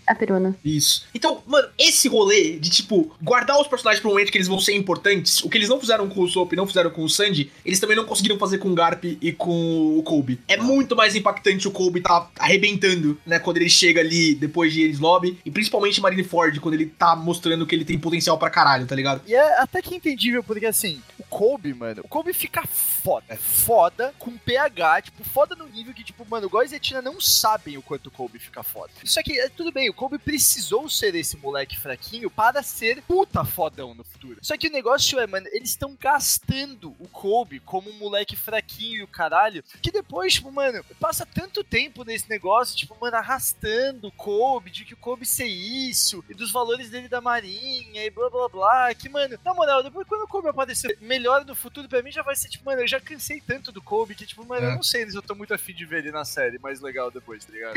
a 0.08 0.16
Peruna. 0.16 0.56
Isso. 0.66 1.06
Então, 1.14 1.42
mano, 1.46 1.68
esse 1.78 2.08
rolê 2.08 2.58
de, 2.60 2.70
tipo, 2.70 3.16
guardar 3.22 3.60
os 3.60 3.68
personagens 3.68 3.81
pro 3.82 4.10
momento 4.10 4.32
que 4.32 4.38
eles 4.38 4.48
vão 4.48 4.60
ser 4.60 4.76
importantes, 4.76 5.44
o 5.44 5.50
que 5.50 5.58
eles 5.58 5.70
não 5.70 5.80
fizeram 5.80 6.08
com 6.08 6.22
o 6.22 6.28
Soap, 6.28 6.54
não 6.54 6.68
fizeram 6.68 6.90
com 6.90 7.04
o 7.04 7.10
Sandy, 7.10 7.52
eles 7.66 7.80
também 7.80 7.96
não 7.96 8.06
conseguiram 8.06 8.38
fazer 8.38 8.58
com 8.58 8.70
o 8.70 8.74
Garp 8.74 9.04
e 9.04 9.32
com 9.32 9.98
o 9.98 10.04
Kobe. 10.04 10.40
É 10.48 10.58
muito 10.58 10.96
mais 10.96 11.16
impactante 11.16 11.68
o 11.68 11.72
Kobe 11.72 12.02
tá 12.02 12.28
arrebentando, 12.40 13.18
né, 13.26 13.40
quando 13.40 13.58
ele 13.58 13.70
chega 13.70 14.02
ali 14.02 14.36
depois 14.36 14.74
de 14.74 14.84
Enes 14.84 15.00
Lobby, 15.00 15.38
e 15.46 15.52
principalmente 15.52 16.02
Marineford, 16.02 16.60
quando 16.60 16.76
ele 16.76 16.86
tá 16.86 17.16
mostrando 17.16 17.66
que 17.66 17.76
ele 17.76 17.86
tem 17.86 17.98
potencial 17.98 18.38
pra 18.38 18.50
caralho, 18.50 18.86
tá 18.86 18.96
ligado? 18.96 19.22
E 19.28 19.34
é 19.34 19.62
até 19.62 19.82
que 19.82 19.96
entendível, 19.96 20.44
porque 20.44 20.66
assim, 20.66 21.02
Kobe, 21.42 21.74
mano, 21.74 22.04
o 22.06 22.08
Kobe 22.08 22.34
fica 22.34 22.68
foda. 22.68 23.36
Foda 23.36 24.14
com 24.20 24.38
PH, 24.38 25.02
tipo, 25.02 25.24
foda 25.24 25.56
no 25.56 25.68
nível 25.68 25.92
que, 25.92 26.04
tipo, 26.04 26.24
mano, 26.30 26.46
o 26.46 26.50
Góis 26.52 26.72
e 26.72 26.80
Tina 26.80 27.02
não 27.02 27.20
sabem 27.20 27.80
o 27.80 27.82
quanto 27.82 28.08
o 28.08 28.12
Kobe 28.12 28.38
fica 28.38 28.62
foda. 28.62 28.92
Só 29.04 29.24
que, 29.24 29.40
é, 29.40 29.50
tudo 29.50 29.72
bem, 29.72 29.90
o 29.90 29.94
Kobe 29.94 30.20
precisou 30.20 30.88
ser 30.88 31.16
esse 31.16 31.36
moleque 31.38 31.80
fraquinho 31.80 32.30
para 32.30 32.62
ser 32.62 33.02
puta 33.08 33.44
fodão 33.44 33.96
no 33.96 34.04
futuro. 34.04 34.38
Só 34.40 34.56
que 34.56 34.68
o 34.68 34.72
negócio 34.72 35.20
é, 35.20 35.26
mano, 35.26 35.48
eles 35.52 35.70
estão 35.70 35.98
gastando 36.00 36.96
o 37.00 37.08
Kobe 37.08 37.60
como 37.60 37.90
um 37.90 37.98
moleque 37.98 38.36
fraquinho 38.36 39.00
e 39.00 39.04
o 39.04 39.08
caralho, 39.08 39.64
que 39.82 39.92
depois, 39.92 40.36
tipo, 40.36 40.52
mano, 40.52 40.84
passa 41.00 41.26
tanto 41.26 41.64
tempo 41.64 42.04
nesse 42.04 42.30
negócio, 42.30 42.78
tipo, 42.78 42.96
mano, 43.02 43.18
arrastando 43.18 44.10
o 44.10 44.12
Kobe, 44.12 44.70
de 44.70 44.86
que 44.86 44.94
o 44.94 44.98
Kobe 44.98 45.26
ser 45.26 45.48
isso, 45.48 46.24
e 46.30 46.36
dos 46.36 46.52
valores 46.52 46.92
dele 46.92 47.08
da 47.08 47.20
marinha, 47.20 48.06
e 48.06 48.12
blá 48.12 48.30
blá 48.30 48.48
blá, 48.48 48.94
que, 48.94 49.10
mano, 49.10 49.40
na 49.44 49.56
moral, 49.56 49.82
depois 49.82 50.08
quando 50.08 50.22
o 50.22 50.28
Kobe 50.28 50.48
aparecer 50.48 50.96
melhor 51.02 51.31
no 51.46 51.56
futuro, 51.56 51.88
pra 51.88 52.02
mim 52.04 52.12
já 52.12 52.22
vai 52.22 52.36
ser, 52.36 52.50
tipo, 52.50 52.66
mano, 52.66 52.82
eu 52.82 52.88
já 52.88 53.00
cansei 53.00 53.42
tanto 53.46 53.72
do 53.72 53.82
Kobe, 53.82 54.14
que, 54.16 54.26
tipo, 54.26 54.46
mano, 54.46 54.66
É. 54.66 54.70
eu 54.72 54.76
não 54.76 54.84
sei 54.84 55.10
se 55.10 55.16
eu 55.16 55.22
tô 55.22 55.34
muito 55.36 55.54
afim 55.54 55.74
de 55.74 55.86
ver 55.86 56.00
ele 56.00 56.12
na 56.12 56.26
série 56.26 56.60
mais 56.60 56.82
legal 56.82 57.10
depois, 57.12 57.44
tá 57.46 57.52
ligado? 57.54 57.76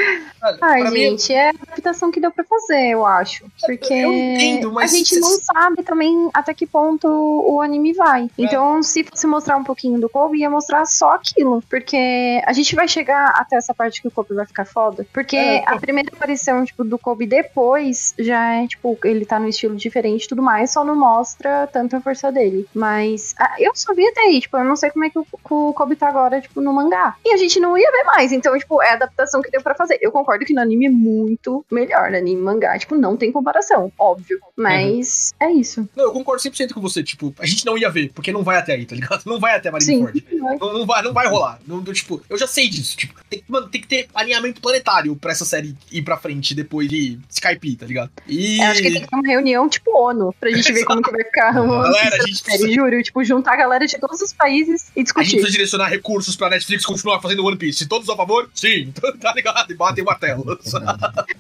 Ai, 0.61 0.81
Pra 0.81 0.91
mim- 0.91 0.97
gente, 1.01 1.33
é 1.33 1.49
a 1.49 1.51
adaptação 1.51 2.11
que 2.11 2.21
deu 2.21 2.31
pra 2.31 2.45
fazer, 2.45 2.91
eu 2.91 3.05
acho. 3.07 3.45
Porque 3.65 3.95
Eu 3.95 4.13
entendo, 4.13 4.73
mas 4.73 4.93
a 4.93 4.97
gente 4.97 5.11
cês- 5.11 5.21
não 5.21 5.39
sabe 5.41 5.83
também 5.83 6.29
até 6.35 6.53
que 6.55 6.67
ponto 6.67 7.07
o 7.09 7.61
anime 7.61 7.93
vai. 7.93 8.25
É. 8.25 8.29
Então, 8.39 8.83
se 8.83 9.05
fosse 9.05 9.27
mostrar 9.27 9.57
um 9.57 9.65
pouquinho 9.65 10.01
do 10.01 10.09
Kobe, 10.09 10.39
ia 10.39 10.51
mostrar 10.51 10.85
só 10.87 11.13
aquilo. 11.15 11.63
Porque 11.69 12.43
a 12.47 12.53
gente 12.53 12.75
vai 12.75 12.89
chegar 12.89 13.31
até 13.37 13.57
essa 13.57 13.75
parte 13.75 14.01
que 14.03 14.09
o 14.09 14.11
Kobe 14.11 14.35
vai 14.35 14.47
ficar 14.47 14.65
foda. 14.65 15.07
Porque 15.13 15.37
É, 15.37 15.63
a 15.67 15.79
primeira 15.79 16.11
aparição, 16.13 16.65
tipo, 16.65 16.85
do 16.85 16.99
Kobe 16.99 17.27
depois 17.27 18.15
já 18.19 18.55
é, 18.55 18.67
tipo, 18.67 18.99
ele 19.05 19.25
tá 19.25 19.39
num 19.39 19.49
estilo 19.49 19.77
diferente 19.77 20.25
e 20.25 20.29
tudo 20.29 20.43
mais, 20.43 20.71
só 20.73 20.85
não 20.85 20.97
mostra 20.97 21.67
tanto 21.73 21.97
a 21.97 22.01
força 22.01 22.31
dele. 22.33 22.67
Mas 22.75 23.34
eu 23.59 23.73
só 23.75 23.95
vi 23.95 24.07
até 24.07 24.21
aí, 24.23 24.41
tipo, 24.41 24.57
eu 24.57 24.65
não 24.65 24.77
sei 24.77 24.91
como 24.91 25.05
é 25.05 25.11
que 25.11 25.19
o, 25.19 25.27
o 25.51 25.73
Kobe 25.73 25.97
tá 25.97 26.09
agora, 26.09 26.41
tipo, 26.41 26.61
no 26.61 26.73
mangá. 26.73 27.17
E 27.25 27.33
a 27.33 27.37
gente 27.37 27.59
não 27.61 27.77
ia 27.77 27.91
ver 27.91 28.05
mais. 28.05 28.33
Então, 28.33 28.57
tipo, 28.59 28.83
é 28.83 28.91
a 28.91 28.95
adaptação 28.95 29.43
que 29.43 29.51
deu 29.51 29.63
pra 29.63 29.75
fazer. 29.75 29.99
Eu 30.01 30.13
concordo 30.13 30.45
que 30.45 30.55
no 30.55 30.61
anime 30.61 30.87
é 30.87 30.91
muito 30.91 31.65
melhor. 31.71 32.11
No 32.11 32.17
anime 32.19 32.41
e 32.41 32.45
mangá, 32.45 32.79
tipo, 32.79 32.95
não 32.95 33.17
tem 33.17 33.31
comparação, 33.33 33.93
óbvio. 33.99 34.39
Mas 34.57 35.33
é 35.41 35.51
isso. 35.53 35.89
Não, 35.97 36.05
eu 36.05 36.13
concordo 36.13 36.43
100% 36.43 36.73
com 36.73 36.81
você, 36.81 37.03
tipo, 37.03 37.35
a 37.39 37.47
gente 37.47 37.65
não 37.67 37.77
ia 37.79 37.91
ver, 37.91 38.11
porque 38.13 38.33
não 38.33 38.43
vai 38.43 38.57
até 38.57 38.75
aí, 38.75 38.85
tá 38.87 38.95
ligado? 38.95 39.23
Não 39.27 39.39
vai 39.41 39.57
até. 39.57 39.71
Marineford. 39.71 40.25
Não, 40.33 40.73
não 40.73 40.87
vai, 40.87 41.03
não 41.03 41.13
vai 41.13 41.27
rolar. 41.27 41.59
Não, 41.67 41.83
tipo, 41.85 42.21
eu 42.29 42.37
já 42.39 42.47
sei 42.47 42.69
disso. 42.69 42.97
Tipo, 42.97 43.15
tem, 43.29 43.43
mano, 43.49 43.69
tem 43.69 43.81
que 43.81 43.87
ter 43.89 44.07
alinhamento 44.15 44.61
planetário 44.61 45.17
pra 45.17 45.33
essa 45.33 45.45
série 45.45 45.75
ir 45.91 46.03
pra 46.03 46.17
frente 46.17 46.55
depois 46.55 46.89
de 46.89 47.19
Skype, 47.31 47.77
tá 47.77 47.87
ligado? 47.87 48.11
E. 48.29 48.59
Eu 48.61 48.65
acho 48.71 48.83
que 48.83 48.91
tem 48.93 49.01
que 49.03 49.09
ter 49.09 49.17
uma 49.17 49.27
reunião, 49.27 49.69
tipo, 49.69 49.91
ONU, 49.97 50.35
pra 50.39 50.51
gente 50.51 50.73
ver 50.73 50.85
como 50.85 51.03
que 51.03 51.11
vai 51.11 51.25
ficar 51.25 51.53
uma 51.63 51.83
Galera, 51.85 52.17
a 52.17 52.27
gente 52.27 52.37
série, 52.39 52.59
precisa- 52.59 52.73
juro. 52.73 53.03
Tipo, 53.03 53.24
juntar 53.25 53.55
a 53.55 53.57
galera 53.57 53.87
de 53.87 53.99
todos 53.99 54.21
os 54.21 54.33
países 54.33 54.89
e 54.89 55.01
A 55.01 55.01
gente 55.01 55.05
discutir. 55.05 55.31
precisa 55.33 55.51
direcionar 55.51 55.87
recursos 55.89 56.37
pra 56.37 56.49
Netflix 56.51 56.85
continuar 56.85 57.21
fazendo 57.21 57.45
One 57.45 57.57
Piece. 57.57 57.87
Todos 57.89 58.09
a 58.09 58.17
favor? 58.17 58.51
Sim, 58.55 58.93
tá 59.21 59.33
ligado? 59.35 59.71
E 59.71 59.75
batem 59.75 60.03
o 60.03 60.07
martelo. 60.07 60.59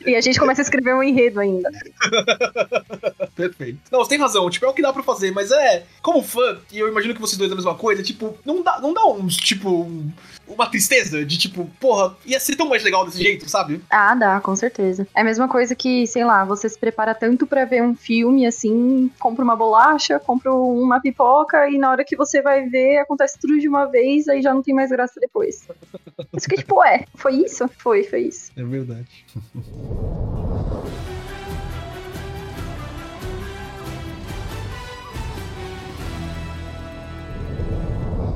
E 0.06 0.14
a 0.14 0.20
gente 0.20 0.38
começa 0.38 0.60
a 0.60 0.64
escrever 0.64 0.94
um 0.94 1.02
enredo 1.02 1.40
ainda. 1.40 1.70
Perfeito. 3.34 3.78
Não, 3.90 4.00
você 4.00 4.10
tem 4.10 4.18
razão, 4.18 4.48
tipo, 4.50 4.64
é 4.66 4.68
o 4.68 4.72
que 4.72 4.82
dá 4.82 4.92
pra 4.92 5.02
fazer, 5.02 5.30
mas 5.32 5.50
é. 5.50 5.84
Como 6.02 6.22
fã, 6.22 6.58
e 6.72 6.78
eu 6.78 6.88
imagino 6.88 7.14
que 7.14 7.20
vocês 7.20 7.36
dois 7.38 7.50
é 7.50 7.52
a 7.52 7.56
mesma 7.56 7.74
coisa, 7.74 8.02
tipo, 8.02 8.36
não 8.44 8.62
dá, 8.62 8.78
não 8.80 8.92
dá 8.94 9.04
uns, 9.06 9.36
tipo, 9.36 9.68
um- 9.70 10.10
uma 10.46 10.66
tristeza 10.66 11.24
de 11.24 11.38
tipo, 11.38 11.70
porra, 11.80 12.14
ia 12.26 12.38
ser 12.38 12.54
tão 12.54 12.68
mais 12.68 12.84
legal 12.84 13.04
desse 13.06 13.22
jeito, 13.22 13.48
sabe? 13.48 13.80
Ah, 13.90 14.14
dá, 14.14 14.40
com 14.40 14.54
certeza. 14.54 15.06
É 15.14 15.22
a 15.22 15.24
mesma 15.24 15.48
coisa 15.48 15.74
que, 15.74 16.06
sei 16.06 16.22
lá, 16.24 16.44
você 16.44 16.68
se 16.68 16.78
prepara 16.78 17.14
tanto 17.14 17.46
pra 17.46 17.64
ver 17.64 17.82
um 17.82 17.94
filme, 17.94 18.46
assim, 18.46 19.10
compra 19.18 19.42
uma 19.42 19.56
bolacha, 19.56 20.18
compra 20.20 20.52
uma 20.52 21.00
pipoca 21.00 21.68
e 21.70 21.73
na 21.78 21.90
hora 21.90 22.04
que 22.04 22.16
você 22.16 22.40
vai 22.42 22.68
ver, 22.68 22.98
acontece 22.98 23.38
tudo 23.40 23.58
de 23.58 23.68
uma 23.68 23.86
vez, 23.86 24.28
aí 24.28 24.42
já 24.42 24.52
não 24.52 24.62
tem 24.62 24.74
mais 24.74 24.90
graça 24.90 25.20
depois. 25.20 25.66
Isso 26.32 26.48
que, 26.48 26.56
tipo, 26.56 26.82
é, 26.82 27.04
foi 27.14 27.34
isso? 27.36 27.68
Foi, 27.78 28.02
foi 28.02 28.22
isso. 28.22 28.52
É 28.56 28.62
verdade. 28.62 29.26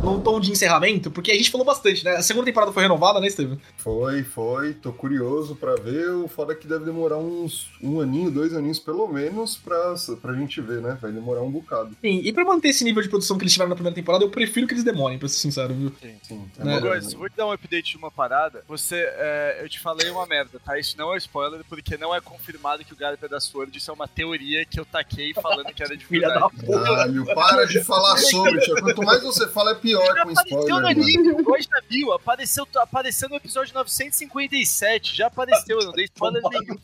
Num 0.03 0.21
tom 0.21 0.41
de 0.41 0.51
encerramento, 0.53 1.11
porque 1.11 1.31
a 1.33 1.35
gente 1.35 1.51
falou 1.51 1.67
bastante, 1.67 2.05
né? 2.05 2.13
A 2.17 2.23
segunda 2.23 2.47
temporada 2.47 2.73
foi 2.73 2.83
renovada, 2.83 3.21
né, 3.21 3.29
Steven? 3.29 3.61
Foi, 3.77 4.23
foi. 4.23 4.73
Tô 4.75 4.93
curioso 4.93 5.57
pra 5.57 5.75
ver. 5.75 6.09
O 6.11 6.29
foda 6.29 6.53
é 6.53 6.57
que 6.57 6.67
deve 6.67 6.85
demorar 6.85 7.17
uns 7.19 7.69
um 7.83 8.01
aninho, 8.01 8.31
dois 8.31 8.55
aninhos 8.55 8.79
pelo 8.79 9.07
menos 9.09 9.57
pra, 9.57 9.95
pra 10.23 10.33
gente 10.35 10.61
ver, 10.61 10.81
né? 10.81 10.97
Vai 11.03 11.11
demorar 11.13 11.43
um 11.43 11.51
bocado. 11.51 11.97
Sim, 12.01 12.21
e 12.25 12.33
pra 12.33 12.45
manter 12.45 12.69
esse 12.69 12.85
nível 12.85 13.03
de 13.03 13.09
produção 13.09 13.37
que 13.37 13.43
eles 13.43 13.53
tiveram 13.53 13.69
na 13.71 13.75
primeira 13.75 13.95
temporada, 13.95 14.25
eu 14.25 14.31
prefiro 14.31 14.67
que 14.67 14.73
eles 14.73 14.85
demorem, 14.85 15.19
pra 15.19 15.29
ser 15.29 15.39
sincero, 15.39 15.75
viu? 15.75 15.93
Sim. 16.01 16.39
Né? 16.57 16.65
melhor, 16.65 16.79
Agora, 16.79 17.01
né? 17.01 17.09
vou 17.17 17.29
te 17.29 17.37
dar 17.37 17.47
um 17.47 17.53
update 17.53 17.91
de 17.91 17.97
uma 17.99 18.11
parada. 18.11 18.63
Você, 18.69 18.97
é, 18.97 19.59
eu 19.63 19.69
te 19.69 19.81
falei 19.81 20.09
uma 20.11 20.27
merda, 20.27 20.61
tá? 20.65 20.79
Isso 20.79 20.97
não 20.97 21.13
é 21.13 21.19
spoiler, 21.19 21.61
porque 21.69 21.97
não 21.97 22.15
é 22.15 22.21
confirmado 22.21 22.85
que 22.85 22.93
o 22.93 22.97
Garp 22.97 23.23
é 23.23 23.29
da 23.29 23.41
Sword. 23.41 23.77
Isso 23.77 23.91
é 23.91 23.95
uma 23.95 24.07
teoria 24.09 24.65
que 24.65 24.79
eu 24.79 24.87
taquei 24.87 25.35
falando 25.35 25.73
que 25.75 25.83
era 25.83 25.97
de 25.97 26.07
Filha 26.09 26.29
da 26.29 26.35
verdade. 26.49 26.65
porra. 26.65 26.85
Caralho, 26.85 27.25
para 27.35 27.65
de 27.67 27.83
falar 27.85 28.17
sobre, 28.31 28.61
tia. 28.61 28.75
Quanto 28.81 29.03
mais 29.03 29.23
você 29.23 29.47
fala, 29.49 29.73
é 29.73 29.75
pior 29.75 29.88
Já 29.93 30.13
com 30.25 30.31
apareceu 30.31 30.59
spoiler. 30.61 30.81
no 30.81 30.87
anime, 30.89 31.33
hoje 31.47 31.69
já 31.71 31.81
viu, 31.89 32.13
apareceu, 32.13 32.67
apareceu 32.77 33.29
no 33.29 33.37
episódio 33.37 33.75
957, 33.75 35.17
já 35.17 35.27
apareceu, 35.27 35.79
eu 35.81 35.87
não 35.87 35.93
dei 35.93 36.05
spoiler 36.07 36.43
nenhum. 36.51 36.79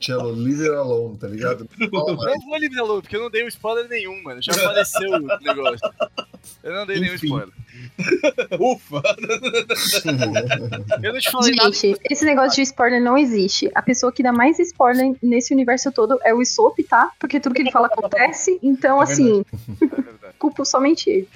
Cello, 0.00 0.30
leave 0.32 0.62
it 0.62 0.74
alone, 0.74 1.16
tá 1.18 1.26
ligado? 1.28 1.68
Não 1.78 2.16
vou 2.46 2.56
livrar 2.58 2.84
louco, 2.84 3.02
porque 3.02 3.16
eu 3.16 3.22
não 3.22 3.30
dei 3.30 3.44
um 3.44 3.48
spoiler 3.48 3.88
nenhum, 3.88 4.22
mano, 4.22 4.40
já 4.42 4.52
apareceu 4.52 5.10
o 5.10 5.18
negócio. 5.18 5.90
Eu 6.62 6.72
não 6.74 6.86
dei 6.86 7.00
nenhum 7.00 7.14
Enfim. 7.14 7.26
spoiler. 7.26 7.54
Ufa! 8.60 9.02
Eu 11.02 11.12
não 11.12 11.20
te 11.20 11.30
falei 11.30 11.54
nada. 11.54 11.72
Gente, 11.72 12.00
esse 12.10 12.24
negócio 12.24 12.56
de 12.56 12.62
spoiler 12.62 13.00
não 13.02 13.16
existe. 13.16 13.70
A 13.74 13.82
pessoa 13.82 14.12
que 14.12 14.22
dá 14.22 14.32
mais 14.32 14.58
spoiler 14.58 15.14
nesse 15.22 15.52
universo 15.52 15.90
todo 15.92 16.18
é 16.24 16.32
o 16.34 16.40
Usopp, 16.40 16.82
tá? 16.84 17.10
Porque 17.18 17.40
tudo 17.40 17.54
que 17.54 17.62
ele 17.62 17.70
fala 17.70 17.86
acontece. 17.86 18.58
Então, 18.62 19.00
É 19.00 19.04
assim. 19.04 19.44
culpo 20.38 20.64
somente 20.64 21.10
ele. 21.10 21.28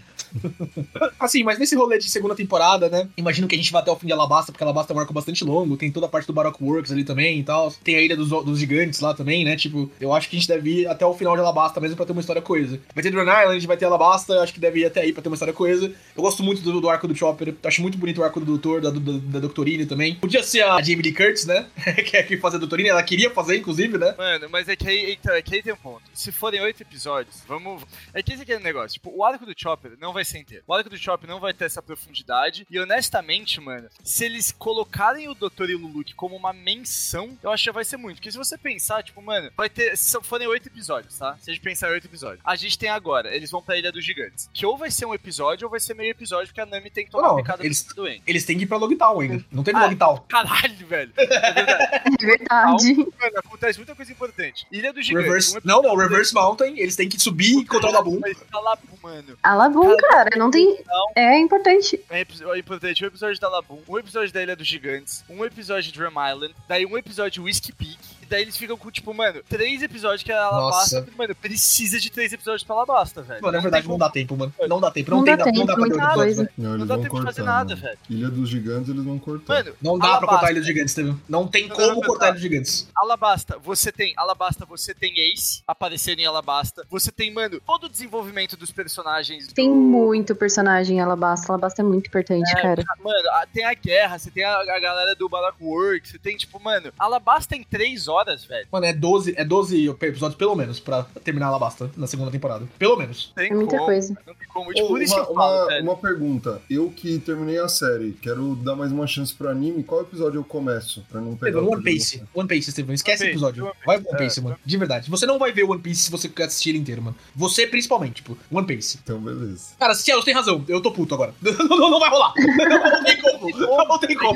Assim, 1.18 1.42
mas 1.42 1.58
nesse 1.58 1.76
rolê 1.76 1.98
de 1.98 2.10
segunda 2.10 2.34
temporada, 2.34 2.88
né? 2.88 3.08
Imagino 3.16 3.46
que 3.46 3.54
a 3.54 3.58
gente 3.58 3.72
vai 3.72 3.82
até 3.82 3.90
o 3.90 3.96
fim 3.96 4.06
de 4.06 4.12
Alabasta, 4.12 4.52
porque 4.52 4.64
Alabasta 4.64 4.92
é 4.92 4.96
um 4.96 5.00
arco 5.00 5.12
bastante 5.12 5.44
longo. 5.44 5.76
Tem 5.76 5.90
toda 5.90 6.06
a 6.06 6.08
parte 6.08 6.26
do 6.26 6.32
Baroque 6.32 6.62
Works 6.62 6.92
ali 6.92 7.04
também 7.04 7.40
e 7.40 7.44
tal. 7.44 7.72
Tem 7.84 7.96
a 7.96 8.00
Ilha 8.00 8.16
dos, 8.16 8.28
dos 8.28 8.58
Gigantes 8.58 9.00
lá 9.00 9.14
também, 9.14 9.44
né? 9.44 9.56
Tipo, 9.56 9.90
eu 10.00 10.12
acho 10.12 10.28
que 10.28 10.36
a 10.36 10.38
gente 10.38 10.48
deve 10.48 10.80
ir 10.80 10.86
até 10.86 11.04
o 11.04 11.14
final 11.14 11.34
de 11.34 11.40
Alabasta 11.40 11.80
mesmo 11.80 11.96
pra 11.96 12.06
ter 12.06 12.12
uma 12.12 12.20
história 12.20 12.42
coesa. 12.42 12.80
Vai 12.94 13.02
ter 13.02 13.10
Drone 13.10 13.30
Island, 13.30 13.66
vai 13.66 13.76
ter 13.76 13.84
Alabasta, 13.84 14.34
eu 14.34 14.42
acho 14.42 14.52
que 14.52 14.60
deve 14.60 14.80
ir 14.80 14.86
até 14.86 15.00
aí 15.00 15.12
pra 15.12 15.22
ter 15.22 15.28
uma 15.28 15.34
história 15.34 15.54
coesa. 15.54 15.92
Eu 16.16 16.22
gosto 16.22 16.42
muito 16.42 16.62
do, 16.62 16.80
do 16.80 16.88
arco 16.88 17.08
do 17.08 17.14
Chopper, 17.14 17.54
acho 17.64 17.82
muito 17.82 17.98
bonito 17.98 18.20
o 18.20 18.24
arco 18.24 18.40
do 18.40 18.46
Doutor, 18.46 18.80
da, 18.80 18.90
da 18.90 19.40
Doctorine 19.40 19.86
também. 19.86 20.16
Podia 20.16 20.42
ser 20.42 20.62
a 20.62 20.80
Jamie 20.80 21.02
Lee 21.02 21.12
Curtis, 21.12 21.46
né? 21.46 21.66
que 22.06 22.16
é 22.16 22.22
quem 22.22 22.38
faz 22.38 22.54
a 22.54 22.58
Doutorine, 22.58 22.88
ela 22.88 23.02
queria 23.02 23.30
fazer, 23.30 23.56
inclusive, 23.56 23.98
né? 23.98 24.14
Mano, 24.16 24.48
mas 24.50 24.68
é 24.68 24.76
que 24.76 24.88
aí, 24.88 25.12
então, 25.12 25.34
é 25.34 25.42
que 25.42 25.54
aí 25.54 25.62
tem 25.62 25.72
um 25.72 25.76
ponto. 25.76 26.02
Se 26.14 26.32
forem 26.32 26.60
oito 26.60 26.82
episódios, 26.82 27.42
vamos. 27.46 27.82
É 28.12 28.22
que 28.22 28.32
esse 28.32 28.42
aqui 28.42 28.52
é 28.52 28.56
o 28.56 28.60
negócio. 28.60 28.94
Tipo, 28.94 29.12
o 29.14 29.24
arco 29.24 29.46
do 29.46 29.54
Chopper 29.56 29.92
não 30.00 30.12
vai 30.12 30.21
ser 30.24 30.38
inteiro. 30.38 30.64
O 30.66 30.74
arco 30.74 30.90
do 30.90 30.96
Chopper 30.96 31.28
não 31.28 31.40
vai 31.40 31.52
ter 31.52 31.64
essa 31.66 31.82
profundidade. 31.82 32.66
E 32.70 32.78
honestamente, 32.78 33.60
mano, 33.60 33.88
se 34.02 34.24
eles 34.24 34.52
colocarem 34.52 35.28
o 35.28 35.34
Dr. 35.34 35.70
e 35.70 35.74
o 35.74 35.78
Luluke 35.78 36.14
como 36.14 36.36
uma 36.36 36.52
menção, 36.52 37.36
eu 37.42 37.50
acho 37.50 37.64
que 37.64 37.72
vai 37.72 37.84
ser 37.84 37.96
muito. 37.96 38.16
Porque 38.16 38.30
se 38.32 38.38
você 38.38 38.56
pensar, 38.58 39.02
tipo, 39.02 39.20
mano, 39.22 39.50
vai 39.56 39.68
ter. 39.68 39.96
Se 39.96 40.20
forem 40.22 40.46
oito 40.48 40.68
episódios, 40.68 41.16
tá? 41.18 41.36
Se 41.40 41.50
a 41.50 41.54
gente 41.54 41.62
pensar 41.62 41.88
em 41.88 41.92
oito 41.92 42.06
episódios. 42.06 42.40
A 42.44 42.54
gente 42.56 42.78
tem 42.78 42.88
agora, 42.88 43.34
eles 43.34 43.50
vão 43.50 43.62
pra 43.62 43.76
Ilha 43.76 43.90
dos 43.92 44.04
Gigantes. 44.04 44.48
Que 44.52 44.64
ou 44.66 44.76
vai 44.76 44.90
ser 44.90 45.06
um 45.06 45.14
episódio 45.14 45.66
ou 45.66 45.70
vai 45.70 45.80
ser 45.80 45.94
meio 45.94 46.10
episódio, 46.10 46.46
porque 46.48 46.60
a 46.60 46.66
Nami 46.66 46.90
tem 46.90 47.04
que 47.04 47.10
tomar 47.10 47.28
Não, 47.28 47.36
picada 47.36 47.64
eles- 47.64 47.82
eles... 47.82 47.94
doente. 47.94 48.22
Eles 48.26 48.44
têm 48.44 48.56
que 48.58 48.64
ir 48.64 48.66
pra 48.66 48.76
Logtown 48.76 49.20
ainda. 49.20 49.44
Não 49.50 49.62
teve 49.62 49.78
Ah. 49.78 49.86
Logtown. 49.86 50.18
Caralho, 50.28 50.86
velho. 50.86 51.12
É 51.16 51.24
verdade. 51.52 52.02
É 52.20 52.26
verdade. 52.26 52.94
Mano, 52.94 53.38
acontece 53.38 53.78
muita 53.78 53.94
coisa 53.94 54.12
importante. 54.12 54.66
Ilha 54.70 54.92
dos 54.92 55.04
Gigantes. 55.06 55.28
Reverse, 55.28 55.56
um 55.58 55.60
não, 55.64 55.82
não, 55.82 55.96
Reverse 55.96 56.34
Mountain, 56.34 56.78
eles 56.78 56.96
têm 56.96 57.08
que 57.08 57.18
subir 57.20 57.52
e 57.52 57.56
encontrar 57.56 57.90
o 57.90 57.92
Labum. 57.92 58.18
Mas 58.20 58.36
lá, 58.52 58.78
mano. 59.02 59.36
A 59.42 59.54
Labum, 59.54 59.96
cara, 60.12 60.30
não 60.36 60.50
tem. 60.50 60.78
Não. 60.86 61.12
É 61.16 61.38
importante. 61.38 61.98
É 62.10 62.58
importante 62.58 63.02
um 63.02 63.08
episódio 63.08 63.40
da 63.40 63.48
Labum, 63.48 63.78
um 63.88 63.98
episódio 63.98 64.32
da 64.32 64.42
Ilha 64.42 64.54
dos 64.54 64.66
Gigantes, 64.66 65.24
um 65.28 65.44
episódio 65.44 65.90
de 65.90 65.98
Drum 65.98 66.10
Island, 66.10 66.54
daí 66.68 66.84
um 66.84 66.98
episódio 66.98 67.32
de 67.32 67.40
Whiskey 67.40 67.72
Peak, 67.72 67.98
daí 68.32 68.42
eles 68.42 68.56
ficam 68.56 68.76
com, 68.76 68.90
tipo, 68.90 69.12
mano, 69.14 69.42
três 69.48 69.82
episódios 69.82 70.22
que 70.22 70.32
a 70.32 70.42
Alabasta, 70.44 71.00
Nossa. 71.00 71.12
mano, 71.16 71.34
precisa 71.34 72.00
de 72.00 72.10
três 72.10 72.32
episódios 72.32 72.64
pra 72.64 72.74
Alabasta, 72.76 73.22
velho. 73.22 73.42
Mano, 73.42 73.58
é 73.58 73.60
verdade, 73.60 73.86
não 73.88 73.98
dá 73.98 74.10
tempo, 74.10 74.36
mano. 74.36 74.52
Não 74.68 74.80
dá 74.80 74.90
tempo, 74.90 75.10
não, 75.10 75.18
Não 75.18 75.24
tem, 75.24 75.36
dá 75.36 75.44
não 75.46 75.52
tempo, 75.52 75.66
dá 75.66 75.74
pra 75.74 75.82
ter 75.84 75.88
muita 75.90 75.94
oito 75.94 76.08
episódios, 76.10 76.24
coisa. 76.36 76.42
velho. 76.44 76.52
Não, 76.58 76.78
Não 76.78 76.86
dá 76.86 76.94
tempo 76.94 77.04
de 77.04 77.10
cortar. 77.10 77.26
fazer 77.26 77.42
nada, 77.42 77.74
mano. 77.76 77.82
velho. 77.86 77.98
Ilha 78.10 78.28
dos 78.30 78.48
Gigantes 78.48 78.88
eles 78.88 79.04
vão 79.04 79.18
cortar. 79.18 79.54
Mano, 79.54 79.76
Não 79.82 79.98
dá 79.98 79.98
pra 79.98 80.08
Alabasta, 80.08 80.26
cortar 80.32 80.46
a 80.46 80.50
Ilha 80.50 80.60
dos 80.60 80.66
Gigantes, 80.66 80.94
teve? 80.94 81.16
Não 81.28 81.46
tem 81.46 81.68
Não, 81.68 81.76
como 81.76 81.86
não, 81.88 81.94
não, 81.96 82.02
cortar 82.02 82.18
não. 82.26 82.26
Ilha 82.26 82.32
dos 82.34 82.42
Gigantes. 82.42 82.88
Alabasta, 82.96 83.58
você 83.62 83.92
tem, 83.92 84.14
Alabasta, 84.16 84.64
você 84.64 84.94
tem 84.94 85.12
Ace 85.32 85.62
aparecendo 85.66 86.20
em 86.20 86.26
Alabasta, 86.26 86.86
você 86.90 87.10
tem, 87.12 87.32
mano, 87.32 87.60
todo 87.66 87.84
o 87.84 87.88
desenvolvimento 87.88 88.56
dos 88.56 88.70
personagens. 88.70 89.46
Tem 89.48 89.68
do- 89.68 89.74
muito 89.74 90.34
personagem 90.34 90.96
em 90.96 91.00
Alabasta. 91.00 91.52
Alabasta 91.52 91.82
é 91.82 91.84
muito 91.84 92.06
importante, 92.08 92.50
É, 92.56 92.62
cara. 92.62 92.82
Mano, 93.02 93.28
tem 93.52 93.64
a 93.64 93.74
guerra, 93.74 94.18
você 94.18 94.30
tem 94.30 94.44
a, 94.44 94.56
a 94.56 94.80
galera 94.80 95.14
do 95.14 95.28
Baroque 95.28 95.62
Works, 95.62 96.10
você 96.12 96.18
tem, 96.18 96.36
tipo, 96.36 96.58
mano, 96.62 96.92
Alabasta 96.98 97.56
em 97.56 97.62
três 97.62 98.08
horas, 98.08 98.21
velho. 98.24 98.66
Mano, 98.70 98.86
é 98.86 98.92
12, 98.92 99.34
é 99.36 99.44
12 99.44 99.88
episódios 99.88 100.34
pelo 100.38 100.54
menos 100.54 100.78
pra 100.80 101.04
terminar 101.24 101.46
Alabasta 101.48 101.90
na 101.96 102.06
segunda 102.06 102.30
temporada. 102.30 102.66
Pelo 102.78 102.96
menos. 102.96 103.32
Tem 103.34 103.50
É 103.50 103.54
muita 103.54 103.76
como, 103.76 103.84
coisa. 103.86 104.16
Não 104.26 104.34
tem 104.34 104.48
como. 104.48 104.72
Tipo, 104.72 104.86
Ô, 104.86 104.88
por 104.88 105.02
isso 105.02 105.14
uma, 105.14 105.24
que 105.24 105.30
eu 105.30 105.34
falo, 105.34 105.66
uma- 105.68 105.80
uma 105.80 105.96
pergunta. 105.96 106.62
Eu 106.70 106.90
que 106.90 107.18
terminei 107.18 107.58
a 107.58 107.68
série, 107.68 108.12
quero 108.12 108.54
dar 108.56 108.74
mais 108.76 108.92
uma 108.92 109.06
chance 109.06 109.34
pro 109.34 109.48
anime. 109.48 109.82
Qual 109.82 110.02
episódio 110.02 110.38
eu 110.38 110.44
começo? 110.44 111.04
Pra 111.10 111.20
não 111.20 111.36
pegar. 111.36 111.60
One 111.60 111.82
Piece. 111.82 112.22
One 112.34 112.48
Piece, 112.48 112.70
Steven. 112.72 112.94
Esquece 112.94 113.24
esse 113.24 113.32
episódio. 113.32 113.64
One. 113.64 113.74
Vai 113.86 113.96
One 113.98 114.06
É, 114.12 114.16
Piece, 114.16 114.40
mano. 114.40 114.58
De 114.64 114.76
verdade. 114.76 115.10
Você 115.10 115.26
não 115.26 115.38
vai 115.38 115.52
ver 115.52 115.64
One 115.64 115.80
Piece 115.80 116.02
se 116.02 116.10
você 116.10 116.28
quer 116.28 116.44
assistir 116.44 116.70
ele 116.70 116.78
inteiro, 116.78 117.02
mano. 117.02 117.16
Você 117.34 117.66
principalmente, 117.66 118.16
tipo, 118.16 118.36
One 118.50 118.66
Piece. 118.66 118.98
Então, 119.02 119.20
beleza. 119.20 119.74
Cara, 119.78 119.94
Cielo 119.94 120.22
tem 120.22 120.34
razão. 120.34 120.64
Eu 120.68 120.80
tô 120.80 120.90
puto 120.92 121.14
agora. 121.14 121.34
Não, 121.42 121.78
não, 121.78 121.90
não 121.90 122.00
vai 122.00 122.10
rolar. 122.10 122.32
Não 122.36 123.04
tem 123.04 123.20
como. 123.20 123.50
Não 123.50 123.98
tem 123.98 124.16
como. 124.16 124.34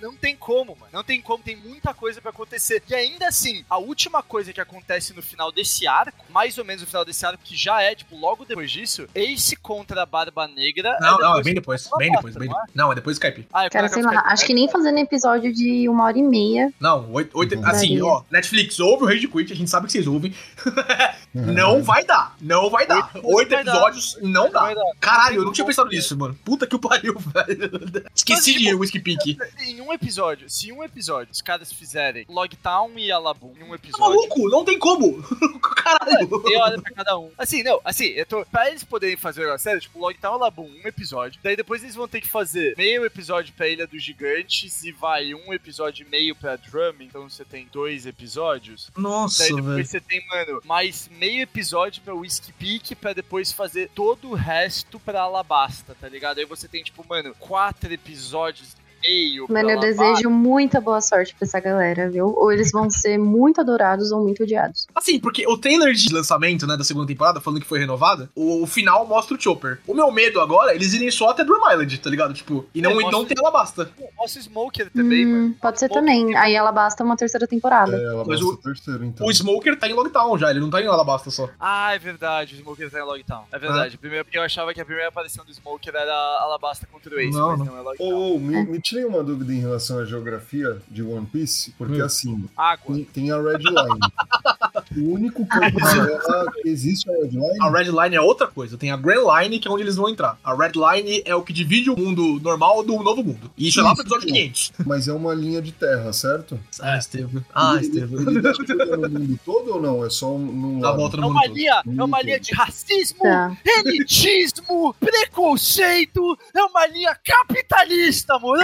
não 0.00 0.14
tem 0.16 0.36
como, 0.36 0.76
mano. 0.76 0.90
Não 0.92 1.04
tem 1.04 1.20
como, 1.20 1.42
tem 1.42 1.56
muita 1.56 1.92
coisa 1.94 2.20
pra 2.20 2.30
acontecer. 2.30 2.82
E 2.88 2.94
ainda 2.94 3.19
assim, 3.24 3.64
a 3.68 3.78
última 3.78 4.22
coisa 4.22 4.52
que 4.52 4.60
acontece 4.60 5.14
no 5.14 5.22
final 5.22 5.50
desse 5.52 5.86
arco, 5.86 6.24
mais 6.30 6.58
ou 6.58 6.64
menos 6.64 6.82
no 6.82 6.86
final 6.86 7.04
desse 7.04 7.24
arco, 7.24 7.42
que 7.42 7.56
já 7.56 7.80
é, 7.82 7.94
tipo, 7.94 8.16
logo 8.16 8.44
depois 8.44 8.70
disso, 8.70 9.06
Ace 9.14 9.56
contra 9.56 10.02
a 10.02 10.06
Barba 10.06 10.46
Negra. 10.48 10.96
Não, 11.00 11.18
não, 11.18 11.38
é 11.38 11.42
bem 11.42 11.54
depois. 11.54 11.88
Bem 11.98 12.10
depois. 12.12 12.36
Bem 12.36 12.48
não 12.48 12.56
é? 12.56 12.60
depois. 12.60 12.74
Não, 12.74 12.92
é 12.92 12.94
depois 12.94 13.18
do 13.18 13.22
Skype. 13.24 13.46
Ah, 13.52 13.64
é 13.66 13.70
Cara, 13.70 13.88
sei 13.88 14.02
lá, 14.02 14.22
acho 14.26 14.44
que 14.46 14.54
nem 14.54 14.68
fazendo 14.68 14.98
episódio 14.98 15.52
de 15.52 15.88
uma 15.88 16.04
hora 16.04 16.18
e 16.18 16.22
meia. 16.22 16.72
Não, 16.80 17.10
oito, 17.12 17.36
oito, 17.36 17.56
Uhum. 17.56 17.66
assim, 17.66 18.00
ó, 18.00 18.22
Netflix, 18.30 18.78
ouve 18.80 19.04
o 19.04 19.06
Rage 19.06 19.26
Quit, 19.28 19.52
a 19.52 19.56
gente 19.56 19.70
sabe 19.70 19.86
que 19.86 19.92
vocês 19.92 20.06
ouvem. 20.06 20.34
não 21.34 21.82
vai 21.82 22.04
dar, 22.04 22.36
não 22.40 22.70
vai 22.70 22.86
dar. 22.86 23.10
Oito 23.14 23.26
Oito 23.40 23.50
vai 23.50 23.64
dar. 23.64 23.72
episódios, 23.72 24.18
não 24.22 24.40
Não 24.44 24.50
dá. 24.50 24.72
Caralho, 25.00 25.36
eu 25.40 25.44
Não 25.44 25.52
tinha 25.52 25.66
pensado 25.66 25.88
nisso, 25.88 26.16
mano. 26.16 26.38
Puta 26.44 26.66
que 26.66 26.74
o 26.74 26.78
pariu, 26.78 27.14
velho. 27.18 28.04
Esqueci 28.14 28.52
de 28.54 28.64
tipo, 28.66 28.78
Whiskey 28.78 29.00
Peak. 29.00 29.36
Em 29.60 29.80
um 29.80 29.92
episódio, 29.92 30.48
se 30.48 30.68
em 30.68 30.72
um 30.72 30.82
episódio 30.82 31.32
os 31.32 31.42
caras 31.42 31.72
fizerem 31.72 32.24
Logtown 32.28 32.98
e 33.06 33.12
Alabum 33.12 33.52
em 33.58 33.62
um 33.64 33.68
Tá 33.70 33.74
episódio. 33.76 34.16
maluco? 34.16 34.48
Não 34.50 34.64
tem 34.64 34.78
como. 34.78 35.22
Caralho. 35.60 36.42
meia 36.44 36.62
hora 36.64 36.80
pra 36.82 36.92
cada 36.92 37.18
um. 37.18 37.30
Assim, 37.38 37.62
não, 37.62 37.80
assim, 37.84 38.06
eu 38.06 38.26
tô. 38.26 38.44
Pra 38.46 38.68
eles 38.68 38.84
poderem 38.84 39.16
fazer 39.16 39.40
o 39.40 39.44
negócio 39.44 39.64
sério, 39.64 39.80
tipo, 39.80 39.98
Logtown 39.98 40.36
e 40.36 40.40
Labum, 40.40 40.70
um 40.84 40.86
episódio. 40.88 41.40
Daí 41.42 41.56
depois 41.56 41.82
eles 41.82 41.94
vão 41.94 42.08
ter 42.08 42.20
que 42.20 42.28
fazer 42.28 42.74
meio 42.76 43.04
episódio 43.04 43.52
pra 43.54 43.68
Ilha 43.68 43.86
dos 43.86 44.02
Gigantes 44.02 44.84
e 44.84 44.92
vai 44.92 45.34
um 45.34 45.52
episódio 45.52 46.06
e 46.06 46.10
meio 46.10 46.34
pra 46.34 46.56
Drum, 46.56 46.94
então 47.00 47.28
você 47.28 47.44
tem 47.44 47.68
dois 47.72 48.06
episódios. 48.06 48.90
Nossa, 48.96 49.44
Daí 49.44 49.54
depois 49.56 49.74
velho. 49.76 49.86
você 49.86 50.00
tem, 50.00 50.26
mano, 50.28 50.60
mais 50.64 51.08
meio 51.18 51.42
episódio 51.42 52.02
pra 52.02 52.14
Whiskey 52.14 52.52
Peak 52.52 52.94
pra 52.94 53.12
depois 53.12 53.52
fazer 53.52 53.90
todo 53.94 54.30
o 54.30 54.34
resto 54.34 54.98
pra 55.00 55.22
Alabasta, 55.22 55.96
tá 56.00 56.08
ligado? 56.08 56.38
Aí 56.38 56.44
você 56.44 56.68
tem, 56.68 56.82
tipo, 56.82 57.04
mano, 57.08 57.34
quatro 57.38 57.92
episódios 57.92 58.74
meio 59.02 59.46
Mano, 59.48 59.70
eu 59.70 59.78
Alabasta. 59.78 60.04
desejo 60.04 60.30
muita 60.30 60.80
boa 60.80 61.00
sorte 61.00 61.34
pra 61.34 61.46
essa 61.46 61.60
galera, 61.60 62.10
viu? 62.10 62.34
Ou 62.36 62.52
eles 62.52 62.70
vão 62.70 62.90
ser 62.90 63.18
muito 63.18 63.60
adorados 63.60 64.10
ou 64.12 64.22
muito 64.22 64.42
odiados. 64.42 64.86
Assim, 64.94 65.18
porque 65.18 65.46
o 65.46 65.56
trailer 65.56 65.92
de 65.94 66.12
lançamento, 66.12 66.66
né, 66.66 66.76
da 66.76 66.84
segunda 66.84 67.06
temporada, 67.06 67.40
falando 67.40 67.60
que 67.60 67.66
foi 67.66 67.78
renovada, 67.78 68.30
o, 68.34 68.62
o 68.62 68.66
final 68.66 69.06
mostra 69.06 69.36
o 69.36 69.40
Chopper. 69.40 69.78
O 69.86 69.94
meu 69.94 70.10
medo 70.12 70.40
agora, 70.40 70.72
é 70.72 70.74
eles 70.74 70.92
irem 70.94 71.10
só 71.10 71.30
até 71.30 71.44
Drum 71.44 71.58
Island, 71.70 71.98
tá 71.98 72.10
ligado? 72.10 72.34
Tipo, 72.34 72.64
e 72.74 72.80
não, 72.82 72.90
É, 72.92 73.02
e 73.04 73.10
não 73.10 73.24
tem 73.24 73.36
Alabasta. 73.38 73.90
Mostra 74.16 74.40
o 74.40 74.44
Smoker 74.44 74.90
também, 74.90 75.26
mano. 75.26 75.44
Hum, 75.46 75.54
pode 75.60 75.78
ser 75.78 75.86
Ou 75.90 75.94
também. 75.94 76.26
tem- 76.26 76.36
Aí 76.36 76.54
ela 76.54 76.72
basta 76.72 77.02
uma 77.04 77.16
terceira 77.16 77.46
temporada. 77.46 77.96
É, 77.96 78.04
ela 78.04 78.24
Mas 78.26 78.40
o- 78.42 78.56
terceiro, 78.56 79.04
então. 79.04 79.26
O 79.26 79.30
Smoker 79.32 79.78
tá 79.78 79.88
em 79.88 79.92
Logtown 79.92 80.36
já, 80.38 80.50
ele 80.50 80.60
não 80.60 80.70
tá 80.70 80.80
em 80.82 80.86
Alabasta 80.86 81.30
só. 81.30 81.48
Ah, 81.58 81.94
é 81.94 81.98
verdade, 81.98 82.54
o 82.54 82.58
Smoker 82.58 82.90
tá 82.90 82.98
em 82.98 83.02
Logtown. 83.02 83.44
É 83.52 83.58
verdade. 83.58 83.96
Primeiro, 83.98 84.24
porque 84.24 84.38
eu 84.38 84.42
achava 84.42 84.72
que 84.74 84.80
a 84.80 84.84
primeira 84.84 85.08
aparição 85.08 85.44
do 85.44 85.52
Smoker 85.52 85.94
era 85.94 86.12
Alabasta 86.42 86.86
contra 86.90 87.14
o 87.14 87.18
Ace, 87.20 87.30
Não, 87.36 87.48
mas 87.50 87.58
não. 87.58 87.66
não, 87.66 87.78
é 87.78 87.80
Logtown. 87.82 88.34
Ô, 88.34 88.38
me, 88.38 88.64
me 88.64 88.80
tirei 88.90 89.04
uma 89.04 89.22
dúvida 89.22 89.52
em 89.52 89.60
relação 89.60 89.98
à 90.00 90.04
geografia 90.04 90.78
de 90.88 91.02
One 91.02 91.26
Piece, 91.26 91.72
porque 91.78 92.02
Hum. 92.02 92.04
assim, 92.04 92.44
Água. 92.56 92.94
tem, 92.96 93.04
tem 93.04 93.30
a 93.30 93.36
Red 93.40 93.58
Line. 93.58 95.06
o 95.08 95.12
único 95.14 95.46
canto 95.46 95.76
dela 95.78 96.52
que 96.62 96.68
existe 96.68 97.08
a 97.10 97.12
Red 97.14 97.28
Line 97.30 97.58
A 97.60 97.70
Red 97.70 97.84
Line 97.84 98.16
é 98.16 98.20
outra 98.20 98.46
coisa. 98.48 98.76
Tem 98.76 98.90
a 98.90 98.96
Grand 98.96 99.22
Line, 99.40 99.58
que 99.60 99.68
é 99.68 99.70
onde 99.70 99.82
eles 99.84 99.96
vão 99.96 100.08
entrar. 100.08 100.38
A 100.44 100.54
Red 100.54 100.72
Line 100.74 101.22
é 101.24 101.34
o 101.34 101.42
que 101.42 101.52
divide 101.52 101.88
o 101.90 101.96
mundo 101.96 102.40
normal 102.42 102.82
do 102.82 103.00
novo 103.02 103.22
mundo. 103.22 103.50
E 103.56 103.68
isso 103.68 103.80
é 103.80 103.82
lá 103.82 103.94
pro 103.94 104.02
episódio 104.02 104.26
500. 104.28 104.72
mas 104.84 105.08
é 105.08 105.12
uma 105.12 105.32
linha 105.34 105.62
de 105.62 105.72
terra, 105.72 106.12
certo? 106.12 106.58
Ah, 106.80 106.98
Estevam. 106.98 107.44
Ah, 107.54 107.76
ele, 107.76 107.86
Estevam. 107.86 108.20
ele 108.20 108.54
chegando 108.66 109.08
no 109.08 109.20
mundo 109.20 109.40
todo 109.44 109.74
ou 109.74 109.80
não? 109.82 110.04
É 110.04 110.10
só 110.10 110.36
num 110.36 110.80
Dá 110.80 110.92
volta 110.92 111.16
É 111.16 111.20
no 111.20 111.28
uma 111.28 111.34
mundo 111.34 111.44
todo. 111.46 111.54
linha, 111.56 111.82
é 111.86 112.04
uma 112.04 112.22
linha 112.22 112.40
de 112.40 112.52
racismo, 112.54 113.20
Tá. 113.22 113.56
elitismo, 113.64 114.94
preconceito, 114.98 116.36
é 116.54 116.62
uma 116.64 116.86
linha 116.86 117.16
capitalista, 117.24 118.38
moro? 118.38 118.60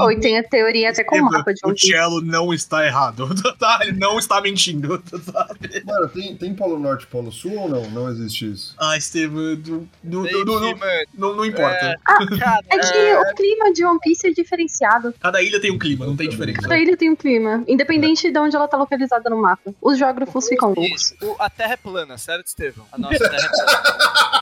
Ou 0.00 0.20
tem 0.20 0.38
a 0.38 0.42
teoria 0.44 0.90
até 0.90 1.04
com 1.04 1.16
o 1.16 1.24
mapa 1.24 1.52
de 1.54 1.60
O 1.64 1.68
One 1.68 1.76
Piece. 1.78 1.92
Cello 1.92 2.20
não 2.20 2.52
está 2.52 2.84
errado. 2.86 3.28
Tá? 3.58 3.78
Ele 3.82 3.92
não 3.92 4.18
está 4.18 4.40
mentindo. 4.40 5.02
Sabe? 5.32 5.82
Mano, 5.86 6.08
tem, 6.08 6.36
tem 6.36 6.54
Polo 6.54 6.78
Norte 6.78 7.04
e 7.04 7.06
Polo 7.06 7.30
Sul 7.32 7.52
ou 7.56 7.68
não? 7.68 7.88
Não 7.90 8.08
existe 8.10 8.50
isso. 8.50 8.74
Ah, 8.78 8.96
Estevam. 8.96 9.34
Não, 9.64 9.88
não, 10.02 10.22
não, 10.22 10.26
que, 10.26 10.44
não, 10.44 10.60
mano, 10.76 11.06
não- 11.14 11.36
não 11.36 11.44
importa. 11.44 11.96
cara, 12.38 12.60
É 12.70 12.78
que 12.78 13.14
o 13.14 13.34
clima 13.34 13.72
de 13.72 13.84
One 13.84 13.98
Piece 14.02 14.26
é 14.26 14.30
diferenciado. 14.32 15.14
Cada 15.20 15.40
ilha 15.42 15.60
tem 15.60 15.70
um 15.70 15.78
clima, 15.78 16.04
não 16.06 16.16
tem 16.16 16.28
diferença. 16.28 16.60
Cada 16.62 16.78
ilha 16.78 16.96
tem 16.96 17.10
um 17.10 17.16
clima, 17.16 17.62
independente 17.68 18.30
de 18.30 18.38
onde 18.38 18.54
ela 18.56 18.66
tá 18.68 18.76
localizada 18.76 19.30
no 19.30 19.40
mapa. 19.40 19.72
Os 19.80 19.96
geógrafos 19.98 20.48
ficam 20.48 20.74
loucos. 20.76 21.14
A 21.38 21.48
Terra 21.48 21.74
é 21.74 21.76
plana, 21.76 22.18
certo, 22.18 22.46
Estevão? 22.46 22.84
A 22.92 22.98
nossa 22.98 23.18
Terra 23.30 23.36
é 23.36 23.48
plana. 23.48 24.40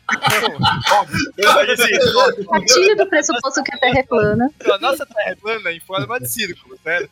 Óbvio. 0.93 1.33
Falei 1.45 1.75
assim, 1.75 2.97
do 2.97 3.07
pressuposto 3.09 3.63
que 3.63 3.75
a 3.75 3.79
Terra 3.79 3.99
é 3.99 4.03
plana. 4.03 4.51
A 4.73 4.79
nossa 4.79 5.07
Terra 5.07 5.31
é 5.31 5.35
plana 5.35 5.73
em 5.73 5.81
forma 5.81 6.21
de 6.21 6.29
círculo, 6.29 6.79
certo? 6.83 7.11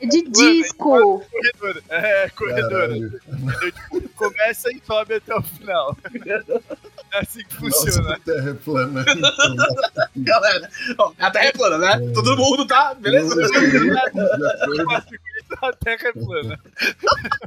É 0.00 0.06
de 0.06 0.22
disco. 0.30 1.22
Corredor. 1.30 1.82
É, 1.90 2.30
corredor. 2.30 2.70
Caralho. 2.70 3.20
Entendeu? 3.28 3.72
Tipo, 3.72 4.08
começa 4.10 4.72
e 4.72 4.80
sobe 4.86 5.14
até 5.14 5.34
o 5.34 5.42
final. 5.42 5.96
É 7.12 7.18
assim 7.18 7.42
que 7.44 7.54
funciona. 7.56 8.02
Nossa, 8.02 8.14
a 8.14 8.18
Terra 8.20 8.50
é 8.50 8.54
plana. 8.54 9.04
Galera, 10.16 10.70
ó, 10.98 11.12
a 11.18 11.30
Terra 11.30 11.46
é 11.46 11.52
plana, 11.52 11.78
né? 11.78 12.12
Todo 12.14 12.36
mundo 12.36 12.66
tá, 12.66 12.94
beleza? 12.94 13.34
A 15.60 15.72
Terra 15.72 16.08
é 16.08 16.12
plana. 16.12 16.60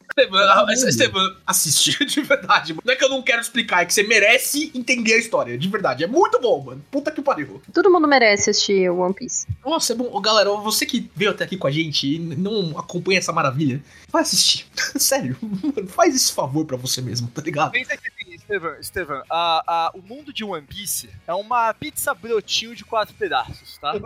Esteban, 0.09 0.73
Esteban, 0.73 1.35
assiste, 1.47 2.03
de 2.05 2.21
verdade. 2.21 2.75
Não 2.83 2.93
é 2.93 2.95
que 2.95 3.03
eu 3.03 3.09
não 3.09 3.21
quero 3.21 3.41
explicar, 3.41 3.81
é 3.81 3.85
que 3.85 3.93
você 3.93 4.03
merece 4.03 4.71
entender 4.75 5.13
a 5.13 5.17
história, 5.17 5.57
de 5.57 5.67
verdade. 5.67 6.03
É 6.03 6.07
muito 6.07 6.39
bom, 6.39 6.61
mano. 6.61 6.85
Puta 6.91 7.11
que 7.11 7.21
pariu. 7.21 7.61
Todo 7.73 7.89
mundo 7.89 8.07
merece 8.07 8.49
assistir 8.49 8.89
One 8.89 9.13
Piece. 9.13 9.47
Nossa, 9.65 9.93
é 9.93 9.95
bom. 9.95 10.09
Ô, 10.11 10.19
galera, 10.19 10.49
você 10.49 10.85
que 10.85 11.09
veio 11.15 11.31
até 11.31 11.45
aqui 11.45 11.57
com 11.57 11.67
a 11.67 11.71
gente 11.71 12.15
e 12.15 12.19
não 12.19 12.77
acompanha 12.77 13.19
essa 13.19 13.31
maravilha, 13.31 13.81
vai 14.11 14.21
assistir. 14.21 14.67
Sério, 14.75 15.37
mano, 15.41 15.87
faz 15.87 16.15
esse 16.15 16.31
favor 16.31 16.65
pra 16.65 16.77
você 16.77 17.01
mesmo, 17.01 17.27
tá 17.29 17.41
ligado? 17.41 17.71
Pensa 17.71 17.97
que 17.97 18.22
Estevam, 18.43 18.75
Estevam, 18.79 19.23
a, 19.29 19.63
a, 19.65 19.91
o 19.93 20.01
mundo 20.01 20.33
de 20.33 20.43
One 20.43 20.67
Piece 20.67 21.09
é 21.25 21.33
uma 21.33 21.73
pizza 21.73 22.13
brotinho 22.13 22.75
de 22.75 22.83
quatro 22.83 23.15
pedaços, 23.15 23.77
tá? 23.77 23.93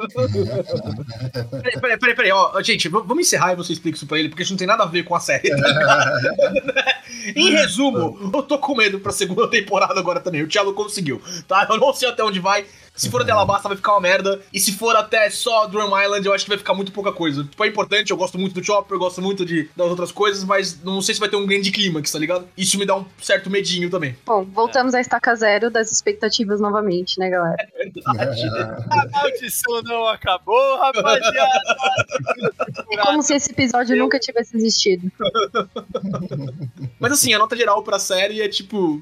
Peraí, 1.50 1.82
peraí, 1.82 1.98
peraí, 1.98 2.16
peraí, 2.16 2.32
ó, 2.32 2.62
gente, 2.62 2.88
vamos 2.88 3.20
encerrar 3.20 3.54
e 3.54 3.56
você 3.56 3.74
explica 3.74 3.98
isso 3.98 4.06
pra 4.06 4.20
ele, 4.20 4.30
porque 4.30 4.44
isso 4.44 4.54
não 4.54 4.58
tem 4.58 4.68
nada 4.68 4.84
a 4.84 4.88
ver 4.88 5.04
com 5.04 5.16
a 5.16 5.20
série. 5.20 5.50
tá 5.50 7.02
em 7.36 7.52
resumo, 7.52 8.32
eu 8.34 8.44
tô 8.44 8.60
com 8.60 8.76
medo 8.76 9.00
pra 9.00 9.12
segunda 9.12 9.50
temporada 9.50 10.00
agora 10.00 10.20
também. 10.20 10.44
O 10.44 10.48
Thiago 10.48 10.74
conseguiu, 10.74 11.22
tá? 11.48 11.68
Eu 11.70 11.78
não 11.78 11.94
sei 11.94 12.10
até 12.10 12.24
onde 12.24 12.40
vai. 12.40 12.66
Se 12.98 13.10
for 13.10 13.22
até 13.22 13.32
Alabasta, 13.32 13.68
vai 13.70 13.78
ficar 13.78 13.94
uma 13.94 14.02
merda. 14.02 14.42
E 14.52 14.60
se 14.60 14.74
for 14.74 14.96
até 14.96 15.30
só 15.30 15.68
Drum 15.68 15.98
Island, 15.98 16.26
eu 16.26 16.34
acho 16.34 16.44
que 16.44 16.50
vai 16.50 16.58
ficar 16.58 16.74
muito 16.74 16.92
pouca 16.92 17.12
coisa. 17.12 17.44
Tipo, 17.44 17.64
é 17.64 17.68
importante, 17.68 18.12
eu 18.12 18.18
gosto 18.18 18.38
muito 18.38 18.54
do 18.54 18.64
Chopper, 18.64 18.96
eu 18.96 19.00
gosto 19.00 19.22
muito 19.22 19.46
de, 19.46 19.70
das 19.76 19.88
outras 19.88 20.12
coisas, 20.12 20.44
mas 20.44 20.82
não 20.84 21.02
sei 21.02 21.14
se 21.14 21.20
vai 21.20 21.30
ter 21.30 21.36
um 21.36 21.46
grande 21.46 21.72
clímax, 21.72 22.12
tá 22.12 22.20
ligado? 22.20 22.48
Isso 22.58 22.78
me 22.78 22.86
dá 22.86 22.96
um 22.96 23.06
certo 23.22 23.50
medinho 23.50 23.90
também. 23.90 24.16
Bom, 24.26 24.44
voltamos 24.44 24.96
à 24.96 25.00
estaca 25.00 25.36
zero 25.36 25.70
das 25.70 25.92
expectativas 25.92 26.60
novamente, 26.60 27.20
né, 27.20 27.30
galera? 27.30 27.58
A 28.90 29.08
maldição 29.12 29.82
não 29.84 30.08
acabou, 30.08 30.78
rapaziada! 30.80 31.62
É 32.92 32.98
como 32.98 33.22
se 33.22 33.36
esse 33.36 33.52
episódio 33.52 33.96
nunca 33.96 34.20
tivesse 34.20 34.58
existido. 34.58 35.12
Mas 37.00 37.12
assim, 37.12 37.34
a 37.34 37.40
nota 37.40 37.56
geral 37.56 37.84
pra 37.84 38.00
série 38.00 38.42
é 38.42 38.48
tipo, 38.48 39.02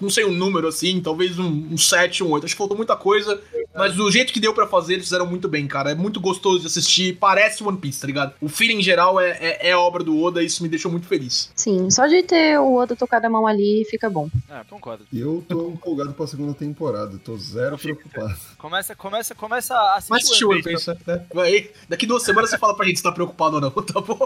não 0.00 0.10
sei 0.10 0.24
um 0.24 0.32
número 0.32 0.66
assim, 0.66 1.00
talvez 1.00 1.38
um, 1.38 1.68
um 1.70 1.78
7, 1.78 2.24
um 2.24 2.30
8. 2.30 2.44
Acho 2.44 2.54
que 2.54 2.58
faltou 2.58 2.76
muita 2.76 2.96
coisa, 2.96 3.35
mas 3.76 3.94
do 3.94 4.10
jeito 4.10 4.32
que 4.32 4.40
deu 4.40 4.54
pra 4.54 4.66
fazer, 4.66 4.94
eles 4.94 5.04
fizeram 5.04 5.26
muito 5.26 5.48
bem, 5.48 5.66
cara. 5.66 5.90
É 5.90 5.94
muito 5.94 6.20
gostoso 6.20 6.60
de 6.60 6.66
assistir, 6.66 7.16
parece 7.16 7.62
One 7.62 7.78
Piece, 7.78 8.00
tá 8.00 8.06
ligado? 8.06 8.34
O 8.40 8.48
feeling 8.48 8.82
geral 8.82 9.20
é, 9.20 9.30
é, 9.40 9.70
é 9.70 9.76
obra 9.76 10.02
do 10.02 10.20
Oda 10.20 10.42
e 10.42 10.46
isso 10.46 10.62
me 10.62 10.68
deixou 10.68 10.90
muito 10.90 11.06
feliz. 11.06 11.50
Sim, 11.54 11.90
só 11.90 12.06
de 12.06 12.22
ter 12.22 12.58
o 12.58 12.76
Oda 12.76 12.96
tocado 12.96 13.26
a 13.26 13.30
mão 13.30 13.46
ali 13.46 13.86
fica 13.88 14.08
bom. 14.08 14.28
É, 14.48 14.62
concordo. 14.68 15.06
Eu 15.12 15.44
tô 15.48 15.70
empolgado 15.70 16.12
pra 16.12 16.26
segunda 16.26 16.54
temporada, 16.54 17.18
tô 17.24 17.36
zero 17.36 17.78
preocupado. 17.78 18.36
Começa, 18.56 18.96
começa, 18.96 19.34
começa 19.34 19.74
a 19.74 19.96
assistir 19.96 20.10
Mas 20.10 20.24
assistiu 20.24 20.48
One 20.48 20.62
Piece, 20.62 20.90
né? 21.06 21.26
Vai, 21.32 21.70
daqui 21.88 22.06
duas 22.06 22.22
semanas 22.22 22.50
você 22.50 22.58
fala 22.58 22.74
pra 22.74 22.86
gente 22.86 22.96
se 22.96 23.02
tá 23.02 23.12
preocupado 23.12 23.56
ou 23.56 23.60
não, 23.60 23.70
tá 23.82 24.00
bom? 24.00 24.18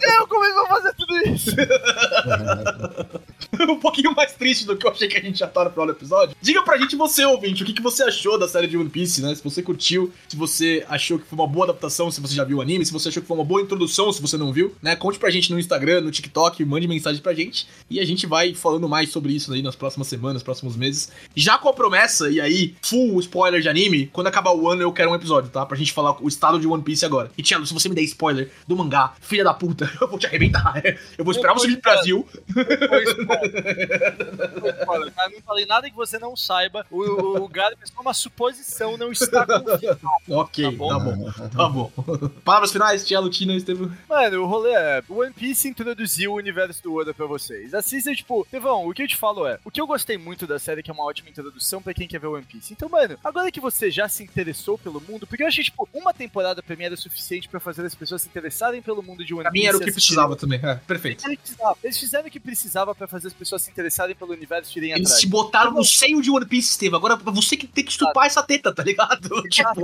Eu 0.00 0.26
comecei 0.26 0.58
a 0.58 0.68
fazer 0.68 0.94
tudo 0.94 1.18
isso! 1.28 1.50
um 3.70 3.78
pouquinho 3.78 4.14
mais 4.14 4.32
triste 4.32 4.66
do 4.66 4.76
que 4.76 4.86
eu 4.86 4.90
achei 4.90 5.08
que 5.08 5.16
a 5.16 5.20
gente 5.20 5.38
já 5.38 5.46
tá 5.46 5.64
no 5.64 5.70
do 5.70 5.92
episódio. 5.92 6.36
Diga 6.40 6.62
pra 6.62 6.76
gente, 6.76 6.96
você, 6.96 7.24
ouvinte, 7.24 7.62
o 7.62 7.66
que, 7.66 7.72
que 7.72 7.82
você 7.82 8.02
achou 8.02 8.31
da 8.38 8.48
série 8.48 8.66
de 8.66 8.76
One 8.76 8.88
Piece, 8.88 9.22
né? 9.22 9.34
Se 9.34 9.42
você 9.42 9.62
curtiu, 9.62 10.12
se 10.28 10.36
você 10.36 10.84
achou 10.88 11.18
que 11.18 11.26
foi 11.26 11.38
uma 11.38 11.46
boa 11.46 11.66
adaptação, 11.66 12.10
se 12.10 12.20
você 12.20 12.34
já 12.34 12.44
viu 12.44 12.58
o 12.58 12.60
anime, 12.60 12.84
se 12.84 12.92
você 12.92 13.08
achou 13.08 13.22
que 13.22 13.28
foi 13.28 13.36
uma 13.36 13.44
boa 13.44 13.60
introdução, 13.60 14.12
se 14.12 14.20
você 14.20 14.36
não 14.36 14.52
viu, 14.52 14.74
né? 14.82 14.96
Conte 14.96 15.18
pra 15.18 15.30
gente 15.30 15.52
no 15.52 15.58
Instagram, 15.58 16.00
no 16.00 16.10
TikTok, 16.10 16.64
mande 16.64 16.86
mensagem 16.88 17.20
pra 17.20 17.34
gente 17.34 17.66
e 17.88 18.00
a 18.00 18.04
gente 18.04 18.26
vai 18.26 18.54
falando 18.54 18.88
mais 18.88 19.10
sobre 19.10 19.32
isso 19.32 19.52
aí 19.52 19.62
nas 19.62 19.76
próximas 19.76 20.08
semanas, 20.08 20.42
próximos 20.42 20.76
meses. 20.76 21.10
Já 21.34 21.58
com 21.58 21.68
a 21.68 21.72
promessa, 21.72 22.30
e 22.30 22.40
aí, 22.40 22.74
full 22.82 23.20
spoiler 23.20 23.60
de 23.60 23.68
anime, 23.68 24.06
quando 24.12 24.26
acabar 24.26 24.52
o 24.52 24.68
ano 24.68 24.82
eu 24.82 24.92
quero 24.92 25.10
um 25.10 25.14
episódio, 25.14 25.50
tá? 25.50 25.64
Pra 25.64 25.76
gente 25.76 25.92
falar 25.92 26.22
o 26.22 26.28
estado 26.28 26.58
de 26.58 26.66
One 26.66 26.82
Piece 26.82 27.04
agora. 27.04 27.30
E, 27.36 27.42
Tiago, 27.42 27.66
se 27.66 27.74
você 27.74 27.88
me 27.88 27.94
der 27.94 28.02
spoiler 28.02 28.50
do 28.66 28.76
mangá, 28.76 29.14
filha 29.20 29.44
da 29.44 29.54
puta, 29.54 29.90
eu 30.00 30.08
vou 30.08 30.18
te 30.18 30.26
arrebentar. 30.26 30.82
Eu 31.16 31.24
vou 31.24 31.32
esperar 31.32 31.54
você 31.54 31.66
vir 31.66 31.80
pro 31.80 31.92
Brasil. 31.92 32.28
Foi 32.52 33.04
spoiler. 33.04 34.60
Foi 34.60 34.70
spoiler. 34.70 35.12
Cara, 35.12 35.30
não 35.30 35.42
falei 35.42 35.66
nada 35.66 35.90
que 35.90 35.96
você 35.96 36.18
não 36.18 36.36
saiba. 36.36 36.86
O, 36.90 36.98
o, 36.98 37.44
o 37.44 37.50
só 37.84 38.00
uma 38.00 38.14
suposição, 38.22 38.96
não 38.96 39.12
está 39.12 39.44
confirmado. 39.46 40.00
Ok, 40.30 40.64
Tá 40.64 40.70
tá 40.70 40.76
bom. 40.98 41.16
bom. 41.16 41.32
Tá 41.48 41.68
bom. 41.68 42.28
Palavras 42.44 42.72
finais, 42.72 43.06
Tia 43.06 43.20
Lutina, 43.20 43.54
Estevam. 43.54 43.90
Mano, 44.08 44.42
o 44.42 44.46
rolê 44.46 44.70
é. 44.72 45.02
O 45.08 45.20
One 45.20 45.32
Piece 45.32 45.68
introduziu 45.68 46.32
o 46.32 46.36
universo 46.36 46.82
do 46.82 46.94
Oda 46.94 47.12
pra 47.12 47.26
vocês. 47.26 47.74
Assistam, 47.74 48.14
tipo, 48.14 48.46
Tevão, 48.50 48.88
o 48.88 48.94
que 48.94 49.02
eu 49.02 49.08
te 49.08 49.16
falo 49.16 49.46
é. 49.46 49.58
O 49.64 49.70
que 49.70 49.80
eu 49.80 49.86
gostei 49.86 50.16
muito 50.16 50.46
da 50.46 50.58
série, 50.58 50.82
que 50.82 50.90
é 50.90 50.94
uma 50.94 51.04
ótima 51.04 51.28
introdução 51.28 51.82
pra 51.82 51.94
quem 51.94 52.08
quer 52.08 52.18
ver 52.18 52.26
One 52.28 52.44
Piece. 52.44 52.72
Então, 52.72 52.88
mano, 52.88 53.16
agora 53.22 53.50
que 53.50 53.60
você 53.60 53.90
já 53.90 54.08
se 54.08 54.22
interessou 54.22 54.78
pelo 54.78 55.00
mundo, 55.00 55.26
porque 55.26 55.42
eu 55.42 55.46
achei, 55.48 55.64
tipo, 55.64 55.88
uma 55.92 56.14
temporada 56.14 56.62
pra 56.62 56.76
mim 56.76 56.84
era 56.84 56.96
suficiente 56.96 57.48
pra 57.48 57.60
fazer 57.60 57.84
as 57.84 57.94
pessoas 57.94 58.22
se 58.22 58.28
interessarem 58.28 58.80
pelo 58.82 59.02
mundo 59.02 59.24
de 59.24 59.34
One 59.34 59.42
Pra 59.42 59.50
Piece. 59.52 59.62
mim 59.62 59.68
era 59.68 59.76
o 59.76 59.80
que 59.80 59.92
precisava 59.92 60.36
também. 60.36 60.60
É, 60.62 60.74
perfeito. 60.76 61.26
Eles 61.26 61.38
precisavam. 61.38 61.76
Eles 61.82 61.98
fizeram 61.98 62.28
o 62.28 62.30
que 62.30 62.40
precisava 62.40 62.94
pra 62.94 63.06
fazer 63.06 63.28
as 63.28 63.34
pessoas 63.34 63.62
se 63.62 63.70
interessarem 63.70 64.14
pelo 64.14 64.32
universo 64.32 64.72
e 64.76 64.78
irem 64.78 64.92
Eles 64.92 65.06
atrás. 65.06 65.20
te 65.20 65.26
botaram 65.26 65.72
no 65.72 65.84
seio 65.84 66.20
de 66.22 66.30
One 66.30 66.46
Piece, 66.46 66.70
Estevam. 66.70 66.98
Agora 66.98 67.16
você 67.16 67.56
que 67.56 67.66
tem 67.66 67.84
que 67.84 67.92
estupar 68.12 68.26
essa 68.26 68.42
teta, 68.42 68.72
tá 68.74 68.82
ligado? 68.82 69.42
Tipo, 69.52 69.82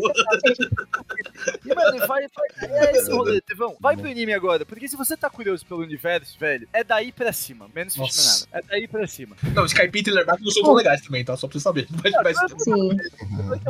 E, 1.65 1.75
mano, 1.75 1.99
vai, 2.07 2.27
vai, 2.29 2.49
é 2.71 2.93
esse 2.97 3.11
rolê, 3.11 3.41
Tevão. 3.41 3.77
Vai 3.81 3.97
pro 3.97 4.09
anime 4.11 4.33
agora, 4.33 4.65
porque 4.65 4.89
se 4.89 4.97
você 4.97 5.17
tá 5.17 5.29
curioso 5.31 5.65
pelo 5.67 5.81
universo, 5.83 6.39
velho, 6.39 6.69
é 6.73 6.85
daí 6.85 7.13
pra 7.13 7.33
cima. 7.33 7.67
Menos 7.75 7.97
Nossa. 7.97 8.47
Nada. 8.53 8.65
É 8.67 8.71
daí 8.71 8.89
pra 8.89 9.07
cima. 9.07 9.37
não, 9.55 9.65
Skype 9.65 9.99
e 9.99 10.11
Leatherback 10.11 10.43
não 10.45 10.51
são 10.51 10.63
tão 10.63 10.75
legais 10.75 11.01
também, 11.03 11.25
tá? 11.25 11.37
Só 11.37 11.47
pra 11.49 11.59
você 11.59 11.63
saber. 11.63 11.87
Mas, 12.03 12.13
mas- 12.23 12.63
Sim. 12.63 12.97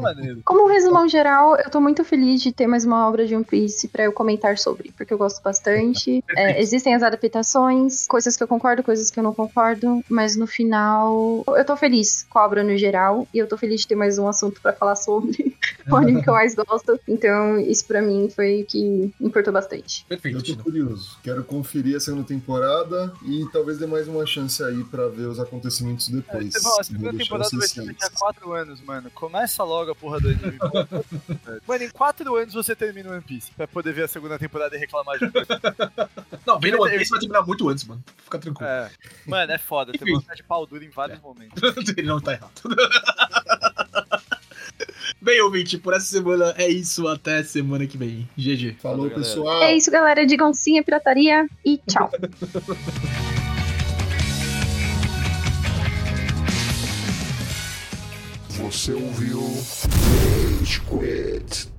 Maneiro. 0.00 0.40
Como 0.44 0.64
um 0.64 0.68
resumão 0.68 1.08
geral, 1.08 1.56
eu 1.56 1.70
tô 1.70 1.80
muito 1.80 2.04
feliz 2.04 2.40
de 2.42 2.52
ter 2.52 2.66
mais 2.66 2.84
uma 2.84 3.08
obra 3.08 3.26
de 3.26 3.34
One 3.34 3.44
Piece 3.44 3.88
pra 3.88 4.04
eu 4.04 4.12
comentar 4.12 4.56
sobre, 4.58 4.92
porque 4.96 5.12
eu 5.12 5.18
gosto 5.18 5.42
bastante. 5.42 6.24
É, 6.38 6.60
existem 6.60 6.94
as 6.94 7.02
adaptações, 7.02 8.06
coisas 8.06 8.36
que 8.36 8.42
eu 8.42 8.46
concordo, 8.48 8.82
coisas 8.82 9.10
que 9.10 9.18
eu 9.18 9.24
não 9.24 9.34
concordo, 9.34 10.04
mas 10.08 10.36
no 10.36 10.46
final 10.46 11.42
eu 11.48 11.64
tô 11.64 11.76
feliz 11.76 12.24
com 12.30 12.38
a 12.38 12.44
obra 12.44 12.62
no 12.62 12.76
geral 12.76 13.26
e 13.34 13.38
eu 13.38 13.48
tô 13.48 13.56
feliz 13.56 13.80
de 13.80 13.88
ter 13.88 13.94
mais 13.96 14.18
um 14.18 14.28
assunto 14.38 14.60
pra 14.60 14.72
falar 14.72 14.94
sobre 14.96 15.56
o 15.90 15.96
anime 15.96 16.22
que 16.22 16.30
eu 16.30 16.34
mais 16.34 16.54
gosto. 16.54 16.98
Então, 17.08 17.58
isso 17.58 17.84
pra 17.86 18.00
mim 18.00 18.30
foi 18.30 18.62
o 18.62 18.66
que 18.66 19.12
importou 19.20 19.52
bastante. 19.52 20.04
Perfeito, 20.08 20.38
Eu 20.38 20.56
tô 20.56 20.62
curioso. 20.62 21.18
Quero 21.22 21.42
conferir 21.42 21.96
a 21.96 22.00
segunda 22.00 22.24
temporada 22.24 23.12
e 23.24 23.46
talvez 23.52 23.78
dê 23.78 23.86
mais 23.86 24.06
uma 24.06 24.24
chance 24.24 24.62
aí 24.62 24.84
pra 24.84 25.08
ver 25.08 25.26
os 25.26 25.40
acontecimentos 25.40 26.08
depois. 26.08 26.54
Tevão, 26.54 26.80
a 26.80 26.84
segunda 26.84 27.12
temporada 27.12 27.50
vai 27.52 27.68
ser 27.68 27.84
daqui 27.84 28.04
a 28.04 28.10
quatro 28.10 28.52
anos, 28.52 28.80
mano. 28.82 29.10
Começa 29.10 29.64
logo 29.64 29.90
a 29.90 29.94
porra 29.94 30.20
do 30.20 30.28
anime. 30.28 30.58
mano, 31.66 31.84
em 31.84 31.90
quatro 31.90 32.36
anos 32.36 32.54
você 32.54 32.76
termina 32.76 33.10
o 33.10 33.12
One 33.12 33.22
Piece 33.22 33.50
pra 33.56 33.66
poder 33.66 33.92
ver 33.92 34.04
a 34.04 34.08
segunda 34.08 34.38
temporada 34.38 34.76
e 34.76 34.78
reclamar 34.78 35.18
de. 35.18 35.26
Não, 36.46 36.58
vendo 36.60 36.80
One 36.80 36.96
Piece 36.96 37.10
vai 37.10 37.20
terminar 37.20 37.44
muito 37.44 37.68
antes, 37.68 37.84
mano. 37.84 38.02
Fica 38.24 38.38
tranquilo. 38.38 38.70
É. 38.70 38.90
Mano, 39.26 39.52
é 39.52 39.58
foda. 39.58 39.92
Tem 39.92 40.12
vontade 40.12 40.38
de 40.38 40.42
pau 40.44 40.66
duro 40.66 40.84
em 40.84 40.90
vários 40.90 41.20
momentos. 41.20 41.60
Ele 41.96 42.06
não 42.06 42.20
tá 42.20 42.32
errado. 42.32 42.52
Bem, 45.20 45.40
ouvinte, 45.42 45.78
por 45.78 45.94
essa 45.94 46.06
semana 46.06 46.54
é 46.56 46.68
isso. 46.68 47.06
Até 47.08 47.42
semana 47.42 47.86
que 47.86 47.98
vem. 47.98 48.28
GG. 48.36 48.76
Falou, 48.80 49.08
Falou, 49.08 49.10
pessoal. 49.10 49.62
É 49.62 49.76
isso, 49.76 49.90
galera. 49.90 50.26
Digam 50.26 50.52
sim 50.52 50.78
à 50.78 50.82
pirataria 50.82 51.46
e 51.64 51.78
tchau. 51.86 52.10
Você 58.50 58.92
ouviu 58.92 59.40
Rage 60.60 60.80
Quit. 60.80 61.77